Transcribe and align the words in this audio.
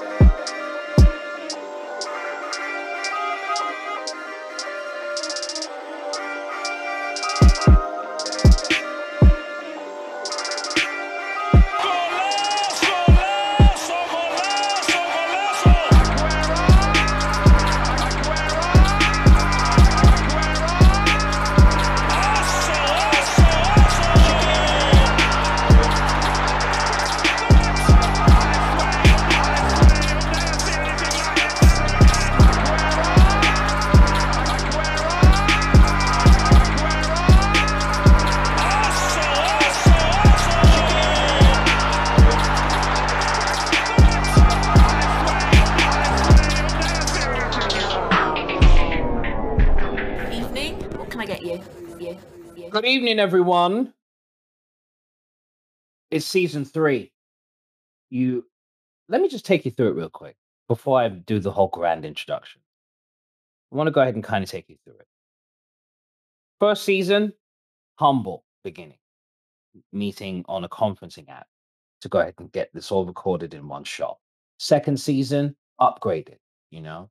Evening. 0.00 0.31
Everyone. 53.22 53.94
It's 56.10 56.26
season 56.26 56.64
three. 56.64 57.12
You 58.10 58.44
let 59.08 59.20
me 59.20 59.28
just 59.28 59.46
take 59.46 59.64
you 59.64 59.70
through 59.70 59.90
it 59.90 59.94
real 59.94 60.10
quick 60.10 60.34
before 60.66 60.98
I 60.98 61.08
do 61.08 61.38
the 61.38 61.52
whole 61.52 61.68
grand 61.68 62.04
introduction. 62.04 62.60
I 63.72 63.76
want 63.76 63.86
to 63.86 63.92
go 63.92 64.00
ahead 64.00 64.16
and 64.16 64.24
kind 64.24 64.42
of 64.42 64.50
take 64.50 64.68
you 64.68 64.76
through 64.84 64.96
it. 64.96 65.06
First 66.58 66.82
season, 66.82 67.32
humble 67.94 68.44
beginning, 68.64 68.98
meeting 69.92 70.44
on 70.48 70.64
a 70.64 70.68
conferencing 70.68 71.28
app 71.28 71.46
to 72.00 72.08
go 72.08 72.18
ahead 72.18 72.34
and 72.38 72.50
get 72.50 72.70
this 72.74 72.90
all 72.90 73.06
recorded 73.06 73.54
in 73.54 73.68
one 73.68 73.84
shot. 73.84 74.18
Second 74.58 74.98
season, 74.98 75.54
upgraded, 75.80 76.38
you 76.72 76.82
know, 76.82 77.08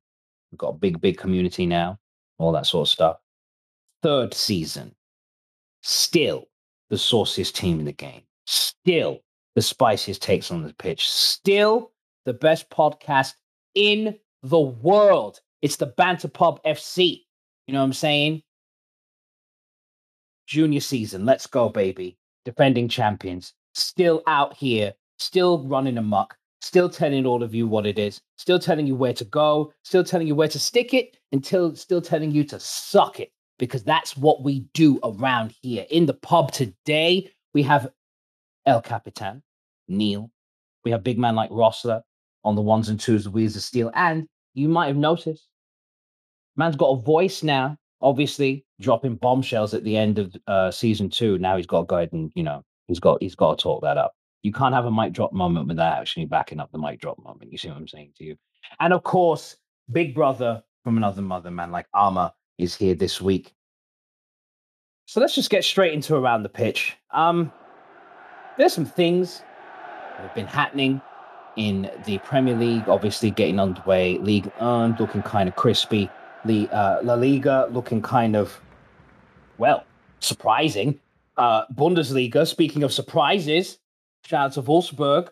we've 0.52 0.60
got 0.60 0.76
a 0.76 0.78
big, 0.78 1.00
big 1.00 1.18
community 1.18 1.66
now, 1.66 1.98
all 2.38 2.52
that 2.52 2.66
sort 2.66 2.88
of 2.88 2.92
stuff. 2.92 3.18
Third 4.04 4.34
season, 4.34 4.94
still 5.82 6.46
the 6.90 6.98
sauciest 6.98 7.56
team 7.56 7.80
in 7.80 7.86
the 7.86 7.92
game, 7.92 8.22
still 8.46 9.20
the 9.56 9.62
spiciest 9.62 10.22
takes 10.22 10.52
on 10.52 10.64
the 10.64 10.74
pitch, 10.74 11.10
still 11.10 11.92
the 12.26 12.34
best 12.34 12.70
podcast 12.70 13.34
in 13.76 14.18
the 14.44 14.60
world. 14.60 15.40
It's 15.62 15.76
the 15.78 15.88
Banter 15.88 16.28
Pub 16.28 16.62
FC. 16.64 17.22
You 17.68 17.74
know 17.74 17.80
what 17.80 17.86
I'm 17.86 17.94
saying? 17.94 18.44
Junior 20.48 20.80
season, 20.80 21.26
let's 21.26 21.48
go, 21.48 21.70
baby. 21.70 22.18
Defending 22.44 22.88
champions, 22.88 23.54
still 23.74 24.24
out 24.28 24.56
here, 24.56 24.94
still 25.20 25.66
running 25.68 25.98
amok, 25.98 26.36
still 26.62 26.90
telling 26.90 27.26
all 27.26 27.44
of 27.44 27.54
you 27.54 27.68
what 27.68 27.86
it 27.86 28.00
is, 28.00 28.20
still 28.38 28.60
telling 28.60 28.88
you 28.88 28.96
where 28.96 29.14
to 29.14 29.26
go, 29.26 29.72
still 29.84 30.04
telling 30.04 30.28
you 30.28 30.36
where 30.36 30.48
to 30.48 30.60
stick 30.60 30.94
it, 30.94 31.18
until 31.32 31.76
still 31.76 32.02
telling 32.02 32.32
you 32.32 32.44
to 32.44 32.60
suck 32.60 33.20
it 33.20 33.32
because 33.62 33.84
that's 33.84 34.18
what 34.18 34.42
we 34.42 34.62
do 34.74 35.00
around 35.04 35.54
here. 35.62 35.86
In 35.92 36.08
the 36.08 36.16
pub 36.16 36.52
today, 36.52 37.32
we 37.54 37.62
have 37.62 37.92
El 38.66 38.82
Capitan, 38.82 39.44
Neil. 39.88 40.32
We 40.84 40.90
have 40.90 41.04
big 41.04 41.20
man 41.20 41.36
like 41.36 41.52
Rossler 41.52 42.02
on 42.44 42.56
the 42.56 42.62
ones 42.62 42.90
and 42.90 43.00
twos, 43.00 43.26
the 43.26 43.30
wheels 43.30 43.56
of 43.56 43.62
steel. 43.62 43.92
And 43.94 44.28
you 44.56 44.68
might 44.68 44.88
have 44.88 44.98
noticed, 44.98 45.48
man's 46.56 46.76
got 46.76 46.88
a 46.88 47.02
voice 47.04 47.44
now, 47.44 47.78
obviously 48.02 48.66
dropping 48.80 49.18
bombshells 49.18 49.76
at 49.76 49.84
the 49.84 49.96
end 49.96 50.18
of 50.18 50.36
uh, 50.48 50.72
season 50.72 51.08
two. 51.08 51.38
Now 51.38 51.56
he's 51.56 51.68
got 51.68 51.82
to 51.82 51.86
go 51.86 51.98
ahead 51.98 52.14
and, 52.14 52.32
you 52.34 52.42
know, 52.42 52.64
he's 52.88 53.00
got 53.00 53.22
he's 53.22 53.36
got 53.36 53.60
to 53.60 53.62
talk 53.62 53.84
that 53.84 53.96
up. 53.96 54.14
You 54.42 54.52
can't 54.52 54.74
have 54.74 54.86
a 54.86 54.92
mic 54.92 55.14
drop 55.14 55.34
moment 55.34 55.68
without 55.68 56.00
actually 56.00 56.26
backing 56.26 56.60
up 56.60 56.72
the 56.72 56.80
mic 56.80 57.00
drop 57.00 57.20
moment. 57.24 57.52
You 57.52 57.60
see 57.60 57.68
what 57.68 57.78
I'm 57.78 57.88
saying 57.88 58.14
to 58.18 58.24
you? 58.24 58.38
And 58.80 58.92
of 58.92 59.04
course, 59.04 59.56
big 59.92 60.16
brother 60.16 60.64
from 60.84 60.98
another 60.98 61.22
mother, 61.22 61.52
man, 61.52 61.70
like 61.70 61.86
Arma 61.94 62.34
is 62.62 62.76
here 62.76 62.96
this 62.96 63.22
week. 63.22 63.54
So 65.06 65.20
let's 65.20 65.36
just 65.36 65.50
get 65.50 65.64
straight 65.64 65.94
into 65.94 66.16
around 66.16 66.44
the 66.44 66.50
pitch. 66.50 66.96
Um, 67.12 67.52
there's 68.58 68.74
some 68.74 68.86
things 68.86 69.40
that 70.16 70.22
have 70.22 70.36
been 70.36 70.48
happening 70.48 71.02
in 71.58 71.92
the 72.06 72.18
Premier 72.20 72.56
League, 72.56 72.88
obviously 72.88 73.32
getting 73.32 73.60
underway. 73.60 74.18
League 74.20 74.52
earned 74.62 75.00
looking 75.00 75.22
kind 75.22 75.50
of 75.50 75.56
crispy. 75.56 76.10
The 76.46 76.70
uh, 76.70 77.02
La 77.04 77.16
Liga 77.16 77.68
looking 77.72 78.02
kind 78.02 78.36
of, 78.36 78.62
well, 79.58 79.84
surprising. 80.20 81.00
Uh, 81.38 81.66
Bundesliga, 81.74 82.48
speaking 82.48 82.84
of 82.84 82.94
surprises, 82.94 83.80
shout 84.26 84.46
out 84.46 84.54
to 84.54 84.62
Wolfsburg. 84.62 85.30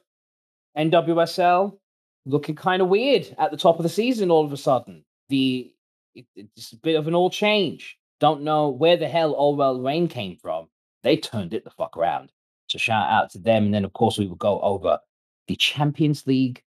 NWSL 0.77 1.77
looking 2.25 2.55
kind 2.55 2.81
of 2.81 2.89
weird 2.89 3.33
at 3.37 3.51
the 3.51 3.57
top 3.57 3.77
of 3.77 3.83
the 3.83 3.89
season 3.89 4.31
all 4.31 4.45
of 4.45 4.53
a 4.53 4.57
sudden. 4.57 5.03
The 5.29 5.71
it, 6.15 6.25
it's 6.35 6.73
a 6.73 6.77
bit 6.77 6.95
of 6.95 7.07
an 7.07 7.15
all 7.15 7.29
change. 7.29 7.97
Don't 8.19 8.41
know 8.41 8.69
where 8.69 8.97
the 8.97 9.07
hell 9.07 9.33
OL 9.35 9.81
Reign 9.81 10.07
came 10.07 10.37
from. 10.37 10.67
They 11.03 11.17
turned 11.17 11.53
it 11.53 11.63
the 11.63 11.69
fuck 11.71 11.95
around. 11.95 12.31
So 12.67 12.77
shout 12.77 13.09
out 13.09 13.29
to 13.31 13.39
them. 13.39 13.65
And 13.65 13.73
then 13.73 13.85
of 13.85 13.93
course 13.93 14.17
we 14.17 14.27
will 14.27 14.35
go 14.35 14.59
over 14.61 14.99
the 15.47 15.55
Champions 15.55 16.27
League 16.27 16.61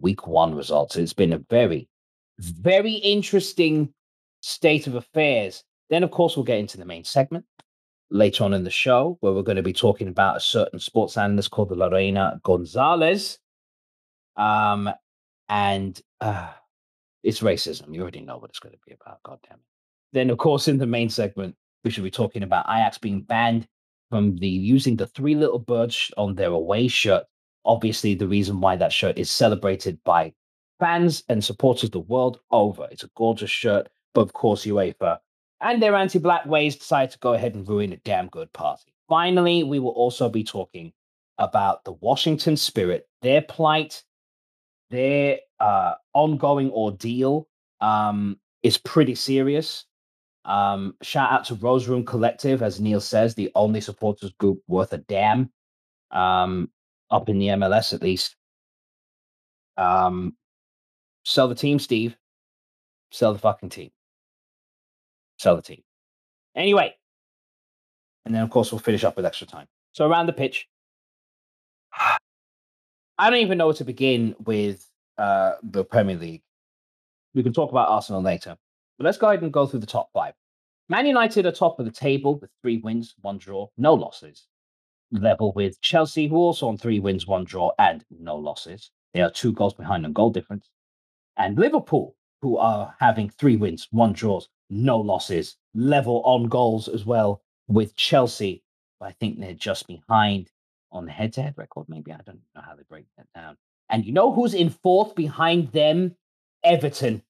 week 0.00 0.26
one 0.26 0.54
results. 0.54 0.96
It's 0.96 1.12
been 1.12 1.32
a 1.32 1.44
very, 1.50 1.88
very 2.38 2.94
interesting 2.94 3.92
state 4.40 4.86
of 4.86 4.94
affairs. 4.94 5.62
Then 5.90 6.02
of 6.02 6.10
course 6.10 6.36
we'll 6.36 6.44
get 6.44 6.58
into 6.58 6.78
the 6.78 6.84
main 6.84 7.04
segment 7.04 7.44
later 8.10 8.44
on 8.44 8.54
in 8.54 8.64
the 8.64 8.70
show 8.70 9.16
where 9.20 9.32
we're 9.32 9.42
going 9.42 9.56
to 9.56 9.62
be 9.62 9.72
talking 9.72 10.08
about 10.08 10.36
a 10.36 10.40
certain 10.40 10.78
sports 10.78 11.16
analyst 11.16 11.50
called 11.50 11.70
Lorena 11.70 12.40
Gonzalez. 12.42 13.38
Um, 14.36 14.90
and 15.48 16.00
uh, 16.20 16.50
it's 17.24 17.40
racism. 17.40 17.92
You 17.92 18.02
already 18.02 18.20
know 18.20 18.38
what 18.38 18.50
it's 18.50 18.60
going 18.60 18.74
to 18.74 18.80
be 18.86 18.94
about. 18.94 19.22
God 19.24 19.38
damn 19.48 19.58
it. 19.58 19.64
Then, 20.12 20.30
of 20.30 20.38
course, 20.38 20.68
in 20.68 20.78
the 20.78 20.86
main 20.86 21.08
segment, 21.08 21.56
we 21.82 21.90
should 21.90 22.04
be 22.04 22.10
talking 22.10 22.42
about 22.42 22.66
Ajax 22.68 22.98
being 22.98 23.22
banned 23.22 23.66
from 24.10 24.36
the 24.36 24.48
using 24.48 24.96
the 24.96 25.08
three 25.08 25.34
little 25.34 25.58
birds 25.58 26.12
on 26.16 26.36
their 26.36 26.50
away 26.50 26.86
shirt. 26.86 27.24
Obviously, 27.64 28.14
the 28.14 28.28
reason 28.28 28.60
why 28.60 28.76
that 28.76 28.92
shirt 28.92 29.18
is 29.18 29.30
celebrated 29.30 29.98
by 30.04 30.32
fans 30.78 31.24
and 31.28 31.42
supporters 31.42 31.90
the 31.90 32.00
world 32.00 32.38
over. 32.50 32.86
It's 32.90 33.04
a 33.04 33.10
gorgeous 33.16 33.50
shirt, 33.50 33.88
but 34.12 34.20
of 34.20 34.32
course, 34.34 34.66
UEFA 34.66 35.18
and 35.60 35.82
their 35.82 35.94
anti-black 35.96 36.44
ways 36.46 36.76
decided 36.76 37.12
to 37.12 37.18
go 37.18 37.32
ahead 37.32 37.54
and 37.54 37.66
ruin 37.66 37.92
a 37.92 37.96
damn 37.98 38.28
good 38.28 38.52
party. 38.52 38.92
Finally, 39.08 39.64
we 39.64 39.78
will 39.78 39.90
also 39.90 40.28
be 40.28 40.44
talking 40.44 40.92
about 41.38 41.84
the 41.84 41.92
Washington 41.92 42.56
Spirit, 42.56 43.08
their 43.22 43.40
plight, 43.40 44.04
their 44.90 45.38
uh, 45.64 45.94
ongoing 46.12 46.70
ordeal 46.72 47.48
um, 47.80 48.38
is 48.62 48.76
pretty 48.76 49.14
serious. 49.14 49.86
Um, 50.44 50.94
shout 51.00 51.32
out 51.32 51.46
to 51.46 51.54
Rose 51.54 51.88
Room 51.88 52.04
Collective, 52.04 52.62
as 52.62 52.80
Neil 52.80 53.00
says, 53.00 53.34
the 53.34 53.50
only 53.54 53.80
supporters 53.80 54.30
group 54.32 54.62
worth 54.68 54.92
a 54.92 54.98
damn 54.98 55.50
um, 56.10 56.68
up 57.10 57.30
in 57.30 57.38
the 57.38 57.46
MLS 57.46 57.94
at 57.94 58.02
least. 58.02 58.36
Um, 59.78 60.36
sell 61.24 61.48
the 61.48 61.54
team, 61.54 61.78
Steve. 61.78 62.14
Sell 63.10 63.32
the 63.32 63.38
fucking 63.38 63.70
team. 63.70 63.90
Sell 65.38 65.56
the 65.56 65.62
team. 65.62 65.82
Anyway, 66.54 66.94
and 68.26 68.34
then 68.34 68.42
of 68.42 68.50
course 68.50 68.70
we'll 68.70 68.80
finish 68.80 69.02
up 69.02 69.16
with 69.16 69.24
extra 69.24 69.46
time. 69.46 69.66
So 69.92 70.06
around 70.06 70.26
the 70.26 70.34
pitch, 70.34 70.68
I 73.18 73.30
don't 73.30 73.40
even 73.40 73.56
know 73.56 73.68
where 73.68 73.74
to 73.76 73.84
begin 73.84 74.34
with 74.44 74.86
uh, 75.18 75.52
the 75.62 75.84
Premier 75.84 76.16
League. 76.16 76.42
We 77.34 77.42
can 77.42 77.52
talk 77.52 77.70
about 77.70 77.88
Arsenal 77.88 78.22
later, 78.22 78.56
but 78.98 79.04
let's 79.04 79.18
go 79.18 79.28
ahead 79.28 79.42
and 79.42 79.52
go 79.52 79.66
through 79.66 79.80
the 79.80 79.86
top 79.86 80.10
five. 80.12 80.34
Man 80.88 81.06
United 81.06 81.46
are 81.46 81.52
top 81.52 81.78
of 81.78 81.86
the 81.86 81.90
table 81.90 82.38
with 82.38 82.50
three 82.62 82.78
wins, 82.78 83.14
one 83.22 83.38
draw, 83.38 83.68
no 83.76 83.94
losses. 83.94 84.46
Level 85.10 85.52
with 85.54 85.80
Chelsea, 85.80 86.28
who 86.28 86.36
also 86.36 86.68
on 86.68 86.76
three 86.76 87.00
wins, 87.00 87.26
one 87.26 87.44
draw, 87.44 87.70
and 87.78 88.04
no 88.10 88.36
losses. 88.36 88.90
They 89.14 89.22
are 89.22 89.30
two 89.30 89.52
goals 89.52 89.74
behind 89.74 90.04
on 90.04 90.12
goal 90.12 90.30
difference. 90.30 90.68
And 91.36 91.58
Liverpool, 91.58 92.16
who 92.42 92.58
are 92.58 92.94
having 93.00 93.30
three 93.30 93.56
wins, 93.56 93.88
one 93.90 94.12
draws, 94.12 94.48
no 94.68 94.98
losses, 94.98 95.56
level 95.74 96.22
on 96.24 96.48
goals 96.48 96.88
as 96.88 97.04
well 97.04 97.42
with 97.68 97.96
Chelsea. 97.96 98.62
But 99.00 99.06
I 99.06 99.12
think 99.12 99.40
they're 99.40 99.54
just 99.54 99.86
behind 99.86 100.50
on 100.92 101.06
the 101.06 101.12
head 101.12 101.32
to 101.34 101.42
head 101.42 101.54
record. 101.56 101.88
Maybe 101.88 102.12
I 102.12 102.18
don't 102.24 102.40
know 102.54 102.62
how 102.62 102.74
they 102.74 102.82
break 102.88 103.06
that 103.16 103.26
down. 103.34 103.56
And 103.90 104.04
you 104.04 104.12
know 104.12 104.32
who's 104.32 104.54
in 104.54 104.70
fourth 104.70 105.14
behind 105.14 105.72
them? 105.72 106.16
Everton. 106.62 107.22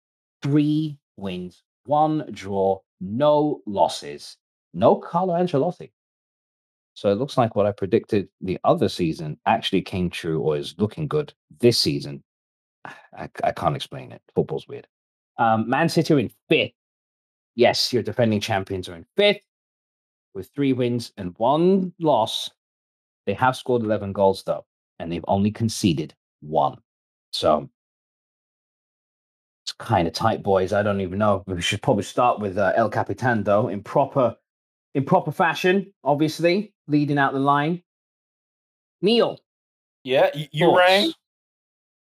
Three 0.43 0.99
wins, 1.17 1.63
one 1.87 2.29
draw, 2.33 2.81
no 3.01 3.61
losses, 3.67 4.37
no 4.73 4.97
Carlo 4.97 5.35
Ancelotti. 5.35 5.91
So 6.95 7.11
it 7.11 7.17
looks 7.17 7.37
like 7.37 7.57
what 7.57 7.67
I 7.67 7.73
predicted 7.73 8.29
the 8.41 8.59
other 8.63 8.89
season 8.89 9.39
actually 9.47 9.83
came 9.83 10.11
true 10.11 10.41
or 10.41 10.57
is 10.57 10.75
looking 10.79 11.09
good 11.09 11.33
this 11.61 11.79
season. 11.79 12.23
I, 12.85 13.29
I 13.43 13.53
can't 13.53 13.77
explain 13.77 14.13
it. 14.13 14.23
Football's 14.35 14.69
weird. 14.69 14.87
Um, 15.39 15.69
Man 15.69 15.89
City 15.89 16.15
are 16.15 16.19
in 16.19 16.31
fifth. 16.49 16.73
Yes, 17.57 17.93
your 17.93 18.03
defending 18.03 18.41
champions 18.41 18.89
are 18.89 18.95
in 18.97 19.07
fifth 19.17 19.43
with 20.35 20.51
three 20.55 20.73
wins 20.73 21.13
and 21.17 21.35
one 21.39 21.93
loss. 21.99 22.51
They 23.27 23.35
have 23.35 23.57
scored 23.57 23.83
11 23.83 24.13
goals, 24.13 24.43
though, 24.45 24.67
and 24.99 25.11
they've 25.11 25.25
only 25.29 25.51
conceded 25.51 26.15
one. 26.45 26.79
So 27.33 27.69
it's 29.65 29.73
kind 29.73 30.07
of 30.07 30.15
tight, 30.15 30.43
boys. 30.43 30.73
I 30.73 30.83
don't 30.83 31.01
even 31.01 31.19
know. 31.19 31.43
We 31.47 31.61
should 31.61 31.83
probably 31.83 32.05
start 32.05 32.39
with 32.41 32.59
uh, 32.59 32.73
El 32.77 32.91
Capitan, 32.91 33.45
though, 33.45 33.69
in 33.69 33.83
proper, 33.83 34.37
in 34.95 35.05
proper 35.05 35.33
fashion. 35.33 35.93
Obviously, 36.05 36.75
leading 36.87 37.19
out 37.19 37.33
the 37.33 37.39
line. 37.39 37.83
Neil. 39.01 39.39
Yeah, 40.05 40.31
you, 40.35 40.47
you 40.53 40.77
rang. 40.77 41.13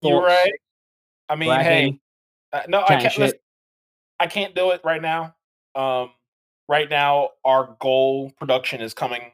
You 0.03 0.25
rang. 0.25 0.53
I 1.29 1.37
mean, 1.37 1.51
hey, 1.51 2.01
uh, 2.53 2.63
no, 2.69 2.83
I 2.83 3.01
can't. 3.01 3.19
Listen, 3.19 3.39
I 4.21 4.27
can't 4.27 4.55
do 4.55 4.71
it 4.71 4.81
right 4.85 5.03
now. 5.03 5.35
Um, 5.75 6.11
right 6.69 6.89
now, 6.89 7.31
our 7.45 7.77
goal 7.81 8.33
production 8.39 8.81
is 8.81 8.95
coming 8.95 9.33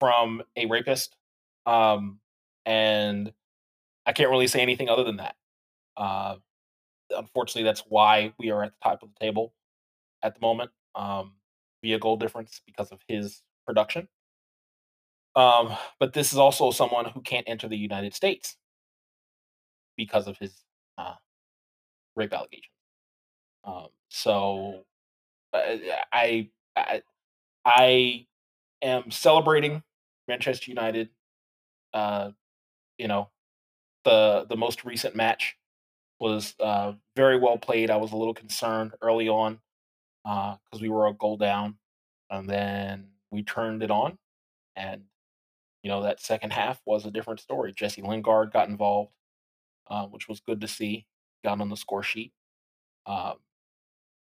from 0.00 0.42
a 0.56 0.66
rapist, 0.66 1.16
um, 1.66 2.20
and 2.66 3.32
I 4.08 4.12
can't 4.12 4.30
really 4.30 4.46
say 4.46 4.62
anything 4.62 4.88
other 4.88 5.04
than 5.04 5.18
that. 5.18 5.36
Uh, 5.94 6.36
unfortunately, 7.10 7.64
that's 7.64 7.84
why 7.86 8.32
we 8.38 8.50
are 8.50 8.64
at 8.64 8.72
the 8.72 8.78
top 8.82 9.02
of 9.02 9.10
the 9.10 9.24
table 9.24 9.52
at 10.22 10.34
the 10.34 10.40
moment 10.40 10.70
um, 10.94 11.34
via 11.82 11.98
goal 11.98 12.16
difference 12.16 12.62
because 12.66 12.90
of 12.90 13.00
his 13.06 13.42
production. 13.66 14.08
Um, 15.36 15.76
but 16.00 16.14
this 16.14 16.32
is 16.32 16.38
also 16.38 16.70
someone 16.70 17.04
who 17.04 17.20
can't 17.20 17.46
enter 17.46 17.68
the 17.68 17.76
United 17.76 18.14
States 18.14 18.56
because 19.94 20.26
of 20.26 20.38
his 20.38 20.54
uh, 20.96 21.14
rape 22.16 22.32
allegations. 22.32 22.72
Um, 23.62 23.88
so 24.08 24.84
I, 25.52 26.48
I 26.82 27.02
I 27.66 28.26
am 28.80 29.10
celebrating 29.10 29.82
Manchester 30.26 30.70
United. 30.70 31.10
Uh, 31.92 32.30
you 32.96 33.06
know, 33.06 33.28
the 34.08 34.46
the 34.48 34.56
most 34.56 34.84
recent 34.84 35.14
match 35.14 35.56
was 36.18 36.54
uh, 36.60 36.92
very 37.14 37.38
well 37.38 37.58
played. 37.58 37.90
I 37.90 37.96
was 37.96 38.12
a 38.12 38.16
little 38.16 38.34
concerned 38.34 38.92
early 39.02 39.28
on 39.28 39.60
because 40.24 40.58
uh, 40.74 40.78
we 40.80 40.88
were 40.88 41.06
a 41.06 41.12
goal 41.12 41.36
down, 41.36 41.76
and 42.30 42.48
then 42.48 43.08
we 43.30 43.42
turned 43.42 43.82
it 43.82 43.90
on, 43.90 44.18
and 44.76 45.02
you 45.82 45.90
know 45.90 46.02
that 46.02 46.20
second 46.20 46.52
half 46.52 46.80
was 46.86 47.04
a 47.04 47.10
different 47.10 47.40
story. 47.40 47.72
Jesse 47.72 48.02
Lingard 48.02 48.52
got 48.52 48.68
involved, 48.68 49.12
uh, 49.90 50.06
which 50.06 50.28
was 50.28 50.40
good 50.40 50.60
to 50.62 50.68
see. 50.68 51.06
Got 51.44 51.60
on 51.60 51.68
the 51.68 51.76
score 51.76 52.02
sheet, 52.02 52.32
um, 53.06 53.34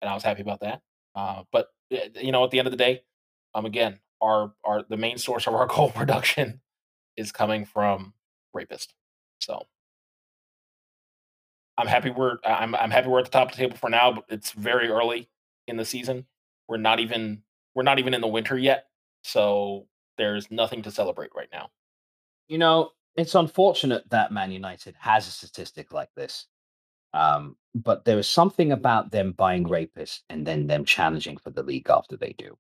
and 0.02 0.10
I 0.10 0.16
was 0.16 0.24
happy 0.24 0.42
about 0.42 0.62
that. 0.62 0.82
Uh, 1.14 1.44
but 1.52 1.68
eh, 1.92 2.10
you 2.22 2.32
know, 2.32 2.44
at 2.44 2.52
the 2.52 2.58
end 2.58 2.68
of 2.68 2.72
the 2.72 2.78
day, 2.78 3.04
um, 3.54 3.66
again, 3.66 4.00
our 4.22 4.54
our 4.64 4.84
the 4.90 4.98
main 4.98 5.18
source 5.18 5.46
of 5.46 5.54
our 5.54 5.68
goal 5.76 5.92
production 5.92 6.62
is 7.18 7.32
coming 7.32 7.66
from 7.66 8.14
rapist. 8.54 8.96
So 9.40 9.68
I'm 11.78 11.88
happy 11.88 12.12
we're 12.12 12.38
I'm 12.46 12.76
I'm 12.76 12.92
happy 12.92 13.08
we're 13.08 13.20
at 13.20 13.26
the 13.26 13.32
top 13.32 13.52
of 13.52 13.58
the 13.58 13.64
table 13.64 13.78
for 13.78 13.90
now, 13.90 14.14
but 14.14 14.26
it's 14.30 14.52
very 14.52 14.90
early 14.90 15.30
in 15.68 15.78
the 15.78 15.86
season. 15.86 16.26
We're 16.68 16.78
not 16.78 17.00
even 17.00 17.42
we're 17.76 17.84
not 17.84 18.00
even 18.00 18.14
in 18.14 18.22
the 18.22 18.28
winter 18.28 18.58
yet, 18.58 18.86
so 19.24 19.88
there's 20.18 20.52
nothing 20.52 20.82
to 20.84 20.92
celebrate 20.92 21.32
right 21.36 21.50
now. 21.52 21.70
You 22.48 22.58
know, 22.58 22.92
it's 23.16 23.36
unfortunate 23.36 24.10
that 24.10 24.32
Man 24.32 24.52
United 24.52 24.96
has 25.00 25.28
a 25.28 25.32
statistic 25.32 25.94
like 25.94 26.10
this. 26.16 26.48
Um, 27.14 27.58
but 27.76 28.06
there 28.06 28.18
is 28.18 28.28
something 28.28 28.72
about 28.72 29.12
them 29.12 29.34
buying 29.34 29.66
rapists 29.66 30.22
and 30.30 30.46
then 30.46 30.68
them 30.68 30.84
challenging 30.84 31.38
for 31.38 31.52
the 31.52 31.64
league 31.64 31.90
after 31.90 32.18
they 32.18 32.34
do. 32.38 32.58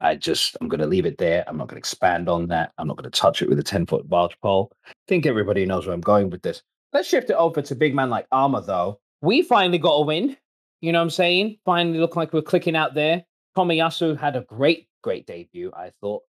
I 0.00 0.14
just, 0.14 0.56
I'm 0.60 0.68
going 0.68 0.80
to 0.80 0.86
leave 0.86 1.06
it 1.06 1.18
there. 1.18 1.44
I'm 1.48 1.56
not 1.56 1.66
going 1.66 1.76
to 1.76 1.80
expand 1.80 2.28
on 2.28 2.46
that. 2.48 2.72
I'm 2.78 2.86
not 2.86 2.96
going 2.96 3.10
to 3.10 3.20
touch 3.20 3.42
it 3.42 3.48
with 3.48 3.58
a 3.58 3.64
10 3.64 3.86
foot 3.86 4.08
barge 4.08 4.38
pole. 4.40 4.70
I 4.86 4.92
think 5.08 5.26
everybody 5.26 5.66
knows 5.66 5.86
where 5.86 5.94
I'm 5.94 6.00
going 6.00 6.30
with 6.30 6.42
this. 6.42 6.62
Let's 6.92 7.08
shift 7.08 7.30
it 7.30 7.34
over 7.34 7.60
to 7.62 7.74
big 7.74 7.94
man 7.94 8.10
like 8.10 8.26
Armour, 8.32 8.62
though. 8.62 9.00
We 9.20 9.42
finally 9.42 9.78
got 9.78 9.94
a 9.94 10.04
win. 10.04 10.36
You 10.80 10.92
know 10.92 11.00
what 11.00 11.04
I'm 11.04 11.10
saying? 11.10 11.58
Finally 11.64 11.98
look 11.98 12.16
like 12.16 12.32
we're 12.32 12.42
clicking 12.42 12.76
out 12.76 12.94
there. 12.94 13.24
Tomiyasu 13.56 14.16
had 14.16 14.36
a 14.36 14.42
great, 14.42 14.88
great 15.02 15.26
debut, 15.26 15.72
I 15.76 15.92
thought. 16.00 16.22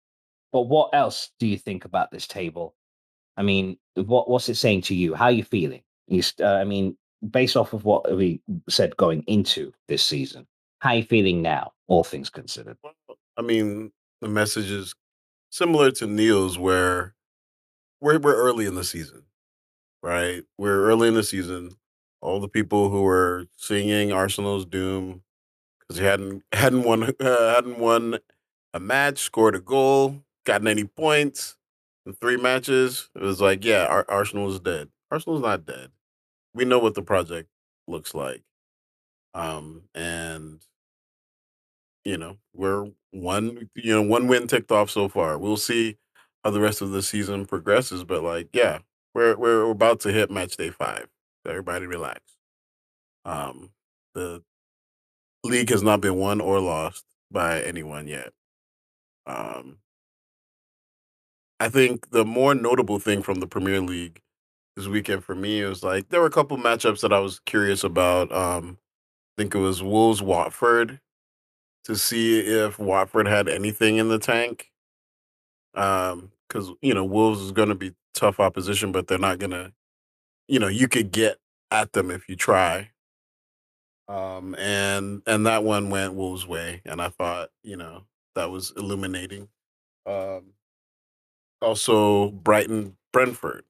But 0.54 0.64
what 0.64 0.92
else 0.94 1.32
do 1.40 1.48
you 1.48 1.58
think 1.58 1.86
about 1.86 2.12
this 2.12 2.26
table? 2.26 2.76
I 3.36 3.44
mean, 3.44 3.78
what 3.96 4.30
what's 4.30 4.50
it 4.50 4.56
saying 4.56 4.82
to 4.84 4.96
you? 4.96 5.14
How 5.14 5.26
are 5.26 5.32
you 5.32 5.44
feeling? 5.44 5.84
You, 6.08 6.24
uh, 6.40 6.46
I 6.46 6.64
mean, 6.64 6.98
based 7.30 7.58
off 7.58 7.74
of 7.74 7.84
what 7.84 8.16
we 8.16 8.42
said 8.70 8.96
going 8.98 9.24
into 9.24 9.74
this 9.88 10.04
season, 10.04 10.48
how 10.80 10.92
are 10.92 10.96
you 10.96 11.04
feeling 11.04 11.42
now, 11.42 11.74
all 11.88 12.04
things 12.04 12.30
considered? 12.30 12.78
I 13.38 13.42
mean, 13.42 13.92
the 14.22 14.30
message 14.30 14.72
is 14.72 14.96
similar 15.52 15.92
to 15.92 16.08
Neil's, 16.08 16.58
where 16.58 17.14
we're 18.00 18.20
we're 18.20 18.36
early 18.36 18.66
in 18.66 18.76
the 18.76 18.84
season, 18.84 19.24
right? 20.04 20.44
We're 20.58 20.86
early 20.86 21.08
in 21.08 21.14
the 21.14 21.24
season. 21.24 21.72
All 22.22 22.40
the 22.40 22.48
people 22.50 22.90
who 22.90 23.02
were 23.04 23.46
singing 23.58 24.12
Arsenal's 24.12 24.66
doom 24.66 25.24
because 25.82 26.00
he 26.00 26.06
hadn't 26.06 26.44
hadn't 26.54 26.84
won 26.84 27.04
uh, 27.04 27.14
hadn't 27.56 27.80
won 27.80 28.20
a 28.74 28.80
match, 28.80 29.20
scored 29.20 29.56
a 29.56 29.62
goal, 29.62 30.24
gotten 30.46 30.68
any 30.68 30.86
points 30.86 31.58
in 32.06 32.14
three 32.14 32.38
matches. 32.38 33.10
It 33.16 33.22
was 33.24 33.42
like, 33.42 33.66
yeah, 33.66 33.86
Ar- 33.88 34.06
Arsenal 34.10 34.50
is 34.52 34.60
dead. 34.60 34.90
Arsenal's 35.12 35.42
not 35.42 35.66
dead. 35.66 35.92
We 36.54 36.66
know 36.66 36.80
what 36.80 36.96
the 36.96 37.04
project 37.04 37.50
looks 37.88 38.16
like, 38.16 38.44
um, 39.34 39.84
and 39.96 40.62
you 42.06 42.18
know 42.18 42.38
we're 42.54 42.90
one 43.12 43.70
you 43.76 43.94
know 43.94 44.02
one 44.02 44.28
win 44.28 44.48
ticked 44.48 44.72
off 44.72 44.90
so 44.90 45.08
far. 45.08 45.38
We'll 45.38 45.58
see 45.58 45.98
how 46.44 46.52
the 46.52 46.62
rest 46.62 46.82
of 46.82 46.92
the 46.92 47.02
season 47.02 47.46
progresses, 47.46 48.04
but 48.04 48.24
like, 48.24 48.50
yeah, 48.54 48.80
we're 49.14 49.36
we're 49.38 49.70
about 49.72 50.00
to 50.02 50.12
hit 50.12 50.32
match 50.32 50.58
day 50.58 50.70
five. 50.70 51.08
Everybody 51.46 51.86
relax. 51.86 52.22
Um, 53.26 53.72
the 54.14 54.44
league 55.44 55.70
has 55.70 55.84
not 55.84 56.02
been 56.02 56.16
won 56.16 56.42
or 56.42 56.60
lost 56.60 57.06
by 57.32 57.62
anyone 57.62 58.08
yet. 58.08 58.34
Um, 59.26 59.78
I 61.60 61.70
think 61.70 62.12
the 62.12 62.26
more 62.26 62.54
notable 62.54 63.00
thing 63.00 63.22
from 63.22 63.40
the 63.40 63.48
Premier 63.48 63.82
League 63.82 64.22
this 64.76 64.88
weekend 64.88 65.24
for 65.24 65.36
me 65.36 65.64
was 65.64 65.84
like 65.84 66.10
there 66.10 66.22
were 66.22 66.28
a 66.28 66.32
couple 66.32 66.58
matchups 66.58 67.02
that 67.02 67.14
I 67.14 67.20
was 67.20 67.40
curious 67.40 67.84
about. 67.84 68.32
Um, 68.32 68.78
I 69.38 69.42
think 69.42 69.56
it 69.56 69.60
was 69.60 69.82
Wolves 69.82 70.22
Watford 70.22 71.00
to 71.86 71.96
see 71.96 72.40
if 72.40 72.78
Watford 72.78 73.28
had 73.28 73.48
anything 73.48 73.98
in 73.98 74.10
the 74.10 74.20
tank. 74.20 74.72
Um, 75.74 76.32
because 76.48 76.72
you 76.82 76.94
know 76.94 77.06
Wolves 77.06 77.42
is 77.42 77.52
going 77.52 77.70
to 77.70 77.76
be 77.76 77.94
tough 78.14 78.40
opposition, 78.40 78.92
but 78.92 79.08
they're 79.08 79.18
not 79.18 79.40
going 79.40 79.52
to, 79.52 79.74
you 80.48 80.60
know, 80.60 80.68
you 80.68 80.88
could 80.88 81.12
get 81.12 81.38
at 81.72 81.94
them 81.94 82.12
if 82.12 82.28
you 82.30 82.36
try. 82.36 82.92
Um, 84.08 84.56
and 84.56 85.22
and 85.28 85.46
that 85.48 85.64
one 85.64 85.90
went 85.90 86.14
Wolves' 86.16 86.48
way, 86.48 86.82
and 86.86 87.02
I 87.02 87.10
thought, 87.10 87.50
you 87.64 87.76
know, 87.76 88.04
that 88.36 88.50
was 88.52 88.72
illuminating. 88.78 89.50
Um, 90.06 90.54
also, 91.62 92.32
Brighton 92.32 92.98
Brentford 93.12 93.64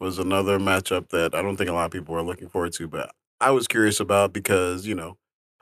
was 0.00 0.18
another 0.18 0.58
matchup 0.58 1.08
that 1.10 1.34
I 1.34 1.42
don't 1.42 1.56
think 1.56 1.70
a 1.70 1.72
lot 1.72 1.86
of 1.86 1.90
people 1.92 2.14
were 2.14 2.22
looking 2.22 2.48
forward 2.48 2.72
to, 2.74 2.88
but 2.88 3.12
I 3.40 3.50
was 3.50 3.66
curious 3.68 4.00
about 4.00 4.32
because 4.32 4.86
you 4.86 4.94
know 4.94 5.18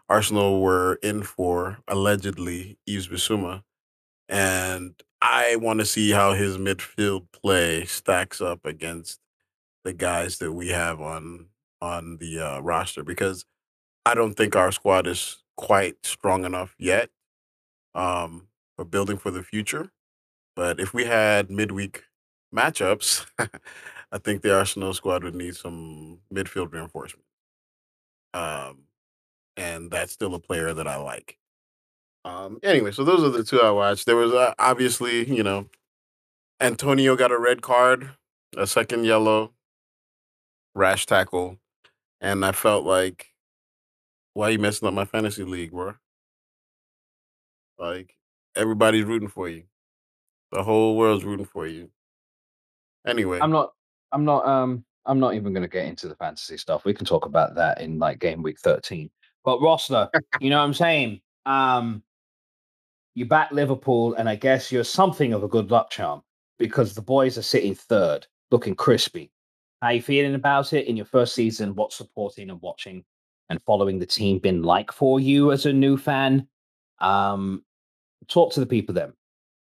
Arsenal 0.09 0.61
were 0.61 0.97
in 1.03 1.23
for 1.23 1.79
allegedly 1.89 2.79
Yves 2.87 3.09
Bissouma, 3.09 3.63
and 4.29 4.95
I 5.23 5.57
want 5.57 5.81
to 5.81 5.87
see 5.87 6.11
how 6.11 6.33
his 6.33 6.57
midfield 6.57 7.27
play 7.33 7.85
stacks 7.85 8.41
up 8.41 8.65
against 8.65 9.21
the 9.85 9.93
guys 9.93 10.39
that 10.39 10.53
we 10.53 10.69
have 10.69 11.01
on 11.01 11.47
on 11.83 12.19
the 12.19 12.39
uh, 12.41 12.61
roster 12.61 13.03
because 13.03 13.45
I 14.05 14.15
don't 14.15 14.35
think 14.35 14.57
our 14.57 14.73
squad 14.73 15.07
is 15.07 15.43
quite 15.57 16.05
strong 16.05 16.45
enough 16.45 16.75
yet 16.79 17.11
um, 17.95 18.49
for 18.77 18.85
building 18.85 19.19
for 19.19 19.31
the 19.31 19.43
future. 19.43 19.91
But 20.57 20.81
if 20.81 20.93
we 20.95 21.05
had 21.05 21.51
midweek 21.51 22.05
matchups, 22.55 23.27
I 24.13 24.19
think 24.19 24.43
the 24.43 24.57
Arsenal 24.57 24.95
squad 24.95 25.25
would 25.25 25.35
need 25.35 25.57
some 25.57 26.19
midfield 26.33 26.73
reinforcement. 26.73 27.25
Um, 28.35 28.85
and 29.57 29.91
that's 29.91 30.13
still 30.13 30.35
a 30.35 30.41
player 30.41 30.73
that 30.75 30.87
I 30.87 30.97
like. 30.97 31.39
Um, 32.25 32.59
anyway, 32.63 32.93
so 32.93 33.05
those 33.05 33.23
are 33.23 33.31
the 33.31 33.45
two 33.45 33.61
I 33.61 33.71
watched. 33.71 34.07
There 34.07 34.17
was 34.17 34.33
uh, 34.33 34.55
obviously, 34.59 35.31
you 35.33 35.43
know, 35.43 35.67
Antonio 36.61 37.17
got 37.17 37.33
a 37.33 37.39
red 37.39 37.63
card, 37.63 38.11
a 38.57 38.67
second 38.67 39.05
yellow, 39.05 39.53
rash 40.75 41.07
tackle, 41.07 41.59
and 42.21 42.45
I 42.45 42.53
felt 42.53 42.85
like, 42.85 43.29
why 44.35 44.49
are 44.49 44.51
you 44.53 44.59
messing 44.59 44.87
up 44.87 44.95
my 44.95 45.07
fantasy 45.07 45.45
league, 45.45 45.73
bro? 45.73 45.95
Like 47.79 48.15
everybody's 48.55 49.05
rooting 49.05 49.29
for 49.29 49.49
you. 49.49 49.65
The 50.53 50.63
whole 50.63 50.97
world's 50.97 51.25
rooting 51.25 51.47
for 51.47 51.67
you. 51.67 51.91
Anyway, 53.07 53.39
I'm 53.41 53.51
not. 53.51 53.73
I'm 54.13 54.25
not. 54.25 54.47
Um. 54.47 54.85
I'm 55.07 55.19
not 55.19 55.35
even 55.35 55.53
going 55.53 55.63
to 55.63 55.69
get 55.69 55.87
into 55.87 56.09
the 56.09 56.15
fantasy 56.15 56.57
stuff. 56.57 56.85
We 56.85 56.93
can 56.93 57.07
talk 57.07 57.25
about 57.25 57.55
that 57.55 57.81
in 57.81 57.99
like 57.99 58.19
game 58.19 58.43
week 58.43 58.61
13. 58.61 59.11
But 59.45 59.61
roster, 59.61 60.11
you 60.41 60.51
know 60.51 60.59
what 60.59 60.65
I'm 60.65 60.75
saying? 60.75 61.23
Um, 61.47 62.03
you 63.15 63.27
back 63.27 63.51
Liverpool, 63.53 64.15
and 64.15 64.29
I 64.29 64.37
guess 64.37 64.71
you're 64.71 64.85
something 64.85 65.33
of 65.33 65.43
a 65.43 65.49
good 65.49 65.71
luck 65.71 65.91
charm 65.91 66.23
because 66.59 66.95
the 66.95 67.03
boys 67.03 67.37
are 67.39 67.43
sitting 67.43 67.75
third, 67.75 68.27
looking 68.51 68.75
crispy. 68.75 69.31
How 69.83 69.89
are 69.89 69.95
you 69.95 70.03
feeling 70.03 70.35
about 70.35 70.73
it 70.73 70.87
in 70.87 70.97
your 70.97 71.07
first 71.07 71.35
season? 71.35 71.75
What's 71.75 71.97
supporting 71.97 72.51
and 72.51 72.61
watching 72.61 73.05
and 73.49 73.63
following 73.63 73.99
the 73.99 74.07
team 74.07 74.39
been 74.39 74.63
like 74.63 74.93
for 74.93 75.21
you 75.21 75.53
as 75.53 75.67
a 75.67 75.73
new 75.73 75.97
fan? 75.97 76.47
Um, 77.01 77.65
talk 78.29 78.53
to 78.53 78.61
the 78.61 78.67
people 78.67 78.95
then. 78.95 79.13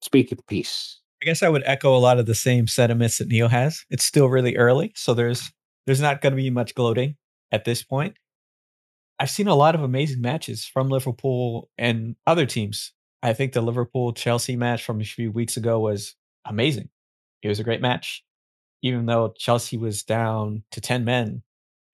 Speak 0.02 0.32
of 0.32 0.46
peace. 0.48 1.00
I 1.24 1.26
guess 1.26 1.42
I 1.42 1.50
would 1.50 1.64
echo 1.66 1.96
a 1.96 1.98
lot 1.98 2.20
of 2.20 2.28
the 2.28 2.36
same 2.36 2.68
sentiments 2.68 3.18
that 3.18 3.30
Neil 3.30 3.48
has. 3.48 3.84
It's 3.90 4.06
still 4.06 4.28
really 4.28 4.56
early, 4.58 4.94
so 4.96 5.14
there's 5.14 5.52
there's 5.88 6.02
not 6.02 6.22
going 6.22 6.32
to 6.32 6.38
be 6.38 6.50
much 6.50 6.76
gloating 6.76 7.16
at 7.52 7.66
this 7.66 7.84
point. 7.84 8.16
I've 9.20 9.30
seen 9.30 9.48
a 9.48 9.56
lot 9.56 9.76
of 9.76 9.82
amazing 9.82 10.22
matches 10.22 10.66
from 10.66 10.90
Liverpool 10.90 11.70
and 11.78 12.16
other 12.28 12.46
teams. 12.46 12.92
I 13.26 13.34
think 13.34 13.54
the 13.54 13.62
Liverpool 13.62 14.14
Chelsea 14.14 14.56
match 14.56 14.84
from 14.84 15.02
a 15.02 15.04
few 15.04 15.32
weeks 15.32 15.58
ago 15.58 15.80
was 15.80 16.14
amazing. 16.46 16.90
It 17.42 17.48
was 17.48 17.60
a 17.60 17.64
great 17.64 17.82
match. 17.82 18.24
Even 18.84 19.08
though 19.08 19.34
Chelsea 19.36 19.78
was 19.78 20.04
down 20.04 20.62
to 20.70 20.80
10 20.80 21.06
men, 21.06 21.42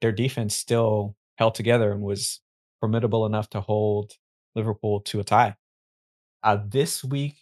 their 0.02 0.12
defense 0.12 0.54
still 0.58 1.16
held 1.38 1.56
together 1.56 1.94
and 1.94 2.02
was 2.02 2.42
formidable 2.82 3.26
enough 3.26 3.50
to 3.52 3.62
hold 3.62 4.12
Liverpool 4.56 5.00
to 5.00 5.22
a 5.22 5.24
tie. 5.24 5.56
Uh, 6.44 6.58
this 6.68 7.02
week, 7.02 7.38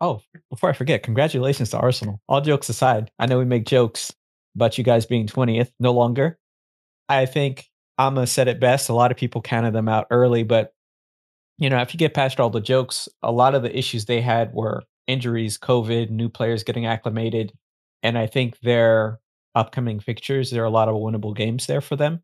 Oh, 0.00 0.20
before 0.50 0.68
I 0.68 0.72
forget, 0.72 1.04
congratulations 1.04 1.70
to 1.70 1.78
Arsenal. 1.78 2.20
All 2.28 2.40
jokes 2.40 2.68
aside, 2.68 3.12
I 3.20 3.26
know 3.26 3.38
we 3.38 3.44
make 3.44 3.66
jokes 3.66 4.12
about 4.56 4.76
you 4.76 4.82
guys 4.82 5.06
being 5.06 5.28
20th, 5.28 5.70
no 5.78 5.92
longer. 5.92 6.38
I 7.08 7.26
think 7.26 7.66
Amma 7.98 8.26
said 8.26 8.48
it 8.48 8.58
best. 8.58 8.88
A 8.88 8.94
lot 8.94 9.12
of 9.12 9.16
people 9.16 9.40
counted 9.40 9.72
them 9.72 9.88
out 9.88 10.08
early, 10.10 10.42
but 10.42 10.74
you 11.58 11.70
know, 11.70 11.80
if 11.80 11.94
you 11.94 11.98
get 11.98 12.14
past 12.14 12.40
all 12.40 12.50
the 12.50 12.60
jokes, 12.60 13.08
a 13.22 13.30
lot 13.30 13.54
of 13.54 13.62
the 13.62 13.76
issues 13.76 14.04
they 14.04 14.20
had 14.20 14.52
were 14.52 14.82
injuries, 15.06 15.58
COVID, 15.58 16.10
new 16.10 16.28
players 16.28 16.64
getting 16.64 16.86
acclimated. 16.86 17.52
And 18.02 18.18
I 18.18 18.26
think 18.26 18.58
their 18.60 19.20
upcoming 19.54 20.00
fixtures, 20.00 20.50
there 20.50 20.62
are 20.62 20.66
a 20.66 20.70
lot 20.70 20.88
of 20.88 20.96
winnable 20.96 21.36
games 21.36 21.66
there 21.66 21.80
for 21.80 21.96
them. 21.96 22.22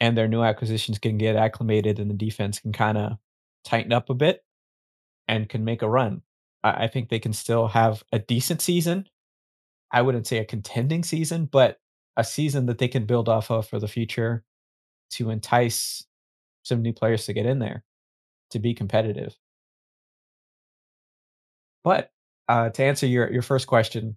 And 0.00 0.16
their 0.16 0.28
new 0.28 0.42
acquisitions 0.42 0.98
can 0.98 1.18
get 1.18 1.34
acclimated 1.34 1.98
and 1.98 2.10
the 2.10 2.14
defense 2.14 2.60
can 2.60 2.72
kind 2.72 2.98
of 2.98 3.12
tighten 3.64 3.92
up 3.92 4.10
a 4.10 4.14
bit 4.14 4.44
and 5.26 5.48
can 5.48 5.64
make 5.64 5.82
a 5.82 5.88
run. 5.88 6.22
I, 6.62 6.84
I 6.84 6.88
think 6.88 7.08
they 7.08 7.18
can 7.18 7.32
still 7.32 7.68
have 7.68 8.04
a 8.12 8.18
decent 8.18 8.60
season. 8.60 9.08
I 9.90 10.02
wouldn't 10.02 10.26
say 10.26 10.38
a 10.38 10.44
contending 10.44 11.02
season, 11.02 11.46
but 11.46 11.78
a 12.16 12.22
season 12.22 12.66
that 12.66 12.78
they 12.78 12.88
can 12.88 13.06
build 13.06 13.28
off 13.28 13.50
of 13.50 13.66
for 13.66 13.80
the 13.80 13.88
future 13.88 14.44
to 15.12 15.30
entice 15.30 16.04
some 16.62 16.82
new 16.82 16.92
players 16.92 17.24
to 17.26 17.32
get 17.32 17.46
in 17.46 17.60
there 17.60 17.84
to 18.50 18.58
be 18.58 18.74
competitive. 18.74 19.36
But 21.84 22.10
uh, 22.48 22.70
to 22.70 22.84
answer 22.84 23.06
your 23.06 23.30
your 23.32 23.42
first 23.42 23.66
question, 23.66 24.16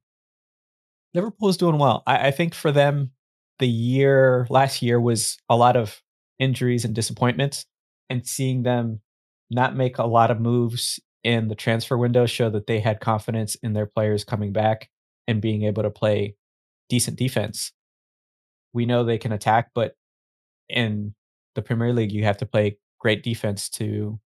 Liverpool 1.13 1.50
is 1.50 1.57
doing 1.57 1.77
well. 1.77 2.03
I, 2.07 2.27
I, 2.27 2.31
think 2.31 2.53
for 2.53 2.71
them, 2.71 3.11
the 3.59 3.67
year 3.67 4.47
last 4.50 4.81
year 4.81 5.00
was 5.00 5.38
a 5.50 5.55
lot 5.55 5.75
of 5.75 6.01
injuries 6.39 6.85
and 6.85 6.95
disappointments, 6.95 7.65
and 8.09 8.25
seeing 8.25 8.63
them 8.63 9.01
not 9.50 9.75
make 9.75 9.97
a 9.97 10.05
lot 10.05 10.31
of 10.31 10.39
moves 10.39 11.00
in 11.23 11.50
the 11.50 11.55
transfer 11.55 11.97
window 11.97 12.25
show 12.25 12.50
that 12.50 12.67
they 12.67 12.79
had 12.79 13.00
confidence 13.00 13.55
in 13.55 13.73
their 13.73 13.85
players 13.85 14.23
coming 14.23 14.51
back 14.51 14.89
and 15.27 15.41
being 15.41 15.63
able 15.63 15.83
to 15.83 15.89
play 15.89 16.35
decent 16.89 17.17
defense. 17.17 17.71
We 18.73 18.85
know 18.85 19.03
they 19.03 19.17
can 19.17 19.31
attack, 19.31 19.71
but 19.75 19.95
in 20.69 21.13
the 21.55 21.61
Premier 21.61 21.93
League, 21.93 22.11
you 22.11 22.23
have 22.23 22.38
to 22.38 22.45
play 22.45 22.77
great 23.01 23.24
defense 23.24 23.67
to 23.67 24.20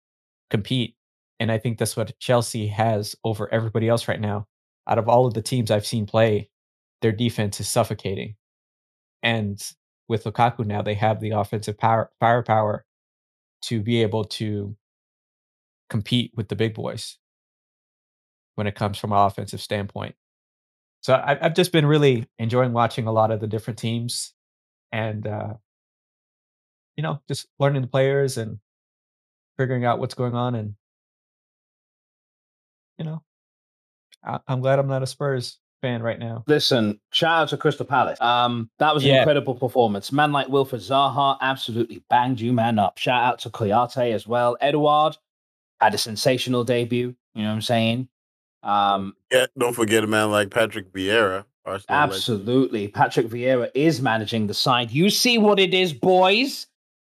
compete. 0.49 0.95
And 1.39 1.51
I 1.51 1.57
think 1.57 1.77
that's 1.77 1.97
what 1.97 2.17
Chelsea 2.19 2.67
has 2.67 3.15
over 3.23 3.51
everybody 3.51 3.89
else 3.89 4.07
right 4.07 4.19
now. 4.19 4.47
Out 4.87 4.99
of 4.99 5.09
all 5.09 5.25
of 5.25 5.33
the 5.33 5.41
teams 5.41 5.71
I've 5.71 5.85
seen 5.85 6.05
play, 6.05 6.49
their 7.01 7.11
defense 7.11 7.59
is 7.59 7.67
suffocating. 7.67 8.35
And 9.23 9.59
with 10.07 10.25
Lukaku 10.25 10.65
now, 10.65 10.81
they 10.81 10.93
have 10.93 11.19
the 11.19 11.31
offensive 11.31 11.77
power 11.77 12.11
firepower 12.19 12.85
to 13.63 13.81
be 13.81 14.03
able 14.03 14.25
to 14.25 14.75
compete 15.89 16.31
with 16.35 16.49
the 16.49 16.55
big 16.55 16.75
boys 16.75 17.17
when 18.55 18.67
it 18.67 18.75
comes 18.75 18.97
from 18.97 19.11
an 19.11 19.17
offensive 19.17 19.61
standpoint. 19.61 20.15
So 21.01 21.13
I, 21.13 21.37
have 21.41 21.55
just 21.55 21.71
been 21.71 21.85
really 21.85 22.27
enjoying 22.39 22.73
watching 22.73 23.07
a 23.07 23.11
lot 23.11 23.31
of 23.31 23.39
the 23.39 23.47
different 23.47 23.79
teams, 23.79 24.33
and 24.91 25.25
uh, 25.27 25.53
you 26.95 27.03
know, 27.03 27.21
just 27.27 27.47
learning 27.59 27.83
the 27.83 27.87
players 27.87 28.37
and 28.37 28.59
figuring 29.57 29.85
out 29.85 29.99
what's 29.99 30.13
going 30.13 30.35
on. 30.35 30.55
And 30.55 30.75
you 32.97 33.05
know, 33.05 33.21
I, 34.23 34.39
am 34.47 34.61
glad 34.61 34.79
I'm 34.79 34.87
not 34.87 35.03
a 35.03 35.07
Spurs 35.07 35.59
fan 35.81 36.01
right 36.01 36.19
now. 36.19 36.43
Listen, 36.47 36.99
shout 37.11 37.43
out 37.43 37.49
to 37.49 37.57
Crystal 37.57 37.85
Palace. 37.85 38.19
Um, 38.21 38.69
that 38.79 38.93
was 38.93 39.03
an 39.03 39.09
yeah. 39.09 39.19
incredible 39.19 39.55
performance. 39.55 40.11
Man 40.11 40.31
like 40.31 40.47
Wilfried 40.47 40.87
Zaha 40.87 41.37
absolutely 41.41 42.03
banged 42.09 42.39
you 42.39 42.53
man 42.53 42.79
up. 42.79 42.97
Shout 42.97 43.23
out 43.23 43.39
to 43.39 43.49
Kouyaté 43.49 44.13
as 44.13 44.27
well. 44.27 44.57
Edouard, 44.61 45.17
had 45.79 45.93
a 45.93 45.97
sensational 45.97 46.63
debut. 46.63 47.15
You 47.33 47.43
know 47.43 47.49
what 47.49 47.55
I'm 47.55 47.61
saying? 47.61 48.07
Um, 48.63 49.13
yeah, 49.31 49.45
don't 49.57 49.75
forget 49.75 50.03
a 50.03 50.07
man 50.07 50.31
like 50.31 50.49
Patrick 50.49 50.91
Vieira. 50.91 51.45
Arsenal 51.65 51.99
absolutely. 51.99 52.79
Legend. 52.81 52.93
Patrick 52.93 53.27
Vieira 53.27 53.69
is 53.73 54.01
managing 54.01 54.47
the 54.47 54.53
side. 54.53 54.91
You 54.91 55.09
see 55.09 55.37
what 55.37 55.59
it 55.59 55.73
is, 55.73 55.93
boys. 55.93 56.67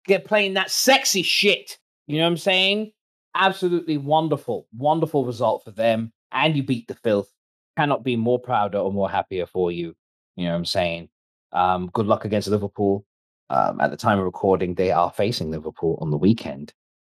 Get 0.06 0.26
playing 0.26 0.54
that 0.54 0.72
sexy 0.72 1.22
shit. 1.22 1.78
You 2.08 2.18
know 2.18 2.24
what 2.24 2.32
I'm 2.32 2.38
saying? 2.38 2.92
Absolutely 3.36 3.98
wonderful, 3.98 4.68
wonderful 4.76 5.26
result 5.26 5.64
for 5.64 5.72
them. 5.72 6.12
And 6.32 6.56
you 6.56 6.64
beat 6.64 6.88
the 6.88 6.96
filth. 6.96 7.32
Cannot 7.78 8.04
be 8.04 8.16
more 8.16 8.40
prouder 8.40 8.80
or 8.80 8.92
more 8.92 9.10
happier 9.10 9.46
for 9.46 9.72
you. 9.72 9.96
You 10.36 10.46
know 10.46 10.52
what 10.52 10.58
I'm 10.58 10.66
saying? 10.66 11.10
Um, 11.52 11.90
good 11.94 12.08
luck 12.08 12.26
against 12.26 12.48
Liverpool. 12.48 13.06
Um, 13.50 13.80
at 13.80 13.92
the 13.92 13.98
time 13.98 14.20
of 14.20 14.26
recording, 14.26 14.74
they 14.74 14.92
are 14.92 15.12
facing 15.12 15.52
Liverpool 15.52 15.98
on 16.02 16.10
the 16.10 16.18
weekend. 16.18 16.74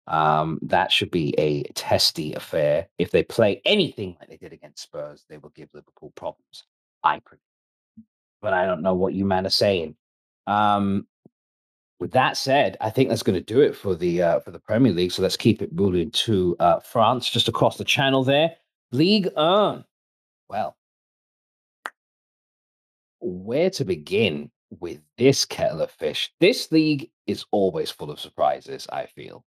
Um, 0.06 0.58
that 0.62 0.92
should 0.92 1.10
be 1.10 1.34
a 1.38 1.62
testy 1.74 2.34
affair. 2.34 2.88
If 2.98 3.10
they 3.10 3.22
play 3.22 3.62
anything 3.64 4.16
like 4.18 4.28
they 4.28 4.36
did 4.36 4.52
against 4.52 4.82
Spurs, 4.82 5.24
they 5.28 5.38
will 5.38 5.50
give 5.50 5.68
Liverpool 5.72 6.12
problems. 6.16 6.64
I 7.02 7.20
predict. 7.20 7.44
But 8.42 8.52
I 8.54 8.66
don't 8.66 8.82
know 8.82 8.94
what 8.94 9.14
you 9.14 9.24
man 9.24 9.46
are 9.46 9.50
saying. 9.50 9.96
Um, 10.46 11.06
with 12.00 12.12
that 12.12 12.36
said, 12.38 12.78
I 12.80 12.88
think 12.88 13.10
that's 13.10 13.22
going 13.22 13.38
to 13.38 13.44
do 13.44 13.60
it 13.60 13.76
for 13.76 13.94
the 13.94 14.22
uh, 14.22 14.40
for 14.40 14.50
the 14.50 14.58
Premier 14.58 14.92
League. 14.92 15.12
So 15.12 15.22
let's 15.22 15.36
keep 15.36 15.60
it 15.60 15.72
moving 15.72 16.10
to 16.10 16.56
uh, 16.58 16.80
France, 16.80 17.28
just 17.28 17.46
across 17.46 17.76
the 17.76 17.84
channel 17.84 18.24
there. 18.24 18.56
League 18.90 19.28
1. 19.34 19.84
Well, 20.48 20.76
where 23.20 23.70
to 23.70 23.84
begin 23.84 24.50
with 24.80 25.00
this 25.18 25.44
kettle 25.44 25.82
of 25.82 25.90
fish? 25.90 26.32
This 26.40 26.72
league 26.72 27.10
is 27.26 27.44
always 27.52 27.90
full 27.90 28.10
of 28.10 28.18
surprises. 28.18 28.88
I 28.90 29.06
feel 29.06 29.44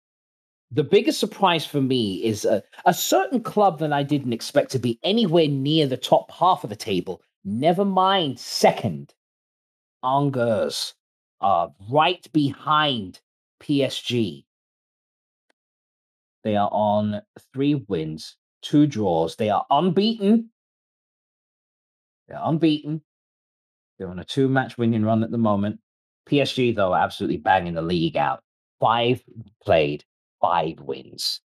the 0.71 0.85
biggest 0.85 1.21
surprise 1.21 1.67
for 1.67 1.81
me 1.81 2.25
is 2.25 2.45
a, 2.45 2.62
a, 2.87 2.95
certain 2.95 3.41
club 3.41 3.79
that 3.79 3.93
I 3.93 4.03
didn't 4.03 4.33
expect 4.33 4.73
to 4.73 4.79
be 4.79 4.99
anywhere 5.05 5.47
near 5.47 5.87
the 5.87 5.97
top 5.97 6.31
half 6.33 6.65
of 6.65 6.71
the 6.71 6.76
table. 6.76 7.23
Never 7.45 7.85
mind 7.85 8.38
second. 8.41 9.15
Angers 10.05 10.95
are 11.40 11.73
right 11.90 12.26
behind 12.33 13.21
PSG. 13.61 14.45
They 16.45 16.57
are 16.57 16.71
on 16.71 17.23
three 17.52 17.75
wins, 17.75 18.37
two 18.62 18.87
draws. 18.87 19.37
They 19.37 19.50
are 19.50 19.66
unbeaten. 19.71 20.50
They're 22.28 22.40
unbeaten. 22.43 23.02
They're 23.99 24.11
on 24.11 24.19
a 24.19 24.25
two 24.25 24.49
match 24.49 24.78
winning 24.78 25.05
run 25.05 25.23
at 25.23 25.31
the 25.31 25.38
moment. 25.38 25.81
PSG, 26.28 26.75
though, 26.75 26.93
are 26.93 27.02
absolutely 27.02 27.38
banging 27.38 27.75
the 27.75 27.83
league 27.83 28.16
out. 28.16 28.43
Five 28.81 29.23
played, 29.62 30.05
five 30.40 30.81
wins. 30.81 31.40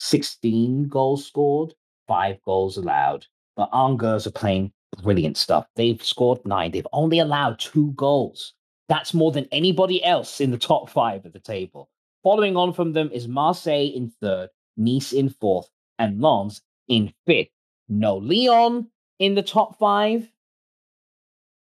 16 0.00 0.88
goals 0.88 1.26
scored, 1.26 1.74
five 2.06 2.42
goals 2.44 2.76
allowed. 2.76 3.26
But 3.56 3.70
Angers 3.72 4.26
are 4.26 4.32
playing 4.32 4.72
brilliant 5.02 5.36
stuff. 5.36 5.66
They've 5.76 6.02
scored 6.02 6.44
nine. 6.44 6.70
They've 6.70 6.86
only 6.92 7.18
allowed 7.18 7.58
two 7.58 7.92
goals. 7.92 8.54
That's 8.88 9.14
more 9.14 9.32
than 9.32 9.48
anybody 9.50 10.04
else 10.04 10.40
in 10.40 10.50
the 10.50 10.58
top 10.58 10.90
five 10.90 11.24
of 11.24 11.32
the 11.32 11.40
table. 11.40 11.88
Following 12.22 12.56
on 12.56 12.72
from 12.72 12.92
them 12.92 13.10
is 13.12 13.28
Marseille 13.28 13.92
in 13.94 14.12
third, 14.20 14.48
Nice 14.76 15.12
in 15.12 15.28
fourth, 15.28 15.68
and 15.98 16.20
Lens 16.20 16.62
in 16.88 17.12
fifth. 17.26 17.48
No 17.88 18.16
Lyon 18.16 18.88
in 19.18 19.34
the 19.34 19.42
top 19.42 19.78
five. 19.78 20.28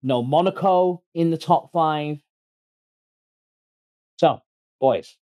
No 0.04 0.22
Monaco 0.22 1.04
in 1.14 1.32
the 1.32 1.38
top 1.38 1.72
five. 1.72 2.22
So, 4.20 4.42
boys, 4.80 5.16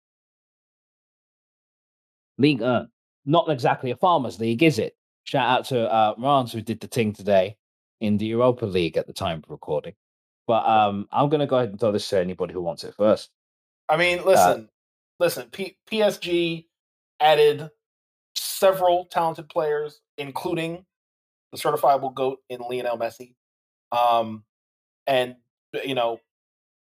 League 2.37 2.61
uh, 2.61 2.85
not 3.25 3.49
exactly 3.49 3.91
a 3.91 3.95
farmers 3.95 4.39
league, 4.39 4.63
is 4.63 4.79
it? 4.79 4.95
Shout 5.23 5.47
out 5.47 5.65
to 5.65 5.91
uh, 5.91 6.15
Rans 6.17 6.51
who 6.51 6.61
did 6.61 6.79
the 6.79 6.87
thing 6.87 7.13
today. 7.13 7.55
In 8.03 8.17
the 8.17 8.25
Europa 8.25 8.65
League 8.65 8.97
at 8.97 9.07
the 9.07 9.13
time 9.13 9.37
of 9.37 9.49
recording. 9.49 9.93
But 10.45 10.67
um, 10.67 11.07
I'm 11.09 11.29
going 11.29 11.39
to 11.39 11.47
go 11.47 11.55
ahead 11.55 11.69
and 11.69 11.79
throw 11.79 11.93
this 11.93 12.09
to 12.09 12.19
anybody 12.19 12.53
who 12.53 12.61
wants 12.61 12.83
it 12.83 12.93
first. 12.95 13.29
I 13.87 13.95
mean, 13.95 14.25
listen, 14.25 14.63
uh, 14.63 14.67
listen. 15.21 15.47
P- 15.51 15.77
PSG 15.89 16.65
added 17.21 17.69
several 18.35 19.05
talented 19.05 19.47
players, 19.47 20.01
including 20.17 20.85
the 21.53 21.57
certifiable 21.57 22.13
goat 22.13 22.39
in 22.49 22.59
Lionel 22.59 22.97
Messi. 22.97 23.35
Um, 23.93 24.43
and 25.07 25.35
you 25.85 25.95
know, 25.95 26.19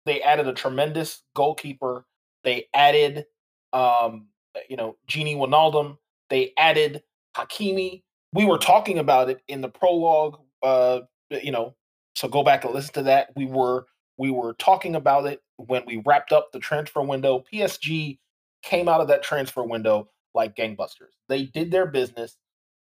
they 0.05 0.21
added 0.21 0.47
a 0.47 0.53
tremendous 0.53 1.23
goalkeeper. 1.35 2.05
They 2.43 2.65
added, 2.73 3.25
um, 3.71 4.27
you 4.69 4.75
know, 4.75 4.97
Gini 5.09 5.37
Wijnaldum. 5.37 5.97
They 6.29 6.51
added 6.57 7.03
Hakimi. 7.37 8.03
We 8.33 8.43
were 8.43 8.57
talking 8.57 8.99
about 8.99 9.29
it 9.29 9.41
in 9.47 9.61
the 9.61 9.69
prologue. 9.69 10.39
Uh, 10.63 11.01
you 11.29 11.51
know, 11.51 11.75
so 12.15 12.27
go 12.27 12.43
back 12.43 12.65
and 12.65 12.73
listen 12.73 12.93
to 12.95 13.03
that. 13.03 13.29
We 13.35 13.45
were 13.45 13.85
we 14.17 14.31
were 14.31 14.53
talking 14.53 14.95
about 14.95 15.25
it 15.27 15.41
when 15.57 15.83
we 15.85 16.01
wrapped 16.05 16.31
up 16.31 16.51
the 16.51 16.59
transfer 16.59 17.01
window. 17.01 17.43
PSG 17.51 18.17
came 18.63 18.89
out 18.89 19.01
of 19.01 19.07
that 19.09 19.23
transfer 19.23 19.63
window 19.63 20.09
like 20.33 20.55
gangbusters. 20.55 21.13
They 21.29 21.45
did 21.45 21.71
their 21.71 21.85
business. 21.85 22.37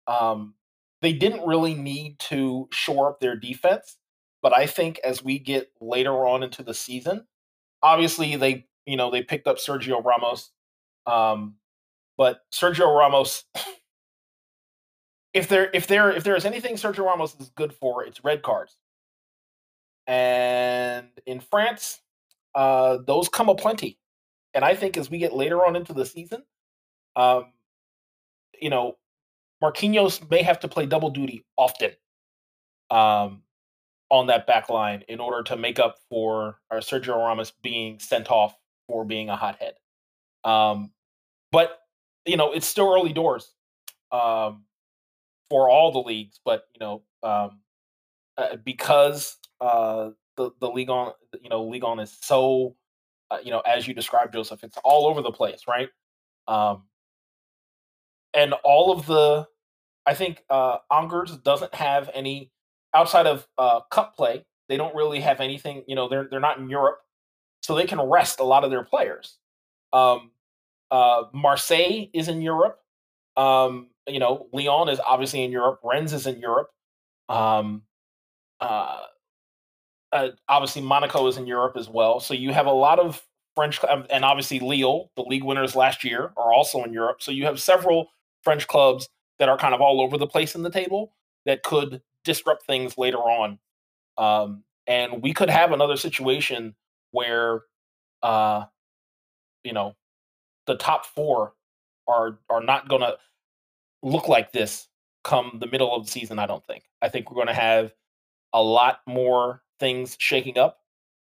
Um, 0.06 0.54
they 1.02 1.12
didn't 1.12 1.46
really 1.46 1.74
need 1.74 2.18
to 2.18 2.68
shore 2.72 3.08
up 3.10 3.20
their 3.20 3.36
defense, 3.36 3.96
but 4.42 4.52
I 4.52 4.66
think 4.66 4.98
as 5.04 5.22
we 5.22 5.38
get 5.38 5.70
later 5.80 6.26
on 6.26 6.42
into 6.42 6.62
the 6.62 6.74
season, 6.74 7.26
obviously 7.82 8.36
they 8.36 8.66
you 8.86 8.96
know 8.96 9.10
they 9.10 9.22
picked 9.22 9.46
up 9.46 9.58
Sergio 9.58 10.04
Ramos, 10.04 10.50
um, 11.06 11.54
but 12.16 12.40
Sergio 12.52 12.96
Ramos. 12.96 13.44
If 15.32 15.48
there 15.48 15.70
if 15.72 15.86
there 15.86 16.10
if 16.10 16.24
there 16.24 16.36
is 16.36 16.44
anything 16.44 16.76
Sergio 16.76 17.06
Ramos 17.06 17.36
is 17.38 17.50
good 17.50 17.72
for, 17.72 18.04
it's 18.04 18.24
red 18.24 18.42
cards. 18.42 18.76
And 20.06 21.08
in 21.26 21.40
France, 21.40 22.00
uh, 22.54 22.98
those 23.06 23.28
come 23.28 23.48
aplenty. 23.48 23.98
And 24.54 24.64
I 24.64 24.74
think 24.74 24.96
as 24.96 25.08
we 25.10 25.18
get 25.18 25.32
later 25.32 25.64
on 25.64 25.76
into 25.76 25.92
the 25.92 26.04
season, 26.04 26.42
um, 27.14 27.52
you 28.60 28.70
know, 28.70 28.96
Marquinhos 29.62 30.28
may 30.28 30.42
have 30.42 30.58
to 30.60 30.68
play 30.68 30.86
double 30.86 31.10
duty 31.10 31.44
often 31.56 31.92
um, 32.90 33.42
on 34.10 34.26
that 34.26 34.46
back 34.48 34.68
line 34.68 35.04
in 35.08 35.20
order 35.20 35.44
to 35.44 35.56
make 35.56 35.78
up 35.78 35.98
for 36.08 36.58
our 36.70 36.78
Sergio 36.78 37.16
Ramos 37.16 37.52
being 37.62 38.00
sent 38.00 38.30
off 38.30 38.56
for 38.88 39.04
being 39.04 39.28
a 39.28 39.36
hothead. 39.36 39.74
Um, 40.42 40.90
but 41.52 41.78
you 42.26 42.36
know, 42.36 42.52
it's 42.52 42.66
still 42.66 42.92
early 42.92 43.12
doors 43.12 43.52
um, 44.10 44.64
for 45.50 45.68
all 45.68 45.92
the 45.92 45.98
leagues. 45.98 46.40
But 46.44 46.64
you 46.74 46.80
know, 46.80 47.02
um, 47.22 47.60
uh, 48.38 48.56
because 48.64 49.36
uh, 49.60 50.10
the 50.36 50.50
the 50.60 50.70
league 50.70 50.90
on 50.90 51.12
you 51.42 51.50
know 51.50 51.64
league 51.64 51.84
on 51.84 52.00
is 52.00 52.16
so 52.22 52.76
uh, 53.30 53.38
you 53.42 53.50
know 53.50 53.60
as 53.60 53.86
you 53.86 53.92
described 53.92 54.32
Joseph, 54.32 54.64
it's 54.64 54.78
all 54.84 55.06
over 55.06 55.20
the 55.20 55.32
place, 55.32 55.64
right? 55.68 55.88
Um, 56.48 56.84
and 58.32 58.54
all 58.64 58.92
of 58.92 59.06
the, 59.06 59.46
I 60.06 60.14
think 60.14 60.44
uh, 60.48 60.78
Angers 60.90 61.36
doesn't 61.38 61.74
have 61.74 62.10
any 62.14 62.50
outside 62.94 63.26
of 63.26 63.46
uh, 63.58 63.80
cup 63.90 64.16
play. 64.16 64.44
They 64.68 64.76
don't 64.76 64.94
really 64.94 65.20
have 65.20 65.40
anything. 65.40 65.82
You 65.86 65.96
know, 65.96 66.08
they're 66.08 66.28
they're 66.30 66.40
not 66.40 66.58
in 66.58 66.70
Europe, 66.70 67.00
so 67.62 67.74
they 67.74 67.86
can 67.86 68.00
rest 68.00 68.40
a 68.40 68.44
lot 68.44 68.64
of 68.64 68.70
their 68.70 68.84
players. 68.84 69.36
Um, 69.92 70.30
uh, 70.90 71.24
Marseille 71.32 72.06
is 72.12 72.28
in 72.28 72.40
Europe. 72.40 72.78
Um, 73.36 73.88
you 74.06 74.18
know, 74.18 74.48
Lyon 74.52 74.88
is 74.88 75.00
obviously 75.00 75.44
in 75.44 75.52
Europe. 75.52 75.80
Rennes 75.84 76.12
is 76.12 76.26
in 76.26 76.40
Europe. 76.40 76.68
Um, 77.28 77.82
uh, 78.60 79.02
uh, 80.12 80.28
obviously 80.48 80.82
Monaco 80.82 81.26
is 81.28 81.36
in 81.36 81.46
Europe 81.46 81.76
as 81.76 81.88
well. 81.88 82.20
So 82.20 82.34
you 82.34 82.52
have 82.52 82.66
a 82.66 82.72
lot 82.72 82.98
of 82.98 83.22
French, 83.54 83.82
um, 83.84 84.06
and 84.10 84.24
obviously 84.24 84.60
Lille, 84.60 85.10
the 85.16 85.22
league 85.22 85.44
winners 85.44 85.76
last 85.76 86.04
year, 86.04 86.32
are 86.36 86.52
also 86.52 86.82
in 86.84 86.92
Europe. 86.92 87.22
So 87.22 87.30
you 87.30 87.44
have 87.44 87.60
several 87.60 88.10
French 88.42 88.66
clubs 88.66 89.08
that 89.38 89.48
are 89.48 89.56
kind 89.56 89.74
of 89.74 89.80
all 89.80 90.00
over 90.00 90.18
the 90.18 90.26
place 90.26 90.54
in 90.54 90.62
the 90.62 90.70
table 90.70 91.12
that 91.46 91.62
could 91.62 92.02
disrupt 92.24 92.66
things 92.66 92.98
later 92.98 93.18
on. 93.18 93.58
Um, 94.18 94.64
and 94.86 95.22
we 95.22 95.32
could 95.32 95.50
have 95.50 95.72
another 95.72 95.96
situation 95.96 96.74
where, 97.12 97.62
uh, 98.22 98.64
you 99.64 99.72
know, 99.72 99.94
the 100.66 100.76
top 100.76 101.06
four 101.06 101.54
are 102.06 102.38
are 102.48 102.62
not 102.62 102.88
going 102.88 103.02
to 103.02 103.16
look 104.02 104.28
like 104.28 104.52
this 104.52 104.88
come 105.24 105.58
the 105.60 105.66
middle 105.66 105.94
of 105.94 106.06
the 106.06 106.10
season. 106.10 106.38
I 106.38 106.46
don't 106.46 106.64
think. 106.64 106.84
I 107.02 107.08
think 107.08 107.30
we're 107.30 107.36
going 107.36 107.48
to 107.48 107.54
have 107.54 107.92
a 108.52 108.62
lot 108.62 109.00
more 109.06 109.62
things 109.78 110.16
shaking 110.18 110.58
up, 110.58 110.78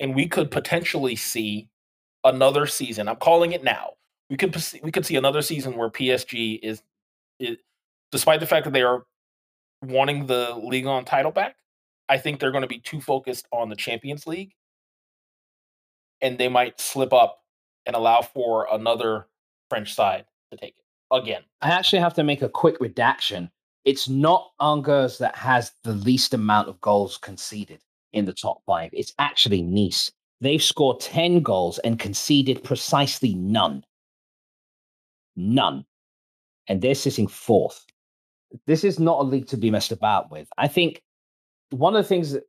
and 0.00 0.14
we 0.14 0.26
could 0.26 0.50
potentially 0.50 1.16
see 1.16 1.68
another 2.24 2.66
season. 2.66 3.08
I'm 3.08 3.16
calling 3.16 3.52
it 3.52 3.64
now. 3.64 3.92
We 4.30 4.36
could 4.36 4.56
we 4.82 4.90
could 4.90 5.06
see 5.06 5.16
another 5.16 5.42
season 5.42 5.76
where 5.76 5.90
PSG 5.90 6.58
is, 6.62 6.82
is 7.38 7.58
despite 8.10 8.40
the 8.40 8.46
fact 8.46 8.64
that 8.64 8.72
they 8.72 8.82
are 8.82 9.04
wanting 9.82 10.26
the 10.26 10.54
league 10.54 10.86
on 10.86 11.04
title 11.04 11.32
back. 11.32 11.56
I 12.08 12.18
think 12.18 12.40
they're 12.40 12.50
going 12.50 12.62
to 12.62 12.68
be 12.68 12.80
too 12.80 13.00
focused 13.00 13.46
on 13.52 13.68
the 13.68 13.76
Champions 13.76 14.26
League, 14.26 14.52
and 16.20 16.38
they 16.38 16.48
might 16.48 16.80
slip 16.80 17.12
up 17.12 17.40
and 17.86 17.96
allow 17.96 18.22
for 18.22 18.68
another 18.72 19.26
French 19.68 19.94
side 19.94 20.24
to 20.50 20.56
take 20.56 20.76
it 20.76 20.81
again. 21.12 21.42
I 21.60 21.70
actually 21.70 22.00
have 22.00 22.14
to 22.14 22.24
make 22.24 22.42
a 22.42 22.48
quick 22.48 22.80
redaction. 22.80 23.50
It's 23.84 24.08
not 24.08 24.50
Angers 24.60 25.18
that 25.18 25.36
has 25.36 25.72
the 25.84 25.94
least 25.94 26.34
amount 26.34 26.68
of 26.68 26.80
goals 26.80 27.18
conceded 27.18 27.80
in 28.12 28.24
the 28.24 28.32
top 28.32 28.62
five. 28.66 28.90
It's 28.92 29.12
actually 29.18 29.62
Nice. 29.62 30.10
They've 30.40 30.62
scored 30.62 30.98
10 30.98 31.42
goals 31.42 31.78
and 31.78 32.00
conceded 32.00 32.64
precisely 32.64 33.34
none. 33.34 33.84
None. 35.36 35.84
And 36.66 36.82
they're 36.82 36.96
sitting 36.96 37.28
fourth. 37.28 37.86
This 38.66 38.82
is 38.82 38.98
not 38.98 39.20
a 39.20 39.22
league 39.22 39.46
to 39.48 39.56
be 39.56 39.70
messed 39.70 39.92
about 39.92 40.32
with. 40.32 40.48
I 40.58 40.66
think 40.66 41.00
one 41.70 41.94
of 41.94 42.02
the 42.02 42.08
things 42.08 42.32
that 42.32 42.44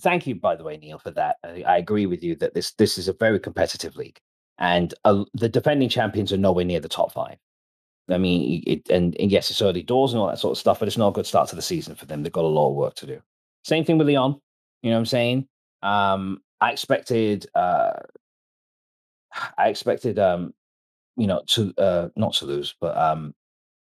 thank 0.00 0.26
you 0.26 0.34
by 0.34 0.54
the 0.54 0.62
way 0.62 0.76
neil 0.76 0.98
for 0.98 1.10
that 1.10 1.36
i, 1.44 1.62
I 1.66 1.76
agree 1.78 2.06
with 2.06 2.22
you 2.22 2.36
that 2.36 2.54
this 2.54 2.72
this 2.72 2.96
is 2.96 3.08
a 3.08 3.12
very 3.12 3.40
competitive 3.40 3.96
league 3.96 4.20
and 4.58 4.94
uh, 5.04 5.24
the 5.34 5.48
defending 5.48 5.88
champions 5.88 6.32
are 6.32 6.36
nowhere 6.36 6.64
near 6.64 6.80
the 6.80 6.88
top 6.88 7.12
five 7.12 7.38
i 8.10 8.18
mean 8.18 8.62
it, 8.66 8.88
and, 8.90 9.16
and, 9.20 9.30
yes 9.30 9.50
it's 9.50 9.62
early 9.62 9.82
doors 9.82 10.12
and 10.12 10.20
all 10.20 10.28
that 10.28 10.38
sort 10.38 10.52
of 10.52 10.58
stuff 10.58 10.78
but 10.78 10.88
it's 10.88 10.98
not 10.98 11.08
a 11.08 11.12
good 11.12 11.26
start 11.26 11.48
to 11.48 11.56
the 11.56 11.62
season 11.62 11.94
for 11.94 12.06
them 12.06 12.22
they've 12.22 12.32
got 12.32 12.44
a 12.44 12.46
lot 12.46 12.70
of 12.70 12.76
work 12.76 12.94
to 12.94 13.06
do 13.06 13.20
same 13.64 13.84
thing 13.84 13.98
with 13.98 14.08
lyon 14.08 14.40
you 14.82 14.90
know 14.90 14.96
what 14.96 15.00
I'm 15.00 15.06
saying? 15.06 15.48
Um, 15.82 16.42
I 16.60 16.72
expected, 16.72 17.46
uh, 17.54 17.92
I 19.58 19.68
expected, 19.68 20.18
um, 20.18 20.52
you 21.16 21.26
know, 21.26 21.42
to 21.48 21.74
uh, 21.78 22.08
not 22.16 22.34
to 22.34 22.46
lose, 22.46 22.74
but 22.80 22.96
um, 22.96 23.34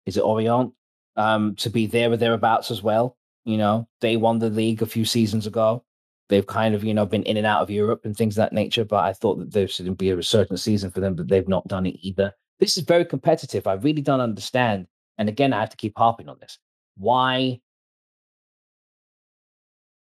is 0.05 0.17
it 0.17 0.23
Orient 0.23 0.73
um, 1.15 1.55
to 1.57 1.69
be 1.69 1.85
there 1.85 2.11
or 2.11 2.17
thereabouts 2.17 2.71
as 2.71 2.81
well? 2.81 3.17
You 3.45 3.57
know, 3.57 3.87
they 4.01 4.17
won 4.17 4.39
the 4.39 4.49
league 4.49 4.81
a 4.81 4.87
few 4.87 5.05
seasons 5.05 5.47
ago. 5.47 5.83
They've 6.29 6.45
kind 6.45 6.75
of, 6.75 6.83
you 6.83 6.93
know, 6.93 7.05
been 7.05 7.23
in 7.23 7.37
and 7.37 7.45
out 7.45 7.61
of 7.61 7.69
Europe 7.69 8.01
and 8.05 8.15
things 8.15 8.37
of 8.37 8.43
that 8.43 8.53
nature. 8.53 8.85
But 8.85 9.03
I 9.03 9.13
thought 9.13 9.39
that 9.39 9.51
there 9.51 9.67
should 9.67 9.97
be 9.97 10.11
a 10.11 10.15
resurgent 10.15 10.59
season 10.59 10.89
for 10.89 10.99
them, 10.99 11.15
but 11.15 11.27
they've 11.27 11.47
not 11.47 11.67
done 11.67 11.85
it 11.85 11.97
either. 12.01 12.33
This 12.61 12.77
is 12.77 12.83
very 12.83 13.03
competitive. 13.03 13.67
I 13.67 13.73
really 13.73 14.03
don't 14.03 14.21
understand. 14.21 14.87
And 15.17 15.27
again, 15.27 15.51
I 15.51 15.59
have 15.59 15.71
to 15.71 15.77
keep 15.77 15.97
harping 15.97 16.29
on 16.29 16.37
this. 16.39 16.59
Why 16.95 17.59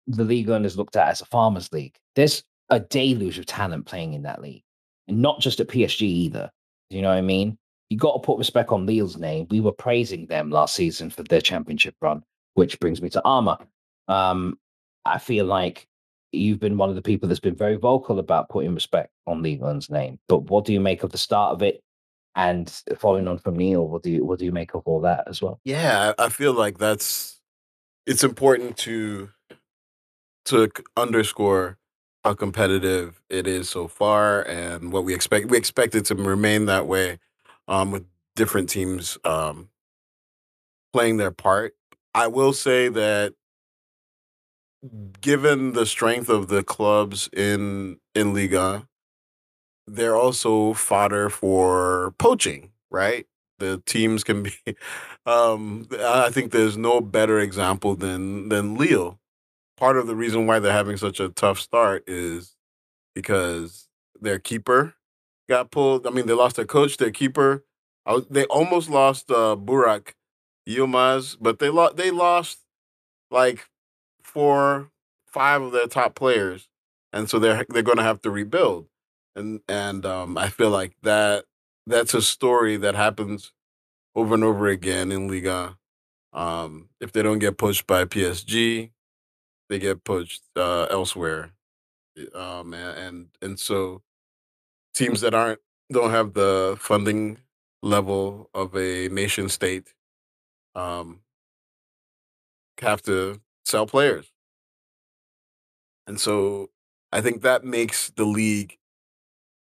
the 0.06 0.24
league 0.24 0.48
is 0.48 0.76
looked 0.76 0.96
at 0.96 1.08
as 1.08 1.20
a 1.20 1.26
farmers 1.26 1.72
league. 1.72 1.96
There's 2.14 2.44
a 2.68 2.78
deluge 2.78 3.38
of 3.38 3.46
talent 3.46 3.86
playing 3.86 4.14
in 4.14 4.22
that 4.22 4.42
league, 4.42 4.62
and 5.08 5.20
not 5.20 5.40
just 5.40 5.60
at 5.60 5.68
PSG 5.68 6.02
either. 6.02 6.50
You 6.90 7.02
know 7.02 7.08
what 7.08 7.18
I 7.18 7.22
mean? 7.22 7.58
You 7.88 7.96
got 7.96 8.14
to 8.14 8.18
put 8.20 8.38
respect 8.38 8.70
on 8.70 8.86
Lille's 8.86 9.16
name. 9.16 9.46
We 9.50 9.60
were 9.60 9.72
praising 9.72 10.26
them 10.26 10.50
last 10.50 10.74
season 10.74 11.10
for 11.10 11.22
their 11.24 11.40
championship 11.40 11.94
run, 12.00 12.22
which 12.54 12.78
brings 12.78 13.00
me 13.00 13.08
to 13.10 13.24
Armour. 13.24 13.58
Um, 14.06 14.58
I 15.04 15.18
feel 15.18 15.46
like 15.46 15.86
you've 16.32 16.60
been 16.60 16.76
one 16.76 16.88
of 16.88 16.94
the 16.94 17.02
people 17.02 17.28
that's 17.28 17.40
been 17.40 17.56
very 17.56 17.76
vocal 17.76 18.18
about 18.18 18.48
putting 18.48 18.74
respect 18.74 19.10
on 19.26 19.42
Lille's 19.42 19.90
name. 19.90 20.18
But 20.28 20.50
what 20.50 20.64
do 20.64 20.72
you 20.72 20.80
make 20.80 21.02
of 21.02 21.10
the 21.10 21.18
start 21.18 21.52
of 21.52 21.62
it? 21.62 21.82
And 22.36 22.72
following 22.96 23.26
on 23.26 23.38
from 23.38 23.56
Neil, 23.56 23.86
what 23.86 24.02
do 24.02 24.10
you 24.10 24.24
what 24.24 24.38
do 24.38 24.44
you 24.44 24.52
make 24.52 24.74
of 24.74 24.82
all 24.86 25.00
that 25.00 25.24
as 25.26 25.42
well? 25.42 25.60
Yeah, 25.64 26.12
I 26.18 26.28
feel 26.28 26.52
like 26.52 26.78
that's 26.78 27.40
it's 28.06 28.24
important 28.24 28.76
to 28.78 29.30
to 30.46 30.70
underscore 30.96 31.78
how 32.24 32.34
competitive 32.34 33.22
it 33.30 33.46
is 33.46 33.68
so 33.68 33.88
far 33.88 34.42
and 34.42 34.92
what 34.92 35.04
we 35.04 35.14
expect. 35.14 35.48
We 35.48 35.58
expect 35.58 35.94
it 35.94 36.04
to 36.06 36.14
remain 36.14 36.66
that 36.66 36.86
way 36.86 37.18
um, 37.66 37.90
with 37.90 38.04
different 38.36 38.68
teams 38.68 39.18
um, 39.24 39.70
playing 40.92 41.16
their 41.16 41.30
part. 41.30 41.74
I 42.14 42.26
will 42.26 42.52
say 42.52 42.88
that 42.88 43.34
given 45.20 45.72
the 45.72 45.86
strength 45.86 46.28
of 46.28 46.48
the 46.48 46.62
clubs 46.62 47.28
in 47.32 47.98
in 48.14 48.34
Liga, 48.34 48.86
they're 49.94 50.16
also 50.16 50.74
fodder 50.74 51.30
for 51.30 52.14
poaching, 52.18 52.70
right? 52.90 53.26
The 53.58 53.82
teams 53.86 54.24
can 54.24 54.42
be. 54.44 54.54
Um, 55.26 55.86
I 56.00 56.30
think 56.30 56.50
there's 56.50 56.78
no 56.78 57.02
better 57.02 57.38
example 57.40 57.94
than 57.94 58.48
than 58.48 58.74
Lille 58.76 59.20
part 59.80 59.96
of 59.96 60.06
the 60.06 60.14
reason 60.14 60.46
why 60.46 60.58
they're 60.60 60.72
having 60.72 60.98
such 60.98 61.18
a 61.18 61.30
tough 61.30 61.58
start 61.58 62.04
is 62.06 62.54
because 63.14 63.88
their 64.20 64.38
keeper 64.38 64.94
got 65.48 65.70
pulled. 65.70 66.06
I 66.06 66.10
mean, 66.10 66.26
they 66.26 66.34
lost 66.34 66.56
their 66.56 66.66
coach, 66.66 66.98
their 66.98 67.10
keeper. 67.10 67.64
Was, 68.06 68.26
they 68.28 68.44
almost 68.44 68.90
lost 68.90 69.30
uh, 69.30 69.56
Burak 69.56 70.12
Yilmaz, 70.68 71.36
but 71.40 71.58
they 71.58 71.70
lost. 71.70 71.96
They 71.96 72.10
lost 72.10 72.58
like 73.30 73.66
four, 74.22 74.90
five 75.26 75.62
of 75.62 75.72
their 75.72 75.86
top 75.86 76.14
players, 76.14 76.68
and 77.12 77.28
so 77.30 77.38
they're 77.38 77.64
they're 77.68 77.82
going 77.82 77.98
to 77.98 78.04
have 78.04 78.20
to 78.22 78.30
rebuild. 78.30 78.86
And 79.36 79.60
and 79.68 80.04
um, 80.04 80.36
I 80.36 80.48
feel 80.48 80.70
like 80.70 80.94
that 81.02 81.44
that's 81.86 82.14
a 82.14 82.22
story 82.22 82.76
that 82.78 82.94
happens 82.94 83.52
over 84.14 84.34
and 84.34 84.44
over 84.44 84.68
again 84.68 85.12
in 85.12 85.28
Liga. 85.28 85.76
Um, 86.32 86.90
if 87.00 87.12
they 87.12 87.22
don't 87.22 87.38
get 87.40 87.58
pushed 87.58 87.86
by 87.86 88.04
PSG, 88.04 88.92
they 89.68 89.78
get 89.78 90.04
pushed 90.04 90.42
uh, 90.56 90.86
elsewhere. 90.90 91.52
Um, 92.34 92.74
and, 92.74 93.28
and 93.40 93.58
so 93.58 94.02
teams 94.94 95.20
that 95.22 95.34
aren't 95.34 95.60
don't 95.92 96.10
have 96.10 96.34
the 96.34 96.76
funding 96.78 97.38
level 97.82 98.50
of 98.54 98.76
a 98.76 99.08
nation 99.08 99.48
state 99.48 99.94
um, 100.74 101.20
have 102.80 103.02
to 103.02 103.40
sell 103.64 103.86
players. 103.86 104.32
And 106.06 106.20
so 106.20 106.70
I 107.12 107.20
think 107.20 107.42
that 107.42 107.64
makes 107.64 108.10
the 108.10 108.24
league 108.24 108.78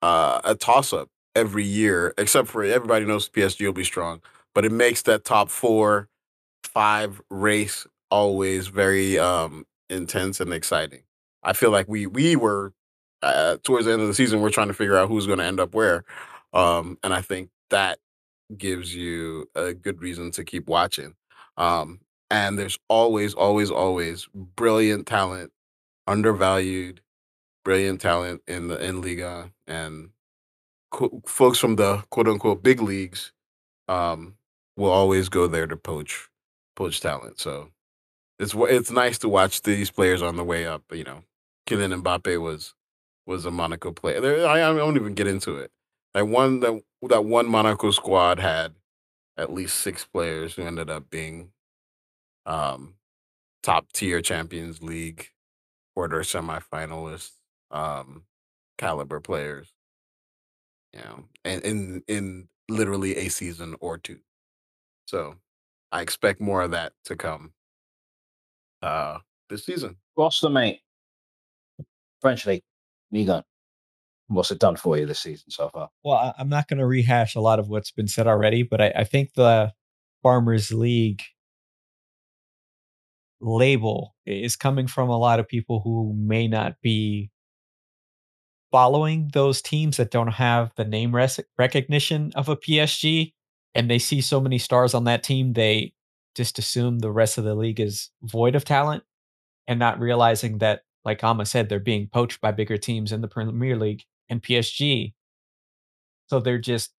uh, 0.06 0.40
a 0.44 0.54
toss 0.54 0.94
up 0.94 1.10
every 1.36 1.64
year, 1.64 2.14
except 2.20 2.48
for 2.48 2.64
everybody 2.64 3.06
knows 3.06 3.28
PSG 3.28 3.66
will 3.66 3.74
be 3.74 3.84
strong, 3.84 4.22
but 4.54 4.64
it 4.64 4.72
makes 4.72 5.02
that 5.02 5.26
top 5.26 5.50
four, 5.50 6.10
five 6.64 7.20
race 7.32 7.88
always 8.12 8.68
very 8.68 9.18
um, 9.18 9.66
intense 9.90 10.40
and 10.40 10.54
exciting. 10.54 11.02
I 11.42 11.54
feel 11.54 11.72
like 11.72 11.88
we 11.88 12.06
we 12.06 12.36
were 12.36 12.72
uh, 13.24 13.58
towards 13.64 13.88
the 13.88 13.94
end 13.94 14.04
of 14.04 14.08
the 14.08 14.14
season, 14.14 14.42
we're 14.42 14.52
trying 14.52 14.68
to 14.68 14.76
figure 14.76 14.96
out 14.96 15.10
who's 15.10 15.26
going 15.26 15.40
to 15.40 15.46
end 15.46 15.60
up 15.60 15.74
where, 15.74 16.06
um, 16.54 17.00
and 17.04 17.12
I 17.12 17.22
think 17.22 17.50
that 17.72 17.98
gives 18.56 18.94
you 18.94 19.50
a 19.56 19.74
good 19.74 20.04
reason 20.04 20.30
to 20.32 20.44
keep 20.44 20.68
watching. 20.68 21.16
Um, 21.58 22.02
and 22.30 22.60
there's 22.60 22.78
always, 22.90 23.34
always, 23.34 23.72
always 23.72 24.28
brilliant 24.36 25.08
talent, 25.08 25.52
undervalued, 26.06 27.02
brilliant 27.66 28.02
talent 28.02 28.44
in 28.48 28.70
the 28.70 28.84
in 28.84 29.02
Liga, 29.02 29.52
and 29.68 30.12
folks 31.28 31.60
from 31.60 31.76
the 31.76 32.04
quote 32.12 32.30
unquote 32.30 32.64
big 32.64 32.82
leagues 32.82 33.34
um, 33.90 34.36
will 34.78 34.92
always 34.92 35.30
go 35.30 35.48
there 35.48 35.68
to 35.68 35.78
poach 35.78 36.30
poach 36.76 37.02
talent. 37.02 37.40
So 37.40 37.70
it's 38.40 38.56
it's 38.56 38.92
nice 38.92 39.18
to 39.20 39.30
watch 39.30 39.64
these 39.64 39.92
players 39.92 40.22
on 40.22 40.38
the 40.38 40.44
way 40.46 40.66
up. 40.66 40.84
You 40.94 41.04
know, 41.04 41.24
Kylian 41.68 42.02
Mbappe 42.02 42.42
was 42.42 42.74
was 43.26 43.46
a 43.46 43.52
Monaco 43.52 43.92
player. 43.92 44.46
I, 44.48 44.62
I 44.62 44.72
won't 44.74 44.98
even 44.98 45.16
get 45.16 45.28
into 45.28 45.58
it. 45.58 45.72
That 46.14 46.28
one 46.28 46.62
that 46.62 46.82
that 47.10 47.26
one 47.26 47.48
Monaco 47.48 47.92
squad 47.92 48.40
had 48.40 48.76
at 49.38 49.54
least 49.54 49.78
six 49.78 50.06
players 50.06 50.56
who 50.56 50.64
ended 50.64 50.90
up 50.90 51.10
being 51.10 51.52
um, 52.46 52.96
top 53.64 53.92
tier 53.94 54.22
Champions 54.22 54.82
League 54.82 55.30
quarter 55.96 56.22
semifinalists, 56.22 57.34
um, 57.72 58.24
caliber 58.78 59.20
players. 59.20 59.74
You 60.94 61.02
know, 61.02 61.24
and 61.44 61.62
in 61.64 62.04
in 62.08 62.48
literally 62.70 63.18
a 63.18 63.30
season 63.30 63.76
or 63.80 63.98
two. 63.98 64.20
So 65.08 65.36
I 65.92 66.02
expect 66.02 66.40
more 66.42 66.62
of 66.62 66.72
that 66.72 66.94
to 67.06 67.16
come 67.16 67.54
uh 68.82 69.20
this 69.50 69.66
season. 69.66 69.98
What's 70.16 70.40
the 70.40 70.50
mate? 70.50 70.80
French 72.22 72.46
League, 72.46 72.64
Liga. 73.12 73.44
What's 74.28 74.50
it 74.50 74.60
done 74.60 74.76
for 74.76 74.98
you 74.98 75.06
this 75.06 75.20
season 75.20 75.52
so 75.52 75.70
far? 75.70 75.90
Well, 76.04 76.34
I'm 76.40 76.50
not 76.50 76.68
going 76.68 76.80
to 76.80 76.86
rehash 76.88 77.36
a 77.36 77.42
lot 77.42 77.60
of 77.60 77.70
what's 77.70 77.92
been 77.92 78.08
said 78.08 78.26
already, 78.26 78.64
but 78.64 78.82
I, 78.82 78.92
I 78.96 79.04
think 79.04 79.34
the 79.36 79.72
Farmers 80.24 80.72
League 80.72 81.22
label 83.40 84.16
is 84.26 84.56
coming 84.56 84.88
from 84.88 85.10
a 85.10 85.18
lot 85.18 85.40
of 85.40 85.48
people 85.48 85.82
who 85.82 86.16
may 86.18 86.48
not 86.48 86.82
be 86.82 87.30
following 88.76 89.30
those 89.32 89.62
teams 89.62 89.96
that 89.96 90.12
don't 90.12 90.34
have 90.34 90.70
the 90.76 90.84
name 90.84 91.16
recognition 91.58 92.30
of 92.36 92.50
a 92.50 92.58
PSG 92.58 93.32
and 93.74 93.90
they 93.90 93.98
see 93.98 94.20
so 94.20 94.42
many 94.42 94.58
stars 94.58 94.94
on 94.94 95.06
that 95.06 95.24
team 95.24 95.54
they 95.54 95.94
just 96.36 96.60
assume 96.60 97.00
the 97.00 97.10
rest 97.10 97.38
of 97.38 97.46
the 97.46 97.56
league 97.56 97.80
is 97.80 98.10
void 98.24 98.54
of 98.54 98.66
talent 98.66 99.02
and 99.66 99.80
not 99.80 99.98
realizing 99.98 100.58
that 100.58 100.82
like 101.06 101.24
Ama 101.24 101.46
said 101.46 101.70
they're 101.70 101.80
being 101.80 102.10
poached 102.12 102.42
by 102.42 102.52
bigger 102.52 102.76
teams 102.78 103.14
in 103.14 103.22
the 103.22 103.30
Premier 103.30 103.78
League 103.78 104.04
and 104.28 104.44
PSG 104.44 105.14
so 106.28 106.42
they're 106.42 106.58
just 106.58 106.92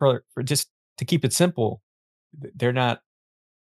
for, 0.00 0.24
for 0.34 0.42
just 0.42 0.68
to 0.98 1.04
keep 1.04 1.24
it 1.24 1.32
simple 1.32 1.80
they're 2.56 2.72
not 2.72 3.02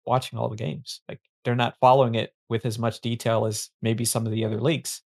watching 0.05 0.37
all 0.37 0.49
the 0.49 0.55
games. 0.55 1.01
Like 1.09 1.21
they're 1.43 1.55
not 1.55 1.79
following 1.81 2.13
it 2.13 2.35
with 2.47 2.63
as 2.67 2.77
much 2.77 3.01
detail 3.01 3.47
as 3.47 3.71
maybe 3.81 4.05
some 4.05 4.27
of 4.27 4.31
the 4.31 4.45
other 4.45 4.61
leagues 4.61 5.01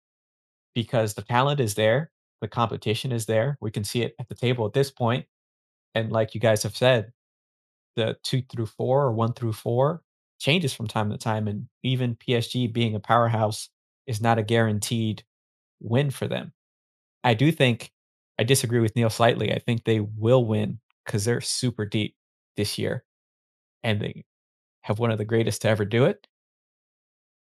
because 0.81 1.13
the 1.13 1.21
talent 1.21 1.59
is 1.59 1.75
there, 1.75 2.09
the 2.39 2.47
competition 2.47 3.11
is 3.11 3.25
there. 3.25 3.57
We 3.59 3.69
can 3.69 3.83
see 3.83 4.01
it 4.01 4.15
at 4.17 4.29
the 4.29 4.35
table 4.35 4.65
at 4.65 4.71
this 4.71 4.89
point. 4.89 5.25
And 5.93 6.09
like 6.09 6.33
you 6.33 6.39
guys 6.39 6.63
have 6.63 6.77
said, 6.77 7.11
the 7.97 8.15
two 8.23 8.41
through 8.49 8.67
four 8.67 9.03
or 9.03 9.11
one 9.11 9.33
through 9.33 9.51
four 9.51 10.03
changes 10.39 10.73
from 10.73 10.87
time 10.87 11.09
to 11.09 11.17
time. 11.17 11.49
And 11.49 11.67
even 11.83 12.15
PSG 12.15 12.71
being 12.71 12.95
a 12.95 12.99
powerhouse 13.01 13.67
is 14.07 14.21
not 14.21 14.37
a 14.37 14.43
guaranteed 14.43 15.21
win 15.81 16.11
for 16.11 16.29
them. 16.29 16.53
I 17.25 17.33
do 17.33 17.51
think 17.51 17.91
I 18.39 18.45
disagree 18.45 18.79
with 18.79 18.95
Neil 18.95 19.09
slightly. 19.09 19.51
I 19.53 19.59
think 19.59 19.83
they 19.83 19.99
will 19.99 20.45
win 20.45 20.79
because 21.05 21.25
they're 21.25 21.41
super 21.41 21.85
deep 21.85 22.15
this 22.55 22.77
year. 22.77 23.03
And 23.83 23.99
they 23.99 24.23
have 24.83 24.97
one 24.97 25.11
of 25.11 25.17
the 25.17 25.25
greatest 25.25 25.63
to 25.63 25.67
ever 25.67 25.83
do 25.83 26.05
it. 26.05 26.25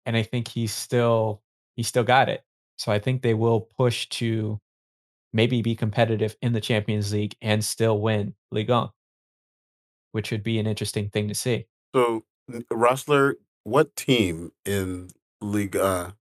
And 0.06 0.15
I 0.15 0.22
think 0.22 0.50
he's 0.50 0.72
still 0.72 1.41
he 1.76 1.82
still 1.82 2.04
got 2.04 2.30
it. 2.30 2.43
So 2.84 2.91
I 2.91 3.00
think 3.00 3.22
they 3.22 3.34
will 3.34 3.62
push 3.62 4.10
to 4.10 4.60
maybe 5.32 5.62
be 5.62 5.74
competitive 5.74 6.36
in 6.41 6.52
the 6.52 6.60
Champions 6.60 7.13
League 7.13 7.34
and 7.41 7.63
still 7.63 7.98
win 7.98 8.36
Ligue 8.52 8.72
1, 8.72 8.89
which 10.12 10.32
would 10.32 10.43
be 10.43 10.60
an 10.60 10.67
interesting 10.67 11.10
thing 11.10 11.30
to 11.30 11.34
see. 11.34 11.67
So, 11.96 12.26
Rustler, 12.69 13.36
what 13.63 13.96
team 13.96 14.52
in 14.65 15.12
Ligue 15.39 15.76
1 15.76 16.12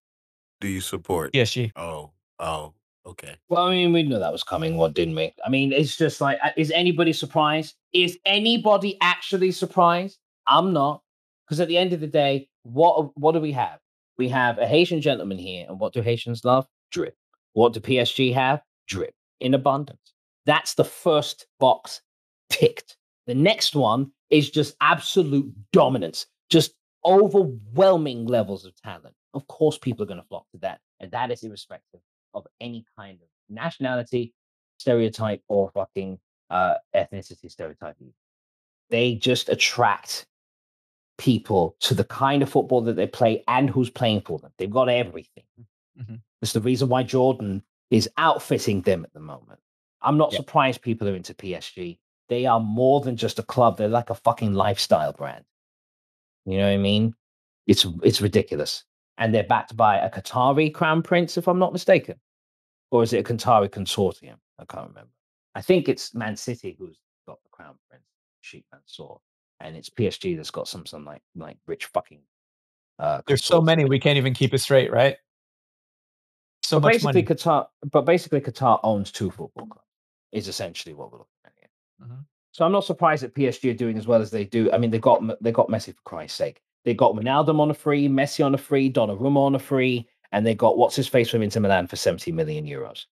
do 0.61 0.69
you 0.69 0.81
support? 0.81 1.33
PSG. 1.33 1.73
Oh, 1.75 2.13
oh, 2.39 2.75
okay. 3.07 3.35
Well, 3.49 3.67
I 3.67 3.71
mean, 3.71 3.93
we 3.93 4.05
knew 4.05 4.21
that 4.21 4.31
was 4.31 4.45
coming, 4.45 4.77
what 4.77 4.95
didn't 4.95 5.17
we? 5.17 5.35
I 5.45 5.49
mean, 5.49 5.73
it's 5.73 5.97
just 5.97 6.21
like, 6.21 6.39
uh, 6.45 6.51
is 6.57 6.71
anybody 6.71 7.13
surprised? 7.13 7.75
Is 7.93 8.21
anybody 8.25 8.99
actually 9.01 9.51
surprised? 9.51 10.17
I'm 10.47 10.73
not. 10.73 11.03
Because 11.45 11.59
at 11.59 11.67
the 11.67 11.77
end 11.77 11.93
of 11.93 11.99
the 11.99 12.07
day, 12.07 12.49
what 12.63 13.19
what 13.19 13.33
do 13.33 13.41
we 13.41 13.51
have? 13.51 13.81
We 14.19 14.29
have 14.29 14.59
a 14.59 14.67
Haitian 14.67 15.01
gentleman 15.01 15.39
here, 15.39 15.67
and 15.69 15.81
what 15.81 15.93
do 15.93 16.03
Haitians 16.03 16.45
love? 16.45 16.67
Drip. 16.91 17.17
What 17.55 17.73
do 17.73 17.81
PSG 17.81 18.33
have? 18.35 18.63
Drip 18.87 19.15
in 19.41 19.55
abundance. 19.55 20.13
That's 20.47 20.75
the 20.75 20.85
first 20.85 21.47
box 21.61 22.01
ticked. 22.51 22.97
The 23.27 23.35
next 23.35 23.75
one 23.75 24.13
is 24.31 24.51
just 24.51 24.77
absolute 24.81 25.53
dominance, 25.73 26.27
just 26.51 26.75
overwhelming 27.05 28.27
levels 28.27 28.65
of 28.65 28.75
talent. 28.77 29.15
Of 29.35 29.47
course, 29.49 29.79
people 29.79 30.03
are 30.03 30.07
going 30.07 30.21
to 30.21 30.27
flock 30.27 30.47
to 30.53 30.59
that, 30.59 30.81
and 31.01 31.11
that 31.13 31.31
is 31.31 31.43
irrespective 31.43 32.01
of 32.35 32.47
any 32.61 32.85
kind 32.97 33.19
of 33.21 33.29
nationality, 33.49 34.35
stereotype, 34.79 35.43
or 35.49 35.71
fucking 35.73 36.19
uh, 36.51 36.75
ethnicity 36.95 37.51
stereotype. 37.51 37.97
They 38.91 39.15
just 39.15 39.49
attract 39.49 40.27
people 41.19 41.77
to 41.81 41.95
the 41.95 42.05
kind 42.05 42.43
of 42.43 42.51
football 42.51 42.81
that 42.83 42.97
they 42.97 43.07
play 43.07 43.45
and 43.49 43.69
who's 43.71 43.91
playing 43.91 44.23
for 44.23 44.39
them. 44.39 44.53
They've 44.59 44.71
got 44.71 44.89
everything. 44.89 45.45
Mm-hmm. 46.01 46.17
It's 46.41 46.53
the 46.53 46.61
reason 46.61 46.89
why 46.89 47.03
Jordan 47.03 47.63
is 47.91 48.09
outfitting 48.17 48.83
them 48.83 49.05
at 49.05 49.13
the 49.13 49.21
moment. 49.21 49.61
I'm 50.01 50.19
not 50.19 50.33
surprised 50.33 50.83
people 50.83 51.09
are 51.09 51.15
into 51.15 51.35
PSG. 51.35 51.99
They 52.29 52.47
are 52.47 52.61
more 52.61 53.01
than 53.01 53.17
just 53.17 53.39
a 53.39 53.43
club. 53.43 53.77
They're 53.77 53.89
like 53.89 54.11
a 54.11 54.15
fucking 54.15 54.55
lifestyle 54.55 55.13
brand. 55.13 55.45
You 56.45 56.59
know 56.59 56.65
what 56.65 56.75
I 56.75 56.79
mean? 56.79 57.15
It's 57.67 57.87
it's 58.03 58.21
ridiculous. 58.21 58.85
And 59.19 59.33
they're 59.33 59.45
backed 59.45 59.77
by 59.77 59.99
a 59.99 60.11
Qatari 60.11 60.73
crown 60.73 61.03
prince, 61.03 61.37
if 61.37 61.47
I'm 61.47 61.59
not 61.59 61.73
mistaken. 61.73 62.17
Or 62.91 63.03
is 63.03 63.13
it 63.13 63.19
a 63.19 63.23
Qatari 63.23 63.69
consortium? 63.69 64.37
I 64.59 64.65
can't 64.65 64.89
remember. 64.89 65.11
I 65.55 65.61
think 65.61 65.89
it's 65.89 66.15
Man 66.15 66.35
City 66.35 66.75
who's 66.79 66.99
got 67.27 67.43
the 67.43 67.51
crown 67.51 67.75
prince, 67.89 68.05
Sheikh 68.41 68.65
Mansour 68.73 69.19
and 69.63 69.77
it's 69.77 69.91
PSG 69.91 70.37
that's 70.37 70.51
got 70.51 70.69
some 70.69 70.87
some 70.87 71.05
like 71.05 71.23
like 71.37 71.57
rich 71.67 71.87
fucking. 71.87 72.21
Uh, 72.99 73.23
There's 73.27 73.45
so 73.45 73.61
many 73.61 73.85
we 73.85 73.99
can't 73.99 74.19
even 74.19 74.35
keep 74.35 74.55
it 74.55 74.59
straight, 74.59 74.93
right? 74.93 75.17
So 76.63 76.79
but 76.81 76.93
basically, 76.93 77.23
money. 77.23 77.35
Qatar, 77.35 77.67
but 77.91 78.03
basically 78.03 78.41
Qatar 78.41 78.81
owns 78.83 79.11
two 79.11 79.31
football 79.31 79.67
clubs. 79.67 79.87
Is 80.33 80.49
essentially 80.49 80.95
what 80.95 81.13
we're 81.13 81.19
looking 81.19 81.33
at 81.45 81.53
here. 81.59 81.69
Mm-hmm. 82.03 82.21
So 82.53 82.65
I'm 82.65 82.73
not 82.73 82.85
surprised 82.85 83.23
that 83.23 83.35
PSG 83.35 83.71
are 83.71 83.77
doing 83.77 83.99
as 83.99 84.07
well 84.07 84.23
as 84.23 84.31
they 84.31 84.45
do. 84.45 84.71
I 84.73 84.79
mean, 84.79 84.91
they 84.91 84.99
got 84.99 85.23
they 85.43 85.53
got 85.53 85.69
Messi 85.69 85.95
for 85.95 86.03
Christ's 86.05 86.39
sake. 86.39 86.63
They 86.85 86.95
got 86.95 87.15
Ronaldo 87.15 87.59
on 87.61 87.71
a 87.71 87.75
free, 87.75 88.09
Messi 88.09 88.45
on 88.45 88.55
a 88.55 88.59
free, 88.59 88.91
Donnarumma 88.91 89.37
on 89.37 89.55
a 89.55 89.59
free, 89.59 90.09
and 90.33 90.47
they 90.47 90.55
got 90.55 90.79
what's 90.79 90.97
his 90.97 91.09
face 91.09 91.31
from 91.31 91.43
Inter 91.43 91.61
Milan 91.61 91.87
for 91.87 91.97
70 91.97 92.33
million 92.33 92.67
euros. 92.67 93.07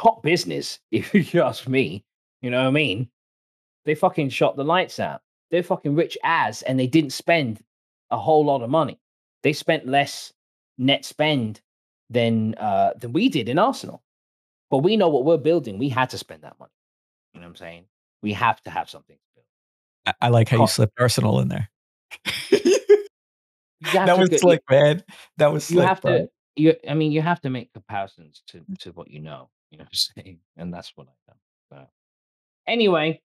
Top 0.00 0.22
business, 0.22 0.80
if 0.90 1.34
you 1.34 1.42
ask 1.42 1.68
me. 1.68 2.04
You 2.42 2.50
know 2.50 2.62
what 2.62 2.68
I 2.68 2.72
mean? 2.72 3.08
They 3.84 3.94
fucking 3.94 4.28
shot 4.28 4.56
the 4.56 4.64
lights 4.64 5.00
out. 5.00 5.22
They're 5.50 5.62
fucking 5.62 5.94
rich 5.94 6.18
as, 6.22 6.62
and 6.62 6.78
they 6.78 6.86
didn't 6.86 7.12
spend 7.12 7.62
a 8.10 8.18
whole 8.18 8.44
lot 8.44 8.62
of 8.62 8.70
money. 8.70 9.00
They 9.42 9.52
spent 9.52 9.86
less 9.86 10.32
net 10.76 11.04
spend 11.04 11.60
than 12.10 12.54
uh, 12.54 12.92
than 12.96 13.12
we 13.12 13.28
did 13.28 13.48
in 13.48 13.58
Arsenal. 13.58 14.02
But 14.70 14.78
we 14.78 14.96
know 14.96 15.08
what 15.08 15.24
we're 15.24 15.38
building. 15.38 15.78
We 15.78 15.88
had 15.88 16.10
to 16.10 16.18
spend 16.18 16.42
that 16.42 16.58
money. 16.58 16.72
You 17.32 17.40
know 17.40 17.46
what 17.46 17.50
I'm 17.50 17.56
saying? 17.56 17.84
We 18.22 18.32
have 18.34 18.62
to 18.64 18.70
have 18.70 18.90
something 18.90 19.16
to 19.16 19.22
build. 19.34 19.46
I, 20.06 20.26
I 20.26 20.28
like 20.28 20.48
how 20.48 20.60
you 20.60 20.66
slipped 20.66 21.00
Arsenal 21.00 21.40
in 21.40 21.48
there. 21.48 21.70
that 23.92 24.18
was 24.18 24.28
get, 24.28 24.40
slick, 24.40 24.62
you, 24.68 24.76
man. 24.76 25.04
That 25.36 25.52
was 25.52 25.64
slick, 25.64 25.76
you 25.76 25.86
have 25.86 26.00
bro. 26.00 26.18
to. 26.18 26.28
You, 26.56 26.74
I 26.88 26.94
mean, 26.94 27.12
you 27.12 27.22
have 27.22 27.40
to 27.42 27.50
make 27.50 27.72
comparisons 27.72 28.42
to 28.48 28.64
to 28.80 28.92
what 28.92 29.10
you 29.10 29.20
know. 29.20 29.48
You 29.70 29.78
know 29.78 29.84
what 29.84 29.90
I'm 30.16 30.22
saying? 30.24 30.38
And 30.56 30.74
that's 30.74 30.92
what 30.96 31.06
I've 31.08 31.32
done. 31.32 31.40
But 31.70 31.90
anyway, 32.66 33.20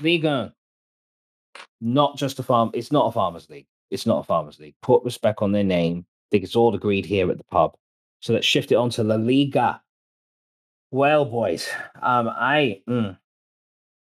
Liga, 0.00 0.54
not 1.80 2.16
just 2.16 2.38
a 2.38 2.42
farm. 2.42 2.70
It's 2.74 2.92
not 2.92 3.06
a 3.06 3.12
farmers 3.12 3.48
league. 3.48 3.66
It's 3.90 4.06
not 4.06 4.20
a 4.20 4.24
farmers 4.24 4.58
league. 4.58 4.74
Put 4.82 5.04
respect 5.04 5.42
on 5.42 5.52
their 5.52 5.64
name. 5.64 6.04
I 6.08 6.26
think 6.30 6.44
it's 6.44 6.56
all 6.56 6.74
agreed 6.74 7.04
here 7.04 7.30
at 7.30 7.38
the 7.38 7.44
pub. 7.44 7.76
So 8.20 8.32
let's 8.32 8.46
shift 8.46 8.70
it 8.72 8.76
on 8.76 8.90
to 8.90 9.02
La 9.02 9.16
Liga. 9.16 9.80
Well, 10.90 11.24
boys, 11.24 11.68
um, 12.02 12.28
I 12.28 12.82
mm, 12.88 13.16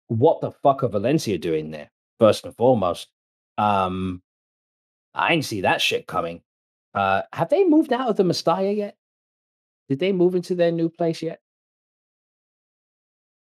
what 0.09 0.41
the 0.41 0.51
fuck 0.51 0.83
are 0.83 0.89
Valencia 0.89 1.39
doing 1.39 1.71
there? 1.71 1.91
First 2.19 2.45
and 2.45 2.57
foremost, 2.57 3.09
um, 3.59 4.23
I 5.15 5.31
didn't 5.31 5.45
see 5.45 5.63
that 5.63 5.81
shit 5.81 6.07
coming. 6.07 6.43
Uh, 6.95 7.23
have 7.33 7.49
they 7.49 7.65
moved 7.65 7.93
out 7.93 8.09
of 8.09 8.17
the 8.17 8.25
Mestalla 8.25 8.77
yet? 8.77 8.97
Did 9.89 9.99
they 9.99 10.13
move 10.13 10.35
into 10.35 10.55
their 10.55 10.73
new 10.73 10.89
place 10.89 11.23
yet? 11.23 11.41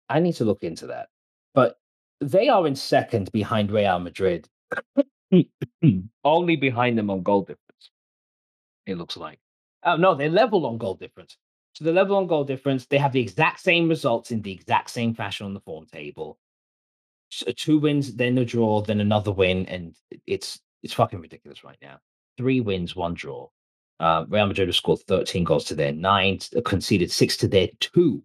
I 0.08 0.20
need 0.20 0.34
to 0.34 0.44
look 0.44 0.62
into 0.62 0.88
that. 0.88 1.08
But 1.54 1.78
they 2.22 2.48
are 2.48 2.66
in 2.66 2.76
second 2.76 3.30
behind 3.32 3.70
Real 3.70 3.98
Madrid, 3.98 4.48
only 6.24 6.56
behind 6.56 6.96
them 6.96 7.10
on 7.10 7.22
goal 7.22 7.42
difference. 7.42 7.90
It 8.86 8.96
looks 8.96 9.16
like. 9.16 9.38
Oh 9.84 9.96
no, 9.96 10.14
they're 10.14 10.28
level 10.28 10.66
on 10.66 10.78
goal 10.78 10.94
difference. 10.94 11.36
So 11.74 11.84
the 11.84 11.92
level 11.92 12.16
on 12.16 12.26
goal 12.26 12.44
difference, 12.44 12.86
they 12.86 12.98
have 12.98 13.12
the 13.12 13.20
exact 13.20 13.60
same 13.60 13.88
results 13.88 14.30
in 14.30 14.42
the 14.42 14.52
exact 14.52 14.90
same 14.90 15.14
fashion 15.14 15.46
on 15.46 15.54
the 15.54 15.60
form 15.60 15.86
table. 15.86 16.38
So 17.30 17.50
two 17.52 17.78
wins, 17.78 18.14
then 18.14 18.36
a 18.38 18.44
draw, 18.44 18.82
then 18.82 19.00
another 19.00 19.32
win, 19.32 19.66
and 19.66 19.96
it's 20.26 20.60
it's 20.82 20.92
fucking 20.92 21.20
ridiculous 21.20 21.64
right 21.64 21.78
now. 21.82 21.98
Three 22.36 22.60
wins, 22.60 22.94
one 22.94 23.14
draw. 23.14 23.48
Uh, 24.00 24.24
Real 24.28 24.46
Madrid 24.46 24.68
have 24.68 24.74
scored 24.74 25.00
13 25.06 25.44
goals 25.44 25.64
to 25.66 25.74
their 25.74 25.92
nine, 25.92 26.40
conceded 26.64 27.10
six 27.10 27.36
to 27.38 27.48
their 27.48 27.68
two. 27.80 28.22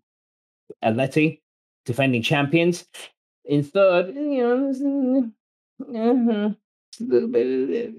Atleti, 0.83 1.41
defending 1.85 2.21
champions, 2.21 2.85
in 3.47 3.63
third, 3.63 4.15
you 4.15 4.43
know, 4.43 5.31
uh-huh, 5.81 6.49
it's 6.91 7.01
a 7.01 7.03
little 7.03 7.29
bit, 7.29 7.93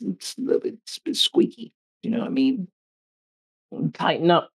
it's 0.00 0.36
a 0.38 0.40
little 0.40 0.60
bit, 0.60 0.74
a 0.74 1.00
bit 1.04 1.16
squeaky. 1.16 1.72
You 2.02 2.10
know 2.10 2.20
what 2.20 2.28
I 2.28 2.30
mean? 2.30 2.68
Tighten 3.92 4.30
up 4.30 4.50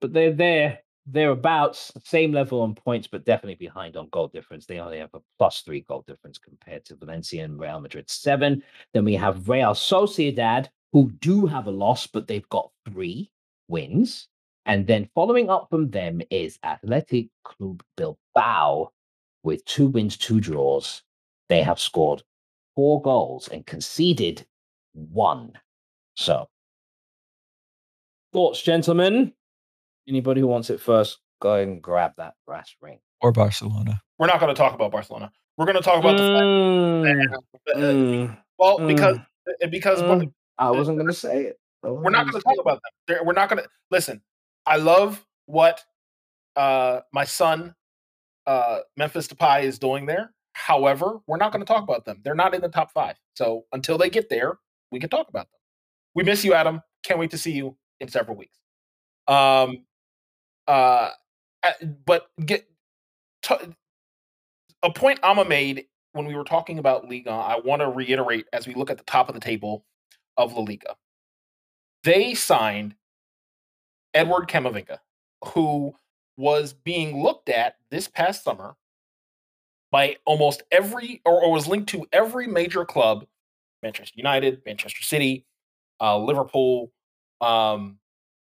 but 0.00 0.12
they're 0.12 0.32
there 0.32 0.80
thereabouts, 1.10 1.90
same 2.04 2.32
level 2.32 2.60
on 2.60 2.74
points, 2.74 3.06
but 3.06 3.24
definitely 3.24 3.54
behind 3.54 3.96
on 3.96 4.10
goal 4.10 4.28
difference. 4.28 4.66
They 4.66 4.78
only 4.78 4.98
have 4.98 5.14
a 5.14 5.22
plus 5.38 5.62
three 5.62 5.80
goal 5.80 6.04
difference 6.06 6.36
compared 6.36 6.84
to 6.84 6.96
Valencia 6.96 7.44
and 7.44 7.58
Real 7.58 7.80
Madrid 7.80 8.10
seven. 8.10 8.62
Then 8.92 9.06
we 9.06 9.14
have 9.14 9.48
Real 9.48 9.72
Sociedad, 9.72 10.68
who 10.92 11.10
do 11.20 11.46
have 11.46 11.66
a 11.66 11.70
loss, 11.70 12.06
but 12.06 12.26
they've 12.26 12.48
got 12.50 12.70
three 12.86 13.30
wins. 13.68 14.28
And 14.66 14.86
then 14.86 15.08
following 15.14 15.48
up 15.48 15.68
from 15.70 15.88
them 15.88 16.20
is 16.30 16.58
Athletic 16.62 17.28
Club 17.42 17.82
Bilbao 17.96 18.92
with 19.48 19.64
two 19.64 19.88
wins, 19.88 20.16
two 20.16 20.40
draws. 20.40 21.02
They 21.48 21.62
have 21.62 21.80
scored 21.80 22.22
four 22.76 23.00
goals 23.00 23.48
and 23.48 23.66
conceded 23.66 24.46
one. 24.92 25.52
So, 26.16 26.48
thoughts, 28.32 28.62
gentlemen? 28.62 29.32
Anybody 30.06 30.42
who 30.42 30.46
wants 30.46 30.68
it 30.68 30.80
first, 30.80 31.18
go 31.40 31.54
ahead 31.54 31.68
and 31.68 31.82
grab 31.82 32.12
that 32.18 32.34
brass 32.46 32.74
ring. 32.82 32.98
Or 33.22 33.32
Barcelona. 33.32 34.02
We're 34.18 34.26
not 34.26 34.38
going 34.38 34.54
to 34.54 34.58
talk 34.58 34.74
about 34.74 34.92
Barcelona. 34.92 35.32
We're 35.56 35.64
going 35.64 35.76
to 35.76 35.82
talk 35.82 35.98
about 35.98 36.16
mm, 36.16 37.32
the 37.66 37.72
mm, 37.74 38.38
well, 38.58 38.78
mm, 38.78 38.86
because 38.86 39.18
because 39.70 40.02
mm. 40.02 40.30
I 40.58 40.70
wasn't 40.70 40.98
going 40.98 41.08
to 41.08 41.14
say 41.14 41.46
it. 41.46 41.58
We're 41.82 42.10
not 42.10 42.30
going 42.30 42.40
to 42.40 42.44
talk 42.44 42.58
about 42.60 42.80
them. 43.06 43.18
We're 43.24 43.32
not 43.32 43.48
going 43.48 43.62
to 43.62 43.68
listen. 43.90 44.20
I 44.66 44.76
love 44.76 45.24
what 45.46 45.82
uh, 46.54 47.00
my 47.12 47.24
son 47.24 47.74
uh, 48.48 48.80
Memphis 48.96 49.28
Depay 49.28 49.62
is 49.64 49.78
doing 49.78 50.06
there. 50.06 50.32
However, 50.54 51.20
we're 51.26 51.36
not 51.36 51.52
going 51.52 51.64
to 51.64 51.70
talk 51.70 51.84
about 51.84 52.04
them. 52.06 52.20
They're 52.24 52.34
not 52.34 52.54
in 52.54 52.62
the 52.62 52.68
top 52.68 52.90
five. 52.92 53.14
So 53.34 53.66
until 53.72 53.98
they 53.98 54.10
get 54.10 54.30
there, 54.30 54.58
we 54.90 54.98
can 54.98 55.10
talk 55.10 55.28
about 55.28 55.46
them. 55.52 55.60
We 56.14 56.24
miss 56.24 56.44
you, 56.44 56.54
Adam. 56.54 56.82
Can't 57.04 57.20
wait 57.20 57.30
to 57.30 57.38
see 57.38 57.52
you 57.52 57.76
in 58.00 58.08
several 58.08 58.36
weeks. 58.36 58.58
Um, 59.28 59.84
uh, 60.66 61.10
but 62.06 62.28
get 62.44 62.66
t- 63.42 63.54
a 64.82 64.90
point 64.92 65.20
Amma 65.22 65.44
made 65.44 65.84
when 66.12 66.26
we 66.26 66.34
were 66.34 66.44
talking 66.44 66.78
about 66.78 67.08
Liga. 67.08 67.30
I 67.30 67.60
want 67.62 67.82
to 67.82 67.88
reiterate 67.88 68.46
as 68.52 68.66
we 68.66 68.74
look 68.74 68.90
at 68.90 68.96
the 68.96 69.04
top 69.04 69.28
of 69.28 69.34
the 69.34 69.40
table 69.40 69.84
of 70.38 70.54
La 70.54 70.62
Liga. 70.62 70.96
They 72.02 72.34
signed 72.34 72.94
Edward 74.14 74.48
Camavinga, 74.48 74.98
who 75.44 75.94
was 76.38 76.72
being 76.72 77.20
looked 77.22 77.48
at 77.48 77.74
this 77.90 78.08
past 78.08 78.44
summer 78.44 78.76
by 79.90 80.16
almost 80.24 80.62
every, 80.70 81.20
or, 81.26 81.42
or 81.42 81.52
was 81.52 81.66
linked 81.66 81.88
to 81.90 82.06
every 82.12 82.46
major 82.46 82.84
club 82.84 83.26
Manchester 83.82 84.14
United, 84.16 84.62
Manchester 84.64 85.02
City, 85.02 85.44
uh, 86.00 86.16
Liverpool, 86.18 86.92
um, 87.40 87.98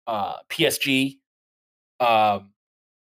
uh, 0.08 0.36
PSG, 0.50 1.18
um, 2.00 2.52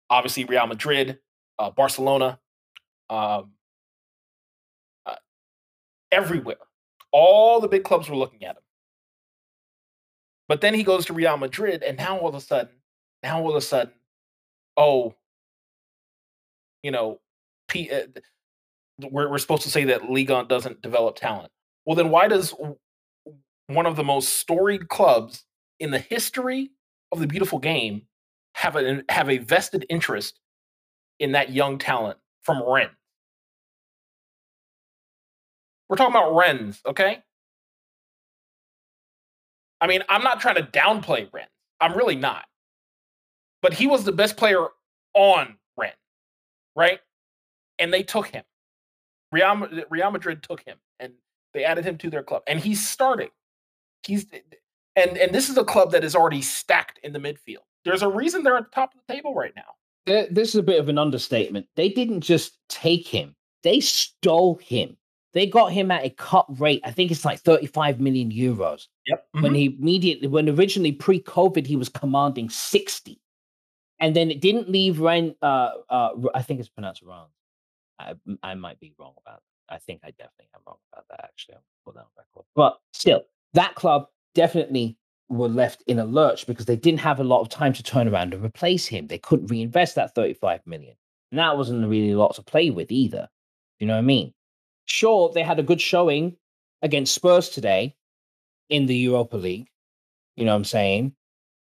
obviously 0.08 0.44
Real 0.44 0.66
Madrid, 0.66 1.18
uh, 1.58 1.70
Barcelona, 1.70 2.38
um, 3.08 3.52
uh, 5.06 5.16
everywhere. 6.10 6.56
All 7.12 7.60
the 7.60 7.68
big 7.68 7.84
clubs 7.84 8.08
were 8.08 8.16
looking 8.16 8.44
at 8.44 8.56
him. 8.56 8.62
But 10.48 10.60
then 10.60 10.74
he 10.74 10.82
goes 10.82 11.06
to 11.06 11.12
Real 11.12 11.36
Madrid, 11.36 11.82
and 11.82 11.96
now 11.96 12.18
all 12.18 12.28
of 12.28 12.34
a 12.34 12.40
sudden, 12.40 12.74
now 13.22 13.40
all 13.40 13.50
of 13.50 13.56
a 13.56 13.60
sudden, 13.60 13.92
oh, 14.76 15.14
you 16.82 16.90
know, 16.90 17.20
P, 17.68 17.90
uh, 17.90 18.02
we're, 19.10 19.30
we're 19.30 19.38
supposed 19.38 19.62
to 19.62 19.70
say 19.70 19.84
that 19.84 20.10
Liga 20.10 20.44
doesn't 20.48 20.82
develop 20.82 21.16
talent. 21.16 21.50
Well, 21.84 21.96
then 21.96 22.10
why 22.10 22.28
does 22.28 22.54
one 23.66 23.86
of 23.86 23.96
the 23.96 24.04
most 24.04 24.34
storied 24.34 24.88
clubs 24.88 25.44
in 25.78 25.90
the 25.90 25.98
history 25.98 26.70
of 27.12 27.20
the 27.20 27.26
beautiful 27.26 27.58
game 27.58 28.02
have 28.54 28.76
a 28.76 29.02
have 29.08 29.30
a 29.30 29.38
vested 29.38 29.86
interest 29.88 30.38
in 31.18 31.32
that 31.32 31.50
young 31.50 31.78
talent 31.78 32.18
from 32.42 32.62
Ren. 32.66 32.90
We're 35.88 35.96
talking 35.96 36.14
about 36.14 36.36
Ren's, 36.36 36.80
okay? 36.86 37.22
I 39.80 39.86
mean, 39.86 40.02
I'm 40.08 40.22
not 40.22 40.40
trying 40.40 40.56
to 40.56 40.62
downplay 40.62 41.28
Rennes. 41.32 41.48
I'm 41.80 41.96
really 41.96 42.16
not. 42.16 42.44
But 43.62 43.74
he 43.74 43.86
was 43.86 44.04
the 44.04 44.12
best 44.12 44.36
player 44.36 44.68
on 45.14 45.56
Rennes, 45.76 45.94
right? 46.76 47.00
And 47.78 47.92
they 47.92 48.02
took 48.02 48.28
him. 48.28 48.44
Real, 49.32 49.68
Real 49.90 50.10
Madrid 50.10 50.42
took 50.42 50.62
him 50.64 50.78
and 50.98 51.12
they 51.52 51.64
added 51.64 51.84
him 51.84 51.98
to 51.98 52.10
their 52.10 52.22
club. 52.22 52.42
And 52.46 52.58
he's 52.58 52.86
starting. 52.86 53.30
He's 54.02 54.26
and 54.96 55.16
and 55.18 55.34
this 55.34 55.48
is 55.48 55.56
a 55.56 55.64
club 55.64 55.92
that 55.92 56.04
is 56.04 56.16
already 56.16 56.42
stacked 56.42 56.98
in 57.02 57.12
the 57.12 57.18
midfield. 57.18 57.64
There's 57.84 58.02
a 58.02 58.08
reason 58.08 58.42
they're 58.42 58.56
at 58.56 58.64
the 58.64 58.74
top 58.74 58.94
of 58.94 59.00
the 59.06 59.14
table 59.14 59.34
right 59.34 59.52
now. 59.56 60.26
This 60.30 60.50
is 60.50 60.56
a 60.56 60.62
bit 60.62 60.80
of 60.80 60.88
an 60.88 60.98
understatement. 60.98 61.66
They 61.76 61.88
didn't 61.88 62.22
just 62.22 62.58
take 62.68 63.06
him; 63.06 63.36
they 63.62 63.80
stole 63.80 64.56
him. 64.56 64.96
They 65.32 65.46
got 65.46 65.72
him 65.72 65.90
at 65.90 66.04
a 66.04 66.10
cut 66.10 66.46
rate. 66.58 66.80
I 66.84 66.90
think 66.90 67.10
it's 67.10 67.24
like 67.24 67.38
35 67.38 68.00
million 68.00 68.32
euros. 68.32 68.88
Yep. 69.06 69.26
Mm-hmm. 69.36 69.42
When 69.42 69.54
he 69.54 69.76
immediately, 69.78 70.26
when 70.26 70.48
originally 70.48 70.92
pre-COVID, 70.92 71.66
he 71.66 71.76
was 71.76 71.88
commanding 71.88 72.50
60, 72.50 73.20
and 74.00 74.16
then 74.16 74.30
it 74.30 74.40
didn't 74.40 74.68
leave 74.68 75.00
Ren. 75.00 75.34
Uh, 75.42 75.70
uh, 75.88 76.10
I 76.34 76.42
think 76.42 76.60
it's 76.60 76.68
pronounced 76.68 77.02
wrong. 77.02 77.28
I, 77.98 78.14
I 78.42 78.54
might 78.54 78.80
be 78.80 78.94
wrong 78.98 79.12
about. 79.18 79.42
That. 79.68 79.74
I 79.74 79.78
think 79.78 80.00
I 80.02 80.10
definitely 80.10 80.48
am 80.54 80.62
wrong 80.66 80.78
about 80.92 81.04
that. 81.10 81.20
Actually, 81.24 81.56
I'm 81.56 81.60
put 81.84 81.94
that 81.94 82.00
on 82.00 82.06
record. 82.16 82.46
But 82.56 82.78
still, 82.92 83.22
that 83.54 83.74
club 83.74 84.06
definitely 84.34 84.96
were 85.28 85.48
left 85.48 85.82
in 85.86 85.98
a 85.98 86.04
lurch 86.04 86.46
because 86.46 86.66
they 86.66 86.76
didn't 86.76 87.00
have 87.00 87.20
a 87.20 87.24
lot 87.24 87.40
of 87.40 87.48
time 87.48 87.72
to 87.74 87.82
turn 87.82 88.08
around 88.08 88.34
and 88.34 88.44
replace 88.44 88.86
him. 88.86 89.06
They 89.06 89.18
couldn't 89.18 89.50
reinvest 89.50 89.94
that 89.94 90.14
35 90.14 90.66
million. 90.66 90.94
And 91.30 91.38
that 91.38 91.56
wasn't 91.56 91.88
really 91.88 92.10
a 92.10 92.18
lot 92.18 92.34
to 92.34 92.42
play 92.42 92.70
with 92.70 92.90
either. 92.90 93.28
You 93.78 93.86
know 93.86 93.94
what 93.94 94.00
I 94.00 94.02
mean? 94.02 94.34
Sure, 94.86 95.30
they 95.32 95.42
had 95.42 95.60
a 95.60 95.62
good 95.62 95.80
showing 95.80 96.36
against 96.82 97.14
Spurs 97.14 97.48
today 97.48 97.94
in 98.68 98.86
the 98.86 98.96
Europa 98.96 99.36
League. 99.36 99.68
You 100.36 100.46
know 100.46 100.52
what 100.52 100.56
I'm 100.56 100.64
saying? 100.64 101.14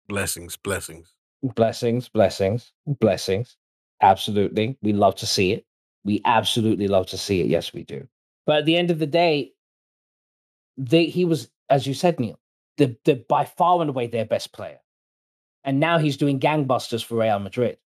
Blessings, 0.08 0.56
blessings. 0.56 1.17
Blessings, 1.56 2.10
blessings, 2.10 2.72
blessings. 2.86 3.58
Absolutely. 4.02 4.78
We 4.82 4.94
love 4.94 5.16
to 5.16 5.26
see 5.26 5.52
it. 5.52 5.66
We 6.04 6.22
absolutely 6.26 6.88
love 6.88 7.08
to 7.08 7.18
see 7.18 7.42
it. 7.42 7.48
Yes, 7.48 7.74
we 7.74 7.84
do. 7.84 8.08
But 8.46 8.60
at 8.60 8.66
the 8.66 8.78
end 8.78 8.92
of 8.92 9.00
the 9.00 9.08
day, 9.08 9.52
they, 10.78 11.06
he 11.06 11.26
was, 11.26 11.50
as 11.70 11.86
you 11.86 11.94
said, 11.94 12.20
Neil, 12.20 12.40
the, 12.78 12.96
the 13.06 13.16
by 13.28 13.46
far 13.46 13.82
and 13.82 13.90
away 13.90 14.08
their 14.08 14.26
best 14.26 14.54
player. 14.54 14.80
And 15.64 15.80
now 15.80 15.98
he's 15.98 16.18
doing 16.18 16.40
gangbusters 16.40 17.04
for 17.04 17.18
Real 17.18 17.40
Madrid. 17.40 17.78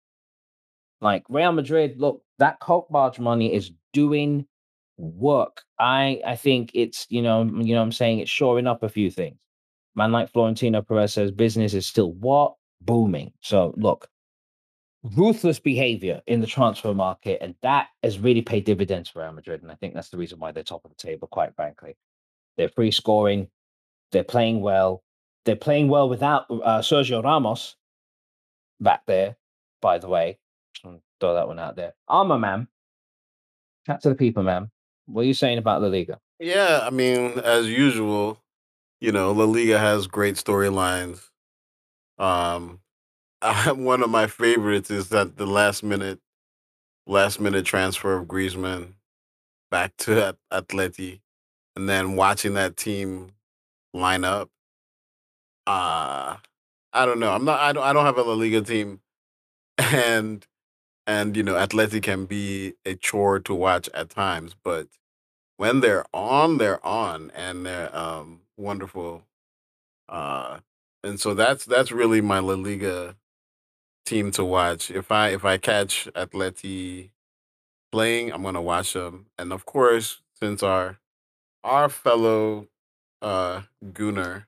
Like 1.00 1.24
Real 1.28 1.52
Madrid, 1.52 1.98
look, 1.98 2.22
that 2.38 2.60
Coke 2.60 2.88
barge 2.90 3.18
money 3.18 3.54
is 3.54 3.70
doing 3.92 4.46
work. 4.98 5.62
I 5.78 6.20
I 6.26 6.36
think 6.36 6.72
it's, 6.74 7.06
you 7.08 7.22
know, 7.22 7.44
you 7.44 7.74
know 7.74 7.82
I'm 7.82 7.92
saying 7.92 8.18
it's 8.18 8.30
shoring 8.30 8.66
up 8.66 8.82
a 8.82 8.88
few 8.88 9.10
things. 9.10 9.38
Man 9.94 10.12
like 10.12 10.30
Florentino 10.30 10.82
Perez 10.82 11.14
says 11.14 11.30
business 11.30 11.72
is 11.72 11.86
still 11.86 12.12
what? 12.12 12.54
Booming. 12.80 13.32
So 13.40 13.74
look, 13.76 14.08
ruthless 15.02 15.58
behavior 15.58 16.22
in 16.26 16.40
the 16.40 16.46
transfer 16.46 16.94
market, 16.94 17.38
and 17.40 17.54
that 17.62 17.88
has 18.02 18.18
really 18.18 18.42
paid 18.42 18.64
dividends 18.64 19.08
for 19.08 19.22
Real 19.22 19.32
Madrid. 19.32 19.62
And 19.62 19.70
I 19.70 19.74
think 19.74 19.94
that's 19.94 20.10
the 20.10 20.18
reason 20.18 20.38
why 20.38 20.52
they're 20.52 20.62
top 20.62 20.84
of 20.84 20.90
the 20.90 20.96
table, 20.96 21.28
quite 21.28 21.54
frankly. 21.54 21.96
They're 22.56 22.68
free 22.68 22.90
scoring, 22.90 23.48
they're 24.12 24.24
playing 24.24 24.60
well. 24.60 25.02
They're 25.46 25.56
playing 25.56 25.88
well 25.88 26.08
without 26.08 26.44
uh, 26.50 26.80
Sergio 26.80 27.24
Ramos 27.24 27.76
back 28.78 29.06
there, 29.06 29.36
by 29.80 29.98
the 29.98 30.08
way. 30.08 30.38
Throw 31.20 31.34
that 31.34 31.48
one 31.48 31.58
out 31.58 31.76
there. 31.76 31.94
Amma, 32.08 32.38
man. 32.38 32.68
Chat 33.86 34.02
to 34.02 34.10
the 34.10 34.14
people, 34.14 34.42
man. 34.42 34.70
What 35.06 35.22
are 35.22 35.26
you 35.26 35.34
saying 35.34 35.58
about 35.58 35.80
La 35.80 35.88
Liga? 35.88 36.18
Yeah, 36.38 36.80
I 36.82 36.90
mean, 36.90 37.38
as 37.38 37.68
usual, 37.68 38.38
you 39.00 39.12
know, 39.12 39.32
La 39.32 39.44
Liga 39.44 39.78
has 39.78 40.06
great 40.06 40.36
storylines. 40.36 41.29
Um, 42.20 42.80
I, 43.42 43.72
one 43.74 44.02
of 44.04 44.10
my 44.10 44.28
favorites 44.28 44.90
is 44.90 45.10
that 45.10 45.38
the 45.38 45.46
last 45.46 45.84
minute, 45.84 46.20
last 47.06 47.40
minute 47.40 47.66
transfer 47.66 48.14
of 48.16 48.26
Griezmann 48.26 48.94
back 49.70 49.96
to 49.98 50.36
Atleti, 50.52 51.20
and 51.76 51.88
then 51.88 52.16
watching 52.16 52.54
that 52.54 52.76
team 52.76 53.32
line 53.94 54.24
up. 54.24 54.50
Uh 55.66 56.36
I 56.92 57.06
don't 57.06 57.20
know. 57.20 57.32
I'm 57.32 57.44
not. 57.44 57.60
I 57.60 57.72
don't. 57.72 57.84
I 57.84 57.92
don't 57.92 58.06
have 58.06 58.18
a 58.18 58.22
La 58.22 58.34
Liga 58.34 58.62
team, 58.62 59.00
and 59.78 60.46
and 61.06 61.36
you 61.36 61.42
know, 61.42 61.54
Atleti 61.54 62.02
can 62.02 62.26
be 62.26 62.74
a 62.86 62.94
chore 62.96 63.40
to 63.40 63.54
watch 63.54 63.88
at 63.94 64.10
times, 64.10 64.56
but 64.64 64.88
when 65.58 65.80
they're 65.80 66.06
on, 66.14 66.58
they're 66.58 66.84
on, 66.86 67.30
and 67.34 67.66
they're 67.66 67.94
um 67.96 68.42
wonderful. 68.58 69.24
Uh, 70.08 70.60
and 71.04 71.20
so 71.20 71.34
that's 71.34 71.64
that's 71.64 71.92
really 71.92 72.20
my 72.20 72.38
La 72.38 72.54
Liga 72.54 73.16
team 74.06 74.30
to 74.32 74.44
watch. 74.44 74.90
If 74.90 75.12
I 75.12 75.30
if 75.30 75.44
I 75.44 75.58
catch 75.58 76.08
Atleti 76.14 77.10
playing, 77.92 78.32
I'm 78.32 78.42
gonna 78.42 78.62
watch 78.62 78.94
them. 78.94 79.26
And 79.38 79.52
of 79.52 79.66
course, 79.66 80.22
since 80.40 80.62
our 80.62 80.98
our 81.64 81.88
fellow 81.88 82.68
uh 83.22 83.62
Gooner 83.84 84.46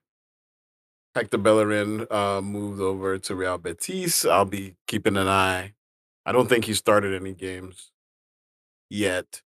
Hector 1.15 1.39
Bellerin 1.39 2.07
uh, 2.11 2.41
moved 2.41 2.81
over 2.81 3.19
to 3.19 3.35
Real 3.35 3.59
Betis. 3.59 4.25
I'll 4.25 4.45
be 4.47 4.77
keeping 4.87 5.17
an 5.17 5.29
eye. 5.29 5.75
I 6.25 6.33
don't 6.33 6.49
think 6.49 6.65
he 6.65 6.75
started 6.75 7.15
any 7.15 7.35
games 7.35 7.91
yet, 8.91 9.43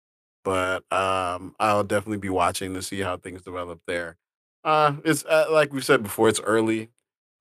but 0.44 0.92
um, 0.92 1.56
I'll 1.60 1.84
definitely 1.84 2.18
be 2.18 2.30
watching 2.30 2.74
to 2.74 2.82
see 2.82 3.02
how 3.02 3.18
things 3.18 3.44
develop 3.44 3.82
there. 3.88 4.18
Uh, 4.64 4.96
it's 5.04 5.26
uh, 5.26 5.48
like 5.52 5.74
we 5.74 5.82
said 5.82 6.04
before, 6.04 6.30
it's 6.30 6.40
early. 6.42 6.90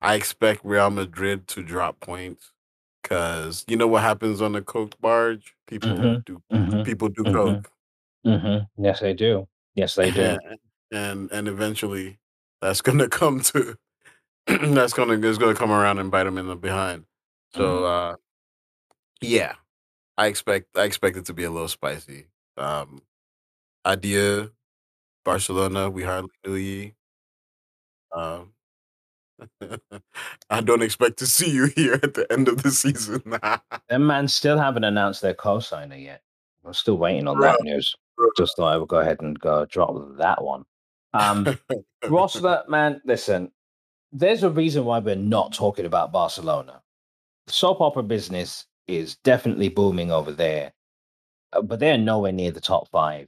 I 0.01 0.15
expect 0.15 0.65
Real 0.65 0.89
Madrid 0.89 1.47
to 1.49 1.63
drop 1.63 1.99
points 2.01 2.51
because 3.01 3.63
you 3.67 3.77
know 3.77 3.87
what 3.87 4.03
happens 4.03 4.41
on 4.41 4.53
the 4.53 4.61
coke 4.61 4.99
barge. 5.01 5.55
People 5.67 5.89
Mm-hmm. 5.91 6.19
do 6.25 6.41
Mm-hmm. 6.53 6.83
people 6.83 7.09
do 7.09 7.23
Mhm. 7.23 7.33
coke, 7.33 7.71
Mm-hmm. 8.25 8.83
Yes, 8.83 8.99
they 8.99 9.13
do. 9.13 9.47
Yes, 9.75 9.95
they 9.95 10.11
do. 10.11 10.21
and 10.21 10.59
and 10.91 11.31
and 11.31 11.47
eventually 11.47 12.19
that's 12.61 12.81
gonna 12.81 13.07
come 13.09 13.41
to 13.41 13.77
that's 14.47 14.93
gonna 14.93 15.13
is 15.27 15.37
gonna 15.37 15.55
come 15.55 15.71
around 15.71 15.99
and 15.99 16.11
bite 16.11 16.25
them 16.25 16.37
in 16.37 16.47
the 16.47 16.55
behind. 16.55 17.05
So 17.53 17.85
uh, 17.85 18.15
yeah, 19.21 19.55
I 20.17 20.27
expect 20.27 20.77
I 20.77 20.83
expect 20.83 21.17
it 21.17 21.25
to 21.25 21.33
be 21.33 21.43
a 21.45 21.51
little 21.51 21.67
spicy. 21.69 22.27
Um, 22.57 23.01
idea 23.85 24.51
Barcelona, 25.25 25.89
we 25.89 26.03
hardly 26.03 26.31
knew 26.45 26.55
ye. 26.55 26.95
Um, 28.15 28.53
I 30.49 30.61
don't 30.61 30.81
expect 30.81 31.17
to 31.19 31.27
see 31.27 31.51
you 31.51 31.65
here 31.75 31.93
at 32.01 32.13
the 32.13 32.31
end 32.31 32.47
of 32.47 32.63
the 32.63 32.71
season. 32.71 33.21
Them 33.89 34.07
man 34.07 34.27
still 34.27 34.57
haven't 34.57 34.83
announced 34.83 35.21
their 35.21 35.33
co-signer 35.33 35.95
yet. 35.95 36.21
We're 36.63 36.73
still 36.73 36.97
waiting 36.97 37.27
on 37.27 37.39
that 37.41 37.61
news. 37.61 37.93
Just 38.37 38.55
thought 38.55 38.73
I 38.73 38.77
would 38.77 38.87
go 38.87 38.99
ahead 38.99 39.21
and 39.21 39.37
go 39.37 39.65
drop 39.65 39.95
that 40.17 40.41
one. 40.41 40.63
Um, 41.13 41.45
Rosler, 42.05 42.67
man, 42.69 43.01
listen, 43.05 43.51
there's 44.13 44.43
a 44.43 44.49
reason 44.49 44.85
why 44.85 44.99
we're 44.99 45.15
not 45.15 45.53
talking 45.53 45.85
about 45.85 46.13
Barcelona. 46.13 46.81
Soap 47.47 47.81
opera 47.81 48.03
business 48.03 48.65
is 48.87 49.17
definitely 49.17 49.67
booming 49.67 50.09
over 50.09 50.31
there, 50.31 50.71
uh, 51.51 51.61
but 51.61 51.79
they're 51.79 51.97
nowhere 51.97 52.31
near 52.31 52.51
the 52.51 52.61
top 52.61 52.87
five. 52.89 53.27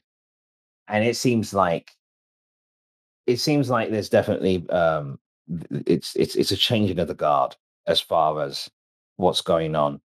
And 0.88 1.04
it 1.04 1.18
seems 1.18 1.54
like 1.54 1.92
it 3.28 3.38
seems 3.38 3.70
like 3.70 3.90
there's 3.90 4.10
definitely 4.10 4.68
um, 4.70 5.20
it's 5.72 6.16
it's 6.16 6.36
it's 6.36 6.52
a 6.52 6.58
changing 6.58 7.00
of 7.00 7.08
the 7.08 7.16
guard 7.16 7.56
as 7.88 8.00
far 8.00 8.42
as 8.42 8.70
what's 9.18 9.42
going 9.42 9.76
on 9.76 10.02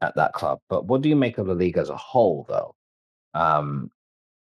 at 0.00 0.14
that 0.16 0.32
club. 0.32 0.60
But 0.68 0.86
what 0.86 1.02
do 1.02 1.08
you 1.08 1.16
make 1.16 1.38
of 1.38 1.46
the 1.46 1.54
league 1.54 1.78
as 1.78 1.90
a 1.90 1.96
whole, 1.96 2.46
though? 2.48 2.74
Um, 3.34 3.90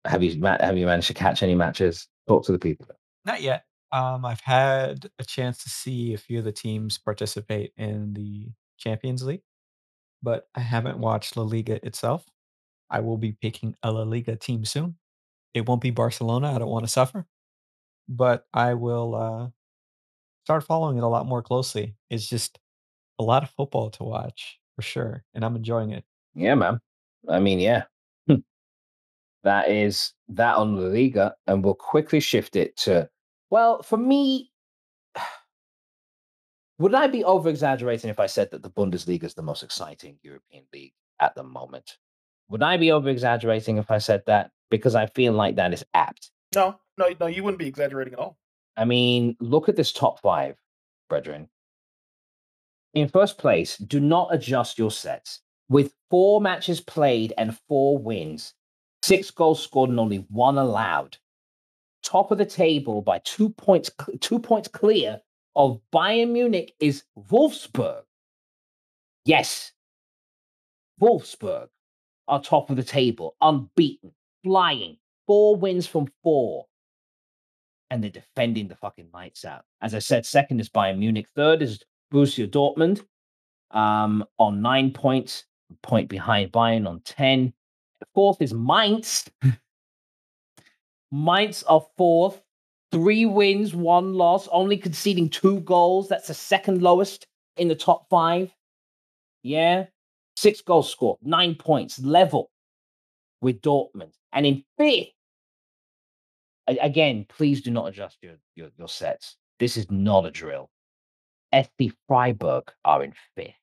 have 0.04 0.22
you 0.22 0.40
have 0.42 0.76
you 0.76 0.86
managed 0.86 1.08
to 1.08 1.14
catch 1.14 1.42
any 1.42 1.54
matches? 1.54 2.08
Talk 2.26 2.44
to 2.46 2.52
the 2.52 2.58
people. 2.58 2.86
Not 3.24 3.42
yet. 3.42 3.64
Um, 3.90 4.24
I've 4.24 4.40
had 4.40 5.08
a 5.18 5.24
chance 5.24 5.62
to 5.62 5.70
see 5.70 6.12
a 6.12 6.18
few 6.18 6.38
of 6.38 6.44
the 6.44 6.52
teams 6.52 6.98
participate 6.98 7.72
in 7.76 8.12
the 8.12 8.50
Champions 8.78 9.22
League, 9.22 9.42
but 10.22 10.46
I 10.54 10.60
haven't 10.60 10.98
watched 10.98 11.36
La 11.36 11.42
Liga 11.42 11.84
itself. 11.86 12.24
I 12.90 13.00
will 13.00 13.16
be 13.16 13.32
picking 13.32 13.74
a 13.82 13.90
La 13.90 14.02
Liga 14.02 14.36
team 14.36 14.64
soon. 14.64 14.96
It 15.54 15.66
won't 15.66 15.80
be 15.80 15.90
Barcelona. 15.90 16.54
I 16.54 16.58
don't 16.58 16.68
want 16.68 16.84
to 16.84 16.92
suffer, 16.92 17.26
but 18.08 18.46
I 18.54 18.74
will 18.74 19.14
uh, 19.14 19.48
start 20.44 20.64
following 20.64 20.96
it 20.96 21.04
a 21.04 21.08
lot 21.08 21.26
more 21.26 21.42
closely. 21.42 21.94
It's 22.10 22.28
just 22.28 22.58
a 23.18 23.22
lot 23.22 23.42
of 23.42 23.50
football 23.50 23.90
to 23.90 24.04
watch 24.04 24.58
for 24.76 24.82
sure, 24.82 25.24
and 25.34 25.44
I'm 25.44 25.56
enjoying 25.56 25.90
it. 25.90 26.04
Yeah, 26.34 26.54
man. 26.54 26.80
I 27.28 27.40
mean, 27.40 27.58
yeah. 27.58 27.84
Hmm. 28.26 28.36
that 29.42 29.70
is 29.70 30.12
that 30.28 30.56
on 30.56 30.76
La 30.76 30.88
Liga, 30.88 31.34
and 31.46 31.64
we'll 31.64 31.74
quickly 31.74 32.20
shift 32.20 32.56
it 32.56 32.76
to. 32.78 33.08
Well, 33.50 33.82
for 33.82 33.98
me, 33.98 34.50
would 36.78 36.94
I 36.94 37.08
be 37.08 37.24
over 37.24 37.48
exaggerating 37.48 38.10
if 38.10 38.20
I 38.20 38.26
said 38.26 38.50
that 38.52 38.62
the 38.62 38.70
Bundesliga 38.70 39.24
is 39.24 39.34
the 39.34 39.42
most 39.42 39.62
exciting 39.62 40.18
European 40.22 40.64
league 40.72 40.94
at 41.20 41.34
the 41.34 41.42
moment? 41.42 41.98
Would 42.48 42.62
I 42.62 42.78
be 42.78 42.92
over 42.92 43.08
exaggerating 43.10 43.76
if 43.76 43.90
I 43.90 43.98
said 43.98 44.22
that? 44.26 44.50
Because 44.70 44.94
I 44.94 45.06
feel 45.06 45.32
like 45.32 45.56
that 45.56 45.72
is 45.72 45.84
apt. 45.94 46.30
No, 46.54 46.78
no, 46.98 47.08
no, 47.20 47.26
you 47.26 47.42
wouldn't 47.42 47.58
be 47.58 47.68
exaggerating 47.68 48.14
at 48.14 48.18
all. 48.18 48.36
I 48.76 48.84
mean, 48.84 49.36
look 49.40 49.68
at 49.68 49.76
this 49.76 49.92
top 49.92 50.20
five, 50.20 50.56
brethren. 51.08 51.48
In 52.94 53.08
first 53.08 53.38
place, 53.38 53.76
do 53.76 54.00
not 54.00 54.34
adjust 54.34 54.78
your 54.78 54.90
sets. 54.90 55.40
With 55.68 55.94
four 56.10 56.40
matches 56.40 56.80
played 56.80 57.32
and 57.36 57.58
four 57.68 57.98
wins, 57.98 58.54
six 59.02 59.30
goals 59.30 59.62
scored 59.62 59.90
and 59.90 60.00
only 60.00 60.26
one 60.30 60.58
allowed. 60.58 61.16
Top 62.02 62.30
of 62.30 62.38
the 62.38 62.46
table 62.46 63.02
by 63.02 63.18
two 63.24 63.50
points, 63.50 63.90
two 64.20 64.38
points 64.38 64.68
clear 64.68 65.20
of 65.56 65.80
Bayern 65.92 66.30
Munich 66.30 66.74
is 66.80 67.02
Wolfsburg. 67.30 68.02
Yes, 69.24 69.72
Wolfsburg 71.00 71.68
are 72.28 72.42
top 72.42 72.70
of 72.70 72.76
the 72.76 72.82
table, 72.82 73.36
unbeaten, 73.40 74.12
flying, 74.44 74.96
four 75.26 75.56
wins 75.56 75.86
from 75.86 76.08
four 76.22 76.66
and 77.90 78.02
they're 78.02 78.10
defending 78.10 78.68
the 78.68 78.76
fucking 78.76 79.08
lights 79.12 79.44
out. 79.44 79.64
As 79.80 79.94
I 79.94 79.98
said, 79.98 80.26
second 80.26 80.60
is 80.60 80.68
Bayern 80.68 80.98
Munich. 80.98 81.26
Third 81.34 81.62
is 81.62 81.82
Borussia 82.12 82.48
Dortmund 82.48 83.02
um, 83.70 84.24
on 84.38 84.62
nine 84.62 84.90
points, 84.92 85.44
point 85.82 86.08
behind 86.08 86.52
Bayern 86.52 86.88
on 86.88 87.00
10. 87.04 87.52
Fourth 88.14 88.40
is 88.40 88.54
Mainz. 88.54 89.28
Mainz 91.10 91.62
are 91.64 91.86
fourth, 91.96 92.40
three 92.92 93.26
wins, 93.26 93.74
one 93.74 94.12
loss, 94.14 94.48
only 94.52 94.76
conceding 94.76 95.28
two 95.28 95.60
goals. 95.60 96.08
That's 96.08 96.28
the 96.28 96.34
second 96.34 96.82
lowest 96.82 97.26
in 97.56 97.68
the 97.68 97.74
top 97.74 98.08
five. 98.10 98.52
Yeah. 99.42 99.86
Six 100.36 100.60
goals 100.60 100.90
scored, 100.90 101.18
nine 101.22 101.56
points, 101.56 101.98
level 101.98 102.50
with 103.40 103.60
Dortmund. 103.60 104.12
And 104.32 104.46
in 104.46 104.64
fifth, 104.76 105.08
again, 106.68 107.26
please 107.28 107.62
do 107.62 107.70
not 107.70 107.88
adjust 107.88 108.18
your, 108.22 108.34
your, 108.54 108.68
your 108.78 108.88
sets. 108.88 109.36
This 109.58 109.76
is 109.76 109.90
not 109.90 110.26
a 110.26 110.30
drill. 110.30 110.70
SC 111.54 111.94
Freiburg 112.06 112.70
are 112.84 113.02
in 113.02 113.14
fifth. 113.34 113.54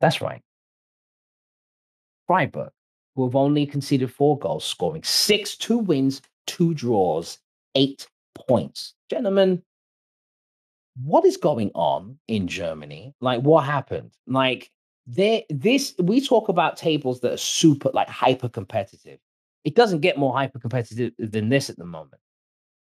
That's 0.00 0.20
right. 0.20 0.42
Freiburg, 2.26 2.70
who 3.14 3.24
have 3.24 3.36
only 3.36 3.66
conceded 3.66 4.12
four 4.12 4.38
goals, 4.38 4.64
scoring 4.64 5.02
six, 5.04 5.56
two 5.56 5.78
wins, 5.78 6.22
two 6.46 6.74
draws, 6.74 7.38
eight 7.74 8.06
points. 8.34 8.94
Gentlemen, 9.10 9.62
what 11.02 11.24
is 11.24 11.36
going 11.36 11.70
on 11.74 12.18
in 12.28 12.48
Germany? 12.48 13.14
Like, 13.20 13.42
what 13.42 13.64
happened? 13.64 14.12
Like, 14.26 14.70
there, 15.06 15.42
this 15.50 15.94
we 15.98 16.20
talk 16.24 16.48
about 16.48 16.76
tables 16.76 17.20
that 17.20 17.32
are 17.32 17.38
super, 17.38 17.90
like, 17.92 18.08
hyper 18.08 18.48
competitive. 18.48 19.18
It 19.64 19.74
doesn't 19.74 20.00
get 20.00 20.18
more 20.18 20.32
hyper 20.32 20.58
competitive 20.58 21.12
than 21.18 21.48
this 21.48 21.70
at 21.70 21.76
the 21.76 21.84
moment. 21.84 22.20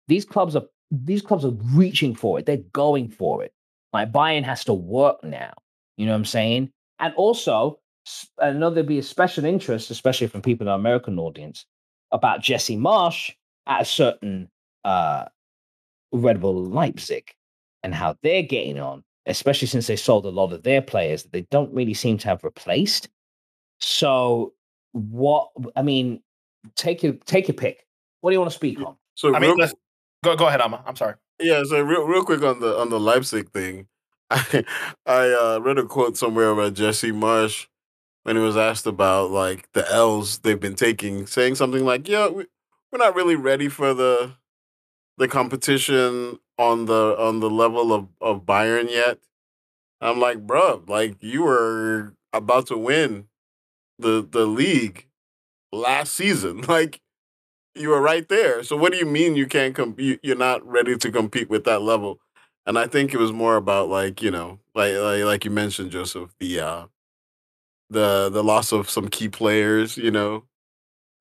These 0.08 0.26
clubs 0.26 0.56
are 0.56 0.64
these 0.92 1.22
clubs 1.22 1.44
are 1.44 1.58
reaching 1.74 2.16
for 2.16 2.40
it. 2.40 2.46
They're 2.46 2.58
going 2.74 3.10
for 3.10 3.44
it. 3.44 3.52
Like 3.94 4.12
Bayern 4.12 4.44
has 4.44 4.64
to 4.66 4.74
work 4.74 5.24
now. 5.24 5.54
You 5.98 6.06
know 6.06 6.14
what 6.14 6.20
I'm 6.20 6.26
saying? 6.26 6.72
And 7.00 7.14
also, 7.16 7.80
I 8.40 8.52
know 8.52 8.70
there'd 8.70 8.88
be 8.88 9.00
a 9.00 9.04
special 9.04 9.46
interest, 9.46 9.92
especially 9.92 10.28
from 10.28 10.42
people 10.42 10.66
in 10.66 10.72
the 10.72 10.76
American 10.76 11.20
audience, 11.20 11.66
about 12.12 12.42
Jesse 12.42 12.78
Marsch 12.78 13.32
at 13.66 13.82
a 13.82 13.86
certain 13.86 14.50
uh, 14.86 15.26
Red 16.12 16.40
Bull 16.42 16.64
Leipzig 16.64 17.34
and 17.84 17.94
how 17.94 18.16
they're 18.24 18.44
getting 18.44 18.80
on, 18.80 19.04
especially 19.26 19.68
since 19.68 19.88
they 19.88 19.96
sold 19.96 20.26
a 20.26 20.30
lot 20.30 20.54
of 20.54 20.64
their 20.64 20.82
players 20.82 21.24
that 21.24 21.32
they 21.32 21.46
don't 21.52 21.74
really 21.74 21.94
seem 21.94 22.18
to 22.20 22.28
have 22.28 22.44
replaced. 22.44 23.10
So, 23.80 24.54
what 24.94 25.50
I 25.76 25.82
mean, 25.82 26.22
take 26.76 27.04
your 27.04 27.14
take 27.26 27.48
your 27.48 27.56
pick. 27.56 27.86
What 28.22 28.32
do 28.32 28.36
you 28.36 28.40
want 28.40 28.52
to 28.52 28.56
speak 28.56 28.80
on? 28.82 28.96
So, 29.16 29.36
I 29.36 29.40
mean, 29.40 29.56
go 30.24 30.36
go 30.36 30.48
ahead, 30.48 30.62
Amma. 30.62 30.84
I'm 30.86 30.96
sorry. 30.96 31.16
Yeah, 31.40 31.64
so 31.64 31.82
real 31.82 32.06
real 32.06 32.24
quick 32.24 32.42
on 32.42 32.60
the 32.60 32.78
on 32.78 32.90
the 32.90 33.00
Leipzig 33.00 33.52
thing, 33.52 33.88
I 34.30 34.64
I 35.06 35.30
uh, 35.30 35.60
read 35.62 35.78
a 35.78 35.86
quote 35.86 36.18
somewhere 36.18 36.52
about 36.52 36.74
Jesse 36.74 37.12
Marsch 37.12 37.68
when 38.24 38.36
he 38.36 38.42
was 38.42 38.58
asked 38.58 38.86
about 38.86 39.32
like 39.32 39.72
the 39.74 39.90
L's 39.92 40.40
they've 40.40 40.60
been 40.60 40.76
taking, 40.76 41.28
saying 41.28 41.56
something 41.56 41.86
like, 41.86 42.08
"Yeah, 42.08 42.28
we, 42.30 42.46
we're 42.92 43.00
not 43.00 43.16
really 43.16 43.36
ready 43.36 43.70
for 43.70 43.94
the 43.94 44.34
the 45.18 45.28
competition 45.28 46.40
on 46.58 46.86
the 46.86 47.16
on 47.20 47.40
the 47.40 47.50
level 47.50 47.94
of 47.94 48.08
of 48.20 48.46
Bayern 48.46 48.90
yet." 48.90 49.20
I'm 50.02 50.20
like, 50.20 50.46
bro, 50.46 50.84
like 50.88 51.18
you 51.22 51.44
were 51.44 52.14
about 52.34 52.68
to 52.68 52.78
win 52.78 53.28
the 53.98 54.28
the 54.30 54.46
league 54.46 55.07
last 55.72 56.14
season. 56.14 56.62
Like 56.68 57.02
you 57.76 57.90
were 57.90 58.02
right 58.02 58.28
there. 58.30 58.64
So 58.64 58.76
what 58.78 58.92
do 58.92 58.98
you 59.00 59.06
mean 59.06 59.36
you 59.36 59.48
can't 59.48 59.76
compete? 59.76 60.20
You're 60.24 60.38
not 60.38 60.66
ready 60.68 60.98
to 60.98 61.12
compete 61.12 61.50
with 61.50 61.66
that 61.66 61.82
level. 61.82 62.20
And 62.66 62.78
I 62.80 62.88
think 62.88 63.14
it 63.14 63.18
was 63.20 63.34
more 63.34 63.56
about 63.58 63.90
like 63.90 64.22
you 64.22 64.32
know, 64.32 64.60
like 64.76 64.96
like, 64.96 65.24
like 65.24 65.46
you 65.46 65.52
mentioned, 65.52 65.92
Joseph, 65.92 66.32
the 66.40 66.60
uh, 66.62 66.86
the 67.90 68.30
the 68.30 68.44
loss 68.44 68.72
of 68.72 68.90
some 68.90 69.08
key 69.08 69.30
players. 69.30 69.98
You 69.98 70.12
know, 70.12 70.44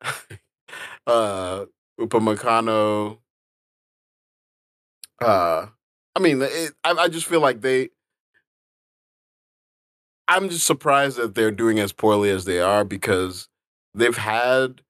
uh, 1.07 1.67
Upamecano. 2.01 3.19
Uh, 5.21 5.67
I 6.15 6.21
mean, 6.21 6.41
it, 6.43 6.73
I 6.85 6.91
I 6.93 7.09
just 7.09 7.27
feel 7.27 7.41
like 7.41 7.61
they. 7.61 7.91
I'm 10.29 10.49
just 10.49 10.67
surprised 10.67 11.17
that 11.19 11.35
they're 11.35 11.51
doing 11.53 11.79
as 11.79 11.93
poorly 11.93 12.31
as 12.31 12.45
they 12.45 12.61
are 12.61 12.85
because 12.85 13.49
they've 13.97 14.17
had 14.17 14.83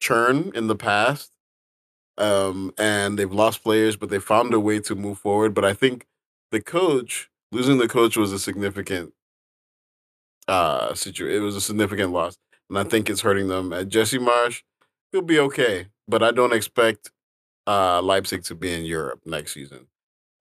churn 0.00 0.52
in 0.54 0.68
the 0.68 0.76
past, 0.76 1.32
um, 2.18 2.72
and 2.78 3.18
they've 3.18 3.32
lost 3.32 3.64
players, 3.64 3.96
but 3.96 4.10
they 4.10 4.18
found 4.18 4.54
a 4.54 4.60
way 4.60 4.80
to 4.80 4.94
move 4.94 5.18
forward. 5.18 5.54
But 5.54 5.64
I 5.64 5.74
think 5.74 6.06
the 6.50 6.60
coach 6.60 7.30
losing 7.52 7.78
the 7.78 7.88
coach 7.88 8.16
was 8.16 8.32
a 8.32 8.38
significant 8.38 9.12
uh 10.48 10.94
situation. 10.94 11.36
It 11.36 11.44
was 11.44 11.56
a 11.56 11.60
significant 11.60 12.12
loss, 12.12 12.36
and 12.68 12.78
I 12.78 12.84
think 12.84 13.08
it's 13.08 13.22
hurting 13.22 13.48
them. 13.48 13.72
At 13.72 13.88
Jesse 13.88 14.18
Marsch, 14.18 14.62
he'll 15.12 15.22
be 15.22 15.38
okay, 15.38 15.86
but 16.06 16.22
I 16.22 16.30
don't 16.30 16.52
expect 16.52 17.10
uh 17.66 18.02
Leipzig 18.02 18.44
to 18.44 18.54
be 18.54 18.72
in 18.72 18.84
Europe 18.84 19.20
next 19.24 19.54
season. 19.54 19.86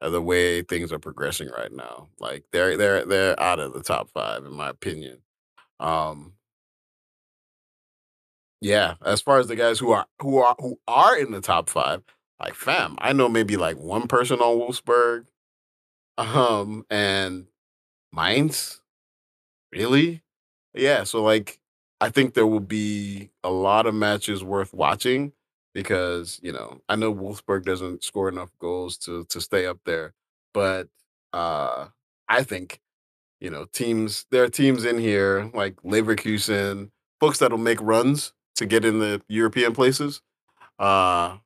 Uh, 0.01 0.09
the 0.09 0.21
way 0.21 0.61
things 0.61 0.91
are 0.91 0.99
progressing 0.99 1.49
right 1.49 1.71
now, 1.71 2.09
like 2.19 2.43
they're 2.51 2.75
they're 2.75 3.05
they're 3.05 3.39
out 3.41 3.59
of 3.59 3.73
the 3.73 3.81
top 3.81 4.09
five, 4.09 4.45
in 4.45 4.53
my 4.53 4.69
opinion. 4.69 5.19
Um, 5.79 6.33
yeah, 8.63 8.95
as 9.05 9.21
far 9.21 9.39
as 9.39 9.47
the 9.47 9.57
guys 9.57 9.77
who 9.77 9.91
are 9.91 10.07
who 10.21 10.37
are 10.37 10.55
who 10.59 10.79
are 10.87 11.17
in 11.17 11.31
the 11.31 11.41
top 11.41 11.67
five, 11.67 12.01
like 12.39 12.55
fam, 12.55 12.95
I 12.99 13.11
know 13.11 13.27
maybe 13.27 13.57
like 13.57 13.77
one 13.77 14.07
person 14.07 14.39
on 14.39 14.57
Wolfsburg, 14.57 15.25
um, 16.17 16.85
and 16.89 17.47
Mainz. 18.13 18.79
Really? 19.73 20.23
Yeah. 20.73 21.03
So 21.03 21.21
like, 21.23 21.59
I 21.99 22.09
think 22.09 22.35
there 22.35 22.47
will 22.47 22.61
be 22.61 23.31
a 23.43 23.49
lot 23.49 23.85
of 23.85 23.95
matches 23.95 24.43
worth 24.43 24.73
watching 24.73 25.33
because 25.73 26.39
you 26.41 26.53
know 26.53 26.79
I 26.87 26.95
know 26.95 27.13
Wolfsburg 27.13 27.65
doesn't 27.65 28.03
score 28.03 28.29
enough 28.29 28.51
goals 28.59 28.97
to 28.99 29.25
to 29.25 29.41
stay 29.41 29.65
up 29.65 29.79
there, 29.85 30.13
but 30.53 30.87
uh, 31.33 31.87
I 32.29 32.43
think 32.43 32.79
you 33.41 33.49
know 33.49 33.65
teams 33.73 34.25
there 34.31 34.43
are 34.43 34.49
teams 34.49 34.85
in 34.85 34.99
here 34.99 35.51
like 35.53 35.75
Leverkusen, 35.83 36.91
folks 37.19 37.39
that'll 37.39 37.57
make 37.57 37.81
runs 37.81 38.31
to 38.55 38.65
get 38.65 38.85
in 38.85 38.99
the 38.99 39.21
European 39.27 39.73
places. 39.73 40.21
Uh, 40.79 41.37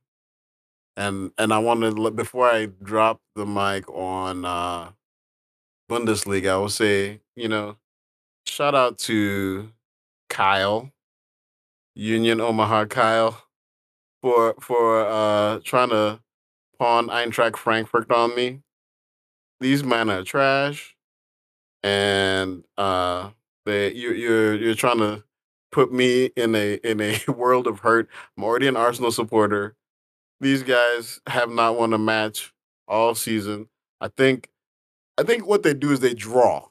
and 0.96 1.32
and 1.38 1.54
I 1.54 1.60
want 1.60 1.82
to 1.82 2.12
before 2.12 2.50
I 2.50 2.68
drop 2.84 3.22
the 3.36 3.46
mic 3.46 3.88
on 3.90 4.46
uh, 4.46 4.90
Bundesliga, 5.90 6.52
I 6.52 6.58
will 6.58 6.70
say 6.70 7.22
you 7.36 7.48
know 7.48 7.78
shout 8.46 8.76
out 8.76 8.98
to 9.00 9.72
Kyle, 10.30 10.92
Union 11.96 12.42
Omaha 12.42 12.86
Kyle, 12.86 13.44
for 14.22 14.56
for 14.60 15.06
uh, 15.06 15.60
trying 15.64 15.90
to 15.90 16.20
pawn 16.80 17.08
Eintracht 17.08 17.58
Frankfurt 17.58 18.12
on 18.12 18.36
me. 18.36 18.62
These 19.60 19.84
men 19.84 20.10
are 20.10 20.24
trash, 20.24 20.96
and 21.84 22.64
uh, 22.78 23.32
they 23.66 23.94
you 23.94 24.12
you're 24.12 24.56
you're 24.56 24.76
trying 24.76 25.00
to 25.00 25.24
put 25.72 25.92
me 25.92 26.26
in 26.36 26.56
a 26.56 26.76
in 26.84 27.02
a 27.02 27.20
world 27.32 27.68
of 27.68 27.80
hurt. 27.80 28.10
I'm 28.38 28.44
already 28.44 28.68
an 28.68 28.78
Arsenal 28.78 29.12
supporter. 29.12 29.76
These 30.40 30.64
guys 30.64 31.20
have 31.28 31.50
not 31.50 31.78
won 31.78 31.94
a 31.94 31.98
match 31.98 32.54
all 32.88 33.16
season. 33.16 33.70
I 34.00 34.10
think 34.10 34.50
I 35.18 35.24
think 35.24 35.48
what 35.48 35.64
they 35.64 35.74
do 35.74 35.92
is 35.92 36.00
they 36.00 36.14
draw. 36.14 36.68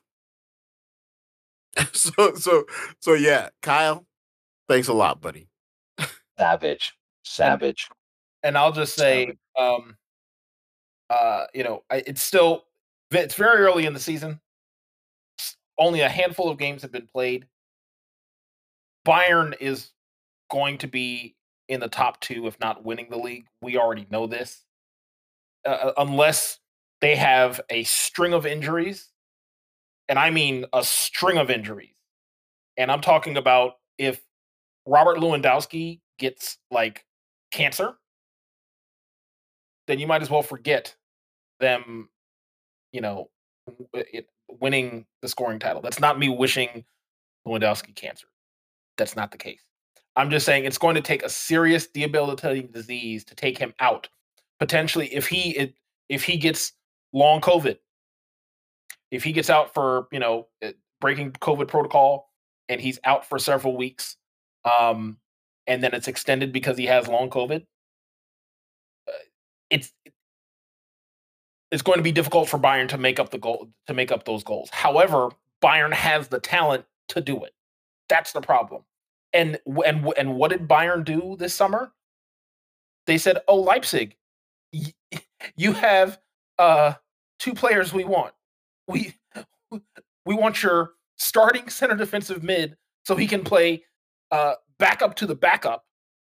so 1.92 2.34
so 2.34 2.64
so 3.00 3.14
yeah, 3.14 3.50
Kyle, 3.62 4.06
thanks 4.68 4.88
a 4.88 4.92
lot, 4.94 5.20
buddy. 5.20 5.48
Savage. 6.38 6.94
Savage. 7.24 7.88
And, 8.42 8.50
and 8.50 8.58
I'll 8.58 8.72
just 8.72 8.94
say 8.94 9.26
Savage. 9.26 9.38
um 9.58 9.96
uh 11.10 11.46
you 11.54 11.64
know, 11.64 11.82
I, 11.90 12.02
it's 12.06 12.22
still 12.22 12.64
it's 13.10 13.34
very 13.34 13.58
early 13.58 13.86
in 13.86 13.94
the 13.94 14.00
season. 14.00 14.40
Only 15.78 16.00
a 16.00 16.08
handful 16.08 16.48
of 16.48 16.58
games 16.58 16.82
have 16.82 16.92
been 16.92 17.06
played. 17.06 17.46
Bayern 19.06 19.54
is 19.60 19.90
going 20.50 20.78
to 20.78 20.88
be 20.88 21.36
in 21.68 21.80
the 21.80 21.88
top 21.88 22.20
two, 22.20 22.46
if 22.46 22.58
not 22.60 22.84
winning 22.84 23.08
the 23.10 23.16
league. 23.16 23.46
We 23.62 23.76
already 23.76 24.06
know 24.10 24.26
this. 24.26 24.64
Uh, 25.66 25.70
uh, 25.70 25.92
unless 25.98 26.58
they 27.00 27.16
have 27.16 27.60
a 27.70 27.84
string 27.84 28.32
of 28.32 28.46
injuries, 28.46 29.10
and 30.08 30.18
I 30.18 30.30
mean 30.30 30.66
a 30.72 30.82
string 30.84 31.38
of 31.38 31.50
injuries. 31.50 31.94
And 32.76 32.90
I'm 32.90 33.00
talking 33.00 33.36
about 33.36 33.74
if 33.98 34.20
Robert 34.86 35.18
Lewandowski 35.18 36.00
gets 36.18 36.58
like 36.70 37.04
cancer, 37.52 37.94
then 39.86 39.98
you 39.98 40.06
might 40.06 40.22
as 40.22 40.30
well 40.30 40.42
forget 40.42 40.94
them, 41.60 42.08
you 42.92 43.00
know, 43.00 43.30
winning 44.48 45.06
the 45.22 45.28
scoring 45.28 45.58
title. 45.58 45.82
That's 45.82 46.00
not 46.00 46.18
me 46.18 46.28
wishing 46.28 46.84
Lewandowski 47.46 47.94
cancer. 47.94 48.26
That's 48.96 49.16
not 49.16 49.30
the 49.30 49.38
case. 49.38 49.60
I'm 50.16 50.30
just 50.30 50.46
saying 50.46 50.64
it's 50.64 50.78
going 50.78 50.94
to 50.94 51.02
take 51.02 51.22
a 51.22 51.28
serious 51.28 51.86
debilitating 51.86 52.68
disease 52.68 53.24
to 53.24 53.34
take 53.34 53.58
him 53.58 53.74
out. 53.80 54.08
Potentially, 54.58 55.14
if 55.14 55.26
he 55.26 55.74
if 56.08 56.22
he 56.24 56.38
gets 56.38 56.72
long 57.12 57.40
COVID, 57.40 57.76
if 59.10 59.22
he 59.22 59.32
gets 59.32 59.50
out 59.50 59.74
for 59.74 60.08
you 60.10 60.18
know 60.18 60.48
eh, 60.62 60.72
breaking 61.00 61.32
COVID 61.32 61.68
protocol 61.68 62.30
and 62.68 62.80
he's 62.80 62.98
out 63.04 63.26
for 63.26 63.38
several 63.38 63.76
weeks, 63.76 64.16
um, 64.64 65.18
and 65.66 65.82
then 65.82 65.92
it's 65.92 66.08
extended 66.08 66.52
because 66.52 66.78
he 66.78 66.86
has 66.86 67.06
long 67.06 67.28
COVID, 67.28 67.66
uh, 69.08 69.12
it's 69.68 69.92
it's 71.70 71.82
going 71.82 71.98
to 71.98 72.02
be 72.02 72.12
difficult 72.12 72.48
for 72.48 72.58
Bayern 72.58 72.88
to 72.88 72.98
make 72.98 73.20
up 73.20 73.30
the 73.30 73.38
goal 73.38 73.68
to 73.86 73.92
make 73.92 74.10
up 74.10 74.24
those 74.24 74.42
goals. 74.42 74.70
However, 74.72 75.28
Bayern 75.62 75.92
has 75.92 76.28
the 76.28 76.40
talent 76.40 76.86
to 77.08 77.20
do 77.20 77.44
it. 77.44 77.52
That's 78.08 78.32
the 78.32 78.40
problem. 78.40 78.82
And 79.32 79.58
and 79.84 80.12
and 80.16 80.36
what 80.36 80.50
did 80.50 80.68
Bayern 80.68 81.04
do 81.04 81.36
this 81.38 81.54
summer? 81.54 81.92
they 83.06 83.18
said, 83.18 83.38
"Oh, 83.48 83.56
Leipzig, 83.56 84.16
you 85.56 85.72
have 85.72 86.18
uh, 86.58 86.94
two 87.38 87.54
players 87.54 87.92
we 87.92 88.04
want. 88.04 88.34
We 88.88 89.14
we 89.70 90.34
want 90.34 90.62
your 90.62 90.92
starting 91.16 91.68
center 91.70 91.96
defensive 91.96 92.42
mid 92.42 92.76
so 93.04 93.16
he 93.16 93.26
can 93.26 93.42
play 93.42 93.84
uh, 94.30 94.54
backup 94.78 95.16
to 95.16 95.26
the 95.26 95.34
backup 95.34 95.84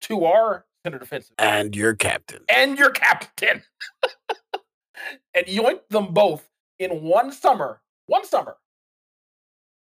to 0.02 0.24
our 0.24 0.64
center 0.84 0.98
defensive 0.98 1.34
and 1.38 1.76
your 1.76 1.94
captain 1.94 2.42
and 2.48 2.78
your 2.78 2.90
captain, 2.90 3.62
and 5.34 5.46
yoink 5.46 5.80
them 5.90 6.12
both 6.12 6.48
in 6.78 7.02
one 7.02 7.32
summer. 7.32 7.82
One 8.06 8.24
summer. 8.24 8.56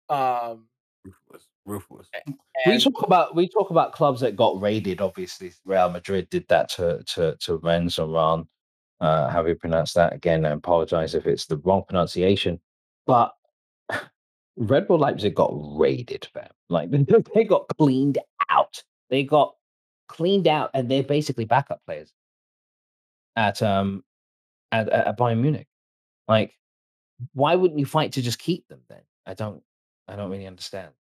Um, 0.10 0.66
ruthless, 1.68 2.08
ruthless. 2.26 2.38
we 2.66 2.80
talk 2.80 3.04
about 3.04 3.36
we 3.36 3.48
talk 3.48 3.70
about 3.70 3.92
clubs 3.92 4.22
that 4.22 4.36
got 4.36 4.60
raided. 4.62 5.02
Obviously, 5.02 5.52
Real 5.66 5.90
Madrid 5.90 6.30
did 6.30 6.48
that 6.48 6.70
to 6.70 7.04
to 7.04 7.36
to 7.42 7.58
Rennes 7.58 8.00
or 8.00 8.08
Uh, 9.00 9.30
how 9.30 9.44
do 9.44 9.50
you 9.50 9.56
pronounce 9.56 9.94
that 9.94 10.14
again? 10.14 10.46
I 10.46 10.50
apologize 10.52 11.14
if 11.14 11.28
it's 11.28 11.46
the 11.46 11.58
wrong 11.58 11.84
pronunciation, 11.88 12.60
but 13.06 13.34
Red 14.58 14.88
Bull 14.88 14.98
Leipzig 14.98 15.36
got 15.36 15.52
raided, 15.54 16.28
fam. 16.34 16.50
Like 16.70 16.90
they 17.36 17.44
got 17.44 17.68
cleaned 17.78 18.18
out. 18.50 18.84
They 19.10 19.24
got 19.24 19.56
cleaned 20.08 20.48
out, 20.48 20.72
and 20.74 20.90
they're 20.90 21.04
basically 21.04 21.46
backup 21.46 21.82
players 21.86 22.12
at 23.36 23.62
um 23.62 24.04
at, 24.72 24.90
at 24.90 25.18
Bayern 25.18 25.42
Munich. 25.42 25.68
Like, 26.28 26.54
why 27.34 27.56
wouldn't 27.56 27.80
you 27.80 27.86
fight 27.86 28.14
to 28.14 28.22
just 28.22 28.40
keep 28.40 28.68
them 28.68 28.82
then? 28.90 29.02
I 29.26 29.34
don't, 29.34 29.62
I 30.08 30.16
don't 30.16 30.30
really 30.30 30.48
understand. 30.48 30.92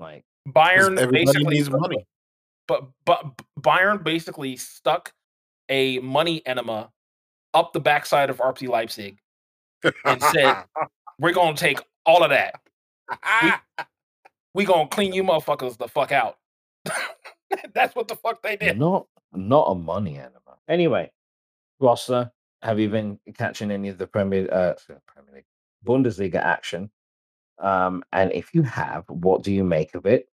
Like 0.00 0.24
Bayern 0.48 1.10
basically 1.12 1.54
needs 1.54 1.70
money, 1.70 2.06
but 2.66 2.88
but 3.04 3.24
Bayern 3.60 4.02
basically 4.02 4.56
stuck 4.56 5.12
a 5.68 5.98
money 6.00 6.42
enema 6.46 6.90
up 7.52 7.72
the 7.72 7.80
backside 7.80 8.30
of 8.30 8.38
RB 8.38 8.68
Leipzig 8.68 9.18
and 10.04 10.22
said, 10.22 10.64
"We're 11.18 11.32
gonna 11.32 11.56
take 11.56 11.80
all 12.06 12.24
of 12.24 12.30
that. 12.30 12.54
We, 13.42 13.52
we 14.54 14.64
gonna 14.64 14.88
clean 14.88 15.12
you 15.12 15.22
motherfuckers 15.22 15.76
the 15.76 15.88
fuck 15.88 16.12
out." 16.12 16.38
That's 17.74 17.94
what 17.94 18.08
the 18.08 18.16
fuck 18.16 18.42
they 18.42 18.56
did. 18.56 18.78
Not 18.78 19.06
not 19.32 19.64
a 19.64 19.74
money 19.74 20.16
enema. 20.16 20.58
Anyway, 20.68 21.10
Rosser, 21.78 22.32
have 22.62 22.78
you 22.78 22.88
been 22.88 23.18
catching 23.36 23.70
any 23.70 23.88
of 23.88 23.98
the 23.98 24.06
Premier 24.06 24.48
uh, 24.52 24.74
Premier 25.06 25.34
League 25.34 25.44
Bundesliga 25.84 26.36
action? 26.36 26.90
Um, 27.60 28.02
and 28.12 28.32
if 28.32 28.54
you 28.54 28.62
have, 28.62 29.04
what 29.08 29.42
do 29.42 29.52
you 29.52 29.64
make 29.64 29.94
of 29.94 30.06
it? 30.06 30.28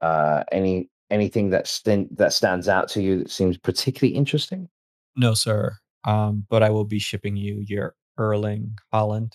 Uh, 0.00 0.44
any 0.52 0.88
anything 1.10 1.50
that 1.50 1.66
st- 1.66 2.16
that 2.16 2.32
stands 2.32 2.68
out 2.68 2.88
to 2.90 3.02
you 3.02 3.18
that 3.18 3.30
seems 3.30 3.56
particularly 3.56 4.14
interesting? 4.16 4.68
No, 5.16 5.34
sir. 5.34 5.76
Um, 6.04 6.46
but 6.48 6.62
I 6.62 6.70
will 6.70 6.84
be 6.84 6.98
shipping 6.98 7.36
you 7.36 7.62
your 7.66 7.94
Erling 8.18 8.78
Haaland 8.92 9.32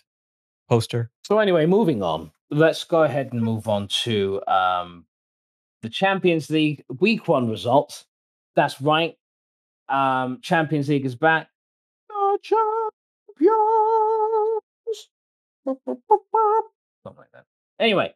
poster. 0.69 1.11
So 1.23 1.39
anyway, 1.39 1.65
moving 1.65 2.01
on. 2.01 2.31
Let's 2.49 2.83
go 2.83 3.03
ahead 3.03 3.33
and 3.33 3.41
move 3.41 3.67
on 3.67 3.87
to 4.03 4.41
um, 4.47 5.05
the 5.81 5.89
Champions 5.89 6.49
League 6.49 6.83
Week 6.99 7.27
One 7.27 7.49
results. 7.49 8.05
That's 8.55 8.79
right. 8.79 9.15
Um, 9.89 10.39
Champions 10.41 10.87
League 10.89 11.05
is 11.05 11.15
back. 11.15 11.49
The 12.09 12.37
champions. 12.41 12.93
Something 17.03 17.19
like 17.19 17.31
that. 17.33 17.45
Anyway, 17.79 18.13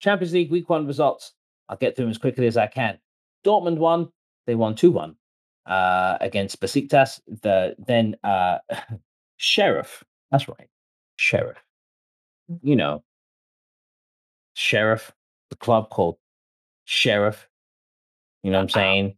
Champions 0.00 0.32
League 0.32 0.50
Week 0.50 0.68
One 0.68 0.86
results. 0.86 1.32
I'll 1.68 1.76
get 1.76 1.96
through 1.96 2.06
them 2.06 2.10
as 2.10 2.18
quickly 2.18 2.46
as 2.46 2.56
I 2.56 2.66
can. 2.66 2.98
Dortmund 3.44 3.78
won. 3.78 4.10
They 4.46 4.54
won 4.54 4.74
two 4.74 4.92
one 4.92 5.16
uh, 5.66 6.18
against 6.20 6.60
Besiktas. 6.60 7.20
The 7.42 7.74
then 7.78 8.16
uh, 8.22 8.58
Sheriff. 9.36 10.04
That's 10.30 10.48
right, 10.48 10.68
Sheriff. 11.16 11.58
You 12.62 12.76
know, 12.76 13.02
Sheriff. 14.54 15.12
The 15.50 15.56
club 15.56 15.90
called 15.90 16.16
Sheriff. 16.86 17.48
You 18.42 18.50
know 18.50 18.58
what 18.58 18.62
I'm 18.62 18.68
saying? 18.68 19.16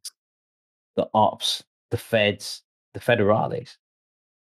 The 0.97 1.09
ops, 1.15 1.65
the 1.91 1.97
feds, 1.97 2.63
the 2.95 3.01
federales. 3.01 3.77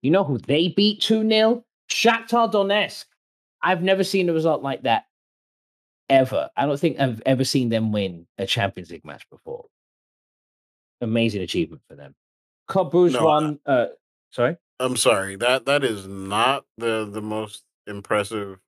You 0.03 0.11
know 0.11 0.25
who 0.25 0.39
they 0.39 0.69
beat 0.69 1.01
2 1.01 1.29
0? 1.29 1.65
Shakhtar 1.91 2.53
Donetsk. 2.53 3.05
I've 3.67 3.83
never 3.83 4.05
seen 4.05 4.29
a 4.29 4.33
result 4.33 4.63
like 4.63 4.83
that 4.85 5.07
ever. 6.09 6.49
I 6.57 6.67
don't 6.67 6.79
think 6.79 7.01
I've 7.01 7.21
ever 7.27 7.45
seen 7.45 7.69
them 7.69 7.91
win 7.91 8.27
a 8.39 8.47
Champions 8.47 8.91
League 8.91 9.05
match 9.05 9.29
before. 9.29 9.67
Amazing 11.01 11.43
achievement 11.43 11.83
for 11.89 11.97
them. 11.97 12.15
Club 12.69 12.93
Bruges 12.93 13.15
no, 13.15 13.25
won. 13.25 13.59
Uh, 13.67 13.87
sorry, 14.31 14.57
I'm 14.79 14.97
sorry. 14.97 15.35
That 15.37 15.67
that 15.67 15.83
is 15.83 16.07
not 16.07 16.65
the 16.79 17.09
the 17.11 17.21
most 17.21 17.65
impressive 17.87 18.59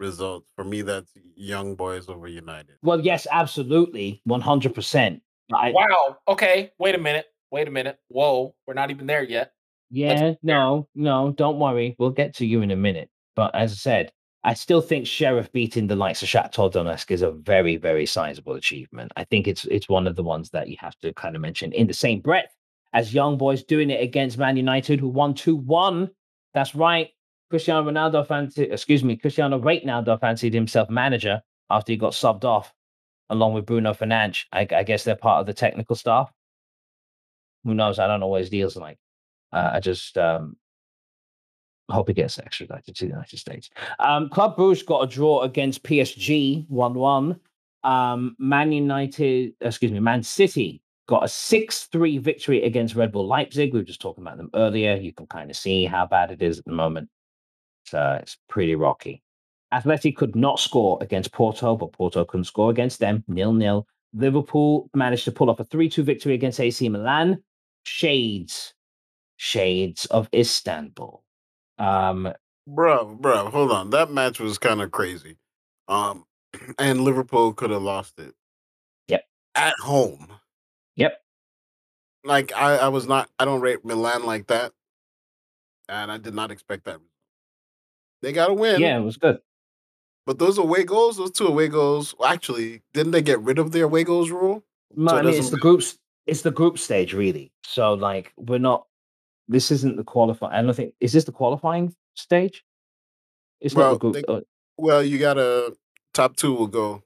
result 0.00 0.44
for 0.56 0.64
me. 0.64 0.82
That's 0.82 1.12
Young 1.36 1.76
Boys 1.76 2.08
over 2.08 2.26
United. 2.26 2.76
Well, 2.82 3.00
yes, 3.00 3.26
absolutely, 3.30 4.20
one 4.24 4.40
hundred 4.40 4.74
percent. 4.74 5.22
Wow. 5.50 6.16
Okay. 6.26 6.72
Wait 6.78 6.94
a 6.94 6.98
minute. 6.98 7.26
Wait 7.50 7.68
a 7.68 7.70
minute. 7.70 7.98
Whoa. 8.08 8.54
We're 8.66 8.74
not 8.74 8.90
even 8.90 9.06
there 9.06 9.22
yet. 9.22 9.52
Yeah. 9.90 10.34
No. 10.42 10.88
No. 10.94 11.32
Don't 11.36 11.58
worry. 11.58 11.94
We'll 11.98 12.10
get 12.10 12.34
to 12.36 12.46
you 12.46 12.62
in 12.62 12.70
a 12.70 12.76
minute. 12.76 13.10
But 13.36 13.54
as 13.54 13.72
I 13.72 13.76
said, 13.76 14.12
I 14.46 14.52
still 14.52 14.82
think 14.82 15.06
Sheriff 15.06 15.50
beating 15.52 15.86
the 15.86 15.96
likes 15.96 16.22
of 16.22 16.28
Shakhtar 16.28 16.70
Donetsk 16.70 17.10
is 17.10 17.22
a 17.22 17.30
very, 17.30 17.76
very 17.76 18.04
sizable 18.04 18.52
achievement. 18.52 19.10
I 19.16 19.24
think 19.24 19.48
it's 19.48 19.64
it's 19.64 19.88
one 19.88 20.06
of 20.06 20.16
the 20.16 20.22
ones 20.22 20.50
that 20.50 20.68
you 20.68 20.76
have 20.80 20.98
to 21.00 21.14
kind 21.14 21.34
of 21.34 21.40
mention 21.40 21.72
in 21.72 21.86
the 21.86 21.94
same 21.94 22.20
breath 22.20 22.54
as 22.92 23.14
Young 23.14 23.38
Boys 23.38 23.64
doing 23.64 23.90
it 23.90 24.02
against 24.02 24.36
Man 24.36 24.58
United, 24.58 25.00
who 25.00 25.08
won 25.08 25.32
two 25.32 25.56
one. 25.56 26.10
That's 26.52 26.74
right. 26.74 27.08
Cristiano 27.48 27.90
Ronaldo 27.90 28.26
fancied, 28.26 28.70
excuse 28.70 29.02
me, 29.02 29.16
Cristiano 29.16 29.58
Ronaldo 29.58 30.20
fancied 30.20 30.52
himself 30.52 30.90
manager 30.90 31.40
after 31.70 31.92
he 31.92 31.96
got 31.96 32.12
subbed 32.12 32.44
off, 32.44 32.72
along 33.30 33.54
with 33.54 33.66
Bruno 33.66 33.94
Fernandes. 33.94 34.44
I, 34.52 34.66
I 34.70 34.82
guess 34.82 35.04
they're 35.04 35.16
part 35.16 35.40
of 35.40 35.46
the 35.46 35.54
technical 35.54 35.96
staff. 35.96 36.30
Who 37.64 37.74
knows? 37.74 37.98
I 37.98 38.06
don't 38.06 38.20
know 38.20 38.26
what 38.26 38.40
his 38.40 38.50
deal's 38.50 38.76
like. 38.76 38.98
Uh, 39.52 39.70
I 39.74 39.80
just 39.80 40.18
um, 40.18 40.56
hope 41.90 42.08
he 42.08 42.14
gets 42.14 42.38
extradited 42.38 42.96
to 42.96 43.04
the 43.04 43.10
United 43.10 43.38
States. 43.38 43.70
Um, 43.98 44.28
Club 44.28 44.56
Bruges 44.56 44.82
got 44.82 45.02
a 45.02 45.06
draw 45.06 45.42
against 45.42 45.82
PSG 45.82 46.68
1 46.68 46.94
1. 46.94 47.40
Um, 47.84 48.36
Man 48.38 48.72
United, 48.72 49.52
excuse 49.60 49.92
me, 49.92 50.00
Man 50.00 50.22
City 50.22 50.82
got 51.06 51.24
a 51.24 51.28
6 51.28 51.84
3 51.84 52.18
victory 52.18 52.62
against 52.64 52.94
Red 52.94 53.12
Bull 53.12 53.26
Leipzig. 53.26 53.72
We 53.72 53.80
were 53.80 53.84
just 53.84 54.00
talking 54.00 54.24
about 54.24 54.38
them 54.38 54.50
earlier. 54.54 54.96
You 54.96 55.12
can 55.12 55.26
kind 55.26 55.50
of 55.50 55.56
see 55.56 55.84
how 55.84 56.06
bad 56.06 56.30
it 56.30 56.42
is 56.42 56.58
at 56.58 56.64
the 56.64 56.72
moment. 56.72 57.10
So 57.86 58.18
it's 58.20 58.38
pretty 58.48 58.74
rocky. 58.74 59.22
Athletic 59.72 60.16
could 60.16 60.36
not 60.36 60.60
score 60.60 60.98
against 61.00 61.32
Porto, 61.32 61.76
but 61.76 61.92
Porto 61.92 62.24
couldn't 62.24 62.44
score 62.44 62.70
against 62.70 63.00
them. 63.00 63.24
Nil 63.28 63.52
nil. 63.52 63.86
Liverpool 64.14 64.88
managed 64.94 65.24
to 65.24 65.32
pull 65.32 65.50
off 65.50 65.58
a 65.60 65.64
3 65.64 65.88
2 65.88 66.02
victory 66.04 66.34
against 66.34 66.60
AC 66.60 66.88
Milan. 66.88 67.42
Shades, 67.82 68.72
shades 69.36 70.06
of 70.06 70.28
Istanbul. 70.32 71.23
Um, 71.78 72.32
bro, 72.66 73.14
bro, 73.14 73.50
hold 73.50 73.72
on. 73.72 73.90
That 73.90 74.10
match 74.10 74.40
was 74.40 74.58
kind 74.58 74.80
of 74.80 74.90
crazy. 74.90 75.36
Um, 75.88 76.24
and 76.78 77.00
Liverpool 77.00 77.52
could 77.52 77.70
have 77.70 77.82
lost 77.82 78.18
it. 78.18 78.34
Yep. 79.08 79.24
At 79.54 79.74
home. 79.82 80.28
Yep. 80.96 81.20
Like 82.24 82.52
I, 82.54 82.76
I 82.76 82.88
was 82.88 83.06
not. 83.06 83.28
I 83.38 83.44
don't 83.44 83.60
rate 83.60 83.84
Milan 83.84 84.24
like 84.24 84.46
that, 84.46 84.72
and 85.88 86.10
I 86.10 86.16
did 86.16 86.34
not 86.34 86.50
expect 86.50 86.84
that. 86.86 87.00
They 88.22 88.32
got 88.32 88.50
a 88.50 88.54
win. 88.54 88.80
Yeah, 88.80 88.96
it 88.96 89.02
was 89.02 89.18
good. 89.18 89.40
But 90.26 90.38
those 90.38 90.56
away 90.56 90.84
goals, 90.84 91.18
those 91.18 91.32
two 91.32 91.46
away 91.46 91.68
goals, 91.68 92.14
well, 92.18 92.32
actually, 92.32 92.80
didn't 92.94 93.12
they 93.12 93.20
get 93.20 93.40
rid 93.40 93.58
of 93.58 93.72
their 93.72 93.84
away 93.84 94.04
goals 94.04 94.30
rule? 94.30 94.64
so 94.96 95.08
I 95.08 95.22
mean, 95.22 95.34
it's 95.34 95.50
the 95.50 95.58
groups. 95.58 95.98
It's 96.26 96.40
the 96.40 96.50
group 96.50 96.78
stage, 96.78 97.12
really. 97.12 97.52
So, 97.66 97.92
like, 97.92 98.32
we're 98.38 98.58
not 98.58 98.86
this 99.48 99.70
isn't 99.70 99.96
the 99.96 100.04
qualifying. 100.04 100.52
I 100.54 100.62
don't 100.62 100.74
think 100.74 100.94
is 101.00 101.12
this 101.12 101.24
the 101.24 101.32
qualifying 101.32 101.94
stage? 102.14 102.64
It's 103.60 103.74
well, 103.74 103.92
not 103.92 103.94
the 103.94 103.98
group. 103.98 104.14
They, 104.14 104.32
uh 104.32 104.40
well, 104.76 105.02
you 105.02 105.18
got 105.18 105.38
a 105.38 105.74
top 106.12 106.36
two 106.36 106.54
will 106.54 106.66
go. 106.66 107.02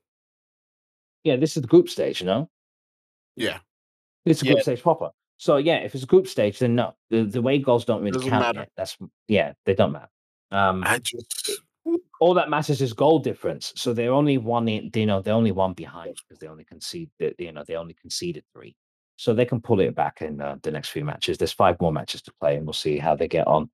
Yeah, 1.25 1.37
this 1.37 1.57
is 1.57 1.63
the 1.63 1.69
group 1.69 1.89
stage, 1.89 2.21
you 2.21 2.27
know. 2.27 2.49
Yeah, 3.37 3.59
it's 4.25 4.43
a 4.43 4.47
yeah. 4.47 4.53
group 4.53 4.63
stage 4.63 4.83
proper. 4.83 5.11
So 5.37 5.57
yeah, 5.57 5.77
if 5.77 5.95
it's 5.95 6.05
a 6.05 6.07
group 6.07 6.27
stage, 6.27 6.59
then 6.59 6.75
no, 6.75 6.95
the 7.11 7.25
the 7.25 7.43
way 7.43 7.59
goals 7.59 7.85
don't 7.85 8.01
really 8.01 8.13
Doesn't 8.13 8.31
count 8.31 8.43
matter. 8.43 8.61
yet. 8.61 8.71
That's 8.77 8.97
yeah, 9.29 9.53
they 9.65 9.75
don't 9.75 9.93
matter. 9.93 10.09
Um, 10.51 10.83
I 10.87 10.99
just 10.99 11.63
all 12.21 12.35
that 12.35 12.51
matters 12.51 12.83
is 12.83 12.93
goal 12.93 13.19
difference. 13.19 13.73
So 13.77 13.93
they're 13.93 14.13
only 14.13 14.39
one, 14.39 14.67
you 14.69 15.07
know, 15.07 15.23
they're 15.23 15.35
only 15.35 15.53
one 15.53 15.73
behind 15.73 16.17
because 16.17 16.41
they 16.41 16.49
only 16.49 16.65
conceded, 16.65 17.35
you 17.39 17.53
know, 17.53 17.65
they 17.67 17.77
only 17.77 17.95
conceded 17.95 18.45
three 18.53 18.75
so 19.19 19.35
they 19.35 19.45
can 19.45 19.61
pull 19.61 19.81
it 19.81 19.95
back 19.97 20.23
in 20.23 20.41
uh, 20.41 20.57
the 20.63 20.71
next 20.71 20.91
few 20.91 21.05
matches. 21.05 21.37
There's 21.37 21.53
five 21.53 21.79
more 21.81 21.93
matches 21.93 22.23
to 22.23 22.33
play, 22.41 22.57
and 22.57 22.65
we'll 22.65 22.73
see 22.73 22.99
how 22.99 23.17
they 23.17 23.29
get 23.29 23.47
on. 23.47 23.69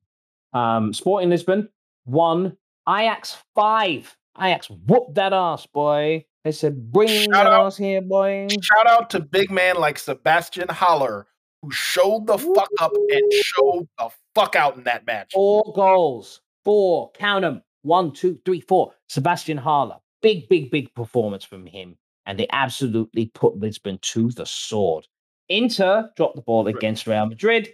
Um, 0.55 0.93
Sporting 0.95 1.31
Lisbon 1.31 1.69
one, 2.05 2.57
Ajax 2.89 3.37
five. 3.55 4.17
Ajax 4.41 4.69
whoop 4.69 5.15
that 5.15 5.33
ass, 5.33 5.67
boy. 5.67 6.25
They 6.45 6.53
said, 6.53 6.91
"Bring 6.91 7.09
shout 7.09 7.31
that 7.33 7.47
out, 7.47 7.67
ass 7.67 7.77
here, 7.77 8.01
boy." 8.01 8.49
Shout 8.61 8.87
out 8.87 9.11
to 9.11 9.21
big 9.21 9.51
man 9.51 9.77
like 9.77 9.99
Sebastian 9.99 10.69
Haller, 10.69 11.27
who 11.63 11.71
showed 11.71 12.27
the 12.27 12.39
fuck 12.39 12.71
up 12.81 12.93
and 12.95 13.33
showed 13.33 13.89
the 13.99 14.11
fuck 14.35 14.57
out 14.57 14.77
in 14.77 14.85
that 14.85 15.07
match. 15.07 15.33
Four 15.33 15.73
goals. 15.75 16.41
Four. 16.65 17.13
Count 17.13 17.43
them. 17.43 17.63
One, 17.83 18.13
two, 18.13 18.39
three, 18.47 18.61
four. 18.61 18.93
Sebastian 19.09 19.59
Haller. 19.59 19.99
Big, 20.23 20.49
big, 20.49 20.71
big 20.71 20.95
performance 20.95 21.45
from 21.45 21.67
him. 21.67 21.97
And 22.27 22.39
they 22.39 22.47
absolutely 22.51 23.27
put 23.27 23.59
Lisbon 23.59 23.99
to 24.01 24.31
the 24.31 24.47
sword. 24.47 25.07
Inter 25.57 26.11
dropped 26.17 26.37
the 26.37 26.43
ball 26.43 26.67
against 26.67 27.07
Real 27.07 27.27
Madrid. 27.27 27.71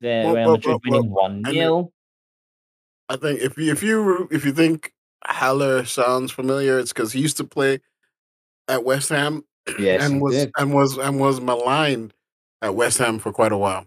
The 0.00 0.22
well, 0.24 0.34
Real 0.34 0.50
Madrid 0.52 0.76
well, 0.84 1.00
winning 1.00 1.10
one 1.10 1.42
well, 1.42 1.52
0 1.52 1.92
I 3.08 3.16
think 3.16 3.40
if 3.40 3.56
you 3.56 3.72
if 3.72 3.82
you 3.82 4.28
if 4.30 4.44
you 4.44 4.52
think 4.52 4.92
Haller 5.24 5.84
sounds 5.84 6.32
familiar, 6.32 6.78
it's 6.78 6.92
because 6.92 7.12
he 7.12 7.20
used 7.20 7.36
to 7.36 7.44
play 7.44 7.80
at 8.68 8.84
West 8.84 9.08
Ham. 9.10 9.44
Yes, 9.78 10.02
and 10.02 10.20
was 10.20 10.34
did. 10.34 10.50
and 10.58 10.74
was 10.74 10.98
and 10.98 11.18
was 11.18 11.40
maligned 11.40 12.12
at 12.60 12.74
West 12.74 12.98
Ham 12.98 13.18
for 13.18 13.32
quite 13.32 13.50
a 13.50 13.56
while. 13.56 13.86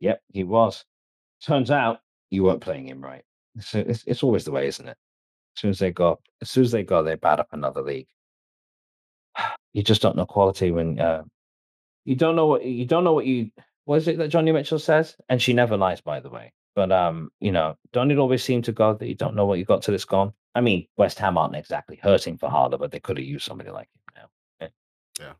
Yep, 0.00 0.20
he 0.32 0.42
was. 0.42 0.84
Turns 1.44 1.70
out 1.70 2.00
you 2.30 2.42
weren't 2.42 2.60
playing 2.60 2.88
him 2.88 3.00
right. 3.00 3.22
So 3.60 3.78
it's, 3.78 4.02
it's 4.04 4.24
always 4.24 4.44
the 4.44 4.50
way, 4.50 4.66
isn't 4.66 4.88
it? 4.88 4.96
As 5.56 5.60
soon 5.60 5.70
as 5.70 5.78
they 5.78 5.92
got, 5.92 6.18
as 6.40 6.50
soon 6.50 6.64
as 6.64 6.72
they 6.72 6.82
got, 6.82 7.02
they 7.02 7.14
bad 7.14 7.38
up 7.38 7.48
another 7.52 7.82
league. 7.82 8.08
You 9.74 9.82
just 9.82 10.02
don't 10.02 10.16
know 10.16 10.26
quality 10.26 10.70
when 10.70 11.00
uh, 11.00 11.22
you 12.04 12.16
don't 12.16 12.36
know 12.36 12.46
what 12.46 12.64
you 12.64 12.84
don't 12.84 13.04
know 13.04 13.12
what 13.12 13.26
you. 13.26 13.50
What 13.84 13.96
is 13.96 14.08
it 14.08 14.18
that 14.18 14.30
Joni 14.30 14.52
Mitchell 14.52 14.78
says? 14.78 15.16
And 15.28 15.42
she 15.42 15.52
never 15.52 15.76
lies, 15.76 16.00
by 16.00 16.20
the 16.20 16.30
way. 16.30 16.52
But 16.74 16.92
um, 16.92 17.30
you 17.40 17.52
know, 17.52 17.76
don't 17.92 18.10
it 18.10 18.18
always 18.18 18.42
seem 18.42 18.62
to 18.62 18.72
God 18.72 18.98
that 18.98 19.08
you 19.08 19.14
don't 19.14 19.34
know 19.34 19.46
what 19.46 19.58
you 19.58 19.64
got 19.64 19.82
till 19.82 19.94
it's 19.94 20.04
gone? 20.04 20.32
I 20.54 20.60
mean, 20.60 20.86
West 20.96 21.18
Ham 21.18 21.38
aren't 21.38 21.56
exactly 21.56 21.98
hurting 22.02 22.38
for 22.38 22.48
Haller, 22.48 22.78
but 22.78 22.90
they 22.90 23.00
could 23.00 23.18
have 23.18 23.26
used 23.26 23.44
somebody 23.44 23.70
like 23.70 23.88
him 23.88 24.14
now. 24.16 24.28
Yeah. 24.60 24.68
yeah. 25.20 25.32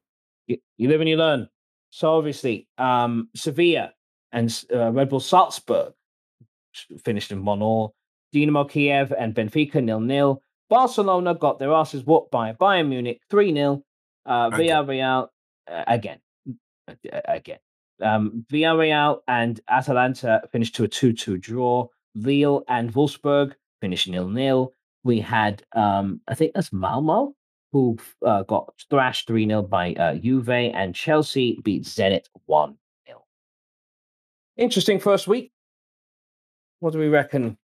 You, 0.47 0.59
you, 0.79 0.89
live 0.89 1.01
and 1.01 1.09
you 1.09 1.17
learn. 1.17 1.49
So 1.91 2.17
obviously, 2.17 2.67
um, 2.79 3.29
Sevilla 3.35 3.93
and 4.33 4.65
uh, 4.75 4.91
Red 4.91 5.11
Bull 5.11 5.21
Salzburg 5.21 5.93
finished 7.05 7.31
in 7.31 7.45
one 7.45 7.63
all. 7.63 7.95
Dynamo 8.33 8.65
Kiev 8.65 9.13
and 9.13 9.35
Benfica 9.35 9.83
nil 9.83 10.01
nil. 10.01 10.43
Barcelona 10.71 11.35
got 11.35 11.59
their 11.59 11.73
asses 11.73 12.05
whooped 12.05 12.31
by 12.31 12.53
Bayern 12.55 12.89
Munich 12.89 13.21
three 13.29 13.53
0 13.53 13.83
uh, 14.25 14.51
Villarreal 14.51 15.29
uh, 15.71 15.85
again, 15.87 16.19
again. 17.27 17.59
Um, 18.01 18.45
Villarreal 18.53 19.21
and 19.29 19.61
Atalanta 19.69 20.43
finished 20.51 20.75
to 20.77 20.85
a 20.85 20.89
2 20.89 21.13
2 21.13 21.39
draw. 21.39 21.87
Lille 22.15 22.65
and 22.69 22.93
Wolfsburg 22.93 23.55
finished 23.81 24.09
nil 24.09 24.29
nil. 24.29 24.73
We 25.05 25.21
had, 25.21 25.63
um, 25.75 26.21
I 26.29 26.35
think 26.35 26.53
that's 26.55 26.73
Malmo, 26.73 27.35
who 27.73 27.99
uh, 28.25 28.43
got 28.45 28.75
thrashed 28.91 29.27
3 29.29 29.47
0 29.47 29.63
by 29.63 29.95
uh, 29.95 30.15
Juve, 30.15 30.49
and 30.49 30.95
Chelsea 30.95 31.61
beat 31.63 31.85
Zenit 31.85 32.27
1 32.47 32.77
0. 33.07 33.25
Interesting 34.57 34.99
first 34.99 35.27
week. 35.27 35.53
What 36.81 36.93
do 36.93 36.99
we 36.99 37.09
reckon? 37.09 37.57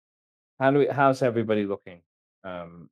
How 0.60 0.72
do 0.72 0.80
we, 0.80 0.88
how's 0.88 1.22
everybody 1.22 1.66
looking? 1.66 2.02
Um, 2.44 2.90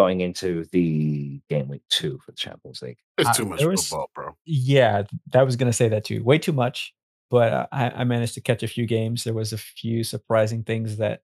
going 0.00 0.20
into 0.22 0.64
the 0.72 1.42
game 1.50 1.68
week 1.68 1.82
two 1.90 2.18
for 2.24 2.30
the 2.32 2.36
Champions 2.36 2.80
League. 2.80 2.96
It's 3.18 3.36
too 3.36 3.44
much 3.44 3.62
was, 3.62 3.86
football, 3.86 4.10
bro. 4.14 4.36
Yeah, 4.46 5.02
that 5.32 5.44
was 5.44 5.56
going 5.56 5.70
to 5.70 5.76
say 5.76 5.88
that 5.88 6.04
too. 6.04 6.24
Way 6.24 6.38
too 6.38 6.54
much. 6.54 6.94
But 7.30 7.52
uh, 7.52 7.66
I, 7.70 7.90
I 7.90 8.04
managed 8.04 8.34
to 8.34 8.40
catch 8.40 8.62
a 8.62 8.68
few 8.68 8.86
games. 8.86 9.24
There 9.24 9.34
was 9.34 9.52
a 9.52 9.58
few 9.58 10.02
surprising 10.02 10.64
things 10.64 10.96
that, 10.96 11.20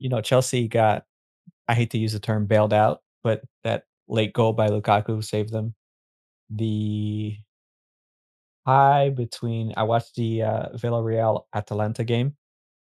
you 0.00 0.08
know, 0.08 0.20
Chelsea 0.20 0.66
got. 0.66 1.04
I 1.68 1.74
hate 1.74 1.90
to 1.90 1.98
use 1.98 2.12
the 2.12 2.18
term 2.18 2.46
bailed 2.46 2.72
out, 2.72 3.02
but 3.22 3.42
that 3.62 3.84
late 4.08 4.32
goal 4.32 4.52
by 4.52 4.68
Lukaku 4.68 5.22
saved 5.22 5.52
them. 5.52 5.74
The 6.50 7.36
high 8.66 9.10
between 9.10 9.74
I 9.76 9.84
watched 9.84 10.16
the 10.16 10.42
uh, 10.42 10.68
Villarreal 10.74 11.44
Atalanta 11.54 12.04
game. 12.04 12.36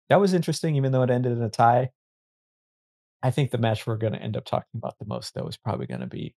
That 0.10 0.22
was 0.22 0.34
interesting, 0.34 0.78
even 0.78 0.93
though 0.93 1.04
it 1.04 1.12
ended 1.12 1.34
in 1.34 1.43
a 1.43 1.50
tie. 1.50 1.89
I 3.28 3.32
think 3.32 3.52
the 3.52 3.58
match 3.58 3.86
we're 3.86 3.98
going 3.98 4.14
to 4.14 4.22
end 4.22 4.38
up 4.38 4.46
talking 4.46 4.78
about 4.78 4.98
the 5.00 5.06
most, 5.06 5.34
though, 5.34 5.48
is 5.48 5.58
probably 5.58 5.86
going 5.86 6.00
to 6.00 6.08
be 6.08 6.34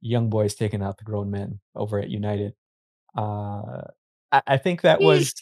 young 0.00 0.30
boys 0.30 0.54
taking 0.54 0.80
out 0.80 0.96
the 0.96 1.02
grown 1.02 1.28
men 1.28 1.58
over 1.74 1.98
at 1.98 2.08
United. 2.08 2.54
Uh, 3.16 3.82
I, 4.30 4.42
I 4.46 4.56
think 4.58 4.82
that 4.82 5.00
was. 5.00 5.34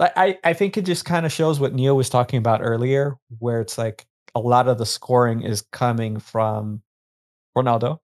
I, 0.00 0.36
I 0.42 0.52
think 0.52 0.76
it 0.76 0.84
just 0.84 1.04
kind 1.04 1.24
of 1.24 1.30
shows 1.30 1.60
what 1.60 1.74
Neil 1.74 1.96
was 1.96 2.10
talking 2.10 2.38
about 2.38 2.60
earlier, 2.60 3.18
where 3.38 3.60
it's 3.60 3.78
like 3.78 4.04
a 4.34 4.40
lot 4.40 4.66
of 4.66 4.78
the 4.78 4.86
scoring 4.86 5.42
is 5.42 5.62
coming 5.70 6.18
from 6.18 6.82
Ronaldo. 7.56 7.98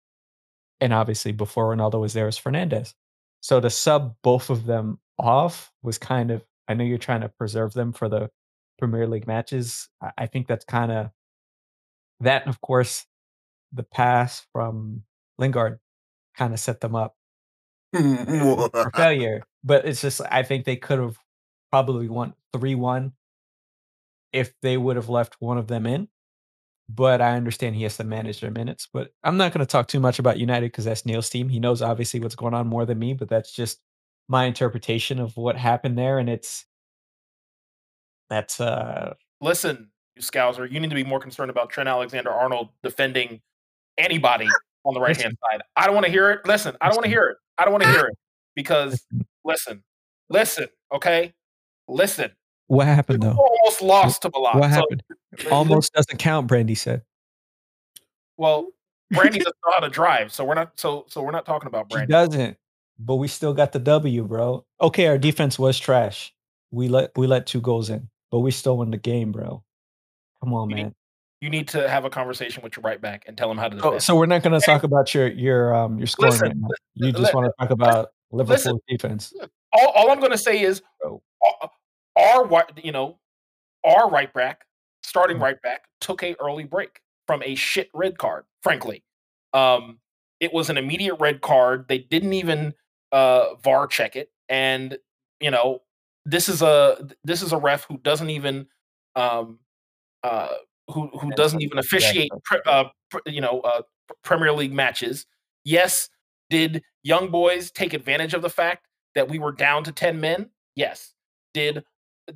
And 0.80 0.92
obviously, 0.92 1.32
before 1.32 1.74
Ronaldo 1.74 2.00
was 2.00 2.12
there, 2.12 2.26
was 2.26 2.38
Fernandes. 2.38 2.94
So 3.40 3.58
to 3.58 3.68
sub 3.68 4.14
both 4.22 4.48
of 4.48 4.66
them 4.66 5.00
off 5.18 5.72
was 5.82 5.98
kind 5.98 6.30
of, 6.30 6.44
I 6.68 6.74
know 6.74 6.84
you're 6.84 6.98
trying 6.98 7.22
to 7.22 7.30
preserve 7.30 7.72
them 7.72 7.92
for 7.92 8.08
the 8.08 8.30
Premier 8.78 9.08
League 9.08 9.26
matches. 9.26 9.88
I 10.16 10.26
think 10.26 10.46
that's 10.46 10.64
kind 10.64 10.92
of 10.92 11.10
that, 12.20 12.46
of 12.46 12.60
course, 12.60 13.06
the 13.72 13.82
pass 13.82 14.46
from 14.52 15.02
Lingard 15.38 15.78
kind 16.36 16.52
of 16.52 16.60
set 16.60 16.80
them 16.80 16.94
up 16.94 17.16
for 18.80 18.90
failure. 18.96 19.42
But 19.64 19.86
it's 19.86 20.00
just, 20.00 20.20
I 20.30 20.42
think 20.42 20.64
they 20.64 20.76
could 20.76 20.98
have 20.98 21.18
probably 21.70 22.08
won 22.08 22.34
3 22.52 22.74
1 22.74 23.12
if 24.32 24.52
they 24.62 24.76
would 24.76 24.96
have 24.96 25.08
left 25.08 25.36
one 25.40 25.58
of 25.58 25.68
them 25.68 25.86
in. 25.86 26.08
But 26.88 27.20
I 27.20 27.36
understand 27.36 27.76
he 27.76 27.82
has 27.82 27.98
to 27.98 28.04
manage 28.04 28.40
their 28.40 28.50
minutes. 28.50 28.88
But 28.90 29.10
I'm 29.22 29.36
not 29.36 29.52
going 29.52 29.64
to 29.64 29.70
talk 29.70 29.88
too 29.88 30.00
much 30.00 30.18
about 30.18 30.38
United 30.38 30.66
because 30.66 30.86
that's 30.86 31.04
Neil's 31.04 31.28
team. 31.28 31.48
He 31.48 31.60
knows 31.60 31.82
obviously 31.82 32.20
what's 32.20 32.34
going 32.34 32.54
on 32.54 32.66
more 32.66 32.86
than 32.86 32.98
me, 32.98 33.12
but 33.12 33.28
that's 33.28 33.52
just 33.52 33.80
my 34.28 34.44
interpretation 34.44 35.18
of 35.18 35.36
what 35.36 35.56
happened 35.56 35.98
there. 35.98 36.18
And 36.18 36.28
it's 36.30 36.64
that's 38.30 38.60
uh 38.60 39.14
listen, 39.40 39.76
you 39.76 39.97
Scouser, 40.20 40.70
you 40.70 40.80
need 40.80 40.90
to 40.90 40.96
be 40.96 41.04
more 41.04 41.20
concerned 41.20 41.50
about 41.50 41.70
Trent 41.70 41.88
Alexander 41.88 42.30
Arnold 42.30 42.68
defending 42.82 43.40
anybody 43.96 44.48
on 44.84 44.94
the 44.94 45.00
right 45.00 45.16
hand 45.16 45.36
side. 45.50 45.62
I 45.76 45.86
don't 45.86 45.94
want 45.94 46.06
to 46.06 46.12
hear 46.12 46.30
it. 46.30 46.46
Listen, 46.46 46.76
I 46.80 46.86
don't 46.86 46.96
want 46.96 47.04
to 47.04 47.10
hear 47.10 47.26
it. 47.26 47.36
I 47.58 47.64
don't 47.64 47.72
want 47.72 47.84
to 47.84 47.90
hear 47.90 48.06
it 48.06 48.18
because 48.54 49.04
listen, 49.44 49.82
listen, 50.30 50.66
okay, 50.92 51.34
listen. 51.88 52.30
What 52.68 52.86
happened 52.86 53.22
though? 53.22 53.36
Almost 53.36 53.82
lost 53.82 54.22
to 54.22 54.30
Milan. 54.32 54.58
What 54.58 54.70
happened? 54.70 55.02
So, 55.38 55.50
almost 55.50 55.92
doesn't 55.92 56.18
count. 56.18 56.46
Brandy 56.46 56.74
said. 56.74 57.02
Well, 58.36 58.68
Brandy 59.10 59.38
doesn't 59.38 59.56
know 59.66 59.72
how 59.74 59.80
to 59.80 59.88
drive, 59.90 60.32
so 60.32 60.44
we're 60.44 60.54
not. 60.54 60.72
So 60.76 61.06
so 61.08 61.22
we're 61.22 61.30
not 61.30 61.46
talking 61.46 61.66
about 61.66 61.88
Brandy. 61.88 62.06
She 62.06 62.12
doesn't, 62.12 62.56
but 62.98 63.16
we 63.16 63.28
still 63.28 63.54
got 63.54 63.72
the 63.72 63.78
W, 63.78 64.24
bro. 64.24 64.64
Okay, 64.80 65.06
our 65.06 65.18
defense 65.18 65.58
was 65.58 65.78
trash. 65.78 66.34
We 66.70 66.88
let 66.88 67.16
we 67.16 67.26
let 67.26 67.46
two 67.46 67.60
goals 67.60 67.88
in, 67.88 68.08
but 68.30 68.40
we 68.40 68.50
still 68.50 68.78
won 68.78 68.90
the 68.90 68.98
game, 68.98 69.32
bro. 69.32 69.62
Come 70.42 70.54
on, 70.54 70.70
you 70.70 70.76
man. 70.76 70.84
Need, 70.86 70.94
you 71.40 71.50
need 71.50 71.68
to 71.68 71.88
have 71.88 72.04
a 72.04 72.10
conversation 72.10 72.62
with 72.62 72.76
your 72.76 72.82
right 72.82 73.00
back 73.00 73.24
and 73.26 73.36
tell 73.36 73.50
him 73.50 73.58
how 73.58 73.68
to. 73.68 73.84
Oh, 73.84 73.98
so 73.98 74.16
we're 74.16 74.26
not 74.26 74.42
going 74.42 74.58
to 74.58 74.64
talk 74.64 74.82
about 74.82 75.14
your 75.14 75.28
your 75.28 75.74
um 75.74 75.98
your 75.98 76.06
scoring. 76.06 76.32
Listen, 76.32 76.62
right 76.62 76.70
you 76.94 77.12
just 77.12 77.34
want 77.34 77.46
to 77.46 77.52
talk 77.60 77.70
about 77.70 78.08
Liverpool's 78.30 78.64
listen, 78.66 78.80
defense. 78.88 79.32
All, 79.72 79.88
all 79.94 80.10
I'm 80.10 80.18
going 80.18 80.32
to 80.32 80.38
say 80.38 80.60
is, 80.62 80.82
our 82.16 82.66
you 82.82 82.92
know, 82.92 83.18
our 83.84 84.10
right 84.10 84.32
back, 84.32 84.62
starting 85.02 85.36
mm-hmm. 85.36 85.44
right 85.44 85.62
back, 85.62 85.82
took 86.00 86.22
a 86.22 86.34
early 86.40 86.64
break 86.64 87.00
from 87.26 87.42
a 87.44 87.54
shit 87.54 87.88
red 87.94 88.18
card. 88.18 88.44
Frankly, 88.62 89.04
um, 89.52 89.98
it 90.40 90.52
was 90.52 90.70
an 90.70 90.78
immediate 90.78 91.16
red 91.20 91.40
card. 91.40 91.86
They 91.88 91.98
didn't 91.98 92.32
even 92.32 92.74
uh, 93.12 93.54
VAR 93.62 93.86
check 93.86 94.16
it, 94.16 94.30
and 94.48 94.98
you 95.40 95.50
know, 95.50 95.82
this 96.24 96.48
is 96.48 96.62
a 96.62 97.08
this 97.24 97.42
is 97.42 97.52
a 97.52 97.58
ref 97.58 97.84
who 97.84 97.98
doesn't 97.98 98.30
even 98.30 98.66
um, 99.14 99.58
uh, 100.22 100.48
who 100.88 101.08
who 101.18 101.30
doesn't 101.32 101.60
even 101.62 101.78
officiate, 101.78 102.30
uh, 102.66 102.84
you 103.26 103.40
know, 103.40 103.60
uh, 103.60 103.82
Premier 104.22 104.52
League 104.52 104.72
matches. 104.72 105.26
Yes, 105.64 106.08
did 106.50 106.82
young 107.02 107.30
boys 107.30 107.70
take 107.70 107.92
advantage 107.92 108.34
of 108.34 108.42
the 108.42 108.50
fact 108.50 108.86
that 109.14 109.28
we 109.28 109.38
were 109.38 109.52
down 109.52 109.84
to 109.84 109.92
ten 109.92 110.20
men? 110.20 110.50
Yes. 110.74 111.12
Did 111.54 111.84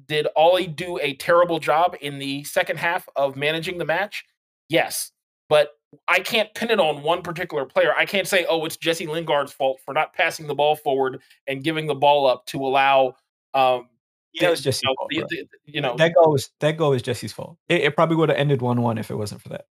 did 0.07 0.27
Ole 0.37 0.67
do 0.67 0.99
a 1.01 1.15
terrible 1.15 1.59
job 1.59 1.97
in 2.01 2.19
the 2.19 2.45
second 2.45 2.79
half 2.79 3.09
of 3.17 3.37
managing 3.37 3.79
the 3.79 3.85
match? 3.85 4.25
Yes, 4.69 5.13
but 5.49 5.71
I 6.09 6.21
can't 6.21 6.53
pin 6.55 6.71
it 6.71 6.81
on 6.81 7.03
one 7.03 7.23
particular 7.23 7.67
player. 7.67 7.93
I 7.97 8.07
can't 8.07 8.27
say, 8.27 8.47
oh, 8.49 8.65
it's 8.65 8.77
Jesse 8.77 9.07
Lingard's 9.07 9.53
fault 9.53 9.81
for 9.85 9.93
not 9.93 10.15
passing 10.15 10.47
the 10.47 10.55
ball 10.55 10.77
forward 10.77 11.21
and 11.47 11.63
giving 11.63 11.87
the 11.87 11.95
ball 11.95 12.27
up 12.27 12.47
to 12.47 12.65
allow 12.65 13.15
um, 13.53 13.89
yeah, 14.33 14.49
it 14.49 14.51
was 14.51 14.63
Jesse's 14.63 14.83
you 14.83 14.89
know, 14.89 14.95
fault. 14.99 15.11
The, 15.11 15.37
the, 15.37 15.47
you 15.67 15.81
know, 15.81 15.97
that 15.97 16.15
goal 16.15 16.33
was 16.33 16.51
that 16.61 16.77
goal 16.77 16.91
was 16.91 17.03
Jesse's 17.03 17.33
fault. 17.33 17.59
It, 17.69 17.83
it 17.83 17.97
probably 17.97 18.17
would 18.17 18.29
have 18.29 18.39
ended 18.39 18.63
one-one 18.63 18.99
if 18.99 19.11
it 19.11 19.17
wasn't 19.17 19.43
for 19.43 19.51
that. 19.51 19.67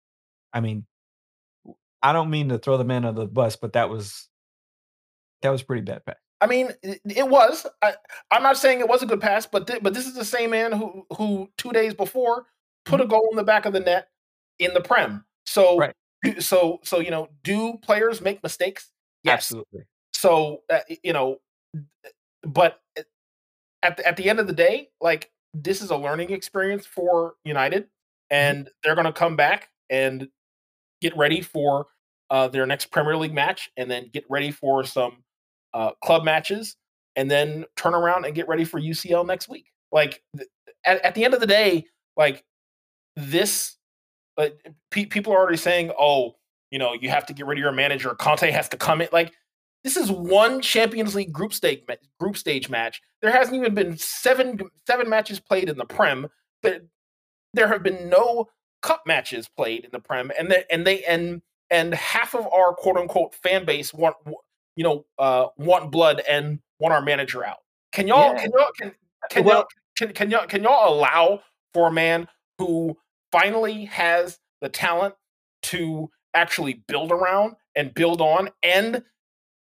I 0.53 0.59
mean, 0.59 0.85
I 2.01 2.13
don't 2.13 2.29
mean 2.29 2.49
to 2.49 2.57
throw 2.57 2.77
the 2.77 2.83
man 2.83 3.05
under 3.05 3.21
the 3.21 3.27
bus, 3.27 3.55
but 3.55 3.73
that 3.73 3.89
was 3.89 4.27
that 5.41 5.49
was 5.49 5.63
pretty 5.63 5.83
bad 5.83 6.05
pass. 6.05 6.15
I 6.41 6.47
mean, 6.47 6.69
it, 6.81 7.01
it 7.05 7.27
was. 7.27 7.65
I, 7.81 7.93
am 8.31 8.43
not 8.43 8.57
saying 8.57 8.79
it 8.79 8.87
was 8.87 9.03
a 9.03 9.05
good 9.05 9.21
pass, 9.21 9.45
but 9.45 9.67
th- 9.67 9.81
but 9.81 9.93
this 9.93 10.07
is 10.07 10.15
the 10.15 10.25
same 10.25 10.51
man 10.51 10.71
who 10.71 11.05
who 11.15 11.49
two 11.57 11.71
days 11.71 11.93
before 11.93 12.45
put 12.85 12.99
mm-hmm. 12.99 13.07
a 13.07 13.07
goal 13.07 13.27
in 13.31 13.37
the 13.37 13.43
back 13.43 13.65
of 13.65 13.73
the 13.73 13.79
net 13.79 14.07
in 14.57 14.73
the 14.73 14.81
prem. 14.81 15.25
So 15.45 15.77
right. 15.77 15.95
so 16.39 16.79
so 16.83 16.99
you 16.99 17.11
know, 17.11 17.27
do 17.43 17.77
players 17.81 18.21
make 18.21 18.41
mistakes? 18.43 18.91
Yes. 19.23 19.35
Absolutely. 19.35 19.81
So 20.13 20.63
uh, 20.69 20.79
you 21.03 21.13
know, 21.13 21.37
but 22.43 22.79
at 23.83 23.97
the, 23.97 24.07
at 24.07 24.17
the 24.17 24.29
end 24.29 24.39
of 24.39 24.47
the 24.47 24.53
day, 24.53 24.89
like 25.01 25.31
this 25.53 25.81
is 25.81 25.89
a 25.91 25.97
learning 25.97 26.31
experience 26.31 26.85
for 26.85 27.33
United, 27.43 27.83
mm-hmm. 27.83 28.35
and 28.35 28.69
they're 28.83 28.95
going 28.95 29.05
to 29.05 29.13
come 29.13 29.35
back 29.35 29.69
and 29.89 30.27
get 31.01 31.15
ready 31.17 31.41
for 31.41 31.87
uh, 32.29 32.47
their 32.47 32.65
next 32.65 32.87
Premier 32.91 33.17
League 33.17 33.33
match, 33.33 33.69
and 33.77 33.89
then 33.89 34.09
get 34.13 34.23
ready 34.29 34.51
for 34.51 34.83
some 34.83 35.23
uh, 35.73 35.91
club 36.03 36.23
matches, 36.23 36.75
and 37.15 37.29
then 37.29 37.65
turn 37.75 37.95
around 37.95 38.25
and 38.25 38.35
get 38.35 38.47
ready 38.47 38.63
for 38.63 38.79
UCL 38.79 39.25
next 39.25 39.49
week. 39.49 39.65
Like 39.91 40.21
th- 40.37 40.49
at, 40.85 41.03
at 41.03 41.15
the 41.15 41.25
end 41.25 41.33
of 41.33 41.39
the 41.39 41.47
day, 41.47 41.85
like 42.15 42.43
this, 43.15 43.77
uh, 44.37 44.49
pe- 44.91 45.05
people 45.05 45.33
are 45.33 45.39
already 45.39 45.57
saying, 45.57 45.91
"Oh, 45.99 46.35
you 46.69 46.77
know, 46.77 46.93
you 46.93 47.09
have 47.09 47.25
to 47.27 47.33
get 47.33 47.47
rid 47.47 47.57
of 47.57 47.63
your 47.63 47.71
manager. 47.71 48.13
Conte 48.13 48.51
has 48.51 48.69
to 48.69 48.77
come 48.77 49.01
in." 49.01 49.09
Like 49.11 49.33
this 49.83 49.95
is 49.95 50.11
one 50.11 50.61
Champions 50.61 51.15
League 51.15 51.31
group 51.31 51.53
stage 51.53 51.83
group 52.19 52.37
stage 52.37 52.69
match. 52.69 53.01
There 53.21 53.31
hasn't 53.31 53.55
even 53.55 53.73
been 53.73 53.97
seven 53.97 54.59
seven 54.85 55.09
matches 55.09 55.39
played 55.39 55.69
in 55.69 55.77
the 55.77 55.85
Prem, 55.85 56.27
but 56.61 56.83
there 57.53 57.67
have 57.67 57.83
been 57.83 58.09
no 58.09 58.49
cup 58.81 59.03
matches 59.05 59.47
played 59.47 59.85
in 59.85 59.91
the 59.91 59.99
Prem, 59.99 60.31
and 60.37 60.51
they, 60.51 60.63
and 60.69 60.85
they 60.85 61.03
and 61.03 61.41
and 61.69 61.93
half 61.93 62.33
of 62.35 62.47
our 62.47 62.73
quote 62.73 62.97
unquote 62.97 63.35
fan 63.35 63.65
base 63.65 63.93
want 63.93 64.15
you 64.75 64.83
know 64.83 65.05
uh, 65.17 65.47
want 65.57 65.91
blood 65.91 66.21
and 66.29 66.59
want 66.79 66.93
our 66.93 67.01
manager 67.01 67.45
out. 67.45 67.59
Can 67.91 68.07
y'all 68.07 68.33
yeah. 68.33 68.41
can 68.41 68.51
y'all 68.51 68.71
can 68.77 68.91
can 69.29 69.43
well, 69.45 69.57
y'all 69.57 69.67
can, 69.97 70.13
can 70.13 70.31
y'all 70.31 70.47
can 70.47 70.63
y'all 70.63 70.93
allow 70.93 71.41
for 71.73 71.87
a 71.87 71.91
man 71.91 72.27
who 72.57 72.97
finally 73.31 73.85
has 73.85 74.39
the 74.61 74.69
talent 74.69 75.15
to 75.61 76.09
actually 76.33 76.83
build 76.87 77.11
around 77.11 77.55
and 77.75 77.93
build 77.93 78.21
on 78.21 78.49
and 78.63 79.03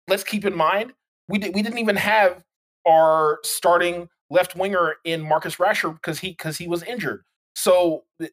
let's 0.09 0.25
keep 0.25 0.45
in 0.45 0.57
mind 0.57 0.93
we 1.29 1.39
did, 1.39 1.55
we 1.55 1.63
didn't 1.63 1.79
even 1.79 1.97
have 1.97 2.43
our 2.87 3.39
starting 3.43 4.09
left 4.31 4.57
winger 4.57 4.97
in 5.05 5.21
Marcus 5.21 5.57
Rashford 5.57 5.95
because 5.95 6.19
he 6.19 6.31
because 6.31 6.57
he 6.57 6.67
was 6.67 6.83
injured. 6.83 7.23
So 7.55 8.05
the, 8.19 8.31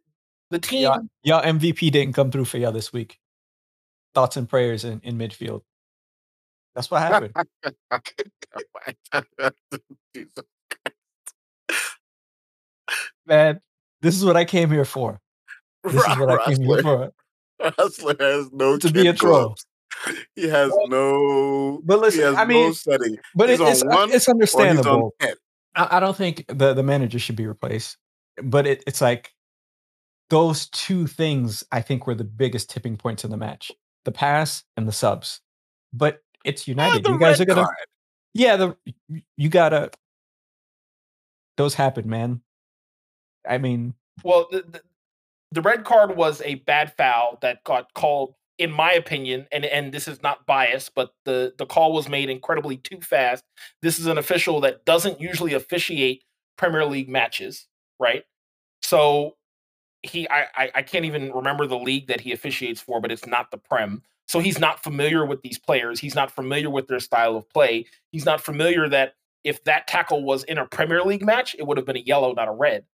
the 0.49 0.59
team, 0.59 0.83
yeah, 0.83 0.97
yeah, 1.23 1.51
MVP 1.51 1.91
didn't 1.91 2.13
come 2.13 2.31
through 2.31 2.45
for 2.45 2.57
y'all 2.57 2.71
this 2.71 2.93
week. 2.93 3.19
Thoughts 4.13 4.37
and 4.37 4.47
prayers 4.47 4.85
in, 4.85 5.01
in 5.03 5.17
midfield. 5.17 5.61
That's 6.73 6.89
what 6.89 7.01
happened. 7.01 7.33
Man, 13.25 13.59
this 14.01 14.15
is 14.15 14.23
what 14.23 14.37
I 14.37 14.45
came 14.45 14.69
here 14.69 14.85
for. 14.85 15.19
This 15.83 16.05
is 16.07 16.17
what 16.17 16.29
I 16.29 16.45
came 16.45 16.61
here 16.61 16.81
for. 16.81 17.11
Wrestler 17.59 18.15
has 18.19 18.51
no 18.51 18.77
to 18.77 18.91
be 18.91 19.07
a 19.07 19.13
troll 19.13 19.55
he 20.35 20.47
has 20.47 20.71
no. 20.87 21.81
But 21.83 21.99
listen, 21.99 22.35
I 22.35 22.45
mean, 22.45 22.67
no 22.67 22.73
setting. 22.73 23.17
But 23.35 23.49
he's 23.49 23.59
it's 23.59 23.83
one 23.83 24.11
it's 24.11 24.27
understandable. 24.27 25.15
I, 25.75 25.97
I, 25.97 25.99
don't 25.99 26.15
think 26.15 26.45
the 26.47 26.73
the 26.73 26.83
manager 26.83 27.19
should 27.19 27.35
be 27.35 27.47
replaced, 27.47 27.97
but 28.41 28.65
it, 28.65 28.83
it's 28.87 29.01
like 29.01 29.33
those 30.29 30.67
two 30.69 31.07
things. 31.07 31.63
I 31.71 31.81
think 31.81 32.07
were 32.07 32.15
the 32.15 32.23
biggest 32.23 32.69
tipping 32.69 32.97
points 32.97 33.23
in 33.23 33.31
the 33.31 33.37
match: 33.37 33.71
the 34.05 34.11
pass 34.11 34.63
and 34.77 34.87
the 34.87 34.93
subs. 34.93 35.41
But 35.93 36.21
it's 36.43 36.67
United. 36.67 37.07
you 37.07 37.19
guys 37.19 37.41
are 37.41 37.45
gonna. 37.45 37.63
Card. 37.63 37.75
Yeah, 38.33 38.55
the 38.57 38.77
you 39.37 39.49
gotta. 39.49 39.91
Those 41.57 41.73
happen, 41.73 42.09
man. 42.09 42.41
I 43.47 43.59
mean, 43.59 43.93
well, 44.23 44.47
the, 44.51 44.63
the, 44.67 44.81
the 45.51 45.61
red 45.61 45.85
card 45.85 46.15
was 46.15 46.41
a 46.43 46.55
bad 46.55 46.93
foul 46.97 47.37
that 47.41 47.63
got 47.63 47.93
called 47.93 48.35
in 48.57 48.71
my 48.71 48.93
opinion, 48.93 49.47
and 49.51 49.65
and 49.65 49.91
this 49.93 50.07
is 50.07 50.21
not 50.23 50.45
biased, 50.45 50.95
but 50.95 51.11
the 51.25 51.53
the 51.57 51.65
call 51.65 51.93
was 51.93 52.07
made 52.07 52.29
incredibly 52.29 52.77
too 52.77 52.99
fast. 53.01 53.43
This 53.81 53.99
is 53.99 54.07
an 54.07 54.17
official 54.17 54.61
that 54.61 54.85
doesn't 54.85 55.19
usually 55.19 55.53
officiate 55.53 56.23
Premier 56.57 56.85
League 56.85 57.09
matches, 57.09 57.67
right? 57.99 58.23
So 58.81 59.35
he 60.03 60.27
I 60.29 60.71
I 60.73 60.81
can't 60.83 61.05
even 61.05 61.31
remember 61.33 61.67
the 61.67 61.77
league 61.77 62.07
that 62.07 62.21
he 62.21 62.31
officiates 62.31 62.81
for, 62.81 63.01
but 63.01 63.11
it's 63.11 63.25
not 63.25 63.51
the 63.51 63.57
Prem. 63.57 64.03
So 64.27 64.39
he's 64.39 64.59
not 64.59 64.81
familiar 64.81 65.25
with 65.25 65.41
these 65.41 65.59
players. 65.59 65.99
He's 65.99 66.15
not 66.15 66.31
familiar 66.31 66.69
with 66.69 66.87
their 66.87 66.99
style 66.99 67.35
of 67.35 67.49
play. 67.49 67.85
He's 68.11 68.25
not 68.25 68.41
familiar 68.41 68.89
that 68.89 69.13
if 69.43 69.63
that 69.65 69.87
tackle 69.87 70.23
was 70.23 70.43
in 70.45 70.57
a 70.57 70.65
Premier 70.65 71.03
League 71.03 71.23
match, 71.23 71.55
it 71.59 71.67
would 71.67 71.77
have 71.77 71.85
been 71.85 71.97
a 71.97 71.99
yellow, 71.99 72.33
not 72.33 72.47
a 72.47 72.51
red. 72.51 72.85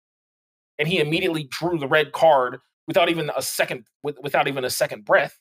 And 0.77 0.87
he 0.87 0.99
immediately 0.99 1.43
drew 1.43 1.77
the 1.77 1.87
red 1.87 2.11
card 2.11 2.59
without 2.87 3.09
even 3.09 3.31
a 3.37 3.41
second 3.41 3.85
without 4.03 4.47
even 4.47 4.65
a 4.65 4.69
second 4.69 5.05
breath 5.05 5.37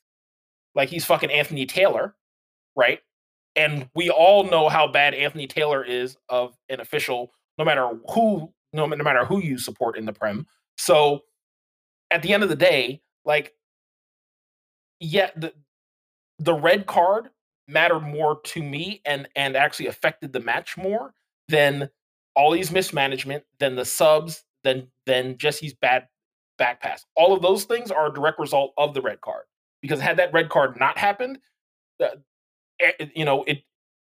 like 0.75 0.89
he's 0.89 1.05
fucking 1.05 1.31
Anthony 1.31 1.67
Taylor, 1.67 2.15
right? 2.77 3.01
And 3.57 3.89
we 3.95 4.11
all 4.11 4.45
know 4.45 4.69
how 4.69 4.87
bad 4.87 5.15
Anthony 5.15 5.47
Taylor 5.47 5.85
is 5.85 6.17
of 6.29 6.57
an 6.69 6.81
official, 6.81 7.33
no 7.59 7.65
matter 7.65 7.89
who, 8.13 8.53
no, 8.73 8.87
no 8.87 9.05
matter 9.05 9.25
who 9.25 9.41
you 9.41 9.59
support 9.59 9.99
in 9.99 10.05
the 10.07 10.13
Prem. 10.13 10.47
So 10.79 11.25
at 12.11 12.23
the 12.23 12.33
end 12.33 12.43
of 12.43 12.49
the 12.49 12.57
day, 12.57 13.03
like, 13.25 13.55
yeah, 15.01 15.31
the 15.37 15.53
the 16.39 16.55
red 16.55 16.87
card 16.87 17.31
mattered 17.69 18.01
more 18.01 18.41
to 18.43 18.63
me 18.63 19.03
and 19.05 19.29
and 19.37 19.57
actually 19.57 19.89
affected 19.89 20.33
the 20.33 20.41
match 20.41 20.77
more 20.77 21.15
than 21.49 21.91
all 22.37 22.53
these 22.53 22.71
mismanagement, 22.71 23.45
than 23.59 23.77
the 23.77 23.85
subs, 23.85 24.45
than 24.63 24.89
than 25.07 25.37
Jesse's 25.39 25.75
bad 25.75 26.07
back 26.59 26.81
pass. 26.81 27.05
All 27.17 27.33
of 27.33 27.43
those 27.43 27.65
things 27.65 27.91
are 27.91 28.07
a 28.07 28.15
direct 28.15 28.39
result 28.39 28.73
of 28.79 28.95
the 28.95 29.01
red 29.01 29.21
card 29.21 29.45
because 29.83 30.01
had 30.01 30.19
that 30.19 30.33
red 30.33 30.49
card 30.49 30.79
not 30.79 30.99
happened, 30.99 31.39
uh, 32.01 32.09
you 33.15 33.25
know, 33.25 33.45
it 33.45 33.63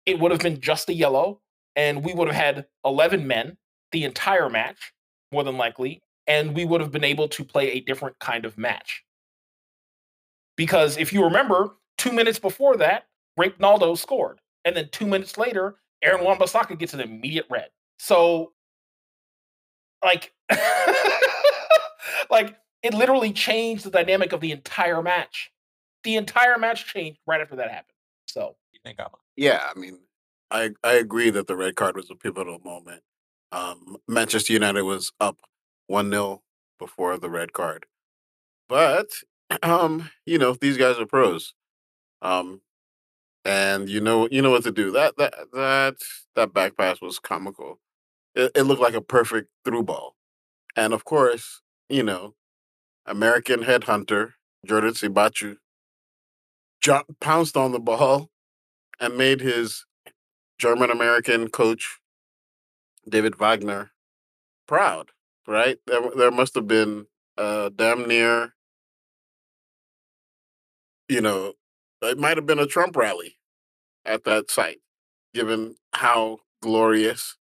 it 0.06 0.20
would 0.20 0.32
have 0.32 0.42
been 0.42 0.60
just 0.60 0.90
a 0.90 0.94
yellow, 0.94 1.42
and 1.76 2.04
we 2.04 2.14
would 2.14 2.28
have 2.28 2.38
had 2.38 2.66
eleven 2.86 3.28
men 3.28 3.58
the 3.92 4.04
entire 4.04 4.50
match, 4.50 4.94
more 5.32 5.44
than 5.44 5.58
likely, 5.58 6.02
and 6.28 6.56
we 6.56 6.66
would 6.66 6.82
have 6.82 6.92
been 6.92 7.04
able 7.04 7.28
to 7.28 7.44
play 7.44 7.72
a 7.72 7.82
different 7.82 8.18
kind 8.20 8.46
of 8.46 8.58
match. 8.58 9.04
Because 10.56 10.98
if 10.98 11.14
you 11.14 11.24
remember, 11.24 11.72
two 11.98 12.12
minutes 12.12 12.40
before 12.40 12.78
that, 12.78 13.06
Naldo 13.60 13.96
scored, 13.96 14.40
and 14.66 14.76
then 14.76 14.90
two 14.92 15.08
minutes 15.08 15.38
later, 15.38 15.76
Aaron 16.04 16.24
Wan-Bissaka 16.24 16.78
gets 16.78 16.94
an 16.94 17.00
immediate 17.00 17.46
red. 17.50 17.70
So, 17.98 18.52
like, 20.04 20.34
like 22.30 22.56
it 22.84 22.94
literally 22.94 23.32
changed 23.32 23.86
the 23.86 23.90
dynamic 23.90 24.34
of 24.34 24.42
the 24.42 24.52
entire 24.52 25.02
match 25.02 25.53
the 26.04 26.16
entire 26.16 26.58
match 26.58 26.86
changed 26.86 27.20
right 27.26 27.42
after 27.42 27.56
that 27.58 27.70
happened. 27.70 27.96
So 28.28 28.56
you 28.72 28.80
think 28.84 29.00
I'm 29.00 29.08
yeah, 29.36 29.62
I 29.74 29.78
mean, 29.80 30.00
I 30.52 30.72
I 30.84 30.94
agree 30.94 31.30
that 31.32 31.48
the 31.48 31.56
red 31.56 31.76
card 31.76 31.96
was 31.96 32.10
a 32.10 32.16
pivotal 32.16 32.60
moment. 32.60 33.02
Um, 33.52 33.98
Manchester 34.08 34.54
United 34.54 34.84
was 34.84 35.12
up 35.20 35.38
one 35.88 36.10
0 36.10 36.42
before 36.80 37.18
the 37.18 37.30
red 37.30 37.54
card, 37.54 37.86
but 38.70 39.08
um, 39.64 40.10
you 40.26 40.38
know 40.38 40.54
these 40.54 40.78
guys 40.78 41.00
are 41.00 41.06
pros, 41.06 41.54
um, 42.22 42.62
and 43.46 43.90
you 43.90 44.02
know 44.02 44.28
you 44.32 44.42
know 44.42 44.52
what 44.52 44.64
to 44.64 44.72
do. 44.72 44.92
That 44.92 45.18
that 45.18 45.34
that 45.54 45.96
that 46.36 46.54
back 46.54 46.78
pass 46.78 47.02
was 47.02 47.20
comical. 47.20 47.80
It, 48.36 48.52
it 48.56 48.64
looked 48.64 48.82
like 48.82 48.96
a 48.96 49.02
perfect 49.02 49.50
through 49.66 49.84
ball, 49.84 50.16
and 50.76 50.94
of 50.94 51.06
course, 51.06 51.62
you 51.90 52.04
know, 52.04 52.36
American 53.06 53.62
headhunter 53.62 54.34
Jordan 54.66 54.94
Siebatcheu 54.94 55.58
jumped, 56.84 57.20
pounced 57.20 57.58
on 57.58 57.72
the 57.72 57.80
ball 57.80 58.30
and 59.00 59.18
made 59.18 59.40
his 59.42 59.86
German 60.60 60.92
American 60.92 61.50
coach 61.50 62.00
David 63.10 63.36
Wagner 63.36 63.92
proud. 64.68 65.10
Right? 65.48 65.78
There, 65.88 66.02
there 66.16 66.32
must 66.32 66.56
have 66.56 66.68
been 66.68 67.08
uh, 67.38 67.70
damn 67.76 68.08
near, 68.08 68.54
you 71.10 71.22
know, 71.22 71.54
it 72.02 72.18
might 72.18 72.38
have 72.38 72.46
been 72.46 72.60
a 72.60 72.66
Trump 72.66 72.96
rally 72.96 73.38
at 74.06 74.24
that 74.24 74.52
site, 74.52 74.80
given 75.34 75.76
how 75.94 76.40
glorious 76.62 77.38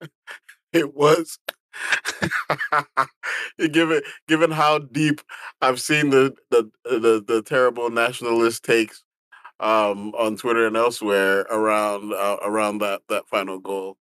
it 0.72 0.94
was. 0.94 1.38
given 3.70 4.02
given 4.28 4.50
how 4.50 4.78
deep 4.78 5.20
I've 5.60 5.80
seen 5.80 6.10
the 6.10 6.34
the 6.50 6.70
the, 6.84 7.24
the 7.26 7.42
terrible 7.42 7.90
nationalist 7.90 8.64
takes 8.64 9.02
um, 9.60 10.14
on 10.14 10.36
Twitter 10.36 10.66
and 10.66 10.76
elsewhere 10.76 11.40
around 11.50 12.12
uh, 12.12 12.38
around 12.42 12.78
that 12.78 13.02
that 13.08 13.28
final 13.28 13.58
goal. 13.58 13.96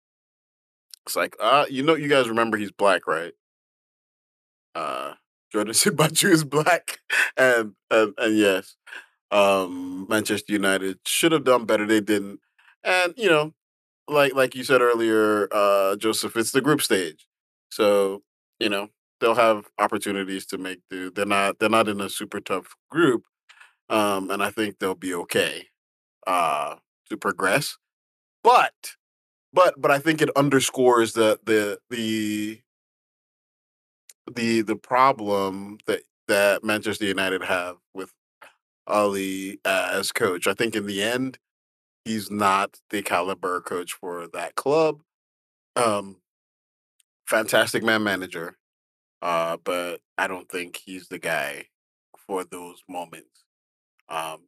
It's 1.05 1.15
like, 1.15 1.35
uh, 1.39 1.65
you 1.69 1.83
know, 1.83 1.95
you 1.95 2.07
guys 2.07 2.29
remember 2.29 2.57
he's 2.57 2.71
black, 2.71 3.07
right? 3.07 3.33
Uh, 4.75 5.13
Jordan 5.51 5.73
Siebatcheu 5.73 6.29
is 6.31 6.43
black, 6.43 6.99
and 7.37 7.73
and 7.91 8.13
and 8.17 8.37
yes, 8.37 8.75
um, 9.31 10.07
Manchester 10.09 10.53
United 10.53 10.99
should 11.05 11.31
have 11.31 11.43
done 11.43 11.65
better. 11.65 11.85
They 11.85 12.01
didn't, 12.01 12.39
and 12.83 13.13
you 13.17 13.29
know, 13.29 13.53
like 14.07 14.33
like 14.35 14.55
you 14.55 14.63
said 14.63 14.81
earlier, 14.81 15.47
uh, 15.51 15.95
Joseph, 15.97 16.35
it's 16.37 16.51
the 16.51 16.61
group 16.61 16.81
stage. 16.81 17.27
So, 17.75 18.23
you 18.59 18.69
know, 18.69 18.89
they'll 19.19 19.35
have 19.35 19.67
opportunities 19.79 20.45
to 20.47 20.57
make 20.57 20.79
do. 20.89 21.11
They're 21.11 21.25
not 21.25 21.59
they're 21.59 21.69
not 21.69 21.89
in 21.89 22.01
a 22.01 22.09
super 22.09 22.39
tough 22.39 22.75
group. 22.89 23.23
Um, 23.89 24.31
and 24.31 24.43
I 24.43 24.51
think 24.51 24.79
they'll 24.79 24.95
be 24.95 25.13
okay 25.15 25.67
uh 26.27 26.75
to 27.09 27.17
progress. 27.17 27.77
But 28.43 28.73
but 29.53 29.75
but 29.81 29.91
I 29.91 29.99
think 29.99 30.21
it 30.21 30.29
underscores 30.35 31.13
the 31.13 31.39
the 31.45 31.79
the 31.89 32.61
the 34.31 34.61
the 34.61 34.75
problem 34.75 35.77
that 35.87 36.01
that 36.27 36.63
Manchester 36.63 37.05
United 37.05 37.43
have 37.43 37.77
with 37.93 38.13
Ali 38.87 39.59
as 39.65 40.11
coach. 40.11 40.47
I 40.47 40.53
think 40.53 40.75
in 40.75 40.85
the 40.85 41.03
end, 41.03 41.37
he's 42.05 42.31
not 42.31 42.79
the 42.89 43.01
caliber 43.01 43.61
coach 43.61 43.93
for 43.93 44.27
that 44.33 44.55
club. 44.55 45.01
Um, 45.75 46.17
fantastic 47.27 47.83
man 47.83 48.03
manager, 48.03 48.57
uh, 49.21 49.57
but 49.63 49.99
I 50.17 50.27
don't 50.27 50.49
think 50.49 50.77
he's 50.83 51.07
the 51.07 51.19
guy 51.19 51.65
for 52.27 52.43
those 52.43 52.81
moments. 52.87 53.45
Um, 54.09 54.41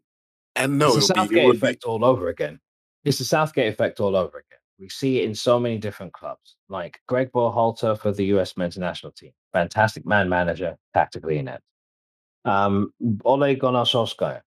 and 0.55 0.77
no, 0.77 0.95
it's 0.95 1.07
the 1.07 1.15
Southgate 1.15 1.51
be, 1.51 1.57
effect 1.57 1.83
be... 1.83 1.87
all 1.87 2.05
over 2.05 2.29
again. 2.29 2.59
It's 3.03 3.17
the 3.17 3.25
Southgate 3.25 3.71
effect 3.71 3.99
all 3.99 4.15
over 4.15 4.39
again. 4.39 4.59
We 4.79 4.89
see 4.89 5.19
it 5.19 5.25
in 5.25 5.35
so 5.35 5.59
many 5.59 5.77
different 5.77 6.13
clubs, 6.13 6.57
like 6.69 6.99
Greg 7.07 7.31
Berhalter 7.31 7.97
for 7.97 8.11
the 8.11 8.25
U.S. 8.25 8.57
men's 8.57 8.77
national 8.77 9.13
team, 9.13 9.31
fantastic 9.53 10.05
man 10.05 10.27
manager, 10.27 10.75
tactically 10.93 11.37
inept. 11.37 11.63
Um, 12.43 12.93
Ole 13.23 13.55
Gunnar 13.55 13.85
Solskjaer 13.85 14.41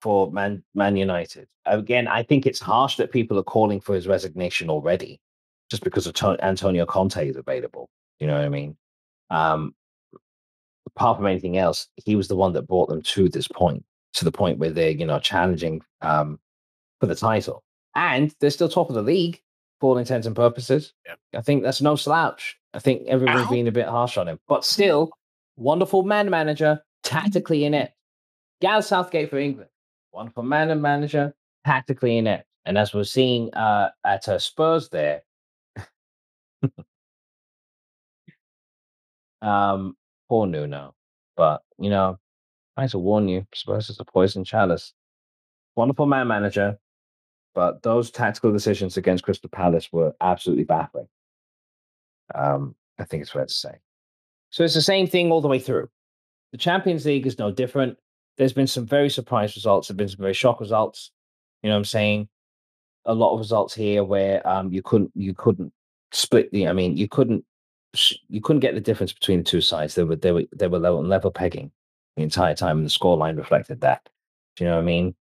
for 0.00 0.30
Man 0.32 0.62
Man 0.74 0.96
United. 0.96 1.48
Again, 1.66 2.08
I 2.08 2.22
think 2.22 2.46
it's 2.46 2.60
harsh 2.60 2.96
that 2.96 3.12
people 3.12 3.38
are 3.38 3.44
calling 3.44 3.80
for 3.80 3.94
his 3.94 4.08
resignation 4.08 4.70
already, 4.70 5.20
just 5.70 5.84
because 5.84 6.10
Antonio 6.42 6.86
Conte 6.86 7.28
is 7.28 7.36
available. 7.36 7.88
You 8.20 8.26
know 8.26 8.34
what 8.34 8.44
I 8.44 8.48
mean? 8.48 8.76
Um, 9.30 9.74
apart 10.86 11.16
from 11.16 11.26
anything 11.26 11.58
else, 11.58 11.88
he 11.96 12.16
was 12.16 12.28
the 12.28 12.36
one 12.36 12.52
that 12.54 12.66
brought 12.66 12.88
them 12.88 13.02
to 13.02 13.28
this 13.28 13.48
point, 13.48 13.84
to 14.14 14.24
the 14.24 14.32
point 14.32 14.58
where 14.58 14.70
they're 14.70 14.90
you 14.90 15.06
know 15.06 15.18
challenging 15.18 15.82
um, 16.02 16.38
for 17.00 17.06
the 17.06 17.14
title, 17.14 17.62
and 17.94 18.34
they're 18.40 18.50
still 18.50 18.68
top 18.68 18.88
of 18.88 18.94
the 18.94 19.02
league 19.02 19.40
for 19.80 19.90
all 19.90 19.98
intents 19.98 20.26
and 20.26 20.34
purposes. 20.34 20.92
Yeah. 21.06 21.14
I 21.36 21.42
think 21.42 21.62
that's 21.62 21.80
no 21.80 21.96
slouch. 21.96 22.58
I 22.74 22.80
think 22.80 23.06
everyone's 23.06 23.48
being 23.48 23.68
a 23.68 23.72
bit 23.72 23.86
harsh 23.86 24.16
on 24.16 24.28
him, 24.28 24.38
but 24.48 24.64
still, 24.64 25.10
wonderful 25.56 26.02
man 26.02 26.30
manager, 26.30 26.82
tactically 27.02 27.64
inept. 27.64 27.94
Gareth 28.60 28.86
Southgate 28.86 29.30
for 29.30 29.38
England, 29.38 29.70
wonderful 30.12 30.42
man 30.42 30.70
and 30.70 30.82
manager, 30.82 31.34
tactically 31.64 32.18
inept. 32.18 32.46
And 32.66 32.76
as 32.76 32.92
we're 32.92 33.04
seeing 33.04 33.54
uh, 33.54 33.90
at 34.04 34.28
uh, 34.28 34.38
Spurs 34.38 34.88
there, 34.90 35.22
um, 39.42 39.96
poor 40.28 40.46
Nuno. 40.46 40.94
But, 41.36 41.62
you 41.78 41.90
know, 41.90 42.18
I 42.76 42.86
to 42.86 42.98
warn 42.98 43.28
you, 43.28 43.46
Spurs 43.54 43.90
is 43.90 44.00
a 44.00 44.04
poison 44.04 44.44
chalice. 44.44 44.92
Wonderful 45.76 46.06
man 46.06 46.28
manager, 46.28 46.78
but 47.54 47.82
those 47.82 48.10
tactical 48.10 48.52
decisions 48.52 48.96
against 48.96 49.24
Crystal 49.24 49.50
Palace 49.50 49.88
were 49.92 50.14
absolutely 50.20 50.64
baffling. 50.64 51.08
Um, 52.34 52.74
I 52.98 53.04
think 53.04 53.22
it's 53.22 53.30
fair 53.30 53.46
to 53.46 53.52
say. 53.52 53.78
So 54.50 54.64
it's 54.64 54.74
the 54.74 54.82
same 54.82 55.06
thing 55.06 55.30
all 55.30 55.40
the 55.40 55.48
way 55.48 55.58
through. 55.58 55.88
The 56.52 56.58
Champions 56.58 57.04
League 57.04 57.26
is 57.26 57.38
no 57.38 57.50
different. 57.50 57.98
There's 58.36 58.52
been 58.52 58.66
some 58.66 58.86
very 58.86 59.10
surprise 59.10 59.56
results. 59.56 59.88
There've 59.88 59.96
been 59.96 60.08
some 60.08 60.22
very 60.22 60.34
shock 60.34 60.60
results. 60.60 61.10
You 61.62 61.68
know 61.68 61.74
what 61.74 61.78
I'm 61.78 61.84
saying? 61.84 62.28
A 63.04 63.14
lot 63.14 63.34
of 63.34 63.40
results 63.40 63.74
here 63.74 64.04
where 64.04 64.46
um, 64.46 64.72
you 64.72 64.82
couldn't 64.82 65.10
you 65.14 65.34
couldn't 65.34 65.72
split 66.12 66.50
the. 66.52 66.68
I 66.68 66.72
mean, 66.72 66.96
you 66.96 67.08
couldn't 67.08 67.44
you 68.28 68.40
couldn't 68.40 68.60
get 68.60 68.74
the 68.74 68.80
difference 68.80 69.12
between 69.12 69.38
the 69.38 69.44
two 69.44 69.60
sides. 69.60 69.94
They 69.94 70.04
were 70.04 70.16
they 70.16 70.32
were 70.32 70.44
they 70.54 70.68
were 70.68 70.78
level, 70.78 71.02
level 71.04 71.30
pegging 71.30 71.70
the 72.16 72.22
entire 72.22 72.54
time, 72.54 72.78
and 72.78 72.86
the 72.86 72.90
scoreline 72.90 73.36
reflected 73.36 73.80
that. 73.80 74.08
Do 74.56 74.64
you 74.64 74.70
know 74.70 74.76
what 74.76 74.82
I 74.82 74.84
mean? 74.84 75.14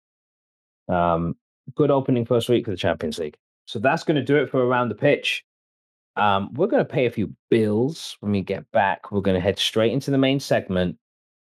Um, 0.87 1.35
good 1.75 1.91
opening 1.91 2.25
first 2.25 2.49
week 2.49 2.65
for 2.65 2.71
the 2.71 2.77
Champions 2.77 3.19
League. 3.19 3.37
So 3.65 3.79
that's 3.79 4.03
going 4.03 4.15
to 4.15 4.23
do 4.23 4.37
it 4.37 4.49
for 4.49 4.63
around 4.63 4.89
the 4.89 4.95
pitch. 4.95 5.43
Um, 6.15 6.53
we're 6.53 6.67
going 6.67 6.85
to 6.85 6.89
pay 6.89 7.05
a 7.07 7.11
few 7.11 7.33
bills 7.49 8.15
when 8.21 8.31
we 8.31 8.41
get 8.41 8.69
back. 8.71 9.11
We're 9.11 9.21
going 9.21 9.35
to 9.35 9.41
head 9.41 9.59
straight 9.59 9.91
into 9.91 10.11
the 10.11 10.17
main 10.17 10.39
segment. 10.39 10.97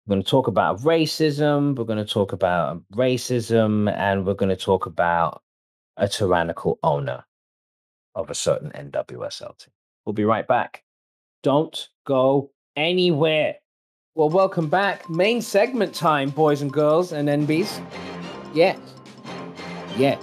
We're 0.07 0.14
going 0.14 0.24
to 0.24 0.31
talk 0.31 0.47
about 0.47 0.81
racism. 0.81 1.77
We're 1.77 1.85
going 1.85 2.05
to 2.05 2.11
talk 2.11 2.33
about 2.33 2.83
racism, 2.95 3.93
and 3.95 4.24
we're 4.24 4.35
going 4.35 4.49
to 4.49 4.57
talk 4.57 4.87
about 4.87 5.43
a 5.97 6.09
tyrannical 6.09 6.79
owner 6.83 7.24
of 8.16 8.30
a 8.30 8.34
certain 8.34 8.70
NWSL 8.70 9.56
team. 9.58 9.72
We'll 10.04 10.14
be 10.14 10.24
right 10.24 10.46
back. 10.46 10.82
Don't 11.44 11.88
go 12.04 12.50
anywhere. 12.74 13.56
Well, 14.16 14.30
welcome 14.30 14.68
back. 14.68 15.08
Main 15.08 15.42
segment 15.42 15.94
time, 15.94 16.30
boys 16.30 16.62
and 16.62 16.72
girls 16.72 17.12
and 17.12 17.28
NBs. 17.28 17.84
Yes. 18.54 18.78
Yes. 19.96 20.20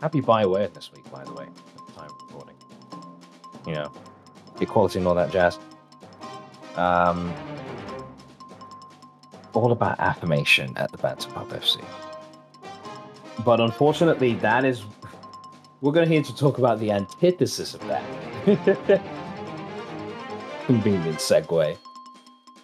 Happy 0.00 0.20
Bioware 0.20 0.72
this 0.72 0.92
week, 0.92 1.10
by 1.10 1.24
the 1.24 1.32
way, 1.32 1.44
at 1.44 1.86
the 1.86 1.92
time 1.92 2.10
of 2.10 2.16
recording. 2.28 2.54
You 3.66 3.74
know, 3.74 3.92
equality 4.60 5.00
and 5.00 5.08
all 5.08 5.16
that 5.16 5.32
jazz. 5.32 5.58
Um, 6.76 7.34
all 9.54 9.72
about 9.72 9.98
affirmation 9.98 10.72
at 10.76 10.92
the 10.92 10.98
Banter 10.98 11.28
Pub 11.30 11.48
FC. 11.48 11.84
But 13.44 13.60
unfortunately, 13.60 14.34
that 14.34 14.64
is. 14.64 14.84
We're 15.80 15.92
going 15.92 16.08
to 16.08 16.12
here 16.12 16.24
to 16.24 16.34
talk 16.34 16.58
about 16.58 16.80
the 16.80 16.90
antithesis 16.90 17.74
of 17.74 17.86
that. 17.86 18.02
Convenient 20.66 21.18
segue. 21.18 21.76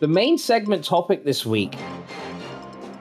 The 0.01 0.09
main 0.09 0.37
segment 0.37 0.85
topic 0.85 1.25
this 1.25 1.47
week 1.47 1.77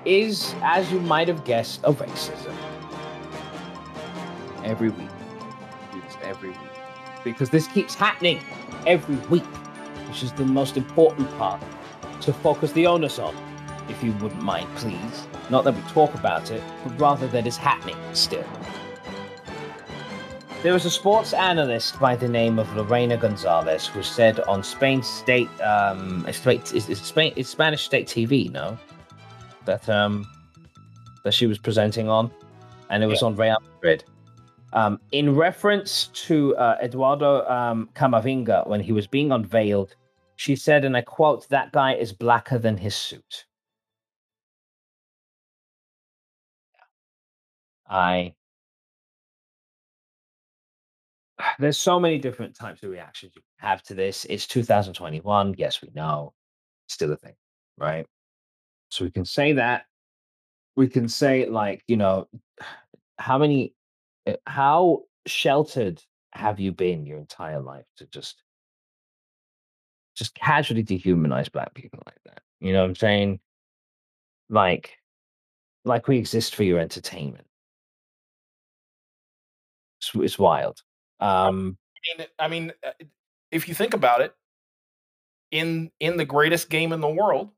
is, 0.05 0.53
as 0.61 0.91
you 0.91 0.99
might 0.99 1.27
have 1.27 1.43
guessed, 1.45 1.83
of 1.83 1.97
racism. 1.97 2.53
Every 4.63 4.89
week. 4.89 5.09
It's 6.05 6.15
every 6.21 6.49
week. 6.49 6.59
Because 7.23 7.49
this 7.49 7.67
keeps 7.67 7.95
happening 7.95 8.39
every 8.85 9.15
week, 9.29 9.43
which 10.07 10.21
is 10.21 10.31
the 10.33 10.45
most 10.45 10.77
important 10.77 11.27
part 11.39 11.59
to 12.21 12.31
focus 12.31 12.71
the 12.73 12.85
onus 12.85 13.17
on, 13.17 13.35
if 13.89 14.03
you 14.03 14.11
wouldn't 14.13 14.43
mind, 14.43 14.69
please. 14.75 15.25
Not 15.49 15.63
that 15.63 15.75
we 15.75 15.81
talk 15.91 16.13
about 16.13 16.51
it, 16.51 16.61
but 16.83 17.01
rather 17.01 17.25
that 17.29 17.47
it's 17.47 17.57
happening 17.57 17.97
still. 18.13 18.45
There 20.63 20.73
was 20.73 20.85
a 20.85 20.89
sports 20.89 21.33
analyst 21.33 21.99
by 21.99 22.15
the 22.15 22.27
name 22.27 22.57
of 22.57 22.73
Lorena 22.75 23.17
Gonzalez 23.17 23.85
who 23.85 24.01
said 24.01 24.39
on 24.41 24.63
Spain 24.63 25.03
State, 25.03 25.49
um, 25.61 26.25
it's, 26.25 26.47
it's, 26.73 27.01
Spain, 27.01 27.33
it's 27.35 27.49
Spanish 27.49 27.83
State 27.83 28.07
TV, 28.07 28.49
no? 28.49 28.77
that 29.65 29.87
um 29.89 30.27
that 31.23 31.33
she 31.33 31.47
was 31.47 31.57
presenting 31.57 32.09
on, 32.09 32.31
and 32.89 33.03
it 33.03 33.07
was 33.07 33.21
yeah. 33.21 33.27
on 33.27 33.35
Real 33.35 33.57
Madrid. 33.75 34.03
Um, 34.73 34.99
in 35.11 35.35
reference 35.35 36.07
to 36.25 36.55
uh, 36.57 36.77
Eduardo 36.81 37.45
um, 37.47 37.89
Camavinga 37.93 38.67
when 38.67 38.81
he 38.81 38.91
was 38.91 39.07
being 39.07 39.31
unveiled, 39.31 39.95
she 40.35 40.55
said, 40.55 40.83
and 40.83 40.97
I 40.97 41.01
quote, 41.01 41.47
"That 41.49 41.71
guy 41.71 41.93
is 41.93 42.11
blacker 42.11 42.57
than 42.57 42.77
his 42.77 42.95
suit." 42.95 43.45
I 47.89 48.33
there's 51.59 51.77
so 51.77 51.99
many 51.99 52.17
different 52.17 52.55
types 52.55 52.83
of 52.83 52.89
reactions 52.89 53.33
you 53.35 53.41
have 53.57 53.83
to 53.83 53.93
this. 53.93 54.25
It's 54.25 54.47
2021. 54.47 55.55
Yes, 55.57 55.81
we 55.81 55.89
know. 55.93 56.33
Still 56.87 57.11
a 57.11 57.17
thing, 57.17 57.35
right? 57.77 58.05
So 58.89 59.05
we 59.05 59.11
can 59.11 59.25
say 59.25 59.53
that. 59.53 59.85
We 60.75 60.87
can 60.87 61.07
say 61.07 61.47
like, 61.47 61.83
you 61.87 61.97
know, 61.97 62.27
how 63.17 63.37
many 63.37 63.73
eh, 64.25 64.35
how 64.45 65.03
sheltered 65.25 66.01
have 66.31 66.59
you 66.59 66.71
been 66.71 67.05
your 67.05 67.19
entire 67.19 67.61
life 67.61 67.85
to 67.97 68.07
just 68.07 68.41
just 70.15 70.35
casually 70.35 70.83
dehumanize 70.83 71.51
black 71.51 71.73
people 71.73 71.99
like 72.05 72.19
that? 72.25 72.41
You 72.59 72.73
know 72.73 72.81
what 72.81 72.89
I'm 72.89 72.95
saying? 72.95 73.39
Like 74.49 74.91
like 75.85 76.07
we 76.07 76.17
exist 76.17 76.55
for 76.55 76.63
your 76.63 76.79
entertainment. 76.79 77.45
It's, 79.99 80.11
it's 80.15 80.39
wild. 80.39 80.81
Um 81.23 81.77
I 81.95 82.17
mean, 82.17 82.27
I 82.39 82.47
mean, 82.49 82.73
uh, 82.85 82.91
if 83.51 83.69
you 83.69 83.73
think 83.73 83.93
about 83.93 84.21
it, 84.21 84.35
in 85.53 85.91
in 85.99 86.17
the 86.17 86.25
greatest 86.25 86.69
game 86.69 86.91
in 86.91 86.99
the 86.99 87.07
world, 87.07 87.51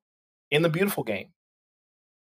in 0.52 0.62
the 0.62 0.70
beautiful 0.70 1.04
game. 1.04 1.30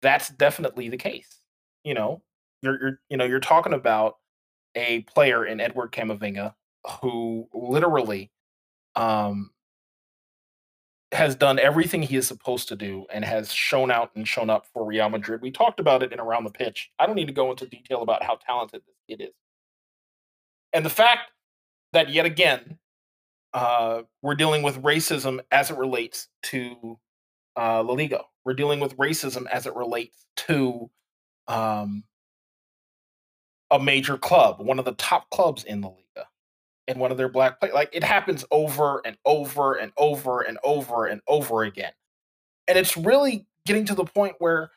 That's 0.01 0.29
definitely 0.29 0.89
the 0.89 0.97
case. 0.97 1.41
You 1.85 1.95
know, 1.95 2.23
you're, 2.63 2.81
you're 2.81 3.01
you 3.11 3.17
know 3.17 3.25
you're 3.25 3.41
talking 3.41 3.75
about 3.75 4.17
a 4.75 5.01
player 5.01 5.45
in 5.45 5.61
Edward 5.61 5.93
Camavinga 5.93 6.55
who 7.03 7.49
literally 7.53 8.31
um, 8.95 9.51
has 11.11 11.35
done 11.35 11.59
everything 11.59 12.03
he 12.03 12.17
is 12.17 12.29
supposed 12.29 12.69
to 12.69 12.77
do 12.77 13.05
and 13.13 13.25
has 13.25 13.53
shown 13.53 13.91
out 13.91 14.13
and 14.15 14.29
shown 14.29 14.51
up 14.51 14.67
for 14.73 14.85
Real 14.85 15.09
Madrid. 15.09 15.43
We 15.43 15.51
talked 15.51 15.81
about 15.81 16.05
it 16.05 16.13
in 16.13 16.21
around 16.21 16.45
the 16.45 16.51
pitch. 16.51 16.91
I 17.01 17.07
don't 17.07 17.17
need 17.17 17.27
to 17.27 17.33
go 17.33 17.51
into 17.51 17.67
detail 17.67 18.03
about 18.03 18.23
how 18.23 18.37
talented 18.37 18.83
it 19.09 19.21
is. 19.21 19.35
And 20.73 20.85
the 20.85 20.91
fact 20.91 21.31
that 21.93 22.11
yet 22.11 22.27
again 22.27 22.79
uh, 23.55 24.03
we're 24.23 24.35
dealing 24.35 24.63
with 24.63 24.83
racism 24.83 25.41
as 25.51 25.71
it 25.71 25.77
relates 25.77 26.29
to 26.45 26.99
uh, 27.57 27.83
La 27.83 27.95
Liga. 27.95 28.23
We're 28.45 28.55
dealing 28.55 28.81
with 28.81 28.97
racism 28.97 29.47
as 29.51 29.67
it 29.67 29.75
relates 29.75 30.27
to 30.37 30.91
um, 31.49 32.05
a 33.71 33.79
major 33.79 34.17
club, 34.17 34.61
one 34.61 34.79
of 34.79 34.85
the 34.85 34.93
top 34.93 35.31
clubs 35.31 35.65
in 35.65 35.81
the 35.81 35.89
Liga, 35.89 36.29
and 36.87 36.99
one 36.99 37.11
of 37.11 37.17
their 37.17 37.29
black 37.29 37.59
players. 37.59 37.75
Like 37.75 37.91
it 37.93 38.05
happens 38.05 38.45
over 38.51 39.03
and 39.05 39.17
over 39.25 39.75
and 39.75 39.93
over 39.97 40.43
and 40.43 40.59
over 40.63 41.07
and 41.07 41.21
over 41.27 41.63
again. 41.63 41.93
And 42.67 42.79
it's 42.79 42.97
really 42.97 43.47
getting 43.67 43.87
to 43.87 43.95
the 43.95 44.05
point 44.05 44.37
where 44.39 44.71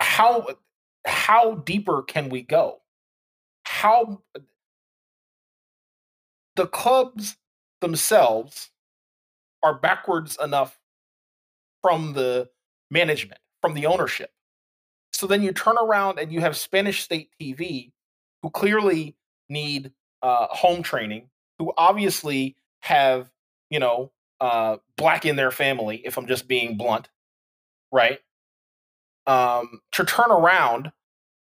how 0.00 0.46
how 1.06 1.56
deeper 1.56 2.02
can 2.02 2.28
we 2.28 2.42
go? 2.42 2.80
How 3.84 4.22
the 6.56 6.66
clubs 6.66 7.36
themselves 7.82 8.70
are 9.62 9.78
backwards 9.78 10.38
enough 10.42 10.78
from 11.82 12.14
the 12.14 12.48
management, 12.90 13.40
from 13.60 13.74
the 13.74 13.84
ownership. 13.84 14.30
So 15.12 15.26
then 15.26 15.42
you 15.42 15.52
turn 15.52 15.76
around 15.76 16.18
and 16.18 16.32
you 16.32 16.40
have 16.40 16.56
Spanish 16.56 17.02
state 17.02 17.28
TV 17.38 17.92
who 18.42 18.48
clearly 18.48 19.16
need 19.50 19.92
uh, 20.22 20.46
home 20.46 20.82
training, 20.82 21.28
who 21.58 21.74
obviously 21.76 22.56
have, 22.80 23.30
you 23.68 23.80
know, 23.80 24.12
uh, 24.40 24.78
black 24.96 25.26
in 25.26 25.36
their 25.36 25.50
family, 25.50 26.00
if 26.06 26.16
I'm 26.16 26.26
just 26.26 26.48
being 26.48 26.78
blunt, 26.78 27.10
right? 27.92 28.20
Um, 29.26 29.82
to 29.92 30.06
turn 30.06 30.30
around 30.30 30.90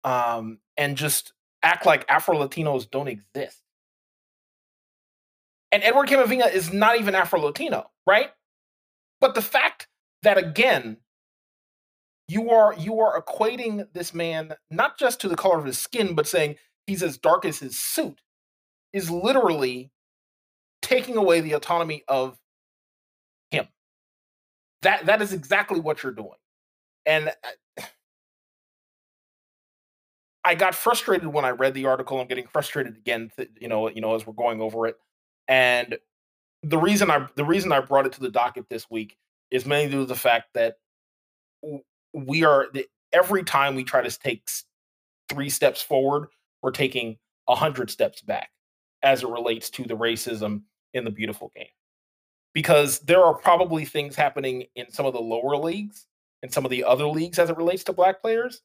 um, 0.02 0.58
and 0.76 0.96
just 0.96 1.34
act 1.62 1.86
like 1.86 2.04
Afro 2.08 2.36
Latinos 2.36 2.90
don't 2.90 3.08
exist. 3.08 3.60
And 5.70 5.82
Eduardo 5.82 6.12
Camavinga 6.12 6.52
is 6.52 6.72
not 6.72 6.98
even 6.98 7.14
Afro 7.14 7.40
Latino, 7.40 7.90
right? 8.06 8.30
But 9.20 9.34
the 9.34 9.42
fact 9.42 9.88
that 10.22 10.36
again, 10.36 10.98
you 12.28 12.50
are 12.50 12.74
you 12.74 13.00
are 13.00 13.20
equating 13.20 13.86
this 13.92 14.14
man 14.14 14.54
not 14.70 14.98
just 14.98 15.20
to 15.20 15.28
the 15.28 15.36
color 15.36 15.58
of 15.58 15.64
his 15.64 15.78
skin, 15.78 16.14
but 16.14 16.26
saying 16.26 16.56
he's 16.86 17.02
as 17.02 17.18
dark 17.18 17.44
as 17.44 17.58
his 17.58 17.78
suit 17.78 18.20
is 18.92 19.10
literally 19.10 19.90
taking 20.82 21.16
away 21.16 21.40
the 21.40 21.52
autonomy 21.52 22.04
of 22.08 22.38
him. 23.50 23.68
That 24.82 25.06
that 25.06 25.22
is 25.22 25.32
exactly 25.32 25.80
what 25.80 26.02
you're 26.02 26.12
doing. 26.12 26.30
And 27.06 27.28
uh, 27.28 27.82
I 30.44 30.54
got 30.54 30.74
frustrated 30.74 31.28
when 31.28 31.44
I 31.44 31.50
read 31.50 31.74
the 31.74 31.86
article. 31.86 32.20
I'm 32.20 32.26
getting 32.26 32.46
frustrated 32.46 32.96
again, 32.96 33.30
you 33.60 33.68
know, 33.68 33.88
you 33.88 34.00
know, 34.00 34.14
as 34.14 34.26
we're 34.26 34.32
going 34.32 34.60
over 34.60 34.86
it. 34.86 34.96
And 35.48 35.98
the 36.62 36.78
reason 36.78 37.10
I 37.10 37.26
the 37.36 37.44
reason 37.44 37.72
I 37.72 37.80
brought 37.80 38.06
it 38.06 38.12
to 38.12 38.20
the 38.20 38.30
docket 38.30 38.68
this 38.68 38.90
week 38.90 39.16
is 39.50 39.66
mainly 39.66 39.90
due 39.90 40.00
to 40.00 40.06
the 40.06 40.14
fact 40.14 40.54
that 40.54 40.76
we 42.12 42.44
are 42.44 42.66
every 43.12 43.44
time 43.44 43.74
we 43.74 43.84
try 43.84 44.02
to 44.02 44.18
take 44.18 44.48
three 45.28 45.50
steps 45.50 45.82
forward, 45.82 46.28
we're 46.62 46.70
taking 46.70 47.18
a 47.48 47.54
hundred 47.54 47.90
steps 47.90 48.20
back 48.22 48.50
as 49.02 49.22
it 49.22 49.28
relates 49.28 49.70
to 49.70 49.82
the 49.84 49.96
racism 49.96 50.62
in 50.94 51.04
the 51.04 51.10
beautiful 51.10 51.52
game. 51.54 51.66
Because 52.52 52.98
there 53.00 53.24
are 53.24 53.34
probably 53.34 53.84
things 53.84 54.14
happening 54.14 54.64
in 54.74 54.90
some 54.90 55.06
of 55.06 55.14
the 55.14 55.20
lower 55.20 55.56
leagues 55.56 56.06
and 56.42 56.52
some 56.52 56.64
of 56.64 56.70
the 56.70 56.84
other 56.84 57.06
leagues 57.06 57.38
as 57.38 57.48
it 57.48 57.56
relates 57.56 57.84
to 57.84 57.92
black 57.92 58.20
players 58.20 58.62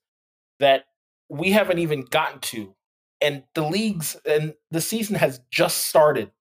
that 0.60 0.86
we 1.30 1.52
haven't 1.52 1.80
even 1.80 2.02
gotten 2.02 2.40
to. 2.40 2.76
And 3.22 3.44
the 3.56 3.64
leagues 3.64 4.16
and 4.26 4.54
the 4.72 4.82
season 4.82 5.16
has 5.16 5.42
just 5.50 5.88
started. 5.88 6.32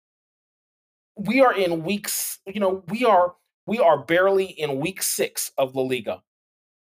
We 1.17 1.41
are 1.41 1.55
in 1.55 1.85
weeks, 1.85 2.39
you 2.47 2.61
know, 2.61 2.85
we 2.89 3.05
are 3.05 3.35
we 3.67 3.79
are 3.79 3.99
barely 3.99 4.45
in 4.45 4.79
week 4.79 5.03
six 5.03 5.51
of 5.59 5.75
La 5.75 5.83
Liga. 5.83 6.23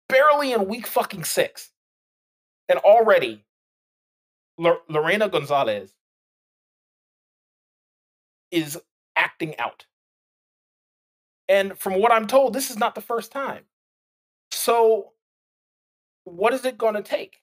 Barely 0.09 0.53
in 0.53 0.67
week 0.67 0.87
fucking 0.87 1.25
six. 1.25 1.71
And 2.69 2.79
already 2.81 3.45
L- 4.63 4.83
Lorena 4.89 5.29
Gonzalez 5.29 5.93
is 8.51 8.79
acting 9.17 9.59
out. 9.59 9.87
And 11.49 11.79
from 11.79 12.01
what 12.01 12.13
I'm 12.13 12.27
told, 12.27 12.53
this 12.53 12.71
is 12.71 12.77
not 12.77 12.95
the 12.95 13.01
first 13.01 13.31
time. 13.31 13.65
So, 14.51 15.13
what 16.25 16.53
is 16.53 16.65
it 16.65 16.77
going 16.79 16.95
to 16.95 17.03
take? 17.03 17.41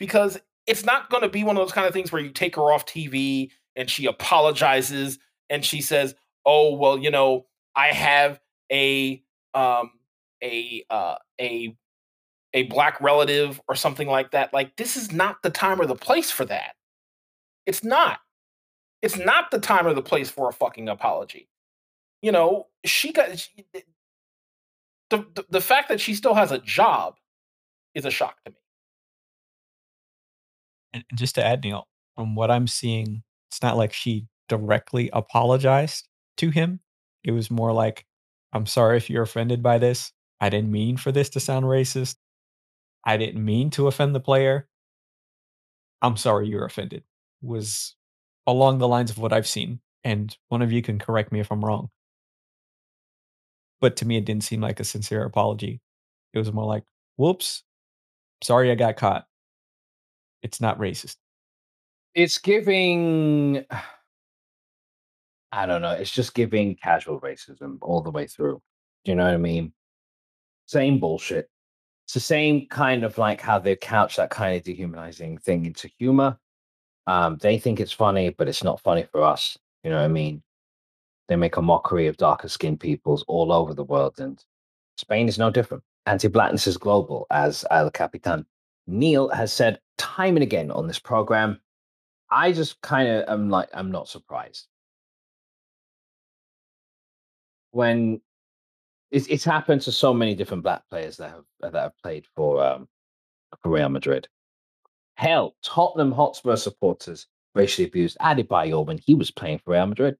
Because 0.00 0.40
it's 0.66 0.84
not 0.84 1.10
going 1.10 1.22
to 1.22 1.28
be 1.28 1.44
one 1.44 1.56
of 1.56 1.62
those 1.62 1.72
kind 1.72 1.86
of 1.86 1.92
things 1.92 2.10
where 2.10 2.20
you 2.22 2.30
take 2.30 2.56
her 2.56 2.72
off 2.72 2.86
TV 2.86 3.50
and 3.76 3.88
she 3.88 4.06
apologizes 4.06 5.20
and 5.48 5.64
she 5.64 5.80
says, 5.80 6.16
"Oh, 6.44 6.74
well, 6.74 6.98
you 6.98 7.12
know, 7.12 7.46
I 7.76 7.88
have 7.88 8.40
a 8.72 9.22
um 9.54 9.92
a 10.42 10.84
uh 10.90 11.16
a 11.40 11.76
a 12.52 12.64
black 12.64 13.00
relative 13.00 13.60
or 13.68 13.74
something 13.74 14.08
like 14.08 14.32
that. 14.32 14.52
Like 14.52 14.76
this 14.76 14.96
is 14.96 15.12
not 15.12 15.42
the 15.42 15.50
time 15.50 15.80
or 15.80 15.86
the 15.86 15.94
place 15.94 16.30
for 16.30 16.44
that. 16.46 16.74
It's 17.66 17.84
not. 17.84 18.20
It's 19.02 19.16
not 19.16 19.50
the 19.50 19.60
time 19.60 19.86
or 19.86 19.94
the 19.94 20.02
place 20.02 20.30
for 20.30 20.48
a 20.48 20.52
fucking 20.52 20.88
apology. 20.88 21.48
You 22.22 22.32
know, 22.32 22.66
she 22.84 23.12
got 23.12 23.38
she, 23.38 23.64
the, 23.72 25.26
the 25.34 25.44
the 25.48 25.60
fact 25.60 25.88
that 25.88 26.00
she 26.00 26.14
still 26.14 26.34
has 26.34 26.52
a 26.52 26.58
job 26.58 27.16
is 27.94 28.04
a 28.04 28.10
shock 28.10 28.42
to 28.44 28.50
me. 28.50 28.56
And 30.92 31.04
just 31.14 31.36
to 31.36 31.44
add, 31.44 31.62
Neil, 31.62 31.86
from 32.16 32.34
what 32.34 32.50
I'm 32.50 32.66
seeing, 32.66 33.22
it's 33.50 33.62
not 33.62 33.76
like 33.76 33.92
she 33.92 34.26
directly 34.48 35.10
apologized 35.12 36.08
to 36.38 36.50
him. 36.50 36.80
It 37.24 37.32
was 37.32 37.50
more 37.50 37.72
like, 37.72 38.06
I'm 38.52 38.66
sorry 38.66 38.96
if 38.96 39.08
you're 39.08 39.22
offended 39.22 39.62
by 39.62 39.78
this. 39.78 40.12
I 40.40 40.48
didn't 40.48 40.72
mean 40.72 40.96
for 40.96 41.12
this 41.12 41.28
to 41.30 41.40
sound 41.40 41.66
racist. 41.66 42.16
I 43.04 43.16
didn't 43.16 43.44
mean 43.44 43.70
to 43.70 43.86
offend 43.86 44.14
the 44.14 44.20
player. 44.20 44.66
I'm 46.02 46.16
sorry 46.16 46.48
you're 46.48 46.64
offended. 46.64 47.04
Was 47.42 47.94
along 48.46 48.78
the 48.78 48.88
lines 48.88 49.10
of 49.10 49.18
what 49.18 49.32
I've 49.32 49.46
seen. 49.46 49.80
And 50.02 50.36
one 50.48 50.62
of 50.62 50.72
you 50.72 50.82
can 50.82 50.98
correct 50.98 51.30
me 51.30 51.40
if 51.40 51.52
I'm 51.52 51.64
wrong. 51.64 51.90
But 53.80 53.96
to 53.96 54.06
me, 54.06 54.16
it 54.16 54.24
didn't 54.24 54.44
seem 54.44 54.60
like 54.60 54.80
a 54.80 54.84
sincere 54.84 55.24
apology. 55.24 55.80
It 56.32 56.38
was 56.38 56.52
more 56.52 56.66
like, 56.66 56.84
whoops, 57.16 57.62
sorry 58.42 58.70
I 58.70 58.74
got 58.74 58.96
caught. 58.96 59.26
It's 60.42 60.60
not 60.60 60.78
racist. 60.78 61.16
It's 62.14 62.38
giving, 62.38 63.64
I 65.52 65.66
don't 65.66 65.82
know, 65.82 65.92
it's 65.92 66.10
just 66.10 66.34
giving 66.34 66.76
casual 66.76 67.20
racism 67.20 67.78
all 67.82 68.00
the 68.00 68.10
way 68.10 68.26
through. 68.26 68.60
Do 69.04 69.12
you 69.12 69.16
know 69.16 69.24
what 69.24 69.34
I 69.34 69.38
mean? 69.38 69.72
Same 70.66 70.98
bullshit. 70.98 71.48
It's 72.06 72.14
the 72.14 72.20
same 72.20 72.66
kind 72.66 73.04
of 73.04 73.18
like 73.18 73.40
how 73.40 73.58
they 73.58 73.76
couch 73.76 74.16
that 74.16 74.30
kind 74.30 74.56
of 74.56 74.64
dehumanizing 74.64 75.38
thing 75.38 75.66
into 75.66 75.88
humor. 75.98 76.38
Um, 77.06 77.38
they 77.40 77.58
think 77.58 77.80
it's 77.80 77.92
funny, 77.92 78.30
but 78.30 78.48
it's 78.48 78.64
not 78.64 78.80
funny 78.80 79.04
for 79.04 79.22
us. 79.22 79.56
You 79.84 79.90
know 79.90 79.96
what 79.96 80.04
I 80.04 80.08
mean? 80.08 80.42
They 81.28 81.36
make 81.36 81.56
a 81.56 81.62
mockery 81.62 82.08
of 82.08 82.16
darker 82.16 82.48
skinned 82.48 82.80
peoples 82.80 83.24
all 83.28 83.52
over 83.52 83.72
the 83.72 83.84
world, 83.84 84.18
and 84.18 84.42
Spain 84.96 85.28
is 85.28 85.38
no 85.38 85.50
different. 85.50 85.84
Anti 86.06 86.28
blackness 86.28 86.66
is 86.66 86.76
global, 86.76 87.26
as 87.30 87.64
El 87.70 87.90
Capitan 87.90 88.44
Neil 88.86 89.28
has 89.28 89.52
said 89.52 89.78
time 90.00 90.36
and 90.36 90.42
again 90.42 90.70
on 90.70 90.86
this 90.86 90.98
program. 90.98 91.60
I 92.30 92.52
just 92.52 92.80
kind 92.80 93.08
of 93.08 93.28
am 93.28 93.50
like, 93.50 93.68
I'm 93.74 93.90
not 93.92 94.08
surprised. 94.08 94.66
When 97.72 98.20
it's, 99.10 99.26
it's 99.26 99.44
happened 99.44 99.82
to 99.82 99.92
so 99.92 100.14
many 100.14 100.34
different 100.34 100.62
black 100.62 100.82
players 100.90 101.18
that 101.18 101.30
have 101.30 101.44
that 101.60 101.74
have 101.74 101.92
played 102.02 102.24
for 102.34 102.64
um, 102.64 102.88
for 103.62 103.70
Real 103.70 103.88
Madrid. 103.88 104.26
Hell, 105.14 105.54
Tottenham 105.62 106.12
Hotspur 106.12 106.56
supporters 106.56 107.26
racially 107.54 107.86
abused 107.86 108.16
Adi 108.20 108.44
Adebayor 108.44 108.86
when 108.86 108.98
he 108.98 109.14
was 109.14 109.30
playing 109.30 109.58
for 109.58 109.72
Real 109.72 109.86
Madrid. 109.86 110.16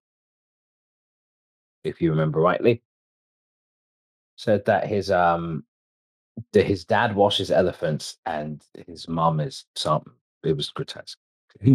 If 1.84 2.02
you 2.02 2.10
remember 2.10 2.40
rightly, 2.40 2.82
said 4.36 4.64
that 4.66 4.86
his 4.86 5.10
um 5.10 5.64
his 6.52 6.84
dad 6.84 7.14
washes 7.14 7.50
elephants 7.50 8.18
and 8.26 8.62
his 8.86 9.08
mom 9.08 9.40
is 9.40 9.64
something. 9.74 10.12
It 10.44 10.56
was 10.56 10.70
grotesque. 10.70 11.18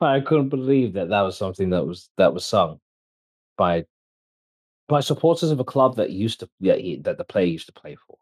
I 0.00 0.20
couldn't 0.20 0.48
believe 0.48 0.94
that 0.94 1.08
that 1.10 1.22
was 1.22 1.36
something 1.36 1.70
that 1.70 1.86
was 1.86 2.08
that 2.16 2.32
was 2.32 2.44
sung 2.44 2.80
by 3.56 3.84
by 4.88 5.00
supporters 5.00 5.50
of 5.50 5.60
a 5.60 5.64
club 5.64 5.96
that 5.96 6.10
used 6.10 6.40
to 6.40 6.48
yeah, 6.60 6.96
that 7.02 7.18
the 7.18 7.24
player 7.24 7.46
used 7.46 7.66
to 7.66 7.72
play 7.72 7.96
for. 7.96 8.16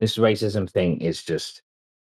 This 0.00 0.18
racism 0.18 0.70
thing 0.70 1.00
is 1.00 1.22
just 1.22 1.62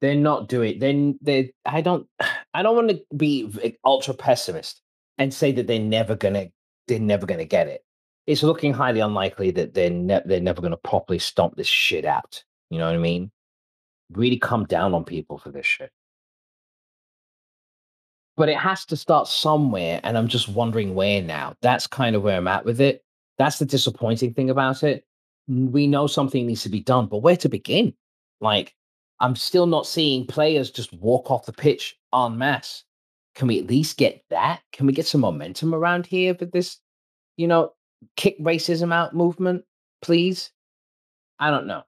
they're 0.02 0.16
not 0.16 0.50
doing 0.50 0.80
then 0.80 1.18
they 1.22 1.54
I 1.66 1.82
don't 1.82 2.08
I 2.54 2.64
don't 2.64 2.76
want 2.76 2.90
to 2.90 3.02
be 3.16 3.78
ultra 3.84 4.14
pessimist 4.14 4.82
and 5.18 5.34
say 5.34 5.52
that 5.54 5.68
they're 5.68 5.80
never 5.80 6.16
gonna 6.16 6.48
they're 6.88 7.00
never 7.00 7.26
gonna 7.26 7.46
get 7.46 7.68
it. 7.68 7.84
It's 8.28 8.44
looking 8.44 8.74
highly 8.74 9.00
unlikely 9.00 9.52
that 9.52 9.74
they're 9.74 9.90
ne- 9.90 10.22
they're 10.26 10.40
never 10.40 10.62
gonna 10.62 10.78
properly 10.78 11.20
stomp 11.20 11.56
this 11.56 11.68
shit 11.68 12.06
out. 12.06 12.44
You 12.70 12.80
know 12.80 12.86
what 12.88 12.96
I 12.96 13.00
mean? 13.00 13.32
Really 14.12 14.38
come 14.38 14.66
down 14.66 14.94
on 14.94 15.04
people 15.04 15.38
for 15.38 15.52
this 15.52 15.66
shit. 15.66 15.92
But 18.38 18.50
it 18.50 18.58
has 18.58 18.86
to 18.88 18.98
start 18.98 19.28
somewhere, 19.28 20.02
and 20.04 20.18
I'm 20.18 20.28
just 20.28 20.50
wondering 20.50 20.94
where 20.94 21.22
now. 21.22 21.56
That's 21.62 21.88
kind 21.88 22.16
of 22.16 22.24
where 22.24 22.38
I'm 22.38 22.48
at 22.48 22.66
with 22.66 22.82
it. 22.82 23.04
That's 23.38 23.60
the 23.60 23.66
disappointing 23.66 24.34
thing 24.34 24.50
about 24.50 24.84
it. 24.84 25.06
We 25.48 25.88
know 25.88 26.08
something 26.08 26.46
needs 26.46 26.64
to 26.64 26.70
be 26.70 26.82
done, 26.82 27.06
but 27.08 27.20
where 27.20 27.38
to 27.38 27.50
begin? 27.50 27.94
Like, 28.42 28.76
I'm 29.20 29.36
still 29.36 29.68
not 29.68 29.88
seeing 29.88 30.26
players 30.26 30.72
just 30.72 30.92
walk 30.94 31.32
off 31.32 31.46
the 31.46 31.54
pitch 31.54 31.98
en 32.14 32.38
masse. 32.38 32.84
Can 33.36 33.48
we 33.48 33.60
at 33.60 33.68
least 33.68 33.98
get 33.98 34.24
that? 34.30 34.62
Can 34.74 34.86
we 34.86 34.94
get 34.94 35.06
some 35.06 35.22
momentum 35.22 35.74
around 35.74 36.06
here 36.06 36.36
with 36.38 36.52
this, 36.52 36.80
you 37.38 37.48
know, 37.48 37.74
kick 38.16 38.40
racism 38.40 38.94
out 38.94 39.16
movement, 39.16 39.64
please? 40.02 40.52
I 41.40 41.50
don't 41.50 41.68
know. 41.68 41.84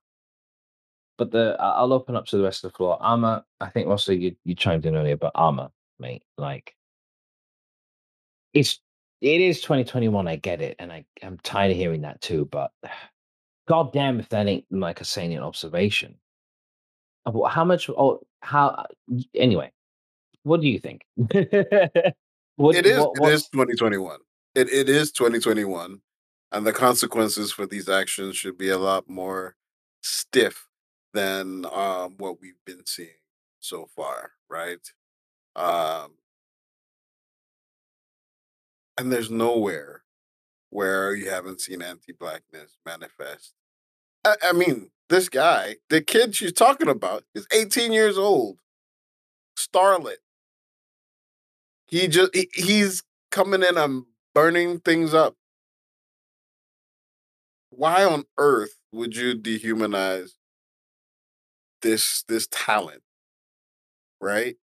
But 1.17 1.31
the 1.31 1.55
I'll 1.59 1.93
open 1.93 2.15
up 2.15 2.25
to 2.27 2.37
the 2.37 2.43
rest 2.43 2.63
of 2.63 2.71
the 2.71 2.77
floor. 2.77 2.99
Amma, 3.01 3.43
I 3.59 3.69
think 3.69 3.87
also 3.87 4.11
you 4.11 4.35
you 4.43 4.53
chimed 4.53 4.85
in 4.85 4.95
earlier, 4.95 5.17
but 5.17 5.31
Amma, 5.35 5.71
mate, 5.99 6.23
like 6.37 6.75
it's 8.53 8.79
it 9.21 9.41
is 9.41 9.61
2021. 9.61 10.27
I 10.27 10.35
get 10.35 10.61
it, 10.61 10.75
and 10.79 10.91
I 10.91 11.05
I'm 11.23 11.37
tired 11.39 11.71
of 11.71 11.77
hearing 11.77 12.01
that 12.01 12.21
too. 12.21 12.45
But 12.51 12.71
god 13.67 13.91
damn 13.93 14.19
if 14.19 14.29
that 14.29 14.47
ain't 14.47 14.65
like 14.69 15.01
a 15.01 15.05
salient 15.05 15.43
observation. 15.43 16.15
Uh, 17.25 17.43
how 17.47 17.65
much? 17.65 17.89
Oh, 17.89 18.21
how? 18.41 18.67
Uh, 18.67 18.83
anyway, 19.33 19.71
what 20.43 20.61
do 20.61 20.67
you 20.67 20.79
think? 20.79 21.01
what, 21.15 22.75
it 22.75 22.85
is. 22.85 22.99
What, 22.99 23.29
it 23.29 23.33
is 23.33 23.47
2021. 23.49 24.17
It 24.57 24.73
it 24.73 24.89
is 24.89 25.11
2021, 25.11 26.01
and 26.51 26.65
the 26.65 26.73
consequences 26.73 27.51
for 27.51 27.67
these 27.67 27.87
actions 27.87 28.35
should 28.37 28.57
be 28.57 28.69
a 28.69 28.79
lot 28.79 29.07
more 29.07 29.55
stiff 30.01 30.67
than 31.13 31.67
um, 31.71 32.15
what 32.17 32.41
we've 32.41 32.57
been 32.65 32.83
seeing 32.87 33.21
so 33.59 33.87
far, 33.95 34.31
right? 34.49 34.79
Um, 35.55 36.13
and 38.97 39.11
there's 39.13 39.29
nowhere 39.29 40.01
where 40.71 41.13
you 41.13 41.29
haven't 41.29 41.61
seen 41.61 41.83
anti-blackness 41.83 42.79
manifest. 42.83 43.53
I, 44.25 44.37
I 44.41 44.53
mean, 44.53 44.89
this 45.07 45.29
guy, 45.29 45.75
the 45.91 46.01
kid 46.01 46.33
she's 46.33 46.51
talking 46.51 46.89
about, 46.89 47.25
is 47.35 47.45
18 47.53 47.91
years 47.91 48.17
old. 48.17 48.57
Starlet. 49.55 50.17
He 51.85 52.07
just 52.07 52.35
he, 52.35 52.49
he's 52.55 53.03
coming 53.29 53.61
in 53.61 53.77
and 53.77 54.05
burning 54.37 54.77
things 54.79 55.15
up. 55.15 55.33
Why 57.71 58.03
on 58.03 58.25
earth 58.37 58.77
would 58.91 59.15
you 59.15 59.33
dehumanize 59.33 60.33
this 61.81 62.23
this 62.27 62.47
talent? 62.51 63.01
Right? 64.21 64.57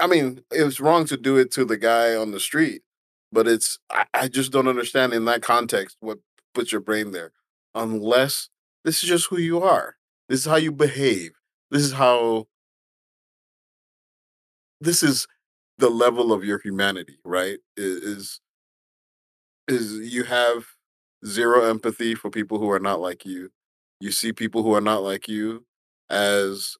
I 0.00 0.08
mean, 0.08 0.40
it's 0.50 0.80
wrong 0.80 1.04
to 1.04 1.16
do 1.16 1.36
it 1.36 1.52
to 1.52 1.64
the 1.64 1.76
guy 1.76 2.16
on 2.16 2.32
the 2.32 2.40
street, 2.40 2.82
but 3.30 3.46
it's 3.46 3.78
I, 3.88 4.06
I 4.12 4.26
just 4.26 4.50
don't 4.50 4.66
understand 4.66 5.12
in 5.12 5.24
that 5.26 5.42
context 5.42 5.96
what 6.00 6.18
puts 6.54 6.72
your 6.72 6.80
brain 6.80 7.12
there. 7.12 7.30
Unless 7.72 8.48
this 8.84 9.00
is 9.04 9.08
just 9.08 9.28
who 9.28 9.38
you 9.38 9.62
are. 9.62 9.94
This 10.28 10.40
is 10.40 10.46
how 10.46 10.56
you 10.56 10.72
behave. 10.72 11.34
This 11.70 11.82
is 11.82 11.92
how 11.92 12.48
this 14.80 15.04
is 15.04 15.28
the 15.78 15.90
level 15.90 16.32
of 16.32 16.44
your 16.44 16.60
humanity, 16.60 17.18
right? 17.24 17.58
Is 17.76 18.40
is 19.66 20.12
you 20.12 20.24
have 20.24 20.64
zero 21.26 21.68
empathy 21.68 22.14
for 22.14 22.30
people 22.30 22.58
who 22.58 22.70
are 22.70 22.80
not 22.80 23.00
like 23.00 23.24
you. 23.24 23.50
You 24.00 24.12
see 24.12 24.32
people 24.32 24.62
who 24.62 24.74
are 24.74 24.80
not 24.80 25.02
like 25.02 25.28
you 25.28 25.64
as 26.10 26.76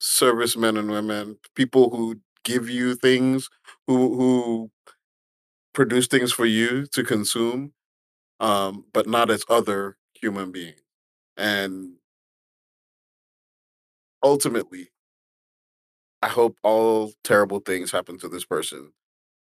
servicemen 0.00 0.76
and 0.76 0.90
women, 0.90 1.38
people 1.56 1.90
who 1.90 2.20
give 2.44 2.68
you 2.70 2.94
things, 2.96 3.48
who 3.86 4.14
who 4.16 4.70
produce 5.74 6.06
things 6.06 6.32
for 6.32 6.46
you 6.46 6.86
to 6.92 7.02
consume, 7.04 7.72
um, 8.40 8.84
but 8.92 9.08
not 9.08 9.30
as 9.30 9.44
other 9.48 9.96
human 10.14 10.52
beings. 10.52 10.80
And 11.36 11.94
ultimately, 14.22 14.90
I 16.22 16.28
hope 16.28 16.56
all 16.62 17.12
terrible 17.24 17.60
things 17.60 17.92
happen 17.92 18.18
to 18.18 18.28
this 18.28 18.44
person, 18.44 18.92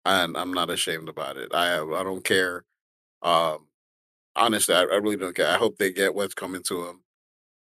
and 0.04 0.36
I'm 0.36 0.52
not 0.52 0.70
ashamed 0.70 1.08
about 1.08 1.36
it. 1.36 1.54
I 1.54 1.74
I 1.80 2.02
don't 2.04 2.24
care. 2.24 2.64
Um, 3.22 3.68
honestly, 4.36 4.74
I, 4.74 4.82
I 4.82 4.96
really 4.96 5.16
don't 5.16 5.36
care. 5.36 5.48
I 5.48 5.58
hope 5.58 5.78
they 5.78 5.92
get 5.92 6.14
what's 6.14 6.34
coming 6.34 6.62
to 6.64 6.84
them. 6.86 7.02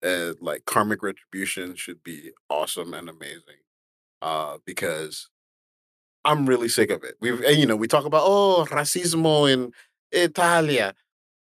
And 0.02 0.36
like 0.40 0.66
karmic 0.66 1.02
retribution 1.02 1.76
should 1.76 2.02
be 2.04 2.32
awesome 2.50 2.94
and 2.94 3.08
amazing. 3.08 3.62
Uh, 4.22 4.58
because 4.66 5.28
I'm 6.24 6.46
really 6.46 6.68
sick 6.68 6.90
of 6.90 7.04
it. 7.04 7.16
We've 7.20 7.42
you 7.50 7.66
know 7.66 7.76
we 7.76 7.86
talk 7.88 8.04
about 8.04 8.22
oh 8.24 8.66
racismo 8.70 9.52
in 9.52 9.72
Italia. 10.12 10.94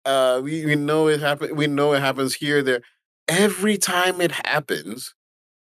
Uh, 0.05 0.40
we 0.44 0.66
we 0.66 0.76
know 0.76 1.09
it 1.09 1.20
happen. 1.20 1.57
We 1.57 1.66
know 1.68 1.94
it 1.94 2.01
happens 2.01 2.34
here 2.34 2.62
there. 2.62 2.82
Every 3.28 3.78
time 3.78 4.20
it 4.20 4.32
happens, 4.46 5.14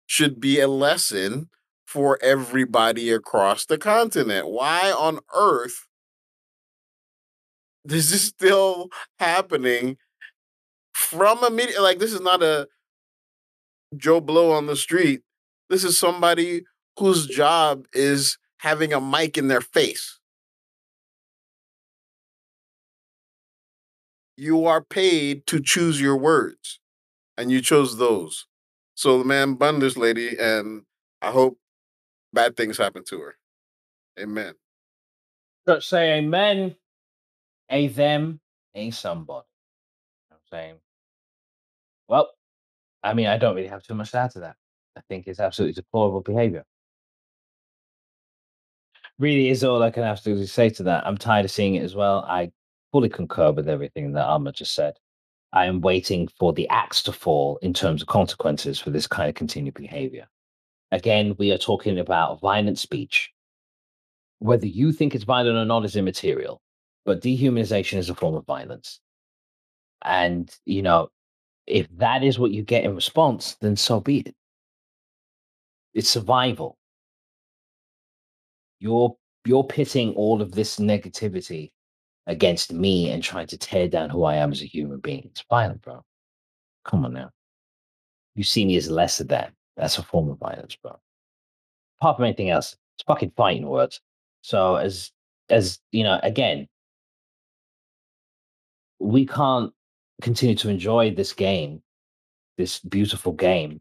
should 0.07 0.41
be 0.41 0.61
a 0.61 0.69
lesson 0.69 1.49
for 1.93 2.19
everybody 2.23 3.11
across 3.11 3.67
the 3.67 3.77
continent. 3.77 4.49
Why 4.49 4.91
on 4.91 5.21
earth 5.35 5.87
this 7.85 8.11
is 8.11 8.23
still 8.23 8.89
happening 9.19 9.99
from 10.95 11.45
a 11.45 11.51
media? 11.51 11.83
Like 11.83 11.99
this 11.99 12.15
is 12.15 12.23
not 12.23 12.43
a 12.43 12.67
Joe 13.95 14.23
Blow 14.23 14.53
on 14.53 14.65
the 14.65 14.75
street. 14.75 15.21
This 15.69 15.85
is 15.85 15.99
somebody 15.99 16.63
whose 16.99 17.27
job 17.27 17.85
is 17.93 18.39
having 18.61 18.95
a 18.95 19.01
mic 19.01 19.37
in 19.37 19.49
their 19.49 19.61
face. 19.61 20.19
You 24.39 24.65
are 24.65 24.83
paid 24.83 25.47
to 25.49 25.61
choose 25.61 26.01
your 26.01 26.17
words, 26.17 26.81
and 27.37 27.53
you 27.53 27.61
chose 27.61 27.99
those. 27.99 28.47
So 28.95 29.19
the 29.19 29.27
man 29.27 29.55
bun 29.55 29.81
this 29.81 29.99
lady, 29.99 30.39
and 30.39 30.85
I 31.21 31.33
hope 31.33 31.59
bad 32.33 32.57
things 32.57 32.79
happen 32.79 33.05
to 33.05 33.21
her. 33.21 33.37
Amen. 34.19 34.55
Let's 35.67 35.87
say 35.87 36.19
amen, 36.19 36.75
a 37.71 37.89
them, 37.89 38.41
a 38.75 38.91
somebody. 38.91 39.47
You 40.31 40.35
know 40.35 40.37
I'm 40.37 40.39
saying? 40.51 40.75
Well, 42.09 42.31
I 43.03 43.15
mean, 43.15 43.27
I 43.27 43.39
don't 43.39 43.55
really 43.55 43.69
have 43.69 43.83
too 43.83 43.95
much 43.95 44.11
to 44.13 44.19
add 44.19 44.33
to 44.33 44.41
that. 44.41 44.57
I 44.97 45.01
think 45.09 45.27
it's 45.27 45.41
absolutely 45.41 45.75
deplorable 45.75 46.21
behavior. 46.21 46.65
Really 49.19 49.49
is 49.49 49.63
all 49.63 49.83
I 49.83 49.91
can 49.91 50.03
absolutely 50.03 50.47
say 50.47 50.69
to 50.71 50.83
that. 50.85 51.07
I'm 51.07 51.17
tired 51.17 51.45
of 51.45 51.51
seeing 51.51 51.77
it 51.77 51.85
as 51.85 51.95
well. 51.95 52.25
I 52.29 52.51
fully 52.91 53.09
concur 53.09 53.53
with 53.53 53.69
everything 53.69 54.13
that 54.13 54.29
Amma 54.29 54.53
just 54.53 54.75
said. 54.75 54.95
I 55.53 55.67
am 55.67 55.81
waiting 55.81 56.29
for 56.39 56.53
the 56.53 56.69
axe 56.69 57.03
to 57.05 57.13
fall 57.13 57.59
in 57.63 57.73
terms 57.73 58.03
of 58.03 58.09
consequences 58.09 58.81
for 58.81 58.91
this 58.91 59.07
kind 59.07 59.29
of 59.29 59.35
continued 59.35 59.75
behavior. 59.75 60.27
Again, 60.93 61.35
we 61.39 61.51
are 61.51 61.59
talking 61.59 61.99
about 61.99 62.41
violent 62.41 62.79
speech. 62.79 63.33
Whether 64.41 64.67
you 64.67 64.93
think 64.93 65.15
it's 65.15 65.25
violent 65.25 65.57
or 65.57 65.65
not 65.65 65.87
is 65.87 65.97
immaterial, 65.97 66.61
but 67.07 67.23
dehumanization 67.23 67.97
is 67.97 68.11
a 68.11 68.15
form 68.15 68.35
of 68.35 68.45
violence. 68.45 69.01
And, 70.05 70.55
you 70.67 70.83
know, 70.83 71.09
if 71.67 71.87
that 71.97 72.23
is 72.23 72.39
what 72.39 72.51
you 72.51 72.63
get 72.63 72.85
in 72.85 72.95
response, 72.95 73.57
then 73.61 73.75
so 73.75 74.01
be 74.01 74.19
it. 74.19 74.35
It's 75.95 76.11
survival. 76.11 76.77
You're 78.79 79.17
you're 79.47 79.65
pitting 79.65 80.13
all 80.15 80.43
of 80.43 80.53
this 80.53 80.79
negativity 80.79 81.73
against 82.27 82.73
me 82.73 83.11
and 83.11 83.23
trying 83.23 83.47
to 83.49 83.59
tear 83.59 83.89
down 83.89 84.11
who 84.11 84.25
I 84.25 84.37
am 84.37 84.53
as 84.53 84.63
a 84.63 84.67
human 84.67 85.01
being. 85.01 85.23
It's 85.31 85.45
violent, 85.49 85.83
bro. 85.83 86.05
Come 86.85 87.05
on 87.05 87.15
now. 87.15 87.31
You 88.35 88.45
see 88.45 88.65
me 88.65 88.77
as 88.77 88.91
lesser 88.91 89.25
than. 89.25 89.53
That's 89.77 89.99
a 89.99 90.03
form 90.03 90.31
of 90.31 90.39
violence, 90.39 90.77
bro. 90.77 90.99
Apart 92.01 92.17
from 92.17 92.27
anything 92.27 92.51
else, 92.51 92.77
it's 92.97 93.05
fucking 93.05 93.33
fighting 93.37 93.67
words. 93.67 94.01
So 94.43 94.77
as 94.77 95.13
as 95.49 95.79
you 95.93 96.05
know, 96.05 96.19
again, 96.23 96.69
we 98.99 99.27
can't 99.27 99.73
continue 100.21 100.57
to 100.57 100.69
enjoy 100.69 101.11
this 101.15 101.33
game, 101.33 101.83
this 102.57 102.81
beautiful 102.81 103.33
game. 103.33 103.81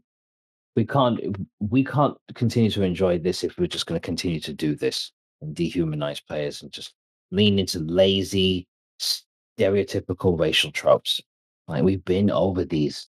We 0.76 0.86
can't 0.86 1.20
we 1.60 1.84
can't 1.84 2.16
continue 2.34 2.70
to 2.70 2.82
enjoy 2.82 3.18
this 3.18 3.44
if 3.44 3.58
we're 3.58 3.66
just 3.66 3.86
going 3.86 4.00
to 4.00 4.04
continue 4.04 4.40
to 4.40 4.52
do 4.52 4.74
this 4.74 5.12
and 5.40 5.54
dehumanize 5.54 6.24
players 6.26 6.62
and 6.62 6.72
just 6.72 6.94
lean 7.30 7.58
into 7.58 7.80
lazy, 7.80 8.66
stereotypical 9.00 10.38
racial 10.38 10.70
tropes. 10.70 11.20
Like 11.68 11.82
we've 11.82 12.04
been 12.04 12.30
over 12.30 12.64
these 12.64 13.08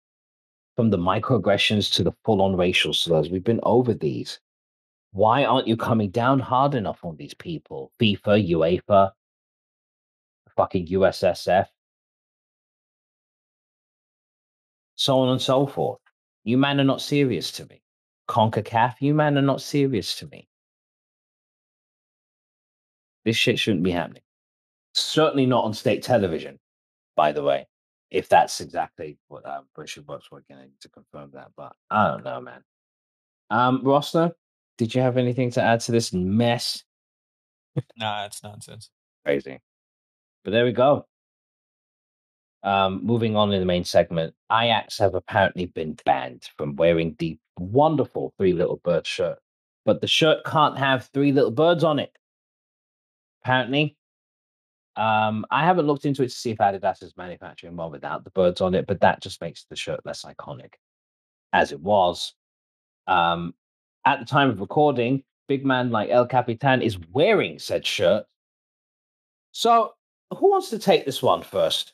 from 0.77 0.91
the 0.91 0.99
microaggressions 0.99 1.93
to 1.95 2.05
the 2.05 2.13
full 2.25 2.43
on 2.43 2.55
racial 2.55 2.93
slurs. 2.93 3.31
We've 3.31 3.43
been 3.43 3.61
over 3.63 3.95
these. 3.95 4.39
Why 5.13 5.45
aren't 5.45 5.67
you 5.67 5.77
coming 5.77 6.11
down 6.11 6.39
hard 6.39 6.75
enough 6.75 7.03
on 7.03 7.17
these 7.17 7.33
people? 7.33 7.91
FIFA, 7.99 8.51
UEFA, 8.51 9.11
fucking 10.57 10.87
USSF, 10.89 11.67
so 14.95 15.19
on 15.19 15.31
and 15.31 15.41
so 15.41 15.67
forth. 15.67 16.01
You 16.45 16.59
man 16.59 16.81
are 16.81 16.85
not 16.85 17.01
serious 17.01 17.51
to 17.53 17.67
me. 17.67 17.83
CONCACAF, 18.29 18.97
you 19.01 19.15
man 19.15 19.39
are 19.39 19.43
not 19.43 19.63
serious 19.63 20.17
to 20.17 20.27
me. 20.27 20.49
This 23.25 23.37
shit 23.37 23.59
shouldn't 23.59 23.83
be 23.83 23.91
happening. 23.91 24.23
Certainly 24.95 25.47
not 25.47 25.65
on 25.65 25.75
state 25.75 26.03
television, 26.03 26.59
by 27.17 27.33
the 27.33 27.43
way. 27.43 27.67
If 28.11 28.29
that's 28.29 28.61
exactly 28.61 29.19
what 29.29 29.45
uh, 29.47 29.63
British 29.75 29.97
Bucks 29.99 30.31
were 30.31 30.45
going 30.49 30.71
to 30.81 30.89
confirm 30.89 31.31
that, 31.35 31.49
but 31.57 31.75
I 31.91 32.09
don't 32.09 32.25
know, 32.25 32.41
man. 32.41 32.63
Um, 33.51 33.81
Roster, 33.85 34.33
did 34.79 34.95
you 34.95 35.01
have 35.03 35.17
anything 35.17 35.51
to 35.53 35.63
add 35.63 35.81
to 35.81 35.93
this 35.93 36.13
mess? 36.13 36.85
nah, 37.97 38.27
it's 38.27 38.43
nonsense. 38.43 38.91
Crazy. 39.25 39.61
But 40.45 40.53
there 40.53 40.65
we 40.65 40.73
go. 40.73 41.07
Um, 42.63 43.01
moving 43.05 43.37
on 43.37 43.53
in 43.53 43.61
the 43.61 43.67
main 43.67 43.85
segment, 43.85 44.35
Ajax 44.51 44.99
have 44.99 45.15
apparently 45.15 45.67
been 45.67 45.97
banned 46.05 46.49
from 46.57 46.75
wearing 46.77 47.15
the 47.19 47.39
wonderful 47.59 48.33
Three 48.39 48.53
Little 48.53 48.81
Birds 48.83 49.09
shirt, 49.09 49.39
but 49.85 50.01
the 50.01 50.09
shirt 50.09 50.45
can't 50.45 50.77
have 50.77 51.09
three 51.13 51.33
little 51.33 51.51
birds 51.51 51.85
on 51.85 51.99
it. 51.99 52.17
Apparently, 53.43 53.97
um, 54.97 55.45
I 55.51 55.65
haven't 55.65 55.87
looked 55.87 56.07
into 56.07 56.23
it 56.23 56.29
to 56.29 56.35
see 56.35 56.51
if 56.51 56.59
Adidas 56.59 57.03
is 57.03 57.17
manufacturing 57.17 57.77
one 57.77 57.91
without 57.91 58.25
the 58.25 58.31
birds 58.31 58.61
on 58.61 58.75
it, 58.75 58.87
but 58.87 59.01
that 59.01 59.21
just 59.21 59.41
makes 59.43 59.67
the 59.69 59.77
shirt 59.77 60.01
less 60.07 60.25
iconic, 60.25 60.75
as 61.53 61.73
it 61.73 61.81
was. 61.81 62.35
Um, 63.07 63.55
at 64.07 64.21
the 64.21 64.25
time 64.25 64.49
of 64.49 64.61
recording, 64.61 65.23
big 65.49 65.67
man 65.67 65.91
like 65.91 66.09
El 66.09 66.27
Capitan 66.27 66.81
is 66.81 66.99
wearing 67.13 67.59
said 67.59 67.85
shirt. 67.85 68.25
So, 69.53 69.93
who 70.35 70.51
wants 70.51 70.71
to 70.71 70.79
take 70.79 71.05
this 71.05 71.23
one 71.23 71.43
first? 71.43 71.93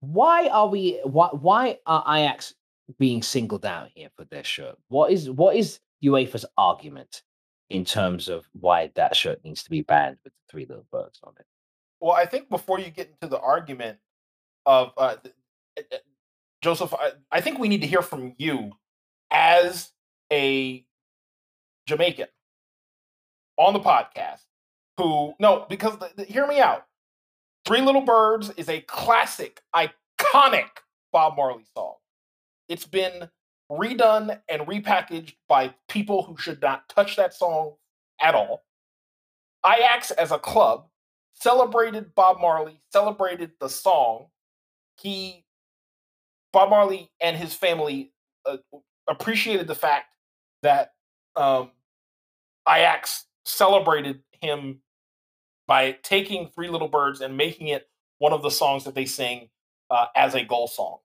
Why 0.00 0.48
are 0.48 0.68
we? 0.68 1.00
Why, 1.04 1.28
why 1.28 1.78
are 1.86 2.02
Ajax 2.08 2.54
being 2.98 3.22
singled 3.22 3.66
out 3.66 3.88
here 3.94 4.08
for 4.16 4.24
their 4.24 4.44
shirt? 4.44 4.76
What 4.88 5.12
is 5.12 5.28
what 5.30 5.54
is 5.54 5.80
UEFA's 6.02 6.46
argument 6.56 7.22
in 7.68 7.84
terms 7.84 8.28
of 8.28 8.46
why 8.52 8.90
that 8.94 9.14
shirt 9.14 9.44
needs 9.44 9.62
to 9.64 9.70
be 9.70 9.82
banned 9.82 10.16
with 10.24 10.32
the 10.32 10.50
three 10.50 10.64
little 10.66 10.86
birds 10.90 11.20
on 11.22 11.34
it? 11.38 11.46
Well, 12.00 12.12
I 12.12 12.26
think 12.26 12.48
before 12.48 12.78
you 12.78 12.90
get 12.90 13.08
into 13.08 13.28
the 13.28 13.40
argument 13.40 13.98
of 14.66 14.92
uh, 14.96 15.16
eh, 15.76 15.82
eh, 15.92 15.96
Joseph, 16.62 16.94
I, 16.94 17.12
I 17.32 17.40
think 17.40 17.58
we 17.58 17.68
need 17.68 17.80
to 17.80 17.86
hear 17.86 18.02
from 18.02 18.34
you 18.38 18.72
as 19.30 19.90
a 20.32 20.84
Jamaican 21.86 22.28
on 23.56 23.72
the 23.72 23.80
podcast 23.80 24.40
who 24.96 25.34
no 25.38 25.66
because 25.68 25.98
the, 25.98 26.10
the, 26.16 26.24
hear 26.24 26.46
me 26.46 26.60
out. 26.60 26.84
Three 27.64 27.80
little 27.80 28.02
birds 28.02 28.50
is 28.56 28.68
a 28.68 28.80
classic 28.82 29.60
iconic 29.74 30.68
bob 31.12 31.36
marley 31.36 31.64
song. 31.74 31.94
It's 32.68 32.86
been 32.86 33.28
redone 33.70 34.40
and 34.48 34.62
repackaged 34.62 35.34
by 35.48 35.74
people 35.88 36.22
who 36.22 36.36
should 36.38 36.62
not 36.62 36.88
touch 36.88 37.16
that 37.16 37.34
song 37.34 37.74
at 38.20 38.34
all. 38.34 38.64
Ajax 39.66 40.10
as 40.12 40.30
a 40.30 40.38
club 40.38 40.86
celebrated 41.40 42.14
Bob 42.14 42.40
Marley, 42.40 42.80
celebrated 42.92 43.52
the 43.60 43.68
song. 43.68 44.26
He, 45.00 45.44
Bob 46.52 46.70
Marley 46.70 47.10
and 47.20 47.36
his 47.36 47.54
family 47.54 48.12
uh, 48.46 48.56
appreciated 49.08 49.66
the 49.66 49.74
fact 49.74 50.14
that 50.62 50.92
um, 51.36 51.70
Ajax 52.68 53.26
celebrated 53.44 54.20
him 54.40 54.80
by 55.66 55.92
taking 56.02 56.48
Three 56.48 56.68
Little 56.68 56.88
Birds 56.88 57.20
and 57.20 57.36
making 57.36 57.68
it 57.68 57.88
one 58.18 58.32
of 58.32 58.42
the 58.42 58.50
songs 58.50 58.84
that 58.84 58.94
they 58.94 59.04
sing 59.04 59.48
uh, 59.90 60.06
as 60.16 60.34
a 60.34 60.44
goal 60.44 60.66
song. 60.66 60.98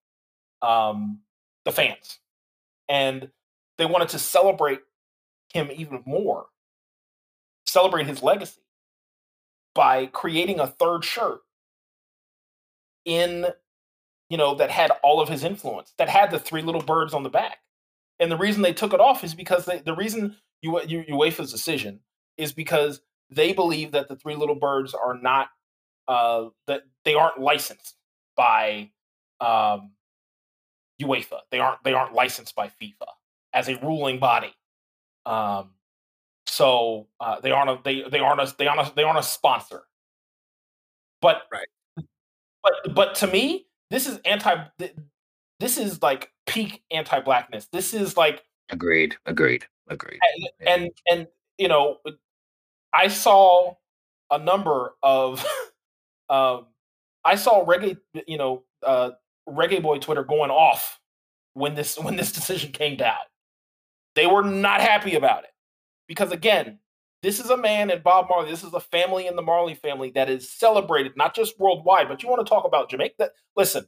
Um, 0.61 1.19
the 1.65 1.72
fans. 1.72 2.19
And 2.89 3.30
they 3.77 3.85
wanted 3.85 4.10
to 4.10 4.19
celebrate 4.19 4.80
him 5.53 5.69
even 5.73 6.03
more, 6.05 6.47
celebrate 7.65 8.07
his 8.07 8.23
legacy 8.23 8.62
by 9.75 10.05
creating 10.07 10.59
a 10.59 10.67
third 10.67 11.03
shirt 11.03 11.39
in 13.05 13.47
you 14.29 14.37
know 14.37 14.55
that 14.55 14.71
had 14.71 14.91
all 15.03 15.19
of 15.19 15.29
his 15.29 15.43
influence 15.43 15.93
that 15.97 16.09
had 16.09 16.31
the 16.31 16.39
three 16.39 16.61
little 16.61 16.81
birds 16.81 17.13
on 17.13 17.23
the 17.23 17.29
back 17.29 17.57
and 18.19 18.31
the 18.31 18.37
reason 18.37 18.61
they 18.61 18.73
took 18.73 18.93
it 18.93 18.99
off 18.99 19.23
is 19.23 19.33
because 19.33 19.65
they, 19.65 19.79
the 19.79 19.95
reason 19.95 20.37
you, 20.61 20.71
UEFA's 20.71 21.51
decision 21.51 21.99
is 22.37 22.53
because 22.53 23.01
they 23.29 23.53
believe 23.53 23.91
that 23.91 24.07
the 24.07 24.15
three 24.15 24.35
little 24.35 24.55
birds 24.55 24.93
are 24.93 25.17
not 25.19 25.49
uh, 26.07 26.45
that 26.67 26.83
they 27.05 27.15
aren't 27.15 27.39
licensed 27.39 27.95
by 28.35 28.91
um, 29.39 29.91
UEFA. 31.01 31.39
They 31.51 31.59
aren't 31.59 31.83
they 31.83 31.93
aren't 31.93 32.13
licensed 32.13 32.55
by 32.55 32.67
FIFA 32.67 33.07
as 33.53 33.67
a 33.67 33.77
ruling 33.79 34.19
body. 34.19 34.53
Um, 35.25 35.71
so 36.53 37.07
uh, 37.19 37.39
they 37.39 37.49
aren't 37.49 37.69
a 37.71 37.80
they 37.84 38.03
they 38.07 38.19
aren't 38.19 38.39
a 38.39 38.53
they 38.59 38.67
aren't 38.67 38.88
a, 38.88 38.93
they 38.95 39.01
aren't 39.01 39.17
a 39.17 39.23
sponsor. 39.23 39.81
But 41.19 41.41
right. 41.51 41.65
But 42.61 42.93
but 42.93 43.15
to 43.15 43.27
me, 43.27 43.65
this 43.89 44.07
is 44.07 44.19
anti. 44.23 44.65
This 45.59 45.77
is 45.80 46.01
like 46.03 46.31
peak 46.45 46.84
anti-blackness. 46.91 47.69
This 47.71 47.95
is 47.95 48.17
like 48.17 48.43
agreed, 48.69 49.15
agreed, 49.25 49.65
agreed. 49.88 50.19
And 50.59 50.67
and, 50.67 50.91
and 51.09 51.27
you 51.57 51.69
know, 51.69 51.97
I 52.93 53.07
saw 53.07 53.73
a 54.30 54.38
number 54.38 54.93
of 55.01 55.43
um, 56.30 56.67
I 57.25 57.34
saw 57.35 57.65
reggae, 57.65 57.97
you 58.27 58.38
know, 58.38 58.63
uh, 58.85 59.11
reggae 59.49 59.81
boy 59.81 59.97
Twitter 59.97 60.23
going 60.23 60.51
off 60.51 60.99
when 61.55 61.73
this 61.73 61.97
when 61.97 62.15
this 62.15 62.31
decision 62.39 62.71
came 62.71 62.95
down. 62.95 63.17
They 64.15 64.27
were 64.27 64.43
not 64.43 64.81
happy 64.81 65.15
about 65.15 65.45
it 65.45 65.52
because 66.07 66.31
again, 66.31 66.80
this 67.21 67.39
is 67.39 67.49
a 67.49 67.57
man 67.57 67.89
and 67.89 68.03
Bob 68.03 68.27
Marley. 68.30 68.51
This 68.51 68.63
is 68.63 68.73
a 68.73 68.80
family 68.81 69.27
in 69.27 69.35
the 69.35 69.41
Marley 69.41 69.75
family 69.75 70.11
that 70.11 70.30
is 70.30 70.51
celebrated 70.51 71.13
not 71.15 71.34
just 71.34 71.57
worldwide, 71.59 72.09
but 72.09 72.21
you 72.21 72.30
want 72.30 72.45
to 72.45 72.49
talk 72.49 72.65
about 72.65 72.89
Jamaica. 72.89 73.15
That, 73.17 73.31
listen, 73.55 73.85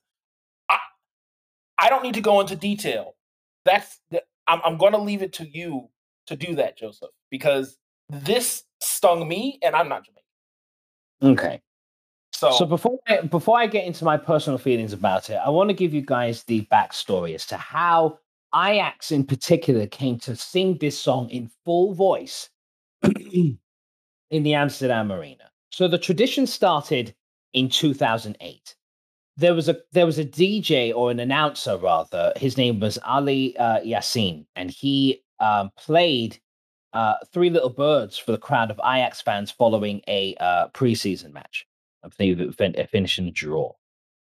I, 0.70 0.78
I 1.78 1.90
don't 1.90 2.04
need 2.04 2.14
to 2.14 2.22
go 2.22 2.40
into 2.40 2.56
detail. 2.56 3.16
That's 3.66 4.00
the, 4.10 4.24
I'm, 4.48 4.62
I'm 4.64 4.78
going 4.78 4.94
to 4.94 5.00
leave 5.00 5.22
it 5.22 5.34
to 5.34 5.48
you 5.48 5.90
to 6.28 6.36
do 6.36 6.56
that, 6.56 6.78
Joseph, 6.78 7.10
because 7.30 7.78
this 8.10 8.64
stung 8.80 9.28
me, 9.28 9.60
and 9.62 9.76
I'm 9.76 9.90
not 9.90 10.06
Jamaican. 10.06 11.36
Okay. 11.42 11.62
So, 12.34 12.52
so 12.52 12.66
before 12.66 13.00
I, 13.08 13.22
before 13.22 13.58
I 13.58 13.68
get 13.68 13.86
into 13.86 14.06
my 14.06 14.18
personal 14.18 14.58
feelings 14.58 14.94
about 14.94 15.30
it, 15.30 15.40
I 15.46 15.50
want 15.50 15.70
to 15.70 15.74
give 15.74 15.94
you 15.94 16.02
guys 16.02 16.44
the 16.44 16.68
backstory 16.72 17.34
as 17.34 17.46
to 17.48 17.58
how 17.58 18.20
Ajax 18.56 19.11
in 19.11 19.26
particular 19.26 19.88
came 19.88 20.18
to 20.19 20.36
sing 20.36 20.77
this 20.80 20.98
song 20.98 21.30
in 21.30 21.49
full 21.65 21.94
voice 21.94 22.49
in 23.03 23.60
the 24.30 24.53
Amsterdam 24.53 25.11
Arena. 25.11 25.49
So 25.72 25.88
the 25.88 25.98
tradition 25.98 26.48
started 26.48 27.14
in 27.53 27.69
2008. 27.69 28.76
There 29.38 29.53
was 29.53 29.68
a 29.68 29.77
there 29.91 30.06
was 30.06 30.18
a 30.18 30.26
DJ 30.26 30.95
or 30.95 31.11
an 31.11 31.19
announcer 31.19 31.77
rather. 31.77 32.32
His 32.38 32.56
name 32.56 32.80
was 32.80 32.98
Ali 33.06 33.57
uh, 33.57 33.82
Yassin, 33.82 34.45
and 34.56 34.72
he 34.72 35.22
um, 35.41 35.72
played 35.77 36.40
uh, 36.94 37.15
Three 37.34 37.49
Little 37.49 37.69
Birds 37.69 38.18
for 38.18 38.32
the 38.32 38.38
crowd 38.38 38.72
of 38.72 38.80
Ajax 38.80 39.22
fans 39.22 39.52
following 39.52 40.02
a 40.07 40.36
uh, 40.40 40.69
preseason 40.69 41.34
match. 41.34 41.68
I 42.06 42.10
think 42.10 42.40
it 42.40 42.90
finished 42.90 43.19
in 43.19 43.27
a 43.27 43.32
draw. 43.32 43.73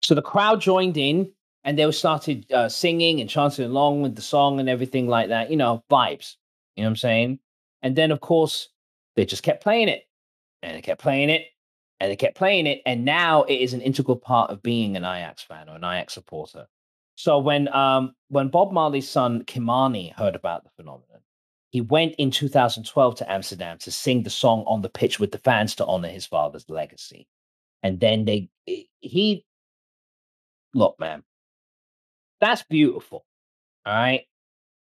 So 0.00 0.14
the 0.14 0.22
crowd 0.22 0.62
joined 0.62 0.96
in 0.96 1.30
and 1.66 1.76
they 1.76 1.90
started 1.90 2.50
uh, 2.52 2.68
singing 2.68 3.20
and 3.20 3.28
chanting 3.28 3.64
along 3.64 4.00
with 4.00 4.14
the 4.14 4.22
song 4.22 4.60
and 4.60 4.68
everything 4.68 5.08
like 5.08 5.28
that. 5.28 5.50
You 5.50 5.56
know, 5.56 5.82
vibes. 5.90 6.36
You 6.76 6.84
know 6.84 6.88
what 6.88 6.92
I'm 6.92 6.96
saying? 6.96 7.38
And 7.82 7.96
then, 7.96 8.12
of 8.12 8.20
course, 8.20 8.68
they 9.16 9.26
just 9.26 9.42
kept 9.42 9.62
playing 9.62 9.88
it, 9.88 10.04
and 10.62 10.76
they 10.76 10.80
kept 10.80 11.02
playing 11.02 11.28
it, 11.28 11.46
and 11.98 12.10
they 12.10 12.16
kept 12.16 12.36
playing 12.36 12.68
it, 12.68 12.82
and 12.86 13.04
now 13.04 13.42
it 13.42 13.56
is 13.56 13.74
an 13.74 13.80
integral 13.80 14.16
part 14.16 14.50
of 14.50 14.62
being 14.62 14.96
an 14.96 15.04
Ajax 15.04 15.42
fan 15.42 15.68
or 15.68 15.74
an 15.74 15.84
Ajax 15.84 16.14
supporter. 16.14 16.66
So 17.16 17.38
when 17.38 17.68
um 17.74 18.14
when 18.28 18.48
Bob 18.48 18.72
Marley's 18.72 19.08
son 19.08 19.42
Ky-Mani 19.44 20.10
heard 20.16 20.36
about 20.36 20.62
the 20.62 20.70
phenomenon, 20.76 21.20
he 21.70 21.80
went 21.80 22.14
in 22.16 22.30
2012 22.30 23.16
to 23.16 23.32
Amsterdam 23.32 23.78
to 23.78 23.90
sing 23.90 24.22
the 24.22 24.30
song 24.30 24.62
on 24.66 24.82
the 24.82 24.88
pitch 24.88 25.18
with 25.18 25.32
the 25.32 25.38
fans 25.38 25.74
to 25.76 25.86
honor 25.86 26.08
his 26.08 26.26
father's 26.26 26.68
legacy. 26.68 27.26
And 27.82 27.98
then 27.98 28.24
they 28.24 28.50
he 29.00 29.44
look, 30.74 31.00
man, 31.00 31.22
that's 32.40 32.62
beautiful. 32.62 33.24
All 33.84 33.94
right. 33.94 34.24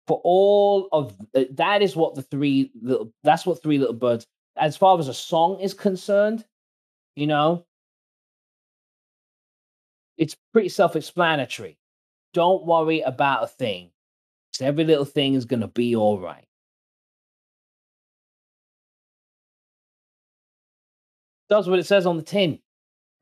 For 0.08 0.20
all 0.24 0.90
of 0.92 1.16
uh, 1.36 1.44
that 1.52 1.82
is 1.82 1.96
what 1.96 2.16
the 2.16 2.24
three 2.24 2.72
little 2.82 3.12
that's 3.24 3.46
what 3.46 3.62
three 3.62 3.78
little 3.78 3.94
birds 3.94 4.26
as 4.58 4.76
far 4.76 4.98
as 5.00 5.08
a 5.08 5.14
song 5.14 5.60
is 5.60 5.74
concerned, 5.74 6.44
you 7.16 7.28
know, 7.28 7.66
it's 10.18 10.36
pretty 10.52 10.70
self-explanatory. 10.70 11.78
Don't 12.34 12.66
worry 12.66 13.02
about 13.02 13.44
a 13.44 13.48
thing. 13.48 13.92
Every 14.62 14.84
little 14.84 15.06
thing 15.06 15.36
is 15.36 15.46
gonna 15.46 15.68
be 15.68 15.96
all 15.96 16.20
right. 16.20 16.46
Does 21.50 21.70
what 21.70 21.80
it 21.80 21.86
says 21.86 22.06
on 22.06 22.18
the 22.18 22.24
tin. 22.24 22.60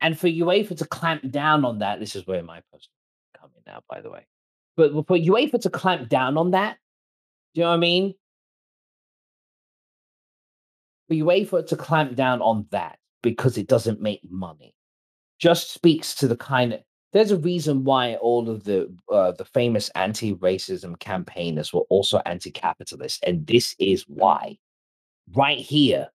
And 0.00 0.18
for 0.18 0.28
UEFA 0.28 0.76
to 0.78 0.86
clamp 0.86 1.30
down 1.30 1.64
on 1.64 1.80
that, 1.80 1.98
this 1.98 2.14
is 2.14 2.26
where 2.26 2.42
my 2.42 2.62
coming 2.70 2.82
now, 3.68 3.80
by 3.88 4.00
the 4.00 4.10
way. 4.10 4.26
But 4.76 4.92
for 5.06 5.16
UEFA 5.16 5.60
to 5.62 5.70
clamp 5.70 6.08
down 6.08 6.36
on 6.36 6.52
that, 6.52 6.78
do 7.54 7.60
you 7.60 7.64
know 7.64 7.70
what 7.70 7.76
I 7.76 7.80
mean? 7.80 8.14
For 11.08 11.14
UEFA 11.14 11.66
to 11.68 11.76
clamp 11.76 12.16
down 12.16 12.42
on 12.42 12.66
that 12.70 12.98
because 13.22 13.58
it 13.58 13.68
doesn't 13.68 14.00
make 14.00 14.20
money 14.28 14.74
just 15.38 15.72
speaks 15.72 16.14
to 16.16 16.28
the 16.28 16.36
kind 16.36 16.72
of 16.72 16.80
there's 17.12 17.30
a 17.30 17.38
reason 17.38 17.84
why 17.84 18.16
all 18.16 18.50
of 18.50 18.64
the 18.64 18.94
uh, 19.10 19.32
the 19.32 19.44
famous 19.44 19.88
anti-racism 19.94 20.98
campaigners 20.98 21.72
were 21.72 21.86
also 21.88 22.18
anti-capitalist, 22.26 23.24
and 23.26 23.46
this 23.46 23.74
is 23.78 24.04
why. 24.08 24.58
Right 25.34 25.58
here, 25.58 26.08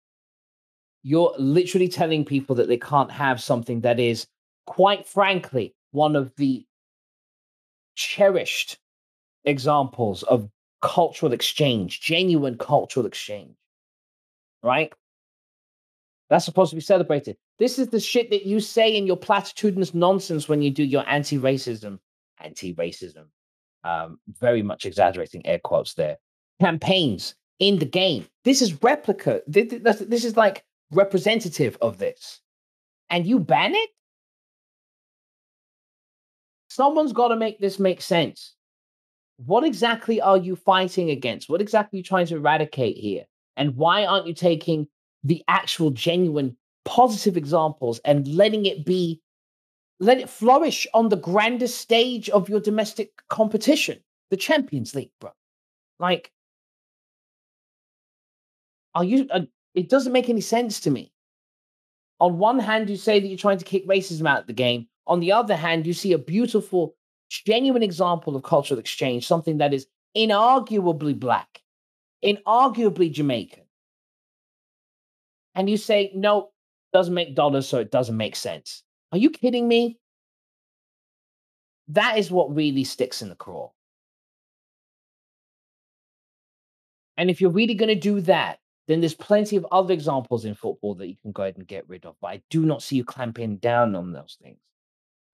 you're 1.02 1.34
literally 1.40 1.88
telling 1.88 2.26
people 2.26 2.56
that 2.58 2.68
they 2.68 2.78
can't 2.78 3.12
have 3.12 3.42
something 3.42 3.82
that 3.82 4.00
is, 4.00 4.28
quite 4.68 5.08
frankly, 5.08 5.74
one 5.92 6.16
of 6.16 6.32
the 6.38 6.64
cherished 7.96 8.78
examples 9.46 10.24
of 10.24 10.50
cultural 10.82 11.34
exchange, 11.34 12.02
genuine 12.02 12.58
cultural 12.58 13.06
exchange. 13.06 13.56
Right? 14.62 14.94
That's 16.30 16.46
supposed 16.46 16.70
to 16.72 16.76
be 16.76 16.82
celebrated. 16.82 17.38
This 17.60 17.78
is 17.78 17.90
the 17.90 18.00
shit 18.00 18.30
that 18.32 18.46
you 18.46 18.60
say 18.60 18.96
in 18.96 19.06
your 19.06 19.18
platitudinous 19.18 19.94
nonsense 19.94 20.50
when 20.50 20.62
you 20.62 20.72
do 20.72 20.84
your 20.84 21.08
anti-racism, 21.08 22.00
anti-racism, 22.40 23.26
um, 23.84 24.20
very 24.40 24.64
much 24.64 24.86
exaggerating 24.86 25.46
air 25.46 25.60
quotes 25.60 25.94
there, 25.94 26.18
campaigns 26.60 27.36
in 27.60 27.78
the 27.78 27.86
game. 27.86 28.26
This 28.44 28.62
is 28.62 28.82
replica. 28.82 29.42
This 29.48 30.26
is 30.26 30.36
like 30.36 30.64
representative 30.92 31.78
of 31.82 31.98
this. 32.00 32.42
And 33.10 33.28
you 33.28 33.40
ban 33.40 33.76
it? 33.76 33.90
Someone's 36.74 37.14
got 37.14 37.28
to 37.28 37.36
make 37.36 37.60
this 37.60 37.78
make 37.78 38.02
sense. 38.02 38.56
What 39.38 39.64
exactly 39.64 40.20
are 40.20 40.38
you 40.38 40.56
fighting 40.56 41.12
against? 41.12 41.48
What 41.48 41.62
exactly 41.62 41.98
are 41.98 42.00
you 42.00 42.04
trying 42.04 42.26
to 42.28 42.38
eradicate 42.38 42.98
here? 42.98 43.26
And 43.56 43.76
why 43.76 44.06
aren't 44.08 44.26
you 44.26 44.34
taking 44.34 44.88
the 45.24 45.44
actual 45.48 45.92
genuine 45.92 46.58
positive 46.84 47.38
examples 47.38 48.00
and 48.04 48.28
letting 48.28 48.66
it 48.66 48.86
be 48.86 49.22
let 50.00 50.18
it 50.18 50.28
flourish 50.28 50.88
on 50.96 51.10
the 51.10 51.16
grandest 51.16 51.78
stage 51.78 52.28
of 52.32 52.50
your 52.50 52.60
domestic 52.60 53.12
competition 53.30 54.00
the 54.32 54.36
champions 54.36 54.94
league 54.94 55.12
bro 55.22 55.32
like 56.00 56.30
are 58.96 59.06
you 59.06 59.28
uh, 59.32 59.42
it 59.76 59.88
doesn't 59.88 60.12
make 60.12 60.28
any 60.28 60.42
sense 60.42 60.82
to 60.82 60.92
me 60.92 61.14
on 62.20 62.38
one 62.38 62.60
hand 62.60 62.90
you 62.90 62.98
say 62.98 63.22
that 63.22 63.28
you're 63.28 63.38
trying 63.38 63.60
to 63.60 63.64
kick 63.64 63.88
racism 63.88 64.28
out 64.28 64.42
of 64.42 64.48
the 64.48 64.52
game 64.52 64.88
on 65.08 65.20
the 65.20 65.32
other 65.32 65.56
hand 65.56 65.86
you 65.86 65.94
see 65.94 66.14
a 66.14 66.18
beautiful 66.18 66.96
genuine 67.30 67.84
example 67.84 68.36
of 68.36 68.44
cultural 68.44 68.80
exchange 68.80 69.26
something 69.26 69.58
that 69.58 69.74
is 69.74 69.88
inarguably 70.16 71.18
black 71.18 71.62
inarguably 72.24 73.12
jamaican 73.12 73.64
and 75.56 75.70
you 75.70 75.78
say, 75.78 76.12
no, 76.16 76.50
doesn't 76.92 77.14
make 77.14 77.36
dollars, 77.36 77.68
so 77.68 77.80
it 77.80 77.92
doesn't 77.92 78.18
make 78.18 78.36
sense. 78.36 78.84
Are 79.12 79.18
you 79.18 79.30
kidding 79.30 79.68
me? 79.68 80.00
That 81.90 82.18
is 82.18 82.32
what 82.32 82.56
really 82.56 82.84
sticks 82.84 83.22
in 83.22 83.30
the 83.30 83.36
craw. 83.36 83.70
And 87.18 87.30
if 87.30 87.42
you're 87.42 87.52
really 87.52 87.76
going 87.76 87.90
to 87.90 87.96
do 87.96 88.22
that, 88.22 88.60
then 88.88 89.00
there's 89.00 89.14
plenty 89.14 89.56
of 89.56 89.66
other 89.72 89.94
examples 89.94 90.46
in 90.46 90.56
football 90.56 90.96
that 90.96 91.08
you 91.08 91.16
can 91.22 91.32
go 91.32 91.44
ahead 91.44 91.58
and 91.58 91.68
get 91.68 91.88
rid 91.88 92.06
of. 92.06 92.16
But 92.22 92.28
I 92.28 92.42
do 92.50 92.66
not 92.66 92.82
see 92.82 92.96
you 92.98 93.06
clamping 93.06 93.58
down 93.58 93.96
on 93.96 94.12
those 94.12 94.38
things. 94.42 94.58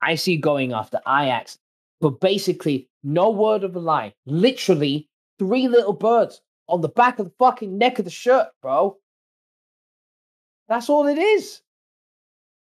I 0.02 0.16
see 0.16 0.38
going 0.38 0.74
after 0.74 1.00
Ajax, 1.08 1.58
but 2.02 2.20
basically, 2.20 2.88
no 3.04 3.30
word 3.30 3.64
of 3.64 3.76
a 3.76 3.80
lie. 3.80 4.14
Literally, 4.26 5.10
three 5.38 5.68
little 5.68 5.94
birds 5.94 6.42
on 6.68 6.82
the 6.82 6.90
back 6.90 7.20
of 7.20 7.26
the 7.26 7.34
fucking 7.40 7.78
neck 7.78 8.00
of 8.00 8.06
the 8.06 8.12
shirt, 8.12 8.48
bro. 8.62 8.98
That's 10.68 10.90
all 10.90 11.08
it 11.08 11.18
is. 11.18 11.62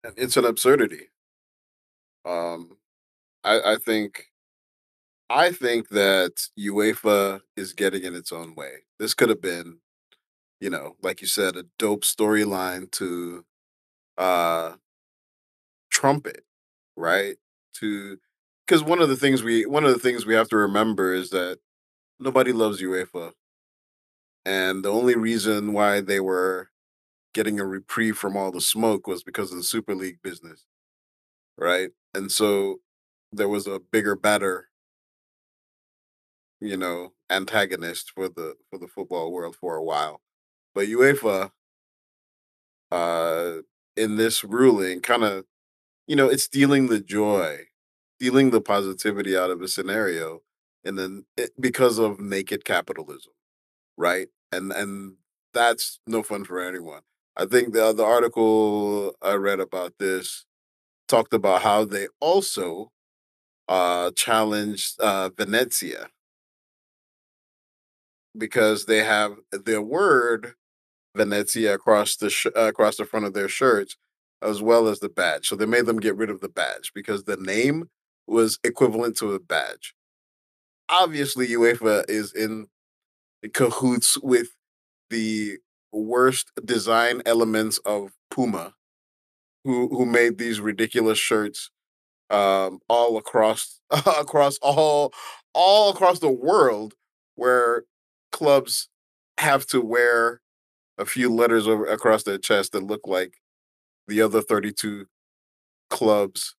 And 0.04 0.14
it's 0.18 0.36
an 0.36 0.46
absurdity. 0.46 1.10
Um, 2.26 2.78
I, 3.44 3.74
I 3.74 3.76
think, 3.78 4.32
I 5.30 5.52
think 5.52 5.90
that 5.90 6.48
UEFA 6.60 7.42
is 7.56 7.74
getting 7.74 8.04
in 8.04 8.16
its 8.16 8.32
own 8.32 8.56
way. 8.56 8.84
This 9.00 9.14
could 9.14 9.30
have 9.30 9.42
been, 9.42 9.80
you 10.60 10.70
know, 10.70 10.96
like 11.02 11.22
you 11.22 11.28
said, 11.28 11.56
a 11.56 11.66
dope 11.78 12.04
storyline 12.04 12.92
to 12.92 13.46
uh 14.18 14.74
trumpet, 15.90 16.44
right? 16.96 17.36
To 17.76 18.18
because 18.68 18.84
one 18.84 19.02
of 19.02 19.10
the 19.10 19.18
things 19.18 19.44
we 19.44 19.66
one 19.66 19.86
of 19.86 19.94
the 19.94 20.00
things 20.00 20.26
we 20.26 20.36
have 20.36 20.50
to 20.50 20.58
remember 20.58 21.14
is 21.14 21.30
that 21.32 21.60
nobody 22.20 22.52
loves 22.54 22.82
UEFA. 22.82 23.34
And 24.46 24.84
the 24.84 24.92
only 24.92 25.16
reason 25.16 25.74
why 25.74 26.02
they 26.02 26.20
were 26.20 26.70
getting 27.34 27.60
a 27.60 27.66
reprieve 27.66 28.18
from 28.18 28.38
all 28.38 28.52
the 28.52 28.62
smoke 28.62 29.08
was 29.08 29.24
because 29.24 29.52
of 29.52 29.58
the 29.58 29.64
Super 29.64 29.96
League 29.96 30.22
business, 30.24 30.66
right? 31.58 31.92
And 32.14 32.32
so 32.32 32.82
there 33.34 33.50
was 33.50 33.68
a 33.68 33.80
bigger, 33.80 34.16
better, 34.16 34.70
you 36.60 36.78
know, 36.78 37.14
antagonist 37.30 38.12
for 38.12 38.30
the 38.30 38.56
for 38.70 38.78
the 38.80 38.88
football 38.88 39.32
world 39.32 39.56
for 39.56 39.76
a 39.76 39.84
while. 39.84 40.22
But 40.74 40.88
UEFA, 40.88 41.52
uh, 42.92 43.58
in 43.96 44.16
this 44.16 44.44
ruling, 44.44 45.02
kind 45.02 45.24
of, 45.24 45.46
you 46.08 46.16
know, 46.16 46.28
it's 46.30 46.44
stealing 46.44 46.88
the 46.88 47.00
joy, 47.00 47.60
stealing 48.20 48.52
the 48.52 48.62
positivity 48.62 49.38
out 49.38 49.52
of 49.52 49.62
a 49.62 49.68
scenario, 49.68 50.42
and 50.84 50.98
then 50.98 51.26
it, 51.38 51.52
because 51.60 51.98
of 52.00 52.20
naked 52.20 52.66
capitalism, 52.66 53.34
right? 53.98 54.30
And 54.52 54.72
and 54.74 55.16
that's 55.54 56.00
no 56.08 56.24
fun 56.24 56.46
for 56.46 56.60
anyone. 56.62 57.02
I 57.38 57.46
think 57.46 57.74
the 57.74 57.94
the 57.94 58.06
article 58.06 59.16
I 59.22 59.34
read 59.36 59.60
about 59.60 59.96
this 60.00 60.46
talked 61.08 61.34
about 61.34 61.64
how 61.64 61.86
they 61.86 62.08
also 62.22 62.92
uh, 63.70 64.12
challenged 64.16 65.00
uh, 65.02 65.30
Venezia 65.38 66.10
because 68.38 68.86
they 68.86 69.04
have 69.04 69.36
their 69.52 69.82
word 69.82 70.56
Venezia 71.16 71.76
across 71.76 72.16
the 72.18 72.30
sh- 72.30 72.48
uh, 72.56 72.62
across 72.70 72.98
the 72.98 73.06
front 73.06 73.26
of 73.26 73.34
their 73.34 73.50
shirts 73.50 73.98
as 74.44 74.62
well 74.62 74.88
as 74.88 75.00
the 75.00 75.10
badge. 75.10 75.48
So 75.48 75.56
they 75.56 75.66
made 75.66 75.86
them 75.86 76.00
get 76.00 76.16
rid 76.16 76.30
of 76.30 76.42
the 76.42 76.50
badge 76.50 76.92
because 76.94 77.24
the 77.24 77.38
name 77.38 77.90
was 78.28 78.60
equivalent 78.64 79.18
to 79.18 79.34
a 79.34 79.40
badge. 79.40 79.96
Obviously, 80.90 81.48
UEFA 81.48 82.04
is 82.10 82.34
in 82.34 82.68
cahoots 83.54 84.18
with 84.20 84.50
the 85.10 85.58
worst 85.92 86.52
design 86.64 87.22
elements 87.26 87.78
of 87.80 88.12
Puma, 88.30 88.74
who 89.64 89.88
who 89.90 90.06
made 90.06 90.38
these 90.38 90.60
ridiculous 90.60 91.18
shirts 91.18 91.70
um, 92.30 92.80
all 92.90 93.18
across 93.18 93.80
across 93.92 94.58
all 94.62 95.14
all 95.54 95.92
across 95.92 96.20
the 96.20 96.30
world, 96.30 96.96
where 97.36 97.84
clubs 98.32 98.90
have 99.40 99.66
to 99.68 99.82
wear 99.82 100.42
a 100.98 101.06
few 101.06 101.34
letters 101.34 101.68
over 101.68 101.86
across 101.86 102.24
their 102.24 102.38
chest 102.38 102.72
that 102.74 102.84
look 102.84 103.02
like 103.06 103.34
the 104.08 104.22
other 104.22 104.42
32 104.42 105.06
clubs, 105.90 106.56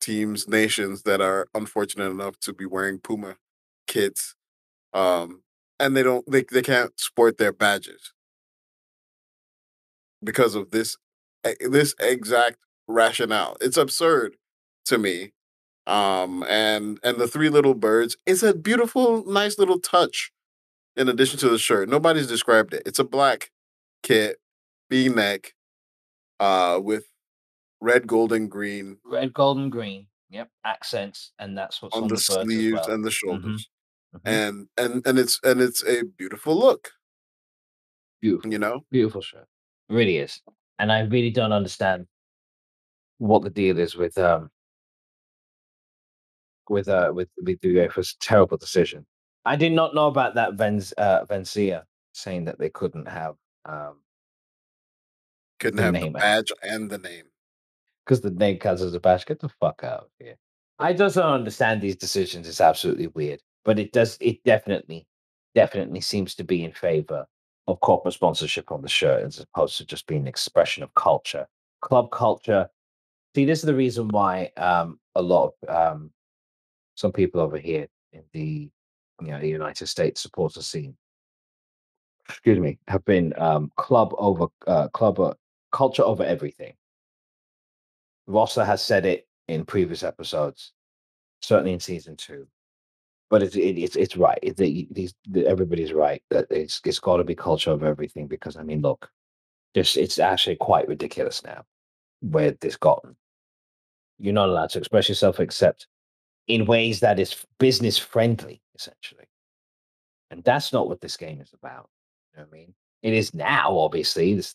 teams, 0.00 0.46
nations 0.48 1.02
that 1.02 1.20
are 1.20 1.48
unfortunate 1.54 2.10
enough 2.10 2.38
to 2.40 2.52
be 2.52 2.66
wearing 2.66 2.98
Puma 2.98 3.36
kits. 3.86 4.34
Um, 4.92 5.42
and 5.80 5.96
they 5.96 6.02
don't 6.02 6.24
they, 6.30 6.44
they 6.50 6.62
can't 6.62 6.98
sport 7.00 7.38
their 7.38 7.52
badges 7.52 8.12
because 10.22 10.54
of 10.54 10.70
this 10.70 10.96
this 11.60 11.94
exact 12.00 12.58
rationale. 12.86 13.56
It's 13.60 13.76
absurd 13.76 14.36
to 14.86 14.98
me. 14.98 15.32
Um, 15.86 16.44
and 16.48 16.98
and 17.02 17.18
the 17.18 17.28
three 17.28 17.50
little 17.50 17.74
birds 17.74 18.16
is 18.24 18.42
a 18.42 18.54
beautiful, 18.54 19.24
nice 19.26 19.58
little 19.58 19.78
touch. 19.78 20.32
In 20.96 21.08
addition 21.08 21.38
to 21.40 21.48
the 21.48 21.58
shirt, 21.58 21.88
nobody's 21.88 22.28
described 22.28 22.72
it. 22.72 22.84
It's 22.86 23.00
a 23.00 23.04
black 23.04 23.50
kit, 24.02 24.38
V 24.90 25.08
neck, 25.08 25.54
uh, 26.40 26.80
with 26.82 27.04
red, 27.80 28.06
golden, 28.06 28.48
green, 28.48 28.98
red, 29.04 29.32
golden, 29.32 29.70
green. 29.70 30.06
Yep, 30.30 30.48
accents, 30.64 31.32
and 31.38 31.56
that's 31.56 31.80
what's 31.80 31.94
on, 31.94 32.04
on 32.04 32.08
the, 32.08 32.14
the 32.16 32.20
sleeves 32.20 32.72
well. 32.74 32.90
and 32.90 33.04
the 33.04 33.10
mm-hmm. 33.10 33.28
shoulders. 33.28 33.68
Mm-hmm. 34.16 34.28
And 34.28 34.68
and 34.76 35.06
and 35.06 35.18
it's 35.18 35.38
and 35.44 35.60
it's 35.60 35.84
a 35.84 36.02
beautiful 36.16 36.58
look. 36.58 36.90
Beautiful, 38.20 38.52
you 38.52 38.58
know, 38.58 38.84
beautiful 38.90 39.20
shirt 39.20 39.46
really 39.88 40.18
is. 40.18 40.40
And 40.78 40.90
I 40.90 41.00
really 41.00 41.30
don't 41.30 41.52
understand 41.52 42.06
what 43.18 43.42
the 43.42 43.50
deal 43.50 43.78
is 43.78 43.94
with 43.94 44.16
um 44.18 44.50
with 46.68 46.88
uh 46.88 47.12
with 47.14 47.28
with 47.42 47.60
the 47.60 47.74
UEFA's 47.76 48.16
terrible 48.20 48.56
decision. 48.56 49.06
I 49.44 49.56
did 49.56 49.72
not 49.72 49.94
know 49.94 50.08
about 50.08 50.34
that 50.34 50.56
Venz 50.56 50.92
uh 50.94 51.24
Vencia 51.26 51.84
saying 52.12 52.44
that 52.44 52.58
they 52.58 52.70
couldn't 52.70 53.08
have 53.08 53.36
um 53.66 54.00
couldn't 55.64 55.92
the 55.92 55.98
have 55.98 56.12
the 56.12 56.18
badge 56.18 56.52
and 56.62 56.90
the 56.90 56.98
name. 56.98 57.24
Because 58.04 58.20
the 58.20 58.30
name 58.30 58.58
counts 58.58 58.82
as 58.82 58.94
a 58.94 59.00
badge. 59.00 59.26
Get 59.26 59.40
the 59.40 59.48
fuck 59.48 59.82
out 59.82 60.00
of 60.00 60.08
here. 60.18 60.36
I 60.78 60.92
just 60.92 61.16
don't 61.16 61.32
understand 61.32 61.80
these 61.80 61.96
decisions. 61.96 62.48
It's 62.48 62.60
absolutely 62.60 63.06
weird. 63.08 63.40
But 63.64 63.78
it 63.78 63.92
does 63.92 64.18
it 64.20 64.44
definitely, 64.44 65.06
definitely 65.54 66.02
seems 66.02 66.34
to 66.34 66.44
be 66.44 66.64
in 66.64 66.72
favor 66.72 67.24
of 67.66 67.80
corporate 67.80 68.14
sponsorship 68.14 68.70
on 68.70 68.82
the 68.82 68.88
shirt 68.88 69.24
as 69.24 69.38
opposed 69.38 69.78
to 69.78 69.86
just 69.86 70.06
being 70.06 70.22
an 70.22 70.28
expression 70.28 70.82
of 70.82 70.92
culture. 70.94 71.46
Club 71.80 72.10
culture. 72.10 72.68
See, 73.34 73.46
this 73.46 73.60
is 73.60 73.64
the 73.64 73.74
reason 73.74 74.08
why 74.08 74.50
um, 74.58 74.98
a 75.14 75.22
lot 75.22 75.54
of 75.62 75.68
um, 75.74 76.10
some 76.94 77.12
people 77.12 77.40
over 77.40 77.56
here 77.56 77.88
in 78.12 78.22
the 78.32 78.70
you 79.22 79.28
know 79.28 79.40
the 79.40 79.48
United 79.48 79.86
States 79.86 80.20
supporter 80.20 80.60
scene. 80.60 80.96
Excuse 82.28 82.58
me, 82.58 82.78
have 82.88 83.04
been 83.04 83.32
um, 83.38 83.70
club 83.76 84.14
over 84.18 84.46
uh, 84.66 84.88
club 84.88 85.20
uh, 85.20 85.34
culture 85.74 86.02
over 86.02 86.24
everything. 86.24 86.72
Rosser 88.26 88.64
has 88.64 88.82
said 88.82 89.04
it 89.04 89.26
in 89.48 89.66
previous 89.66 90.02
episodes, 90.02 90.72
certainly 91.42 91.72
in 91.74 91.80
season 91.80 92.16
two. 92.16 92.46
But 93.28 93.42
it's 93.42 93.56
it, 93.56 93.76
it's 93.78 93.96
it's 93.96 94.16
right. 94.16 94.38
It, 94.42 94.56
these 94.56 95.14
everybody's 95.34 95.92
right 95.92 96.22
that 96.30 96.46
it's 96.50 96.80
it's 96.84 97.00
got 97.00 97.16
to 97.16 97.24
be 97.24 97.34
culture 97.34 97.72
of 97.72 97.82
everything 97.82 98.28
because 98.28 98.56
I 98.56 98.62
mean, 98.62 98.80
look, 98.80 99.10
just 99.74 99.96
it's 99.96 100.18
actually 100.18 100.56
quite 100.56 100.88
ridiculous 100.88 101.42
now 101.44 101.64
where 102.20 102.52
this 102.52 102.76
gotten. 102.76 103.16
You're 104.18 104.32
not 104.32 104.48
allowed 104.48 104.70
to 104.70 104.78
express 104.78 105.08
yourself 105.08 105.40
except 105.40 105.88
in 106.46 106.66
ways 106.66 107.00
that 107.00 107.18
is 107.18 107.44
business 107.58 107.98
friendly, 107.98 108.62
essentially. 108.76 109.24
And 110.30 110.44
that's 110.44 110.72
not 110.72 110.88
what 110.88 111.00
this 111.00 111.16
game 111.16 111.40
is 111.40 111.52
about. 111.52 111.90
You 112.32 112.38
know 112.38 112.46
what 112.48 112.56
I 112.56 112.58
mean? 112.58 112.74
It 113.02 113.12
is 113.14 113.34
now, 113.34 113.76
obviously. 113.76 114.32
It's 114.32 114.54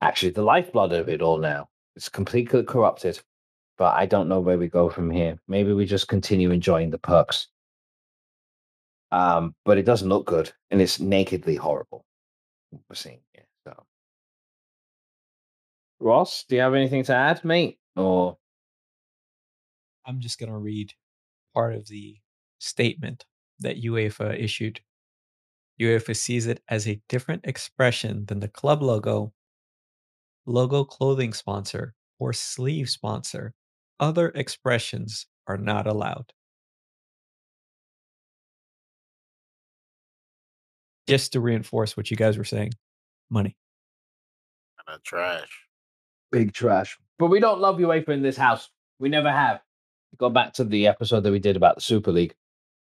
actually 0.00 0.32
the 0.32 0.42
lifeblood 0.42 0.92
of 0.92 1.08
it 1.08 1.22
all 1.22 1.38
now. 1.38 1.68
It's 1.96 2.08
completely 2.08 2.62
corrupted. 2.62 3.20
But 3.78 3.94
I 3.94 4.04
don't 4.04 4.28
know 4.28 4.40
where 4.40 4.58
we 4.58 4.68
go 4.68 4.90
from 4.90 5.10
here. 5.10 5.38
Maybe 5.48 5.72
we 5.72 5.86
just 5.86 6.06
continue 6.06 6.50
enjoying 6.50 6.90
the 6.90 6.98
perks. 6.98 7.48
Um, 9.10 9.54
but 9.64 9.78
it 9.78 9.86
doesn't 9.86 10.08
look 10.10 10.26
good, 10.26 10.52
and 10.70 10.82
it's 10.82 11.00
nakedly 11.00 11.56
horrible. 11.56 12.04
We're 12.70 12.94
seeing 12.94 13.20
here. 13.32 13.46
So, 13.66 13.84
Ross, 15.98 16.44
do 16.46 16.56
you 16.56 16.60
have 16.60 16.74
anything 16.74 17.04
to 17.04 17.14
add, 17.14 17.42
mate? 17.42 17.78
Or 17.96 18.36
I'm 20.06 20.20
just 20.20 20.38
gonna 20.38 20.58
read 20.58 20.92
part 21.54 21.74
of 21.74 21.88
the 21.88 22.16
statement 22.58 23.24
that 23.60 23.82
UEFA 23.82 24.38
issued. 24.38 24.80
UEFA 25.80 26.14
sees 26.14 26.46
it 26.46 26.62
as 26.68 26.86
a 26.86 27.00
different 27.08 27.46
expression 27.46 28.26
than 28.26 28.40
the 28.40 28.48
club 28.48 28.82
logo, 28.82 29.32
logo 30.46 30.84
clothing 30.84 31.32
sponsor, 31.32 31.94
or 32.18 32.32
sleeve 32.32 32.88
sponsor. 32.88 33.54
Other 33.98 34.28
expressions 34.30 35.26
are 35.46 35.58
not 35.58 35.86
allowed. 35.86 36.32
Just 41.06 41.32
to 41.32 41.40
reinforce 41.40 41.96
what 41.96 42.10
you 42.10 42.16
guys 42.16 42.38
were 42.38 42.44
saying 42.44 42.72
money. 43.30 43.56
Kind 44.86 44.96
of 44.96 45.02
trash. 45.02 45.48
Big 46.30 46.52
trash. 46.52 46.98
But 47.18 47.26
we 47.26 47.40
don't 47.40 47.60
love 47.60 47.76
UEFA 47.76 48.10
in 48.10 48.22
this 48.22 48.36
house. 48.36 48.70
We 48.98 49.08
never 49.08 49.30
have. 49.30 49.60
Go 50.18 50.30
back 50.30 50.52
to 50.54 50.64
the 50.64 50.86
episode 50.86 51.20
that 51.20 51.32
we 51.32 51.38
did 51.38 51.56
about 51.56 51.76
the 51.76 51.80
Super 51.80 52.12
League. 52.12 52.34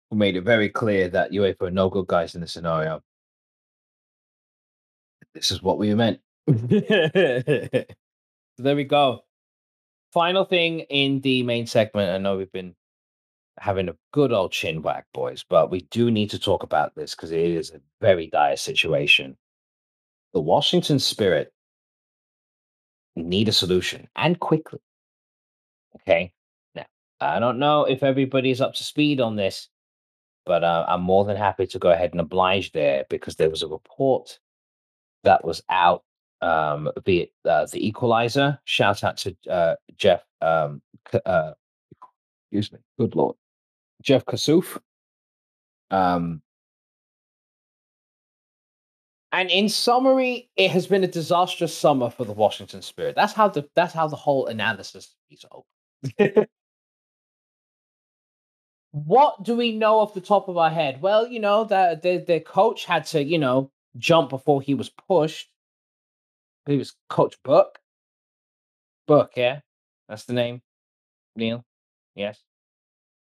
We 0.09 0.17
made 0.17 0.35
it 0.35 0.41
very 0.41 0.69
clear 0.69 1.07
that 1.09 1.31
UEFA 1.31 1.63
are 1.63 1.71
no 1.71 1.89
good 1.89 2.07
guys 2.07 2.35
in 2.35 2.41
this 2.41 2.51
scenario. 2.51 3.01
This 5.33 5.51
is 5.51 5.61
what 5.61 5.77
we 5.77 5.93
meant. 5.95 6.19
so 6.49 6.55
there 8.57 8.75
we 8.75 8.83
go. 8.83 9.23
Final 10.13 10.45
thing 10.45 10.81
in 10.81 11.21
the 11.21 11.43
main 11.43 11.67
segment. 11.67 12.11
I 12.11 12.17
know 12.17 12.37
we've 12.37 12.51
been 12.51 12.75
having 13.59 13.89
a 13.89 13.95
good 14.11 14.31
old 14.31 14.51
chin 14.51 14.81
whack, 14.81 15.05
boys, 15.13 15.45
but 15.47 15.69
we 15.69 15.81
do 15.91 16.11
need 16.11 16.29
to 16.31 16.39
talk 16.39 16.63
about 16.63 16.95
this 16.95 17.15
because 17.15 17.31
it 17.31 17.39
is 17.39 17.71
a 17.71 17.81
very 18.01 18.27
dire 18.27 18.57
situation. 18.57 19.37
The 20.33 20.41
Washington 20.41 20.99
Spirit 20.99 21.53
need 23.15 23.49
a 23.49 23.53
solution 23.53 24.07
and 24.15 24.39
quickly. 24.39 24.79
Okay. 25.97 26.33
Now, 26.75 26.85
I 27.19 27.39
don't 27.39 27.59
know 27.59 27.83
if 27.83 28.03
everybody's 28.03 28.61
up 28.61 28.73
to 28.75 28.83
speed 28.83 29.21
on 29.21 29.35
this, 29.35 29.69
but 30.45 30.63
uh, 30.63 30.85
I'm 30.87 31.01
more 31.01 31.25
than 31.25 31.37
happy 31.37 31.67
to 31.67 31.79
go 31.79 31.91
ahead 31.91 32.11
and 32.11 32.21
oblige 32.21 32.71
there 32.71 33.05
because 33.09 33.35
there 33.35 33.49
was 33.49 33.61
a 33.61 33.67
report 33.67 34.39
that 35.23 35.45
was 35.45 35.61
out 35.69 36.03
um, 36.41 36.89
via 37.05 37.27
uh, 37.45 37.65
the 37.71 37.85
Equalizer. 37.87 38.59
Shout 38.65 39.03
out 39.03 39.17
to 39.17 39.35
uh, 39.49 39.75
Jeff. 39.97 40.23
Um, 40.41 40.81
uh, 41.25 41.53
excuse 42.51 42.71
me. 42.71 42.79
Good 42.99 43.15
lord, 43.15 43.35
Jeff 44.01 44.25
Kassouf. 44.25 44.77
Um, 45.89 46.41
and 49.33 49.49
in 49.49 49.69
summary, 49.69 50.49
it 50.57 50.71
has 50.71 50.87
been 50.87 51.03
a 51.03 51.07
disastrous 51.07 51.77
summer 51.77 52.09
for 52.09 52.25
the 52.25 52.33
Washington 52.33 52.81
Spirit. 52.81 53.15
That's 53.15 53.33
how 53.33 53.47
the 53.47 53.67
that's 53.75 53.93
how 53.93 54.07
the 54.07 54.15
whole 54.15 54.47
analysis 54.47 55.15
is 55.29 55.45
open. 55.51 56.47
what 58.91 59.41
do 59.43 59.55
we 59.55 59.77
know 59.77 59.99
off 59.99 60.13
the 60.13 60.21
top 60.21 60.49
of 60.49 60.57
our 60.57 60.69
head? 60.69 61.01
Well, 61.01 61.27
you 61.27 61.39
know 61.39 61.63
that 61.65 62.01
the 62.01 62.17
the 62.17 62.41
coach 62.41 62.85
had 62.85 63.05
to, 63.07 63.23
you 63.23 63.37
know, 63.37 63.71
jump 63.97 64.29
before 64.29 64.61
he 64.61 64.73
was 64.73 64.89
pushed. 64.89 65.50
He 66.65 66.77
was 66.77 66.95
Coach 67.09 67.35
Buck. 67.43 67.79
Buck, 69.07 69.31
yeah, 69.35 69.59
that's 70.07 70.25
the 70.25 70.33
name. 70.33 70.61
Neil, 71.35 71.65
yes, 72.15 72.39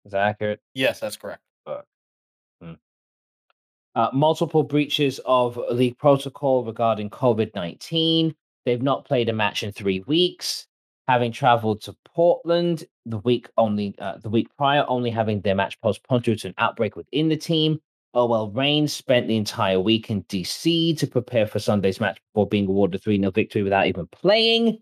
is 0.05 0.13
that 0.13 0.27
accurate? 0.27 0.61
Yes, 0.75 1.01
that's 1.01 1.17
correct. 1.17 1.43
Buck. 1.65 1.87
Hmm. 2.61 2.75
Uh, 3.95 4.11
multiple 4.13 4.63
breaches 4.63 5.21
of 5.25 5.59
league 5.71 5.99
protocol 5.99 6.65
regarding 6.65 7.11
COVID 7.11 7.55
19. 7.55 8.35
They've 8.67 8.83
not 8.83 9.05
played 9.05 9.29
a 9.29 9.33
match 9.33 9.63
in 9.63 9.73
three 9.73 10.01
weeks, 10.07 10.67
having 11.09 11.33
traveled 11.33 11.81
to 11.83 11.97
Portland 12.05 12.85
the 13.07 13.19
week 13.19 13.49
only 13.57 13.95
uh, 13.99 14.19
the 14.19 14.29
week 14.29 14.49
prior, 14.57 14.85
only 14.87 15.11
having 15.11 15.41
their 15.41 15.55
match 15.55 15.81
postponed 15.81 16.25
due 16.25 16.37
to 16.37 16.49
an 16.49 16.55
outbreak 16.59 16.95
within 16.95 17.29
the 17.29 17.37
team. 17.37 17.81
OL 18.15 18.51
Reign 18.51 18.89
spent 18.89 19.29
the 19.29 19.37
entire 19.37 19.79
week 19.79 20.11
in 20.11 20.25
DC 20.25 20.99
to 20.99 21.07
prepare 21.07 21.47
for 21.47 21.59
Sunday's 21.59 22.01
match 22.01 22.21
before 22.33 22.47
being 22.47 22.67
awarded 22.67 23.01
a 23.01 23.03
3 23.03 23.19
0 23.19 23.31
victory 23.31 23.63
without 23.63 23.87
even 23.87 24.07
playing. 24.09 24.79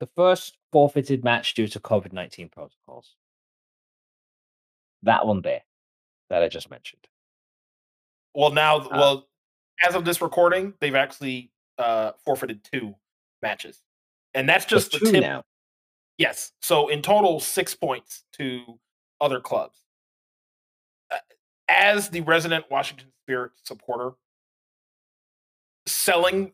The 0.00 0.08
first 0.14 0.58
forfeited 0.72 1.24
match 1.24 1.54
due 1.54 1.68
to 1.68 1.80
COVID 1.80 2.12
19 2.12 2.50
protocols. 2.50 3.14
That 5.02 5.26
one 5.26 5.40
there 5.40 5.62
that 6.28 6.42
I 6.42 6.48
just 6.48 6.70
mentioned. 6.70 7.06
Well, 8.34 8.50
now, 8.50 8.78
uh, 8.78 8.88
well, 8.92 9.28
as 9.86 9.94
of 9.94 10.04
this 10.04 10.20
recording, 10.20 10.74
they've 10.80 10.94
actually 10.94 11.50
uh, 11.78 12.12
forfeited 12.24 12.62
two 12.64 12.94
matches, 13.40 13.80
and 14.34 14.48
that's 14.48 14.66
just 14.66 14.92
the 14.92 14.98
tip. 14.98 15.22
Now. 15.22 15.44
Yes, 16.18 16.52
so 16.60 16.88
in 16.88 17.02
total, 17.02 17.40
six 17.40 17.74
points 17.74 18.24
to 18.34 18.78
other 19.20 19.40
clubs. 19.40 19.78
Uh, 21.10 21.16
as 21.68 22.10
the 22.10 22.20
resident 22.22 22.64
Washington 22.70 23.08
Spirit 23.24 23.52
supporter, 23.62 24.12
selling 25.86 26.52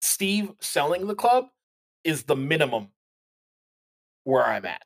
Steve 0.00 0.52
selling 0.60 1.06
the 1.06 1.14
club 1.14 1.46
is 2.04 2.22
the 2.24 2.36
minimum 2.36 2.88
where 4.24 4.44
I'm 4.44 4.64
at. 4.64 4.82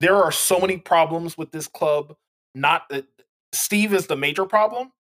There 0.00 0.16
are 0.16 0.32
so 0.32 0.58
many 0.58 0.78
problems 0.78 1.38
with 1.38 1.50
this 1.52 1.68
club. 1.68 2.16
Not 2.54 2.88
that 2.90 3.06
Steve 3.52 3.94
is 3.94 4.06
the 4.06 4.16
major 4.16 4.44
problem, 4.44 4.92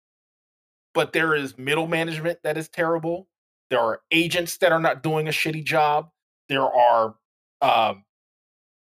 but 0.94 1.14
there 1.14 1.36
is 1.36 1.58
middle 1.58 1.88
management 1.88 2.40
that 2.44 2.58
is 2.58 2.70
terrible. 2.70 3.28
There 3.70 3.80
are 3.80 4.02
agents 4.12 4.58
that 4.58 4.72
are 4.72 4.80
not 4.80 5.02
doing 5.02 5.28
a 5.28 5.32
shitty 5.32 5.64
job. 5.64 6.10
There 6.50 6.62
are 6.62 7.16
um, 7.62 8.04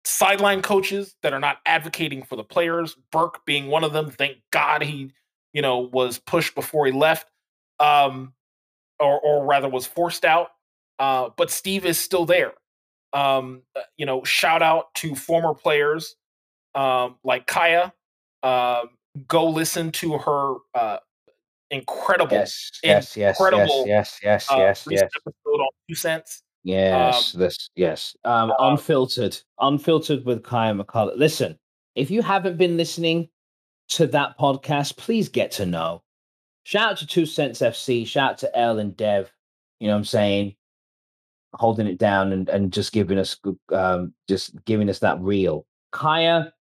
sideline 0.05 0.63
coaches 0.63 1.15
that 1.23 1.33
are 1.33 1.41
not 1.41 1.59
advocating 1.67 2.23
for 2.23 2.37
the 2.37 2.45
players. 2.45 2.97
Burke 3.13 3.45
being 3.45 3.69
one 3.69 3.85
of 3.85 3.93
them. 3.93 4.11
Thank 4.11 4.39
God 4.51 4.83
he, 4.83 5.13
you 5.53 5.63
know, 5.63 5.79
was 5.79 6.19
pushed 6.19 6.55
before 6.55 6.87
he 6.87 6.93
left, 6.93 7.31
um, 7.79 8.33
or 8.99 9.21
or 9.21 9.47
rather 9.47 9.69
was 9.69 9.87
forced 9.87 10.25
out. 10.25 10.49
Uh, 10.99 11.31
but 11.37 11.51
Steve 11.51 11.87
is 11.87 11.99
still 11.99 12.27
there. 12.27 12.53
Um, 13.13 13.63
uh, 13.75 13.81
you 13.97 14.07
know, 14.07 14.23
shout 14.25 14.63
out 14.63 14.95
to 14.97 15.15
former 15.15 15.55
players 15.55 16.17
um, 16.75 17.17
like 17.25 17.47
Kaiya. 17.47 17.93
Uh, 18.43 18.85
go 19.27 19.49
listen 19.49 19.91
to 19.93 20.19
her 20.19 20.55
uh, 20.75 20.99
incredible, 21.71 22.37
yes, 22.37 22.71
yes, 22.83 23.17
incredible, 23.17 23.85
yes, 23.87 24.21
yes, 24.23 24.49
yes, 24.49 24.51
uh, 24.51 24.57
yes, 24.59 24.87
yes. 24.89 25.11
Episode 25.17 25.61
on 25.61 25.69
two 25.89 25.95
cents. 25.95 26.43
Yes, 26.63 27.35
um, 27.35 27.41
this, 27.41 27.71
yes. 27.75 28.17
Um, 28.25 28.51
uh, 28.51 28.55
unfiltered, 28.59 29.39
unfiltered 29.59 30.25
with 30.25 30.43
Kaiya 30.43 30.81
McCullough. 30.81 31.17
Listen, 31.17 31.59
if 31.95 32.11
you 32.11 32.23
haven't 32.23 32.59
been 32.59 32.77
listening 32.77 33.29
to 33.91 34.07
that 34.09 34.39
podcast, 34.39 34.97
please 34.97 35.29
get 35.29 35.53
to 35.53 35.67
know. 35.67 36.03
Shout 36.65 36.93
out 36.93 36.97
to 36.99 37.07
Two 37.07 37.27
Cents 37.27 37.61
FC. 37.61 38.07
Shout 38.07 38.33
out 38.33 38.39
to 38.39 38.59
El 38.59 38.79
and 38.79 38.97
Dev. 38.97 39.33
You 39.81 39.89
know 39.89 39.95
what 39.95 39.99
I'm 39.99 40.05
saying? 40.05 40.55
Holding 41.55 41.87
it 41.87 41.99
down 41.99 42.33
and, 42.33 42.49
and 42.49 42.73
just 42.73 42.93
giving 42.93 43.19
us 43.19 43.37
um 43.73 44.15
just 44.29 44.65
giving 44.65 44.89
us 44.89 45.01
that 45.01 45.21
real. 45.21 45.67
Kaiya 45.93 46.53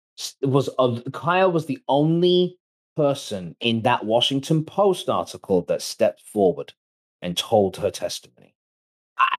was 0.42 0.70
uh, 0.80 1.00
Kaiya 1.12 1.52
was 1.52 1.66
the 1.66 1.80
only 1.88 2.58
person 2.96 3.56
in 3.60 3.84
that 3.84 4.06
Washington 4.06 4.66
Post 4.66 5.10
article 5.10 5.62
that 5.64 5.82
stepped 5.82 6.22
forward 6.22 6.74
and 7.22 7.38
told 7.38 7.78
her 7.78 7.92
testimony. 7.92 8.56
I, 9.20 9.36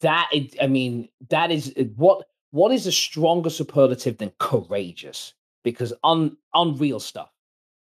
that 0.00 0.30
I 0.60 0.66
mean, 0.66 1.08
that 1.30 1.50
is 1.50 1.72
what 1.96 2.26
what 2.50 2.72
is 2.72 2.86
a 2.86 2.92
stronger 2.92 3.50
superlative 3.50 4.18
than 4.18 4.32
courageous? 4.38 5.34
Because 5.64 5.92
un, 6.04 6.36
unreal 6.54 7.00
stuff, 7.00 7.30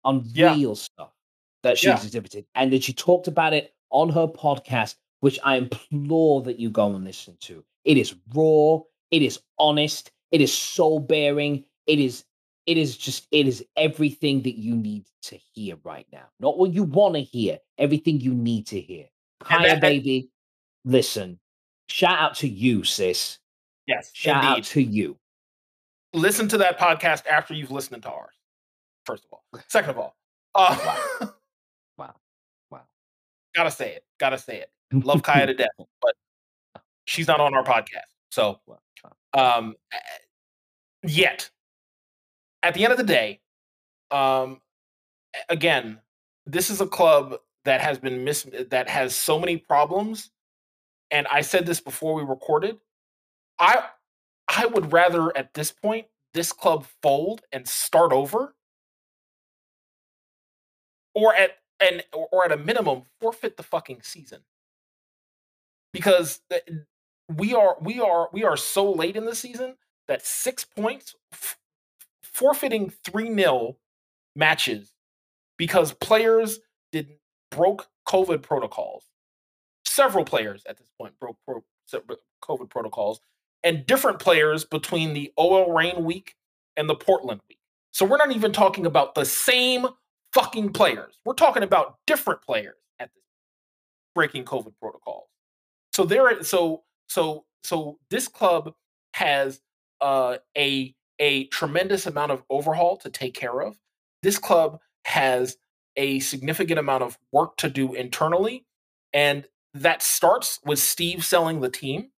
unreal 0.06 0.70
yeah. 0.70 0.74
stuff 0.74 1.12
that 1.64 1.78
she's 1.78 1.88
yeah. 1.88 2.02
exhibited, 2.02 2.46
and 2.56 2.72
that 2.72 2.84
she 2.84 2.94
talked 2.94 3.28
about 3.28 3.54
it 3.54 3.74
on 3.90 4.10
her 4.10 4.28
podcast, 4.28 4.96
which 5.20 5.40
I 5.44 5.58
implore 5.58 6.42
that 6.44 6.60
you 6.60 6.70
go 6.70 6.94
and 6.94 7.04
listen 7.04 7.38
to. 7.42 7.64
It 7.84 7.98
is 7.98 8.16
raw, 8.34 8.80
it 9.12 9.22
is 9.22 9.40
honest, 9.60 10.12
it 10.32 10.42
is 10.42 10.54
soul 10.54 11.00
bearing, 11.00 11.66
it 11.88 12.00
is 12.00 12.24
it 12.66 12.78
is 12.78 12.98
just 12.98 13.28
it 13.32 13.48
is 13.48 13.64
everything 13.78 14.42
that 14.44 14.58
you 14.58 14.76
need 14.76 15.06
to 15.24 15.38
hear 15.54 15.78
right 15.84 16.08
now. 16.12 16.26
Not 16.40 16.58
what 16.58 16.74
you 16.74 16.84
want 16.84 17.16
to 17.16 17.22
hear, 17.22 17.60
everything 17.78 18.20
you 18.20 18.34
need 18.34 18.68
to 18.68 18.80
hear. 18.80 19.06
Kaiya 19.44 19.80
baby, 19.80 20.32
listen. 20.86 21.40
Shout 21.88 22.18
out 22.18 22.36
to 22.36 22.48
you, 22.48 22.84
sis. 22.84 23.40
Yes. 23.86 24.12
Shout 24.14 24.44
indeed. 24.44 24.58
out 24.60 24.64
to 24.64 24.82
you. 24.82 25.18
Listen 26.14 26.48
to 26.48 26.58
that 26.60 26.80
podcast 26.80 27.28
after 27.28 27.54
you've 27.54 27.72
listened 27.72 28.04
to 28.04 28.10
ours. 28.10 28.34
First 29.06 29.26
of 29.26 29.34
all. 29.34 29.44
Second 29.68 29.92
of 29.92 29.98
all. 30.00 30.16
Uh, 30.56 30.78
wow. 31.20 31.30
wow. 31.98 32.16
Wow. 32.72 32.82
Gotta 33.54 33.72
say 33.72 33.96
it. 33.96 34.06
Gotta 34.20 34.38
say 34.38 34.62
it. 34.62 34.72
Love 34.94 35.22
Kaiya 35.22 35.48
to 35.48 35.54
death, 35.56 35.68
but 35.78 36.14
she's 37.04 37.28
not 37.28 37.42
on 37.42 37.54
our 37.54 37.64
podcast. 37.64 38.08
So 38.32 38.60
um 39.34 39.76
yet 41.04 41.50
at 42.66 42.74
the 42.74 42.84
end 42.84 42.92
of 42.92 42.98
the 42.98 43.04
day, 43.04 43.40
um, 44.10 44.60
again, 45.50 46.00
this 46.46 46.70
is 46.70 46.82
a 46.82 46.88
club 46.88 47.38
that 47.64 47.80
has 47.80 48.00
been 48.00 48.24
mis 48.24 48.48
that 48.70 48.90
has 48.90 49.16
so 49.16 49.40
many 49.40 49.58
problems. 49.58 50.32
And 51.12 51.28
I 51.28 51.42
said 51.42 51.66
this 51.66 51.80
before 51.80 52.14
we 52.14 52.24
recorded. 52.24 52.78
I 53.60 53.86
I 54.48 54.66
would 54.66 54.92
rather 54.92 55.36
at 55.38 55.54
this 55.54 55.72
point 55.72 56.08
this 56.34 56.52
club 56.52 56.86
fold 57.02 57.42
and 57.52 57.68
start 57.68 58.12
over, 58.12 58.56
or 61.14 61.34
at 61.36 61.58
and 61.80 62.04
or 62.14 62.46
at 62.46 62.52
a 62.52 62.58
minimum 62.58 63.04
forfeit 63.20 63.58
the 63.58 63.64
fucking 63.64 64.02
season 64.02 64.42
because 65.94 66.42
we 67.34 67.54
are 67.54 67.78
we 67.82 68.00
are 68.00 68.30
we 68.34 68.44
are 68.44 68.58
so 68.58 68.92
late 68.92 69.16
in 69.16 69.26
the 69.26 69.36
season 69.36 69.76
that 70.08 70.26
six 70.26 70.66
points 70.66 71.16
forfeiting 72.22 72.92
3 73.04 73.34
0 73.34 73.78
matches 74.36 74.94
because 75.58 75.94
players 75.94 76.60
did 76.92 77.18
broke 77.50 77.88
COVID 78.08 78.42
protocols. 78.42 79.06
Several 79.96 80.26
players 80.26 80.62
at 80.68 80.78
this 80.78 80.90
point 81.00 81.18
broke 81.22 81.38
pro, 81.46 81.64
COVID 82.44 82.70
protocols, 82.70 83.22
and 83.64 83.86
different 83.86 84.20
players 84.20 84.66
between 84.66 85.14
the 85.14 85.32
OL 85.38 85.72
Reign 85.72 86.04
week 86.04 86.36
and 86.76 86.90
the 86.90 86.96
Portland 86.96 87.40
week. 87.48 87.60
So 87.92 88.06
we're 88.06 88.18
not 88.18 88.36
even 88.36 88.52
talking 88.52 88.86
about 88.86 89.16
the 89.16 89.24
same 89.24 89.88
fucking 90.34 90.74
players. 90.74 91.18
We're 91.24 91.34
talking 91.34 91.64
about 91.64 91.96
different 92.08 92.42
players 92.42 92.76
at 93.00 93.10
this 93.14 93.24
breaking 94.14 94.44
COVID 94.44 94.74
protocols. 94.82 95.30
So 95.94 96.04
there, 96.04 96.44
so 96.44 96.84
so 97.08 97.46
so 97.64 97.98
this 98.10 98.28
club 98.28 98.74
has 99.14 99.62
uh, 100.02 100.40
a 100.58 100.94
a 101.20 101.46
tremendous 101.46 102.06
amount 102.06 102.34
of 102.34 102.44
overhaul 102.50 102.98
to 102.98 103.10
take 103.10 103.34
care 103.34 103.62
of. 103.62 103.78
This 104.24 104.40
club 104.40 104.82
has 105.06 105.56
a 105.96 106.20
significant 106.20 106.80
amount 106.80 107.04
of 107.04 107.18
work 107.32 107.56
to 107.60 107.70
do 107.70 107.94
internally. 107.94 108.66
And 109.14 109.46
that 109.76 110.02
starts 110.02 110.60
with 110.66 110.80
Steve 110.80 111.24
selling 111.24 111.62
the 111.62 111.70
team. 111.70 112.10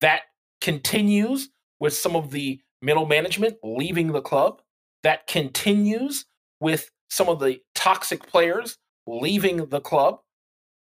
That 0.00 0.22
continues 0.60 1.50
with 1.80 1.94
some 1.94 2.16
of 2.16 2.30
the 2.30 2.60
middle 2.82 3.06
management 3.06 3.56
leaving 3.62 4.12
the 4.12 4.20
club. 4.20 4.60
That 5.02 5.26
continues 5.26 6.26
with 6.60 6.90
some 7.08 7.28
of 7.28 7.40
the 7.40 7.60
toxic 7.74 8.26
players 8.26 8.78
leaving 9.06 9.68
the 9.68 9.80
club. 9.80 10.20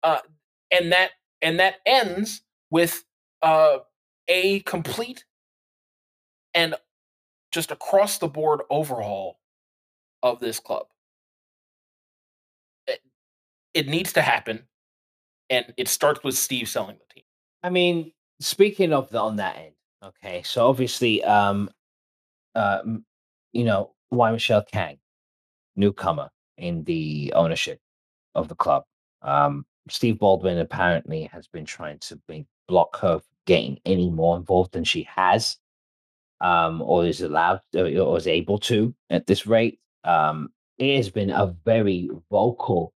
Uh, 0.03 0.19
and 0.71 0.93
that 0.93 1.11
and 1.43 1.61
that 1.61 1.77
ends 1.87 2.43
with 2.71 3.05
uh, 3.43 3.79
a 4.29 4.61
complete 4.61 5.25
and 6.55 6.75
just 7.53 7.71
across 7.71 8.19
the 8.19 8.29
board 8.29 8.63
overhaul 8.71 9.39
of 10.23 10.41
this 10.41 10.59
club. 10.59 10.87
It, 12.87 13.01
it 13.75 13.89
needs 13.89 14.13
to 14.15 14.23
happen, 14.23 14.65
and 15.53 15.73
it 15.77 15.87
starts 15.87 16.25
with 16.25 16.37
Steve 16.37 16.69
selling 16.69 16.97
the 16.97 17.15
team. 17.15 17.25
I 17.63 17.69
mean, 17.69 18.13
speaking 18.41 18.93
of 18.93 19.11
the 19.11 19.21
on 19.21 19.37
that 19.37 19.57
end, 19.57 19.75
okay, 20.03 20.43
so 20.43 20.67
obviously, 20.67 21.23
um, 21.23 21.71
uh, 22.55 22.81
you 23.53 23.65
know, 23.65 23.93
Y. 24.11 24.33
Michele 24.33 24.65
Kang, 24.73 24.99
newcomer 25.77 26.31
in 26.57 26.85
the 26.85 27.33
ownership 27.37 27.79
of 28.35 28.49
the 28.49 28.55
club. 28.55 28.85
Um, 29.21 29.67
Steve 29.91 30.19
Baldwin 30.19 30.59
apparently 30.59 31.25
has 31.25 31.47
been 31.49 31.67
trying 31.67 31.99
to 31.99 32.19
block 32.67 32.99
her 33.01 33.21
getting 33.47 33.79
any 33.85 34.09
more 34.09 34.37
involved 34.37 34.73
than 34.73 34.85
she 34.85 35.03
has 35.15 35.59
um, 36.41 36.81
or 36.81 37.05
is 37.05 37.21
allowed 37.21 37.61
or 37.75 38.17
is 38.17 38.27
able 38.27 38.59
to 38.59 38.95
at 39.11 39.27
this 39.27 39.47
rate. 39.47 39.81
Um, 40.05 40.51
it 40.79 40.97
has 40.97 41.11
been 41.11 41.31
a 41.31 41.55
very 41.65 42.09
vocal 42.31 42.95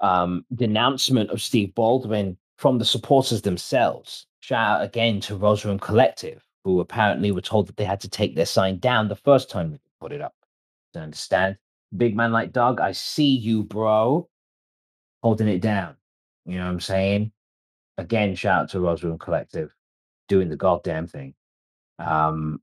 um, 0.00 0.44
denouncement 0.54 1.30
of 1.30 1.42
Steve 1.42 1.74
Baldwin 1.74 2.36
from 2.56 2.78
the 2.78 2.84
supporters 2.84 3.42
themselves. 3.42 4.26
Shout 4.40 4.80
out 4.80 4.84
again 4.84 5.20
to 5.20 5.36
Room 5.36 5.78
Collective, 5.78 6.44
who 6.64 6.80
apparently 6.80 7.32
were 7.32 7.40
told 7.40 7.66
that 7.68 7.76
they 7.76 7.84
had 7.84 8.00
to 8.00 8.08
take 8.08 8.34
their 8.34 8.46
sign 8.46 8.78
down 8.78 9.08
the 9.08 9.16
first 9.16 9.50
time 9.50 9.70
they 9.70 9.78
put 10.00 10.12
it 10.12 10.20
up. 10.20 10.34
To 10.94 11.00
understand, 11.00 11.58
big 11.96 12.16
man 12.16 12.32
like 12.32 12.52
Doug, 12.52 12.80
I 12.80 12.92
see 12.92 13.36
you, 13.36 13.62
bro, 13.62 14.28
holding 15.22 15.48
it 15.48 15.60
down. 15.60 15.96
You 16.46 16.58
know 16.58 16.64
what 16.64 16.70
I'm 16.70 16.80
saying? 16.80 17.32
Again, 17.98 18.34
shout 18.34 18.62
out 18.62 18.70
to 18.70 18.80
Room 18.80 19.18
Collective 19.18 19.74
doing 20.28 20.48
the 20.48 20.56
goddamn 20.56 21.06
thing. 21.06 21.34
Um, 21.98 22.62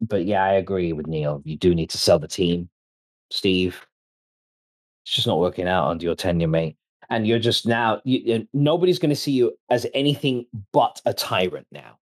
but 0.00 0.24
yeah, 0.24 0.44
I 0.44 0.52
agree 0.54 0.92
with 0.92 1.06
Neil. 1.06 1.42
You 1.44 1.56
do 1.56 1.74
need 1.74 1.90
to 1.90 1.98
sell 1.98 2.18
the 2.18 2.28
team, 2.28 2.68
Steve. 3.30 3.84
It's 5.04 5.14
just 5.14 5.26
not 5.26 5.38
working 5.38 5.66
out 5.66 5.88
under 5.88 6.04
your 6.04 6.14
tenure, 6.14 6.48
mate. 6.48 6.76
And 7.08 7.26
you're 7.26 7.38
just 7.38 7.66
now. 7.66 8.00
You, 8.04 8.46
nobody's 8.52 8.98
going 8.98 9.10
to 9.10 9.16
see 9.16 9.32
you 9.32 9.56
as 9.70 9.86
anything 9.94 10.46
but 10.72 11.00
a 11.04 11.12
tyrant 11.12 11.66
now. 11.72 11.98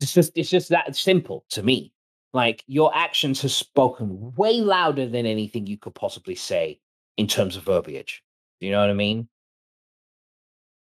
It's 0.00 0.12
just, 0.12 0.32
it's 0.36 0.50
just 0.50 0.68
that 0.70 0.96
simple 0.96 1.44
to 1.50 1.62
me. 1.62 1.92
Like 2.32 2.62
your 2.66 2.94
actions 2.94 3.42
have 3.42 3.50
spoken 3.50 4.34
way 4.34 4.60
louder 4.60 5.06
than 5.06 5.26
anything 5.26 5.66
you 5.66 5.78
could 5.78 5.94
possibly 5.94 6.34
say 6.34 6.80
in 7.16 7.26
terms 7.26 7.56
of 7.56 7.64
verbiage. 7.64 8.22
Do 8.60 8.66
you 8.66 8.72
know 8.72 8.80
what 8.80 8.90
I 8.90 8.94
mean? 8.94 9.28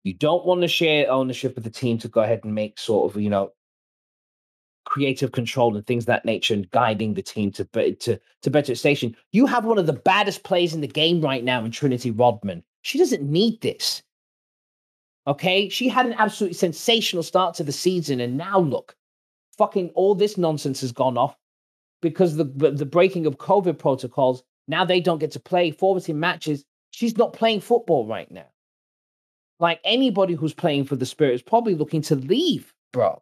You 0.04 0.14
don't 0.14 0.46
want 0.46 0.62
to 0.62 0.68
share 0.68 1.10
ownership 1.10 1.56
of 1.56 1.64
the 1.64 1.70
team 1.70 1.98
to 1.98 2.08
go 2.08 2.22
ahead 2.22 2.40
and 2.44 2.54
make 2.54 2.78
sort 2.78 3.10
of, 3.10 3.20
you 3.20 3.30
know, 3.30 3.52
creative 4.88 5.32
control 5.32 5.76
and 5.76 5.86
things 5.86 6.06
that 6.06 6.24
nature 6.24 6.54
and 6.54 6.70
guiding 6.70 7.12
the 7.12 7.22
team 7.22 7.52
to 7.52 7.64
to 7.64 8.18
to 8.42 8.50
better 8.50 8.74
station. 8.74 9.14
You 9.32 9.46
have 9.46 9.64
one 9.64 9.78
of 9.78 9.86
the 9.86 9.92
baddest 9.92 10.42
players 10.42 10.72
in 10.72 10.80
the 10.80 10.88
game 10.88 11.20
right 11.20 11.44
now 11.44 11.64
in 11.64 11.70
Trinity 11.70 12.10
Rodman. 12.10 12.62
She 12.82 12.98
doesn't 12.98 13.22
need 13.22 13.60
this. 13.60 14.02
Okay, 15.26 15.68
she 15.68 15.88
had 15.88 16.06
an 16.06 16.14
absolutely 16.14 16.54
sensational 16.54 17.22
start 17.22 17.54
to 17.56 17.64
the 17.64 17.72
season, 17.72 18.18
and 18.20 18.38
now 18.38 18.58
look, 18.58 18.96
fucking 19.58 19.90
all 19.90 20.14
this 20.14 20.38
nonsense 20.38 20.80
has 20.80 20.90
gone 20.90 21.18
off 21.18 21.36
because 22.00 22.36
the 22.36 22.44
the 22.44 22.86
breaking 22.86 23.26
of 23.26 23.36
COVID 23.36 23.78
protocols. 23.78 24.42
Now 24.68 24.84
they 24.84 25.00
don't 25.00 25.18
get 25.18 25.32
to 25.32 25.40
play 25.40 25.70
forward 25.70 26.02
forwarding 26.02 26.20
matches. 26.20 26.64
She's 26.90 27.18
not 27.18 27.34
playing 27.34 27.60
football 27.60 28.06
right 28.06 28.30
now. 28.30 28.48
Like 29.60 29.80
anybody 29.84 30.34
who's 30.34 30.54
playing 30.54 30.84
for 30.84 30.96
the 30.96 31.06
Spirit 31.06 31.34
is 31.34 31.42
probably 31.42 31.74
looking 31.74 32.02
to 32.02 32.16
leave, 32.16 32.72
bro. 32.92 33.20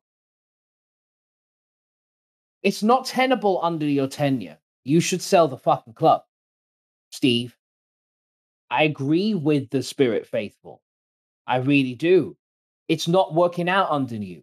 It's 2.66 2.82
not 2.82 3.06
tenable 3.06 3.60
under 3.62 3.86
your 3.86 4.08
tenure. 4.08 4.58
You 4.82 4.98
should 4.98 5.22
sell 5.22 5.46
the 5.46 5.56
fucking 5.56 5.92
club, 5.92 6.22
Steve. 7.12 7.56
I 8.68 8.82
agree 8.82 9.34
with 9.34 9.70
the 9.70 9.84
spirit 9.84 10.26
faithful. 10.26 10.82
I 11.46 11.58
really 11.58 11.94
do. 11.94 12.36
It's 12.88 13.06
not 13.06 13.34
working 13.34 13.68
out 13.68 13.92
under 13.92 14.16
you. 14.16 14.42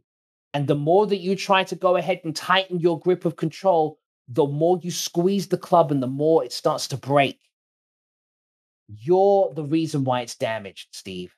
And 0.54 0.70
the 0.70 0.76
more 0.76 1.06
that 1.06 1.18
you 1.18 1.36
try 1.36 1.66
to 1.66 1.76
go 1.76 1.98
ahead 1.98 2.22
and 2.24 2.34
tighten 2.34 2.80
your 2.80 2.98
grip 2.98 3.26
of 3.26 3.36
control, 3.36 4.00
the 4.30 4.48
more 4.48 4.80
you 4.82 4.90
squeeze 4.90 5.50
the 5.50 5.58
club 5.58 5.92
and 5.92 6.02
the 6.02 6.08
more 6.08 6.46
it 6.46 6.54
starts 6.54 6.88
to 6.88 6.98
break. 6.98 7.42
You're 8.88 9.54
the 9.54 9.66
reason 9.66 10.06
why 10.06 10.22
it's 10.22 10.36
damaged, 10.36 10.96
Steve. 10.96 11.36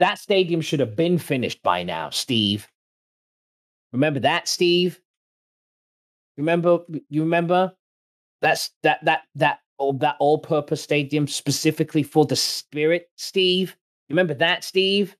That 0.00 0.18
stadium 0.18 0.60
should 0.60 0.80
have 0.80 0.96
been 0.96 1.18
finished 1.18 1.62
by 1.62 1.84
now, 1.84 2.10
Steve. 2.10 2.66
Remember 3.94 4.20
that, 4.20 4.46
Steve? 4.48 5.00
Remember 6.36 6.80
you 7.08 7.22
remember 7.22 7.72
that's 8.42 8.70
that 8.82 9.02
that 9.06 9.22
that 9.36 9.60
all 9.78 9.94
that 9.94 10.16
all-purpose 10.20 10.82
stadium 10.82 11.26
specifically 11.26 12.02
for 12.02 12.26
the 12.26 12.36
spirit, 12.36 13.08
Steve? 13.16 13.74
Remember 14.10 14.34
that, 14.34 14.64
Steve? 14.64 15.16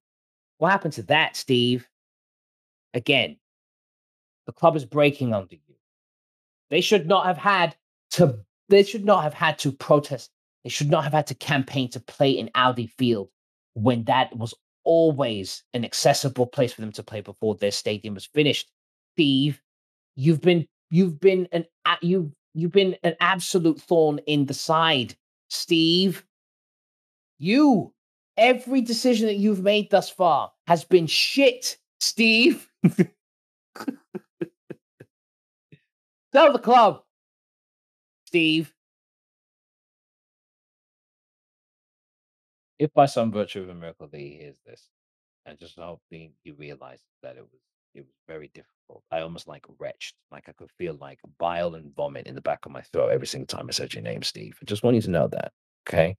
What 0.58 0.72
happened 0.72 0.92
to 0.94 1.02
that, 1.04 1.36
Steve? 1.36 1.88
again, 2.94 3.36
the 4.46 4.52
club 4.52 4.76
is 4.76 4.84
breaking 4.84 5.34
under 5.34 5.54
you. 5.54 5.74
They 6.70 6.80
should 6.80 7.06
not 7.06 7.26
have 7.26 7.38
had 7.38 7.76
to. 8.12 8.38
They 8.68 8.82
should 8.82 9.04
not 9.04 9.22
have 9.22 9.34
had 9.34 9.58
to 9.60 9.72
protest. 9.72 10.30
They 10.62 10.70
should 10.70 10.90
not 10.90 11.04
have 11.04 11.12
had 11.12 11.26
to 11.26 11.34
campaign 11.34 11.90
to 11.90 12.00
play 12.00 12.30
in 12.30 12.50
Audi 12.54 12.86
Field 12.86 13.28
when 13.74 14.04
that 14.04 14.34
was 14.34 14.54
always 14.84 15.62
an 15.74 15.84
accessible 15.84 16.46
place 16.46 16.72
for 16.72 16.80
them 16.80 16.92
to 16.92 17.02
play 17.02 17.20
before 17.20 17.54
their 17.54 17.70
stadium 17.70 18.14
was 18.14 18.26
finished. 18.26 18.70
Steve, 19.14 19.60
you've 20.16 20.40
been 20.40 20.66
you've 20.90 21.20
been 21.20 21.48
an 21.52 21.64
you 22.00 22.32
you've 22.54 22.72
been 22.72 22.96
an 23.02 23.14
absolute 23.20 23.80
thorn 23.80 24.18
in 24.26 24.46
the 24.46 24.54
side, 24.54 25.16
Steve. 25.48 26.24
You 27.38 27.92
every 28.36 28.80
decision 28.80 29.26
that 29.26 29.36
you've 29.36 29.62
made 29.62 29.90
thus 29.90 30.10
far 30.10 30.52
has 30.66 30.84
been 30.84 31.06
shit, 31.06 31.78
Steve. 32.00 32.68
Sell 36.32 36.52
the 36.52 36.58
club, 36.58 37.02
Steve. 38.26 38.73
If 42.84 42.92
by 42.92 43.06
some 43.06 43.32
virtue 43.32 43.62
of 43.62 43.68
a 43.68 43.74
miracle 43.74 44.08
that 44.08 44.20
he 44.20 44.36
hears 44.40 44.56
this, 44.66 44.88
and 45.46 45.58
just 45.58 45.78
hoping 45.78 46.32
he 46.42 46.52
realizes 46.52 47.04
that 47.22 47.36
it 47.36 47.42
was 47.42 47.60
it 47.94 48.00
was 48.00 48.14
very 48.26 48.50
difficult. 48.54 49.04
I 49.10 49.20
almost 49.20 49.46
like 49.46 49.64
retched, 49.78 50.16
like 50.32 50.48
I 50.48 50.52
could 50.52 50.70
feel 50.78 50.96
like 51.00 51.20
bile 51.38 51.76
and 51.76 51.94
vomit 51.94 52.26
in 52.26 52.34
the 52.34 52.40
back 52.40 52.66
of 52.66 52.72
my 52.72 52.82
throat 52.82 53.10
every 53.12 53.26
single 53.26 53.46
time 53.46 53.66
I 53.68 53.72
said 53.72 53.94
your 53.94 54.02
name, 54.02 54.22
Steve. 54.22 54.58
I 54.60 54.64
just 54.64 54.82
want 54.82 54.96
you 54.96 55.02
to 55.02 55.10
know 55.10 55.28
that, 55.28 55.52
okay? 55.88 56.16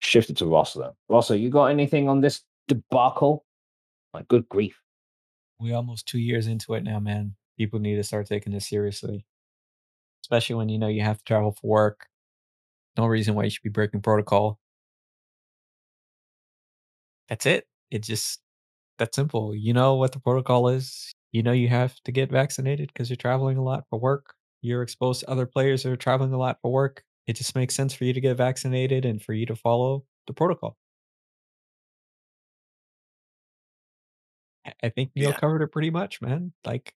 Shifted 0.00 0.36
to 0.38 0.46
Ross 0.46 0.72
though. 0.72 0.96
Ross, 1.08 1.30
you 1.30 1.50
got 1.50 1.66
anything 1.66 2.08
on 2.08 2.20
this 2.20 2.42
debacle? 2.68 3.44
My 4.14 4.22
good 4.28 4.48
grief. 4.48 4.80
We 5.60 5.72
almost 5.72 6.06
two 6.06 6.18
years 6.18 6.46
into 6.46 6.74
it 6.74 6.84
now, 6.84 7.00
man 7.00 7.34
people 7.56 7.78
need 7.78 7.96
to 7.96 8.02
start 8.02 8.26
taking 8.26 8.52
this 8.52 8.68
seriously, 8.68 9.24
especially 10.22 10.56
when 10.56 10.68
you 10.68 10.78
know 10.78 10.88
you 10.88 11.02
have 11.02 11.18
to 11.18 11.24
travel 11.24 11.52
for 11.52 11.66
work. 11.66 12.06
No 12.96 13.06
reason 13.06 13.34
why 13.34 13.44
you 13.44 13.50
should 13.50 13.62
be 13.62 13.70
breaking 13.70 14.02
protocol. 14.02 14.58
That's 17.28 17.46
it. 17.46 17.66
It 17.90 18.02
just 18.02 18.40
that 18.98 19.14
simple. 19.14 19.54
You 19.54 19.72
know 19.72 19.94
what 19.94 20.12
the 20.12 20.20
protocol 20.20 20.68
is. 20.68 21.12
You 21.32 21.42
know 21.42 21.52
you 21.52 21.68
have 21.68 21.94
to 22.04 22.12
get 22.12 22.30
vaccinated 22.30 22.88
because 22.92 23.10
you're 23.10 23.16
traveling 23.16 23.58
a 23.58 23.62
lot 23.62 23.84
for 23.90 23.98
work. 23.98 24.34
You're 24.62 24.82
exposed 24.82 25.20
to 25.20 25.30
other 25.30 25.46
players 25.46 25.82
that 25.82 25.92
are 25.92 25.96
traveling 25.96 26.32
a 26.32 26.38
lot 26.38 26.58
for 26.62 26.72
work. 26.72 27.02
It 27.26 27.34
just 27.34 27.54
makes 27.54 27.74
sense 27.74 27.92
for 27.92 28.04
you 28.04 28.12
to 28.12 28.20
get 28.20 28.36
vaccinated 28.36 29.04
and 29.04 29.20
for 29.22 29.32
you 29.32 29.46
to 29.46 29.56
follow 29.56 30.04
the 30.26 30.32
protocol. 30.32 30.76
I 34.82 34.88
think 34.88 35.10
Neil 35.14 35.30
yeah. 35.30 35.36
covered 35.36 35.62
it 35.62 35.68
pretty 35.68 35.90
much, 35.90 36.20
man. 36.20 36.52
Like 36.64 36.92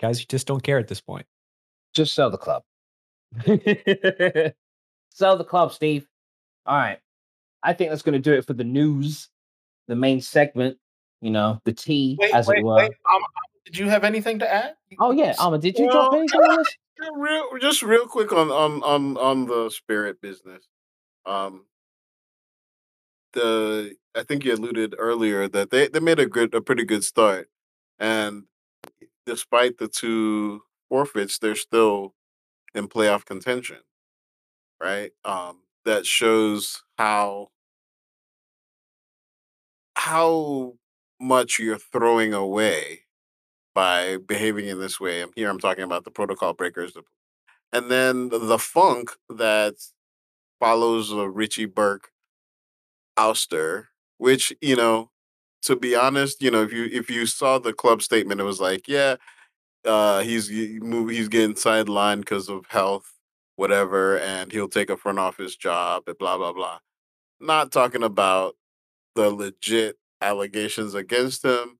guys 0.00 0.20
you 0.20 0.26
just 0.28 0.46
don't 0.46 0.62
care 0.62 0.78
at 0.78 0.88
this 0.88 1.00
point. 1.00 1.26
Just 1.94 2.14
sell 2.14 2.30
the 2.30 2.38
club. 2.38 2.62
sell 5.10 5.36
the 5.36 5.44
club, 5.44 5.72
Steve. 5.72 6.06
All 6.66 6.76
right. 6.76 6.98
I 7.66 7.72
think 7.72 7.90
that's 7.90 8.02
going 8.02 8.14
to 8.14 8.18
do 8.18 8.32
it 8.32 8.46
for 8.46 8.54
the 8.54 8.64
news, 8.64 9.28
the 9.88 9.96
main 9.96 10.20
segment. 10.20 10.78
You 11.20 11.30
know, 11.30 11.60
the 11.64 11.72
tea, 11.72 12.16
wait, 12.20 12.32
as 12.32 12.46
wait, 12.46 12.58
it 12.58 12.64
were. 12.64 12.76
Wait. 12.76 12.92
Um, 13.12 13.22
did 13.64 13.76
you 13.76 13.88
have 13.88 14.04
anything 14.04 14.38
to 14.38 14.52
add? 14.52 14.74
Oh 15.00 15.10
yeah, 15.10 15.34
Amma, 15.40 15.58
did 15.58 15.76
you 15.76 15.86
well, 15.86 16.10
drop 16.10 16.14
anything 16.14 16.40
on 16.40 16.58
this? 16.58 16.76
Real, 17.14 17.44
just 17.60 17.82
real 17.82 18.06
quick 18.06 18.32
on 18.32 18.50
on 18.50 18.82
on 18.82 19.16
on 19.18 19.46
the 19.46 19.68
spirit 19.70 20.20
business. 20.22 20.66
Um, 21.26 21.66
the 23.32 23.96
I 24.14 24.22
think 24.22 24.44
you 24.44 24.54
alluded 24.54 24.94
earlier 24.98 25.46
that 25.48 25.70
they 25.70 25.88
they 25.88 26.00
made 26.00 26.20
a 26.20 26.26
good 26.26 26.54
a 26.54 26.60
pretty 26.60 26.84
good 26.84 27.04
start, 27.04 27.50
and 27.98 28.44
despite 29.26 29.76
the 29.78 29.88
two 29.88 30.62
forfeits, 30.88 31.38
they're 31.38 31.54
still 31.54 32.14
in 32.74 32.88
playoff 32.88 33.24
contention, 33.24 33.78
right? 34.80 35.10
Um, 35.24 35.62
that 35.84 36.06
shows 36.06 36.82
how 36.98 37.48
how 40.06 40.74
much 41.20 41.58
you're 41.58 41.78
throwing 41.78 42.32
away 42.32 43.00
by 43.74 44.18
behaving 44.18 44.66
in 44.68 44.78
this 44.80 45.00
way. 45.00 45.24
Here 45.34 45.50
I'm 45.50 45.58
talking 45.58 45.84
about 45.84 46.04
the 46.04 46.10
protocol 46.10 46.54
breakers, 46.54 46.96
and 47.72 47.90
then 47.90 48.28
the 48.28 48.58
funk 48.58 49.10
that 49.28 49.74
follows 50.60 51.10
the 51.10 51.28
Richie 51.28 51.66
Burke 51.66 52.10
ouster, 53.18 53.86
which 54.18 54.52
you 54.60 54.76
know 54.76 55.10
to 55.62 55.74
be 55.76 55.96
honest, 55.96 56.42
you 56.42 56.50
know, 56.50 56.62
if 56.62 56.72
you 56.72 56.88
if 56.92 57.10
you 57.10 57.26
saw 57.26 57.58
the 57.58 57.72
club 57.72 58.00
statement, 58.02 58.40
it 58.40 58.44
was 58.44 58.60
like, 58.60 58.86
yeah, 58.88 59.16
uh, 59.84 60.20
he's 60.22 60.48
he's 60.48 61.28
getting 61.28 61.54
sidelined 61.54 62.20
because 62.20 62.48
of 62.48 62.66
health, 62.68 63.14
whatever, 63.56 64.18
and 64.18 64.52
he'll 64.52 64.68
take 64.68 64.90
a 64.90 64.96
front 64.96 65.18
office 65.18 65.56
job, 65.56 66.04
and 66.06 66.18
blah 66.18 66.38
blah 66.38 66.52
blah. 66.52 66.78
Not 67.40 67.72
talking 67.72 68.02
about 68.04 68.56
the 69.16 69.30
legit 69.30 69.96
allegations 70.20 70.94
against 70.94 71.44
him, 71.44 71.78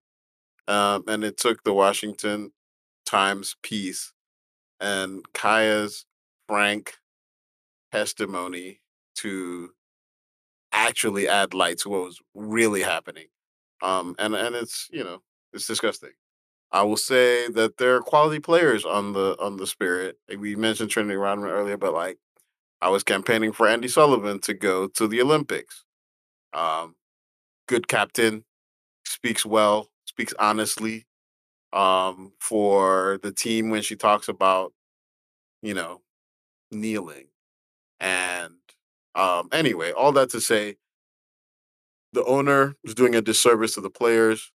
um, 0.69 1.05
and 1.07 1.25
it 1.25 1.37
took 1.37 1.63
the 1.63 1.73
Washington 1.73 2.53
Times 3.07 3.57
piece 3.63 4.13
and 4.81 5.25
Kaiya's 5.33 6.07
frank 6.49 6.95
testimony 7.93 8.81
to 9.17 9.71
actually 10.73 11.29
add 11.29 11.55
light 11.55 11.79
to 11.79 11.89
what 11.89 12.05
was 12.05 12.21
really 12.35 12.83
happening. 12.83 13.27
Um, 13.83 14.15
and 14.19 14.35
and 14.35 14.55
it's 14.55 14.89
you 14.91 15.05
know 15.05 15.23
it's 15.53 15.67
disgusting. 15.67 16.13
I 16.73 16.83
will 16.83 16.97
say 16.97 17.49
that 17.49 17.79
there 17.79 17.95
are 17.97 18.01
quality 18.01 18.41
players 18.41 18.85
on 18.85 19.13
the 19.13 19.37
on 19.41 19.57
the 19.57 19.67
Spirit. 19.67 20.19
We 20.39 20.57
mentioned 20.57 20.91
Trinity 20.91 21.17
Rodman 21.17 21.51
earlier, 21.51 21.77
but 21.77 21.95
like 21.95 22.19
I 22.83 22.91
was 22.91 23.03
campaigning 23.03 23.53
for 23.53 23.67
Andi 23.67 23.91
Sullivan 23.91 24.41
to 24.41 24.55
go 24.55 24.89
to 24.89 25.09
the 25.09 25.23
Olympics. 25.23 25.85
Um, 26.53 26.97
good 27.67 27.89
captain, 27.89 28.45
speaks 29.05 29.47
well, 29.47 29.89
speaks 30.07 30.35
honestly 30.39 31.07
um, 31.73 32.33
for 32.41 33.19
the 33.23 33.33
team 33.33 33.71
when 33.71 33.83
she 33.83 33.97
talks 33.97 34.29
about 34.29 34.73
you 35.63 35.75
know 35.75 36.03
kneeling 36.73 37.29
and 38.01 38.55
um, 39.15 39.49
anyway, 39.53 39.93
all 39.93 40.13
that 40.13 40.31
to 40.31 40.41
say, 40.41 40.77
the 42.13 42.25
owner 42.25 42.77
is 42.85 42.95
doing 42.95 43.15
a 43.15 43.23
disservice 43.23 43.75
to 43.75 43.81
the 43.81 43.91
players. 43.91 44.53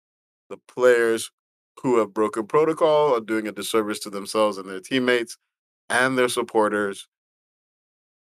The 0.49 0.57
players 0.67 1.31
who 1.81 1.99
have 1.99 2.13
broken 2.13 2.47
protocol 2.47 3.15
are 3.15 3.21
doing 3.21 3.47
a 3.47 3.51
disservice 3.51 3.99
to 3.99 4.09
themselves 4.09 4.57
and 4.57 4.69
their 4.69 4.81
teammates 4.81 5.37
and 5.89 6.17
their 6.17 6.29
supporters 6.29 7.07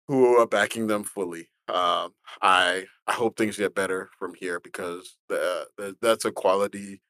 who 0.08 0.38
are 0.38 0.48
backing 0.48 0.88
them 0.88 1.03
fully. 1.03 1.49
Um, 1.72 2.14
I 2.41 2.85
I 3.07 3.14
hope 3.14 3.38
things 3.38 3.57
get 3.57 3.73
better 3.73 4.10
from 4.19 4.34
here 4.34 4.60
because 4.60 5.15
the, 5.30 5.68
the, 5.77 5.95
that's 6.02 6.26
a 6.26 6.31
quality 6.31 7.02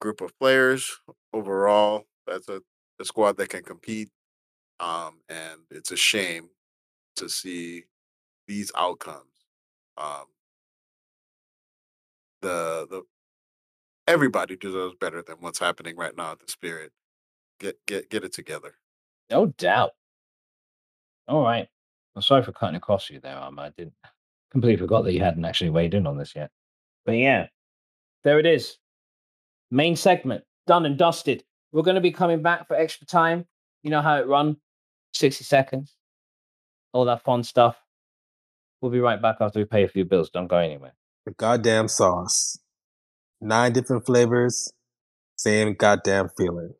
group 0.00 0.20
of 0.20 0.36
players 0.40 0.90
overall. 1.32 2.04
That's 2.26 2.48
a, 2.48 2.60
a 3.00 3.04
squad 3.04 3.36
that 3.36 3.50
can 3.50 3.62
compete, 3.62 4.10
um, 4.80 5.20
and 5.28 5.60
it's 5.70 5.92
a 5.92 5.96
shame 5.96 6.48
to 7.16 7.28
see 7.28 7.84
these 8.48 8.72
outcomes. 8.76 9.46
Um, 9.96 10.26
the 12.40 12.88
the 12.90 13.02
everybody 14.08 14.56
deserves 14.56 14.96
better 15.00 15.22
than 15.22 15.36
what's 15.40 15.60
happening 15.60 15.96
right 15.96 16.16
now 16.16 16.32
at 16.32 16.40
the 16.40 16.50
spirit. 16.50 16.90
Get 17.60 17.76
get 17.86 18.10
get 18.10 18.24
it 18.24 18.32
together. 18.32 18.74
No 19.30 19.46
doubt. 19.46 19.92
All 21.28 21.42
right. 21.42 21.68
I'm 22.14 22.22
sorry 22.22 22.42
for 22.42 22.52
cutting 22.52 22.76
across 22.76 23.10
you 23.10 23.20
there, 23.20 23.36
Arm. 23.36 23.58
I 23.58 23.70
didn't 23.70 23.94
completely 24.50 24.78
forgot 24.78 25.04
that 25.04 25.12
you 25.12 25.20
hadn't 25.20 25.44
actually 25.44 25.70
weighed 25.70 25.94
in 25.94 26.06
on 26.06 26.18
this 26.18 26.34
yet. 26.34 26.50
But 27.06 27.12
yeah, 27.12 27.46
there 28.24 28.38
it 28.38 28.46
is. 28.46 28.76
Main 29.70 29.96
segment 29.96 30.44
done 30.66 30.86
and 30.86 30.98
dusted. 30.98 31.42
We're 31.72 31.82
going 31.82 31.94
to 31.94 32.02
be 32.02 32.12
coming 32.12 32.42
back 32.42 32.68
for 32.68 32.76
extra 32.76 33.06
time. 33.06 33.46
You 33.82 33.90
know 33.90 34.02
how 34.02 34.16
it 34.16 34.26
run 34.26 34.58
60 35.14 35.44
seconds, 35.44 35.96
all 36.92 37.06
that 37.06 37.24
fun 37.24 37.42
stuff. 37.42 37.76
We'll 38.80 38.92
be 38.92 39.00
right 39.00 39.20
back 39.20 39.36
after 39.40 39.58
we 39.58 39.64
pay 39.64 39.84
a 39.84 39.88
few 39.88 40.04
bills. 40.04 40.30
Don't 40.30 40.48
go 40.48 40.58
anywhere 40.58 40.92
the 41.24 41.32
goddamn 41.32 41.88
sauce. 41.88 42.58
Nine 43.40 43.72
different 43.72 44.06
flavors, 44.06 44.72
same 45.36 45.74
goddamn 45.74 46.28
feeling. 46.36 46.74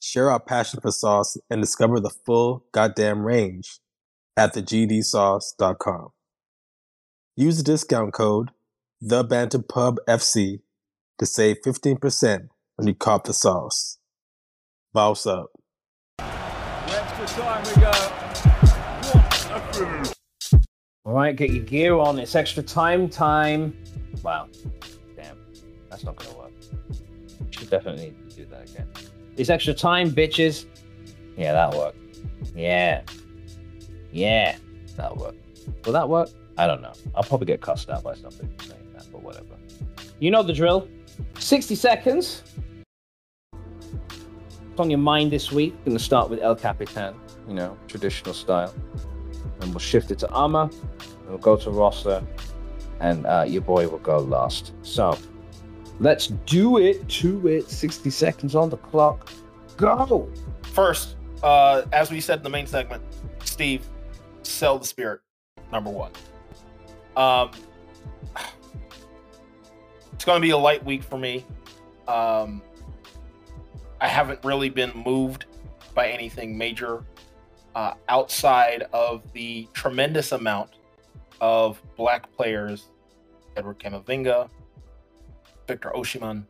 Share 0.00 0.30
our 0.30 0.40
passion 0.40 0.80
for 0.80 0.92
sauce 0.92 1.36
and 1.50 1.60
discover 1.60 2.00
the 2.00 2.10
full 2.10 2.64
goddamn 2.72 3.24
range 3.24 3.80
at 4.38 4.54
thegdsauce.com. 4.54 6.10
Use 7.36 7.56
the 7.56 7.64
discount 7.64 8.14
code 8.14 8.50
TheBanterPubFC 9.04 10.60
to 11.18 11.26
save 11.26 11.56
15% 11.66 12.48
when 12.76 12.86
you 12.86 12.94
cop 12.94 13.24
the 13.24 13.32
sauce. 13.32 13.98
Boss 14.92 15.26
up. 15.26 15.50
All 21.04 21.14
right, 21.14 21.34
get 21.34 21.50
your 21.50 21.64
gear 21.64 21.96
on. 21.96 22.18
It's 22.18 22.36
extra 22.36 22.62
time 22.62 23.08
time. 23.08 23.76
Wow. 24.22 24.48
Damn. 25.16 25.36
That's 25.90 26.04
not 26.04 26.16
going 26.16 26.30
to 26.30 26.38
work. 26.38 26.52
Should 27.50 27.70
definitely 27.70 28.14
do 28.36 28.46
that 28.46 28.70
again. 28.70 28.88
It's 29.36 29.50
extra 29.50 29.74
time, 29.74 30.10
bitches. 30.10 30.66
Yeah, 31.36 31.52
that'll 31.52 31.80
work. 31.80 31.94
Yeah. 32.54 33.02
Yeah, 34.12 34.56
that'll 34.96 35.16
work. 35.16 35.34
Will 35.84 35.92
that 35.92 36.08
work? 36.08 36.30
I 36.56 36.66
don't 36.66 36.82
know. 36.82 36.92
I'll 37.14 37.22
probably 37.22 37.46
get 37.46 37.60
cussed 37.60 37.88
out 37.90 38.02
by 38.02 38.14
somebody 38.14 38.48
saying 38.60 38.92
that, 38.94 39.06
but 39.12 39.22
whatever. 39.22 39.56
You 40.18 40.30
know 40.30 40.42
the 40.42 40.52
drill. 40.52 40.88
60 41.38 41.74
seconds. 41.74 42.42
What's 43.50 44.80
on 44.80 44.90
your 44.90 44.98
mind 44.98 45.30
this 45.30 45.52
week? 45.52 45.74
Gonna 45.84 45.98
start 45.98 46.30
with 46.30 46.40
El 46.40 46.56
Capitan, 46.56 47.14
you 47.46 47.54
know, 47.54 47.76
traditional 47.86 48.34
style. 48.34 48.74
And 49.60 49.70
we'll 49.70 49.78
shift 49.78 50.10
it 50.10 50.18
to 50.20 50.36
Amma. 50.36 50.70
We'll 51.28 51.38
go 51.38 51.56
to 51.56 51.70
Rossa. 51.70 52.26
And 53.00 53.26
uh, 53.26 53.44
your 53.46 53.62
boy 53.62 53.88
will 53.88 53.98
go 53.98 54.18
last. 54.18 54.72
So 54.82 55.16
let's 56.00 56.28
do 56.46 56.78
it 56.78 57.08
to 57.08 57.46
it. 57.46 57.68
60 57.68 58.10
seconds 58.10 58.54
on 58.54 58.70
the 58.70 58.76
clock. 58.76 59.30
Go. 59.76 60.28
First, 60.62 61.16
uh, 61.42 61.82
as 61.92 62.10
we 62.10 62.20
said 62.20 62.38
in 62.38 62.44
the 62.44 62.50
main 62.50 62.66
segment, 62.66 63.02
Steve, 63.44 63.84
sell 64.48 64.78
the 64.78 64.86
spirit. 64.86 65.20
Number 65.72 65.90
one. 65.90 66.12
Um, 67.16 67.50
it's 70.12 70.24
going 70.24 70.40
to 70.40 70.44
be 70.44 70.50
a 70.50 70.58
light 70.58 70.84
week 70.84 71.02
for 71.02 71.18
me. 71.18 71.44
Um, 72.06 72.62
I 74.00 74.08
haven't 74.08 74.44
really 74.44 74.70
been 74.70 74.92
moved 74.94 75.46
by 75.94 76.08
anything 76.08 76.56
major 76.56 77.04
uh, 77.74 77.94
outside 78.08 78.86
of 78.92 79.22
the 79.32 79.68
tremendous 79.72 80.32
amount 80.32 80.70
of 81.40 81.80
black 81.96 82.32
players 82.32 82.88
Eduardo 83.56 83.78
Camavinga, 83.78 84.48
Victor 85.66 85.92
Osimhen, 85.94 86.44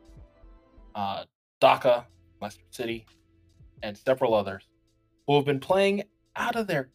uh, 0.94 1.24
Daka, 1.60 2.06
Leicester 2.40 2.64
City, 2.70 3.06
and 3.82 3.96
several 3.96 4.34
others 4.34 4.64
who 5.26 5.36
have 5.36 5.44
been 5.44 5.60
playing 5.60 6.04
out 6.36 6.56
of 6.56 6.66
their 6.66 6.88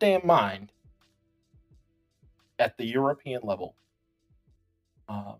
goddamn 0.00 0.26
mind 0.26 0.72
at 2.58 2.76
the 2.76 2.84
European 2.84 3.40
level. 3.42 3.74
Um, 5.08 5.36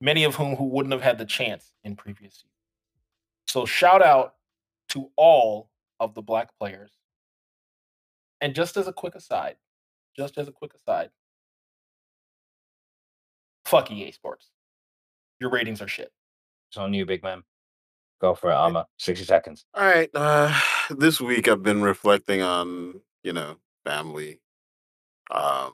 many 0.00 0.24
of 0.24 0.34
whom 0.34 0.56
who 0.56 0.64
wouldn't 0.64 0.92
have 0.92 1.02
had 1.02 1.18
the 1.18 1.24
chance 1.24 1.72
in 1.84 1.96
previous 1.96 2.34
seasons. 2.34 2.50
So 3.46 3.66
shout 3.66 4.02
out 4.02 4.34
to 4.90 5.10
all 5.16 5.70
of 6.00 6.14
the 6.14 6.22
black 6.22 6.56
players. 6.58 6.92
And 8.40 8.54
just 8.54 8.76
as 8.76 8.88
a 8.88 8.92
quick 8.92 9.14
aside, 9.14 9.56
just 10.16 10.38
as 10.38 10.48
a 10.48 10.52
quick 10.52 10.74
aside, 10.74 11.10
fuck 13.64 13.90
EA 13.90 14.12
Sports. 14.12 14.50
Your 15.40 15.50
ratings 15.50 15.80
are 15.82 15.88
shit. 15.88 16.12
It's 16.68 16.76
on 16.76 16.94
you, 16.94 17.06
big 17.06 17.22
man. 17.22 17.42
Go 18.20 18.34
for 18.34 18.50
it, 18.50 18.54
Amma. 18.54 18.86
60 18.98 19.24
seconds. 19.24 19.64
All 19.74 19.84
right. 19.84 20.10
Uh, 20.14 20.54
this 20.90 21.20
week 21.20 21.48
I've 21.48 21.62
been 21.62 21.82
reflecting 21.82 22.42
on, 22.42 23.00
you 23.22 23.32
know, 23.32 23.56
family. 23.84 24.40
Um, 25.30 25.72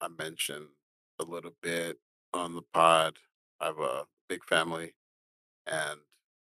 I 0.00 0.08
mentioned 0.18 0.68
a 1.20 1.24
little 1.24 1.54
bit 1.62 1.98
on 2.32 2.54
the 2.54 2.62
pod. 2.72 3.18
I 3.60 3.66
have 3.66 3.78
a 3.78 4.04
big 4.28 4.44
family 4.44 4.94
and 5.66 6.00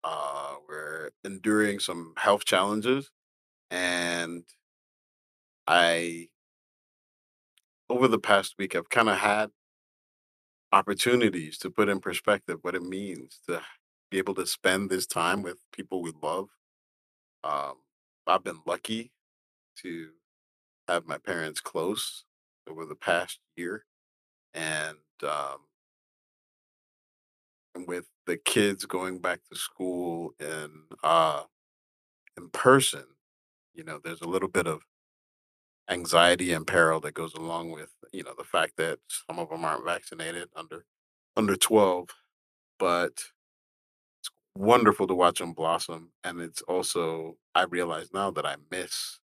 uh, 0.04 0.56
we're 0.68 1.10
enduring 1.24 1.80
some 1.80 2.14
health 2.18 2.46
challenges. 2.46 3.12
And 3.72 4.44
I, 5.68 6.28
over 7.90 8.08
the 8.08 8.20
past 8.20 8.56
week, 8.58 8.76
I've 8.76 8.90
kind 8.90 9.10
of 9.10 9.18
had 9.18 9.52
opportunities 10.72 11.58
to 11.60 11.70
put 11.70 11.90
in 11.90 12.00
perspective 12.00 12.60
what 12.62 12.76
it 12.76 12.84
means 12.84 13.40
to 13.48 13.62
be 14.12 14.18
able 14.18 14.36
to 14.36 14.46
spend 14.46 14.90
this 14.90 15.08
time 15.08 15.42
with 15.42 15.58
people 15.72 16.02
we 16.02 16.12
love. 16.22 16.50
Um, 17.44 17.76
I've 18.28 18.44
been 18.44 18.60
lucky 18.66 19.12
to 19.82 20.10
have 20.88 21.06
my 21.08 21.18
parents 21.18 21.62
close 21.62 22.26
over 22.68 22.86
the 22.86 22.96
past 22.96 23.40
year, 23.56 23.86
and 24.54 24.98
um, 25.24 25.60
with 27.88 28.06
the 28.26 28.38
kids 28.38 28.86
going 28.86 29.20
back 29.20 29.40
to 29.52 29.58
school 29.58 30.34
in 30.40 30.70
uh 31.04 31.44
in 32.38 32.50
person, 32.50 33.06
you 33.74 33.84
know, 33.84 34.00
there's 34.04 34.22
a 34.22 34.28
little 34.28 34.50
bit 34.50 34.68
of 34.68 34.82
anxiety 35.90 36.52
and 36.54 36.66
peril 36.68 37.00
that 37.00 37.14
goes 37.14 37.34
along 37.36 37.72
with 37.72 37.90
you 38.12 38.24
know 38.24 38.34
the 38.38 38.44
fact 38.44 38.74
that 38.78 39.00
some 39.28 39.38
of 39.40 39.50
them 39.50 39.64
aren't 39.64 39.86
vaccinated 39.86 40.50
under 40.56 40.86
under 41.38 41.56
12 41.56 42.10
but 42.80 43.12
it's 44.20 44.30
wonderful 44.56 45.08
to 45.08 45.14
watch 45.14 45.40
them 45.40 45.54
blossom 45.54 46.12
and 46.24 46.42
it's 46.42 46.62
also 46.64 47.38
i 47.54 47.64
realize 47.64 48.10
now 48.14 48.32
that 48.32 48.46
i 48.46 48.56
miss 48.72 49.20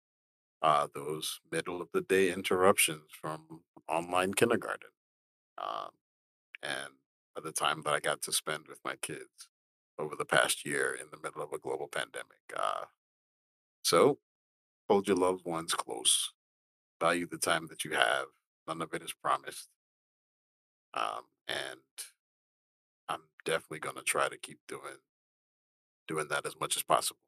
uh, 0.61 0.87
those 0.93 1.39
middle 1.51 1.81
of 1.81 1.89
the 1.93 2.01
day 2.01 2.31
interruptions 2.31 3.09
from 3.11 3.61
online 3.87 4.33
kindergarten 4.33 4.89
um, 5.57 5.89
and 6.63 6.93
the 7.43 7.51
time 7.51 7.81
that 7.83 7.93
i 7.93 7.99
got 7.99 8.21
to 8.21 8.31
spend 8.31 8.67
with 8.67 8.79
my 8.83 8.95
kids 8.97 9.49
over 9.99 10.15
the 10.15 10.25
past 10.25 10.65
year 10.65 10.97
in 10.99 11.07
the 11.11 11.19
middle 11.21 11.41
of 11.41 11.53
a 11.53 11.59
global 11.59 11.87
pandemic 11.87 12.41
uh, 12.55 12.85
so 13.83 14.17
hold 14.89 15.07
your 15.07 15.17
loved 15.17 15.45
ones 15.45 15.73
close 15.73 16.31
value 16.99 17.27
the 17.27 17.37
time 17.37 17.67
that 17.67 17.83
you 17.83 17.91
have. 17.91 18.25
None 18.67 18.81
of 18.81 18.93
it 18.93 19.01
is 19.01 19.13
promised. 19.13 19.69
Um, 20.93 21.23
and 21.47 21.79
I'm 23.09 23.21
definitely 23.45 23.79
gonna 23.79 24.01
try 24.01 24.27
to 24.29 24.37
keep 24.37 24.59
doing 24.67 24.97
doing 26.07 26.27
that 26.29 26.45
as 26.45 26.59
much 26.59 26.77
as 26.77 26.83
possible. 26.83 27.19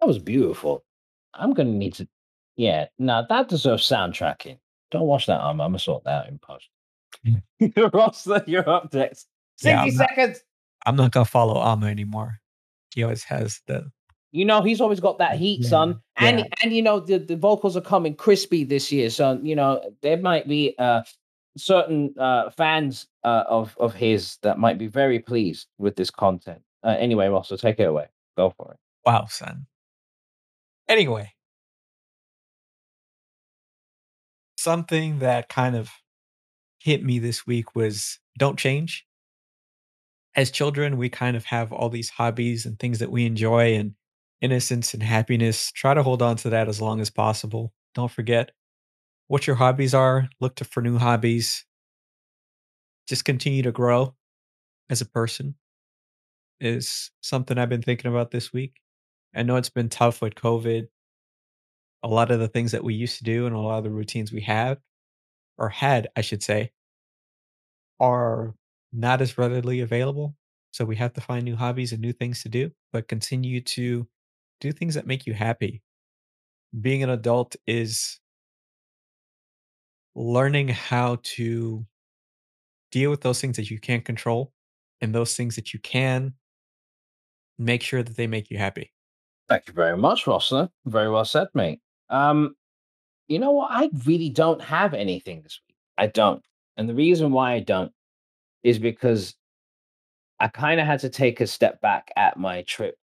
That 0.00 0.06
was 0.06 0.18
beautiful. 0.18 0.84
I'm 1.34 1.52
gonna 1.52 1.70
need 1.70 1.94
to 1.94 2.08
yeah, 2.56 2.86
no, 2.98 3.24
that 3.28 3.48
deserves 3.48 3.88
soundtracking. 3.88 4.58
Don't 4.90 5.06
watch 5.06 5.26
that 5.26 5.40
arm. 5.40 5.60
I'm 5.60 5.68
gonna 5.68 5.78
sort 5.78 6.04
that 6.04 6.24
out 6.24 6.28
in 6.28 6.38
post. 6.38 6.68
Ross, 7.94 8.28
you're 8.46 8.68
up 8.68 8.92
next. 8.92 9.26
60 9.56 9.68
yeah, 9.68 9.82
I'm 9.82 9.90
seconds. 9.90 10.38
Not, 10.38 10.90
I'm 10.90 10.96
not 10.96 11.12
gonna 11.12 11.24
follow 11.24 11.60
Amma 11.62 11.86
anymore. 11.86 12.40
He 12.94 13.02
always 13.02 13.24
has 13.24 13.60
the 13.66 13.90
you 14.34 14.44
know, 14.44 14.62
he's 14.62 14.80
always 14.80 14.98
got 14.98 15.18
that 15.18 15.36
heat, 15.36 15.60
yeah, 15.60 15.68
son. 15.68 16.00
And 16.16 16.40
yeah. 16.40 16.46
and 16.62 16.72
you 16.72 16.82
know, 16.82 16.98
the, 16.98 17.18
the 17.18 17.36
vocals 17.36 17.76
are 17.76 17.80
coming 17.80 18.16
crispy 18.16 18.64
this 18.64 18.90
year. 18.90 19.08
So, 19.08 19.38
you 19.42 19.54
know, 19.54 19.80
there 20.02 20.16
might 20.16 20.48
be 20.48 20.74
uh 20.78 21.02
certain 21.56 22.12
uh 22.18 22.50
fans 22.50 23.06
uh 23.22 23.44
of 23.46 23.76
of 23.78 23.94
his 23.94 24.38
that 24.42 24.58
might 24.58 24.76
be 24.76 24.88
very 24.88 25.20
pleased 25.20 25.68
with 25.78 25.94
this 25.94 26.10
content. 26.10 26.60
Uh, 26.82 26.96
anyway, 26.98 27.28
Russell, 27.28 27.56
take 27.56 27.78
it 27.78 27.84
away. 27.84 28.06
Go 28.36 28.50
for 28.50 28.72
it. 28.72 28.78
Wow, 29.06 29.26
son. 29.28 29.66
Anyway. 30.88 31.33
Something 34.64 35.18
that 35.18 35.50
kind 35.50 35.76
of 35.76 35.90
hit 36.78 37.04
me 37.04 37.18
this 37.18 37.46
week 37.46 37.76
was 37.76 38.18
don't 38.38 38.58
change. 38.58 39.04
As 40.34 40.50
children, 40.50 40.96
we 40.96 41.10
kind 41.10 41.36
of 41.36 41.44
have 41.44 41.70
all 41.70 41.90
these 41.90 42.08
hobbies 42.08 42.64
and 42.64 42.78
things 42.78 42.98
that 43.00 43.10
we 43.10 43.26
enjoy 43.26 43.74
and 43.74 43.92
innocence 44.40 44.94
and 44.94 45.02
happiness. 45.02 45.70
Try 45.70 45.92
to 45.92 46.02
hold 46.02 46.22
on 46.22 46.36
to 46.36 46.48
that 46.48 46.66
as 46.66 46.80
long 46.80 47.02
as 47.02 47.10
possible. 47.10 47.74
Don't 47.94 48.10
forget 48.10 48.52
what 49.28 49.46
your 49.46 49.56
hobbies 49.56 49.92
are. 49.92 50.30
Look 50.40 50.54
to, 50.54 50.64
for 50.64 50.80
new 50.80 50.96
hobbies. 50.96 51.66
Just 53.06 53.26
continue 53.26 53.64
to 53.64 53.70
grow 53.70 54.14
as 54.88 55.02
a 55.02 55.06
person 55.06 55.56
is 56.58 57.10
something 57.20 57.58
I've 57.58 57.68
been 57.68 57.82
thinking 57.82 58.10
about 58.10 58.30
this 58.30 58.50
week. 58.50 58.80
I 59.36 59.42
know 59.42 59.56
it's 59.56 59.68
been 59.68 59.90
tough 59.90 60.22
with 60.22 60.36
COVID. 60.36 60.86
A 62.04 62.08
lot 62.08 62.30
of 62.30 62.38
the 62.38 62.48
things 62.48 62.70
that 62.72 62.84
we 62.84 62.94
used 62.94 63.18
to 63.18 63.24
do 63.24 63.46
and 63.46 63.56
a 63.56 63.58
lot 63.58 63.78
of 63.78 63.84
the 63.84 63.90
routines 63.90 64.30
we 64.30 64.42
have, 64.42 64.78
or 65.58 65.68
had, 65.68 66.06
I 66.14 66.20
should 66.20 66.42
say, 66.42 66.70
are 67.98 68.54
not 68.92 69.20
as 69.20 69.36
readily 69.36 69.80
available. 69.80 70.36
So 70.70 70.84
we 70.84 70.96
have 70.96 71.12
to 71.14 71.20
find 71.20 71.44
new 71.44 71.56
hobbies 71.56 71.92
and 71.92 72.00
new 72.00 72.12
things 72.12 72.42
to 72.42 72.48
do, 72.48 72.70
but 72.92 73.08
continue 73.08 73.60
to 73.60 74.06
do 74.60 74.70
things 74.70 74.94
that 74.94 75.06
make 75.06 75.26
you 75.26 75.32
happy. 75.32 75.82
Being 76.80 77.02
an 77.02 77.10
adult 77.10 77.56
is 77.66 78.20
learning 80.14 80.68
how 80.68 81.18
to 81.22 81.86
deal 82.92 83.10
with 83.10 83.22
those 83.22 83.40
things 83.40 83.56
that 83.56 83.70
you 83.70 83.78
can't 83.78 84.04
control 84.04 84.52
and 85.00 85.14
those 85.14 85.36
things 85.36 85.56
that 85.56 85.72
you 85.72 85.80
can 85.80 86.34
make 87.58 87.82
sure 87.82 88.02
that 88.02 88.16
they 88.16 88.26
make 88.26 88.50
you 88.50 88.58
happy. 88.58 88.92
Thank 89.48 89.68
you 89.68 89.72
very 89.72 89.96
much, 89.96 90.24
Rossler. 90.24 90.70
Very 90.86 91.10
well 91.10 91.24
said, 91.24 91.48
mate. 91.54 91.80
Um, 92.14 92.56
you 93.28 93.38
know 93.38 93.52
what? 93.52 93.70
I 93.70 93.90
really 94.04 94.28
don't 94.28 94.60
have 94.62 94.94
anything 94.94 95.42
this 95.42 95.60
week. 95.68 95.76
I 95.98 96.06
don't. 96.08 96.42
And 96.76 96.88
the 96.88 96.94
reason 96.94 97.32
why 97.32 97.52
I 97.52 97.60
don't 97.60 97.92
is 98.62 98.78
because 98.78 99.34
I 100.40 100.48
kind 100.48 100.80
of 100.80 100.86
had 100.86 101.00
to 101.00 101.08
take 101.08 101.40
a 101.40 101.46
step 101.46 101.80
back 101.80 102.10
at 102.16 102.38
my 102.38 102.62
trip 102.62 102.96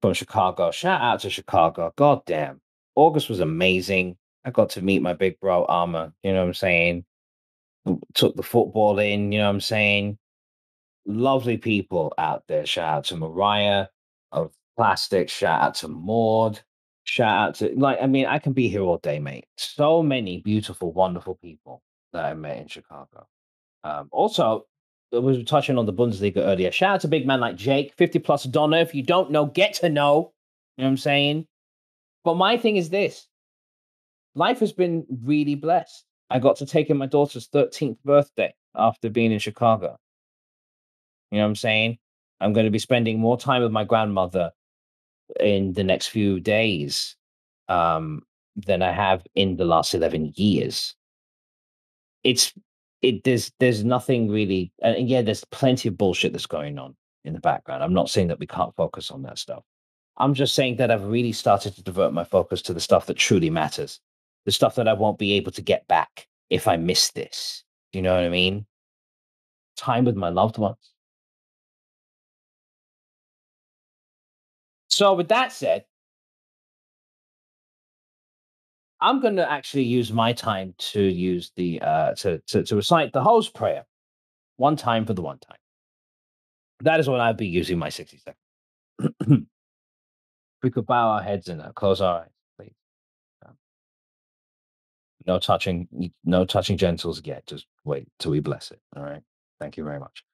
from 0.00 0.14
Chicago. 0.14 0.70
Shout 0.70 1.00
out 1.00 1.20
to 1.20 1.30
Chicago. 1.30 1.92
God 1.96 2.22
damn. 2.26 2.60
August 2.94 3.28
was 3.28 3.40
amazing. 3.40 4.16
I 4.44 4.50
got 4.50 4.70
to 4.70 4.82
meet 4.82 5.02
my 5.02 5.12
big 5.12 5.38
bro 5.40 5.66
Amma, 5.68 6.12
you 6.22 6.32
know 6.32 6.40
what 6.40 6.48
I'm 6.48 6.54
saying? 6.54 7.04
Took 8.14 8.36
the 8.36 8.42
football 8.42 8.98
in, 8.98 9.32
you 9.32 9.38
know 9.38 9.46
what 9.46 9.54
I'm 9.54 9.60
saying? 9.60 10.18
lovely 11.08 11.56
people 11.56 12.12
out 12.18 12.44
there. 12.46 12.66
Shout 12.66 12.94
out 12.98 13.04
to 13.04 13.16
Mariah 13.16 13.86
of 14.30 14.52
Plastic. 14.76 15.28
Shout 15.28 15.62
out 15.62 15.74
to 15.76 15.88
Maud. 15.88 16.60
Shout 17.08 17.48
out 17.48 17.54
to 17.56 17.72
like 17.74 17.98
I 18.02 18.06
mean 18.06 18.26
I 18.26 18.38
can 18.38 18.52
be 18.52 18.68
here 18.68 18.82
all 18.82 18.98
day, 18.98 19.18
mate. 19.18 19.46
So 19.56 20.02
many 20.02 20.42
beautiful, 20.42 20.92
wonderful 20.92 21.36
people 21.36 21.82
that 22.12 22.26
I 22.26 22.34
met 22.34 22.58
in 22.58 22.68
Chicago. 22.68 23.26
Um, 23.82 24.10
also, 24.12 24.66
I 25.14 25.18
was 25.18 25.42
touching 25.44 25.78
on 25.78 25.86
the 25.86 25.92
Bundesliga 25.92 26.36
earlier. 26.36 26.70
Shout 26.70 26.96
out 26.96 27.00
to 27.00 27.08
big 27.08 27.26
man 27.26 27.40
like 27.40 27.56
Jake, 27.56 27.94
50 27.96 28.18
plus 28.18 28.44
Donner. 28.44 28.76
If 28.76 28.94
you 28.94 29.02
don't 29.02 29.30
know, 29.30 29.46
get 29.46 29.72
to 29.74 29.88
know. 29.88 30.34
You 30.76 30.82
know 30.82 30.88
what 30.88 30.90
I'm 30.90 30.96
saying? 30.98 31.46
But 32.24 32.34
my 32.34 32.58
thing 32.58 32.76
is 32.76 32.90
this 32.90 33.26
life 34.34 34.60
has 34.60 34.74
been 34.74 35.06
really 35.24 35.54
blessed. 35.54 36.04
I 36.28 36.38
got 36.40 36.56
to 36.56 36.66
take 36.66 36.90
in 36.90 36.98
my 36.98 37.06
daughter's 37.06 37.48
13th 37.48 37.96
birthday 38.04 38.54
after 38.74 39.08
being 39.08 39.32
in 39.32 39.38
Chicago. 39.38 39.96
You 41.30 41.38
know 41.38 41.44
what 41.44 41.48
I'm 41.48 41.56
saying? 41.56 41.98
I'm 42.38 42.52
going 42.52 42.66
to 42.66 42.70
be 42.70 42.78
spending 42.78 43.18
more 43.18 43.38
time 43.38 43.62
with 43.62 43.72
my 43.72 43.84
grandmother 43.84 44.50
in 45.40 45.72
the 45.72 45.84
next 45.84 46.08
few 46.08 46.40
days 46.40 47.16
um, 47.68 48.22
than 48.56 48.82
I 48.82 48.92
have 48.92 49.24
in 49.34 49.56
the 49.56 49.64
last 49.64 49.94
11 49.94 50.32
years. 50.36 50.94
It's 52.24 52.52
it 53.00 53.22
there's 53.22 53.52
there's 53.60 53.84
nothing 53.84 54.28
really 54.28 54.72
and 54.82 55.08
yeah 55.08 55.22
there's 55.22 55.44
plenty 55.44 55.88
of 55.88 55.96
bullshit 55.96 56.32
that's 56.32 56.46
going 56.46 56.78
on 56.78 56.96
in 57.24 57.32
the 57.32 57.40
background. 57.40 57.82
I'm 57.82 57.94
not 57.94 58.10
saying 58.10 58.28
that 58.28 58.40
we 58.40 58.46
can't 58.46 58.74
focus 58.74 59.10
on 59.10 59.22
that 59.22 59.38
stuff. 59.38 59.62
I'm 60.16 60.34
just 60.34 60.54
saying 60.56 60.76
that 60.76 60.90
i've 60.90 61.04
really 61.04 61.30
started 61.30 61.76
to 61.76 61.82
divert 61.82 62.12
my 62.12 62.24
focus 62.24 62.60
to 62.62 62.74
the 62.74 62.80
stuff 62.80 63.06
that 63.06 63.16
truly 63.16 63.50
matters 63.50 64.00
the 64.46 64.50
stuff 64.50 64.74
that 64.74 64.88
i 64.88 64.92
won't 64.92 65.18
be 65.18 65.34
able 65.34 65.52
to 65.52 65.62
get 65.62 65.86
back 65.86 66.26
if 66.50 66.66
i 66.66 66.76
miss 66.76 67.12
this. 67.12 67.62
You 67.92 68.02
know 68.02 68.14
what 68.14 68.24
i 68.24 68.28
mean? 68.28 68.66
Time 69.76 70.04
with 70.04 70.16
my 70.16 70.28
loved 70.28 70.58
ones 70.58 70.92
So, 74.98 75.14
with 75.14 75.28
that 75.28 75.52
said, 75.52 75.84
I'm 79.00 79.20
going 79.20 79.36
to 79.36 79.48
actually 79.48 79.84
use 79.84 80.12
my 80.12 80.32
time 80.32 80.74
to 80.92 81.00
use 81.00 81.52
the 81.54 81.80
uh, 81.80 82.14
to, 82.16 82.38
to 82.48 82.64
to 82.64 82.74
recite 82.74 83.12
the 83.12 83.22
host 83.22 83.54
prayer, 83.54 83.86
one 84.56 84.74
time 84.74 85.06
for 85.06 85.14
the 85.14 85.22
one 85.22 85.38
time. 85.38 85.58
That 86.80 86.98
is 86.98 87.08
what 87.08 87.20
I'll 87.20 87.32
be 87.32 87.46
using 87.46 87.78
my 87.78 87.90
60 87.90 88.18
seconds. 88.18 89.14
we 90.64 90.70
could 90.70 90.86
bow 90.86 91.10
our 91.10 91.22
heads 91.22 91.46
and 91.46 91.62
uh, 91.62 91.70
close 91.76 92.00
our 92.00 92.22
eyes, 92.22 92.30
please. 92.58 92.74
Um, 93.46 93.54
no 95.28 95.38
touching, 95.38 95.86
no 96.24 96.44
touching 96.44 96.76
gentles 96.76 97.22
yet. 97.24 97.46
Just 97.46 97.66
wait 97.84 98.08
till 98.18 98.32
we 98.32 98.40
bless 98.40 98.72
it. 98.72 98.80
All 98.96 99.04
right. 99.04 99.22
Thank 99.60 99.76
you 99.76 99.84
very 99.84 100.00
much. 100.00 100.24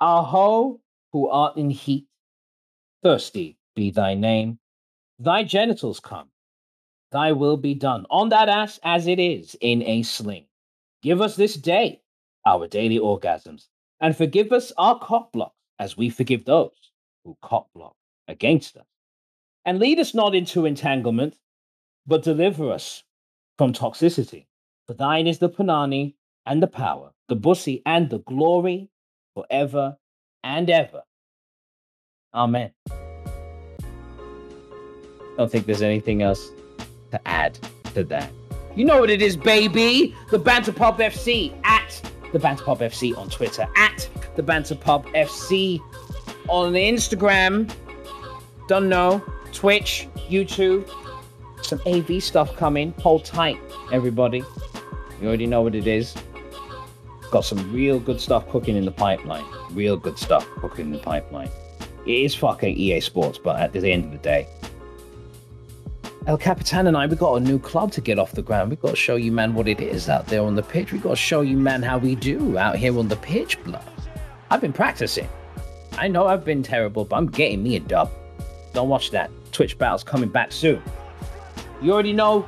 Aho, 0.00 0.80
who 1.12 1.30
art 1.30 1.56
in 1.56 1.70
heat, 1.70 2.04
thirsty 3.02 3.56
be 3.74 3.90
thy 3.90 4.14
name. 4.14 4.58
Thy 5.18 5.44
genitals 5.44 6.00
come. 6.00 6.28
Thy 7.10 7.32
will 7.32 7.56
be 7.56 7.74
done 7.74 8.06
on 8.10 8.30
that 8.30 8.48
ass 8.48 8.80
as 8.82 9.06
it 9.06 9.18
is 9.18 9.56
in 9.60 9.82
a 9.82 10.02
sling. 10.02 10.46
Give 11.02 11.20
us 11.20 11.36
this 11.36 11.54
day 11.54 12.00
our 12.46 12.66
daily 12.66 12.98
orgasms, 12.98 13.66
and 14.00 14.16
forgive 14.16 14.50
us 14.52 14.72
our 14.76 14.98
cock 14.98 15.32
blocks 15.32 15.56
as 15.78 15.96
we 15.96 16.10
forgive 16.10 16.44
those 16.44 16.90
who 17.24 17.36
cock 17.42 17.68
block 17.74 17.94
against 18.28 18.76
us. 18.76 18.86
And 19.64 19.78
lead 19.78 19.98
us 19.98 20.14
not 20.14 20.34
into 20.34 20.66
entanglement, 20.66 21.36
but 22.06 22.24
deliver 22.24 22.72
us 22.72 23.04
from 23.58 23.72
toxicity. 23.72 24.46
For 24.86 24.94
thine 24.94 25.26
is 25.26 25.38
the 25.38 25.48
panani 25.48 26.14
and 26.46 26.62
the 26.62 26.66
power, 26.66 27.12
the 27.28 27.36
bussy 27.36 27.82
and 27.86 28.10
the 28.10 28.18
glory 28.18 28.90
forever 29.34 29.98
and 30.42 30.68
ever. 30.68 31.02
Amen. 32.34 32.72
Don't 35.36 35.50
think 35.50 35.66
there's 35.66 35.82
anything 35.82 36.22
else 36.22 36.52
to 37.10 37.28
add 37.28 37.58
to 37.94 38.04
that. 38.04 38.30
You 38.74 38.84
know 38.84 39.00
what 39.00 39.10
it 39.10 39.20
is, 39.20 39.36
baby. 39.36 40.14
The 40.30 40.38
Banter 40.38 40.72
Pub 40.72 40.98
FC 40.98 41.54
at 41.64 42.00
the 42.32 42.38
Banter 42.38 42.64
Pub 42.64 42.80
FC 42.80 43.16
on 43.16 43.28
Twitter, 43.28 43.66
at 43.76 44.08
the 44.36 44.42
Banter 44.42 44.74
Pub 44.74 45.06
FC 45.08 45.80
on 46.48 46.72
Instagram. 46.72 47.70
Don't 48.68 48.88
know. 48.88 49.22
Twitch, 49.52 50.08
YouTube. 50.30 50.88
Some 51.60 51.80
AV 51.86 52.22
stuff 52.22 52.56
coming. 52.56 52.94
Hold 53.02 53.24
tight, 53.24 53.58
everybody. 53.92 54.42
You 55.20 55.28
already 55.28 55.46
know 55.46 55.62
what 55.62 55.74
it 55.74 55.86
is. 55.86 56.14
Got 57.30 57.44
some 57.44 57.72
real 57.72 58.00
good 58.00 58.20
stuff 58.20 58.48
cooking 58.48 58.76
in 58.76 58.84
the 58.84 58.90
pipeline. 58.90 59.44
Real 59.70 59.96
good 59.96 60.18
stuff 60.18 60.46
cooking 60.56 60.86
in 60.86 60.92
the 60.92 60.98
pipeline. 60.98 61.50
It 62.06 62.12
is 62.12 62.34
fucking 62.34 62.76
EA 62.76 63.00
Sports, 63.00 63.38
but 63.38 63.60
at 63.60 63.72
the 63.72 63.90
end 63.90 64.06
of 64.06 64.12
the 64.12 64.18
day, 64.18 64.48
El 66.24 66.38
Capitan 66.38 66.86
and 66.86 66.96
I, 66.96 67.06
we 67.06 67.16
got 67.16 67.34
a 67.34 67.40
new 67.40 67.58
club 67.58 67.90
to 67.92 68.00
get 68.00 68.16
off 68.16 68.32
the 68.32 68.42
ground. 68.42 68.70
We've 68.70 68.80
got 68.80 68.90
to 68.90 68.96
show 68.96 69.16
you, 69.16 69.32
man, 69.32 69.54
what 69.54 69.66
it 69.66 69.80
is 69.80 70.08
out 70.08 70.28
there 70.28 70.42
on 70.42 70.54
the 70.54 70.62
pitch. 70.62 70.92
We've 70.92 71.02
got 71.02 71.10
to 71.10 71.16
show 71.16 71.40
you, 71.40 71.56
man, 71.56 71.82
how 71.82 71.98
we 71.98 72.14
do 72.14 72.56
out 72.56 72.76
here 72.76 72.96
on 72.96 73.08
the 73.08 73.16
pitch, 73.16 73.62
blood. 73.64 73.82
I've 74.48 74.60
been 74.60 74.72
practicing. 74.72 75.28
I 75.98 76.06
know 76.06 76.28
I've 76.28 76.44
been 76.44 76.62
terrible, 76.62 77.04
but 77.04 77.16
I'm 77.16 77.26
getting 77.26 77.62
me 77.64 77.74
a 77.74 77.80
dub. 77.80 78.08
Don't 78.72 78.88
watch 78.88 79.10
that. 79.10 79.32
Twitch 79.50 79.76
battle's 79.78 80.04
coming 80.04 80.28
back 80.28 80.52
soon. 80.52 80.80
You 81.80 81.92
already 81.92 82.12
know 82.12 82.42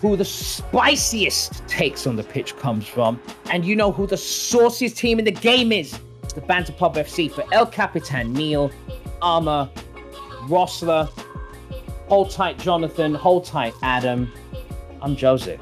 who 0.00 0.16
the 0.16 0.24
spiciest 0.24 1.66
takes 1.68 2.06
on 2.06 2.16
the 2.16 2.24
pitch 2.24 2.56
comes 2.56 2.86
from, 2.86 3.20
and 3.50 3.62
you 3.62 3.76
know 3.76 3.92
who 3.92 4.06
the 4.06 4.16
sauciest 4.16 4.96
team 4.96 5.18
in 5.18 5.26
the 5.26 5.32
game 5.32 5.70
is. 5.70 5.98
It's 6.22 6.32
the 6.32 6.40
Banter 6.40 6.72
Pub 6.72 6.96
FC 6.96 7.30
for 7.30 7.44
El 7.52 7.66
Capitan, 7.66 8.32
Neil, 8.32 8.70
Amma, 9.22 9.70
Rossler, 10.48 11.10
Hold 12.12 12.28
tight, 12.28 12.58
Jonathan. 12.58 13.14
Hold 13.14 13.46
tight, 13.46 13.72
Adam. 13.80 14.30
I'm 15.00 15.16
Joseph. 15.16 15.58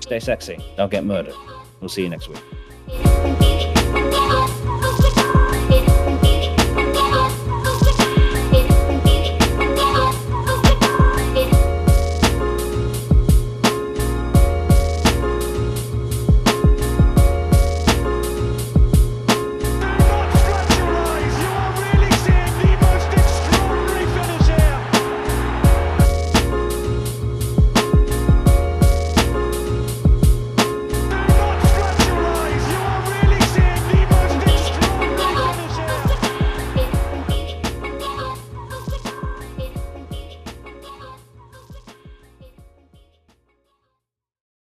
Stay 0.00 0.18
sexy. 0.18 0.58
Don't 0.76 0.90
get 0.90 1.04
murdered. 1.04 1.36
We'll 1.78 1.88
see 1.88 2.02
you 2.02 2.08
next 2.08 2.28
week. 2.28 2.42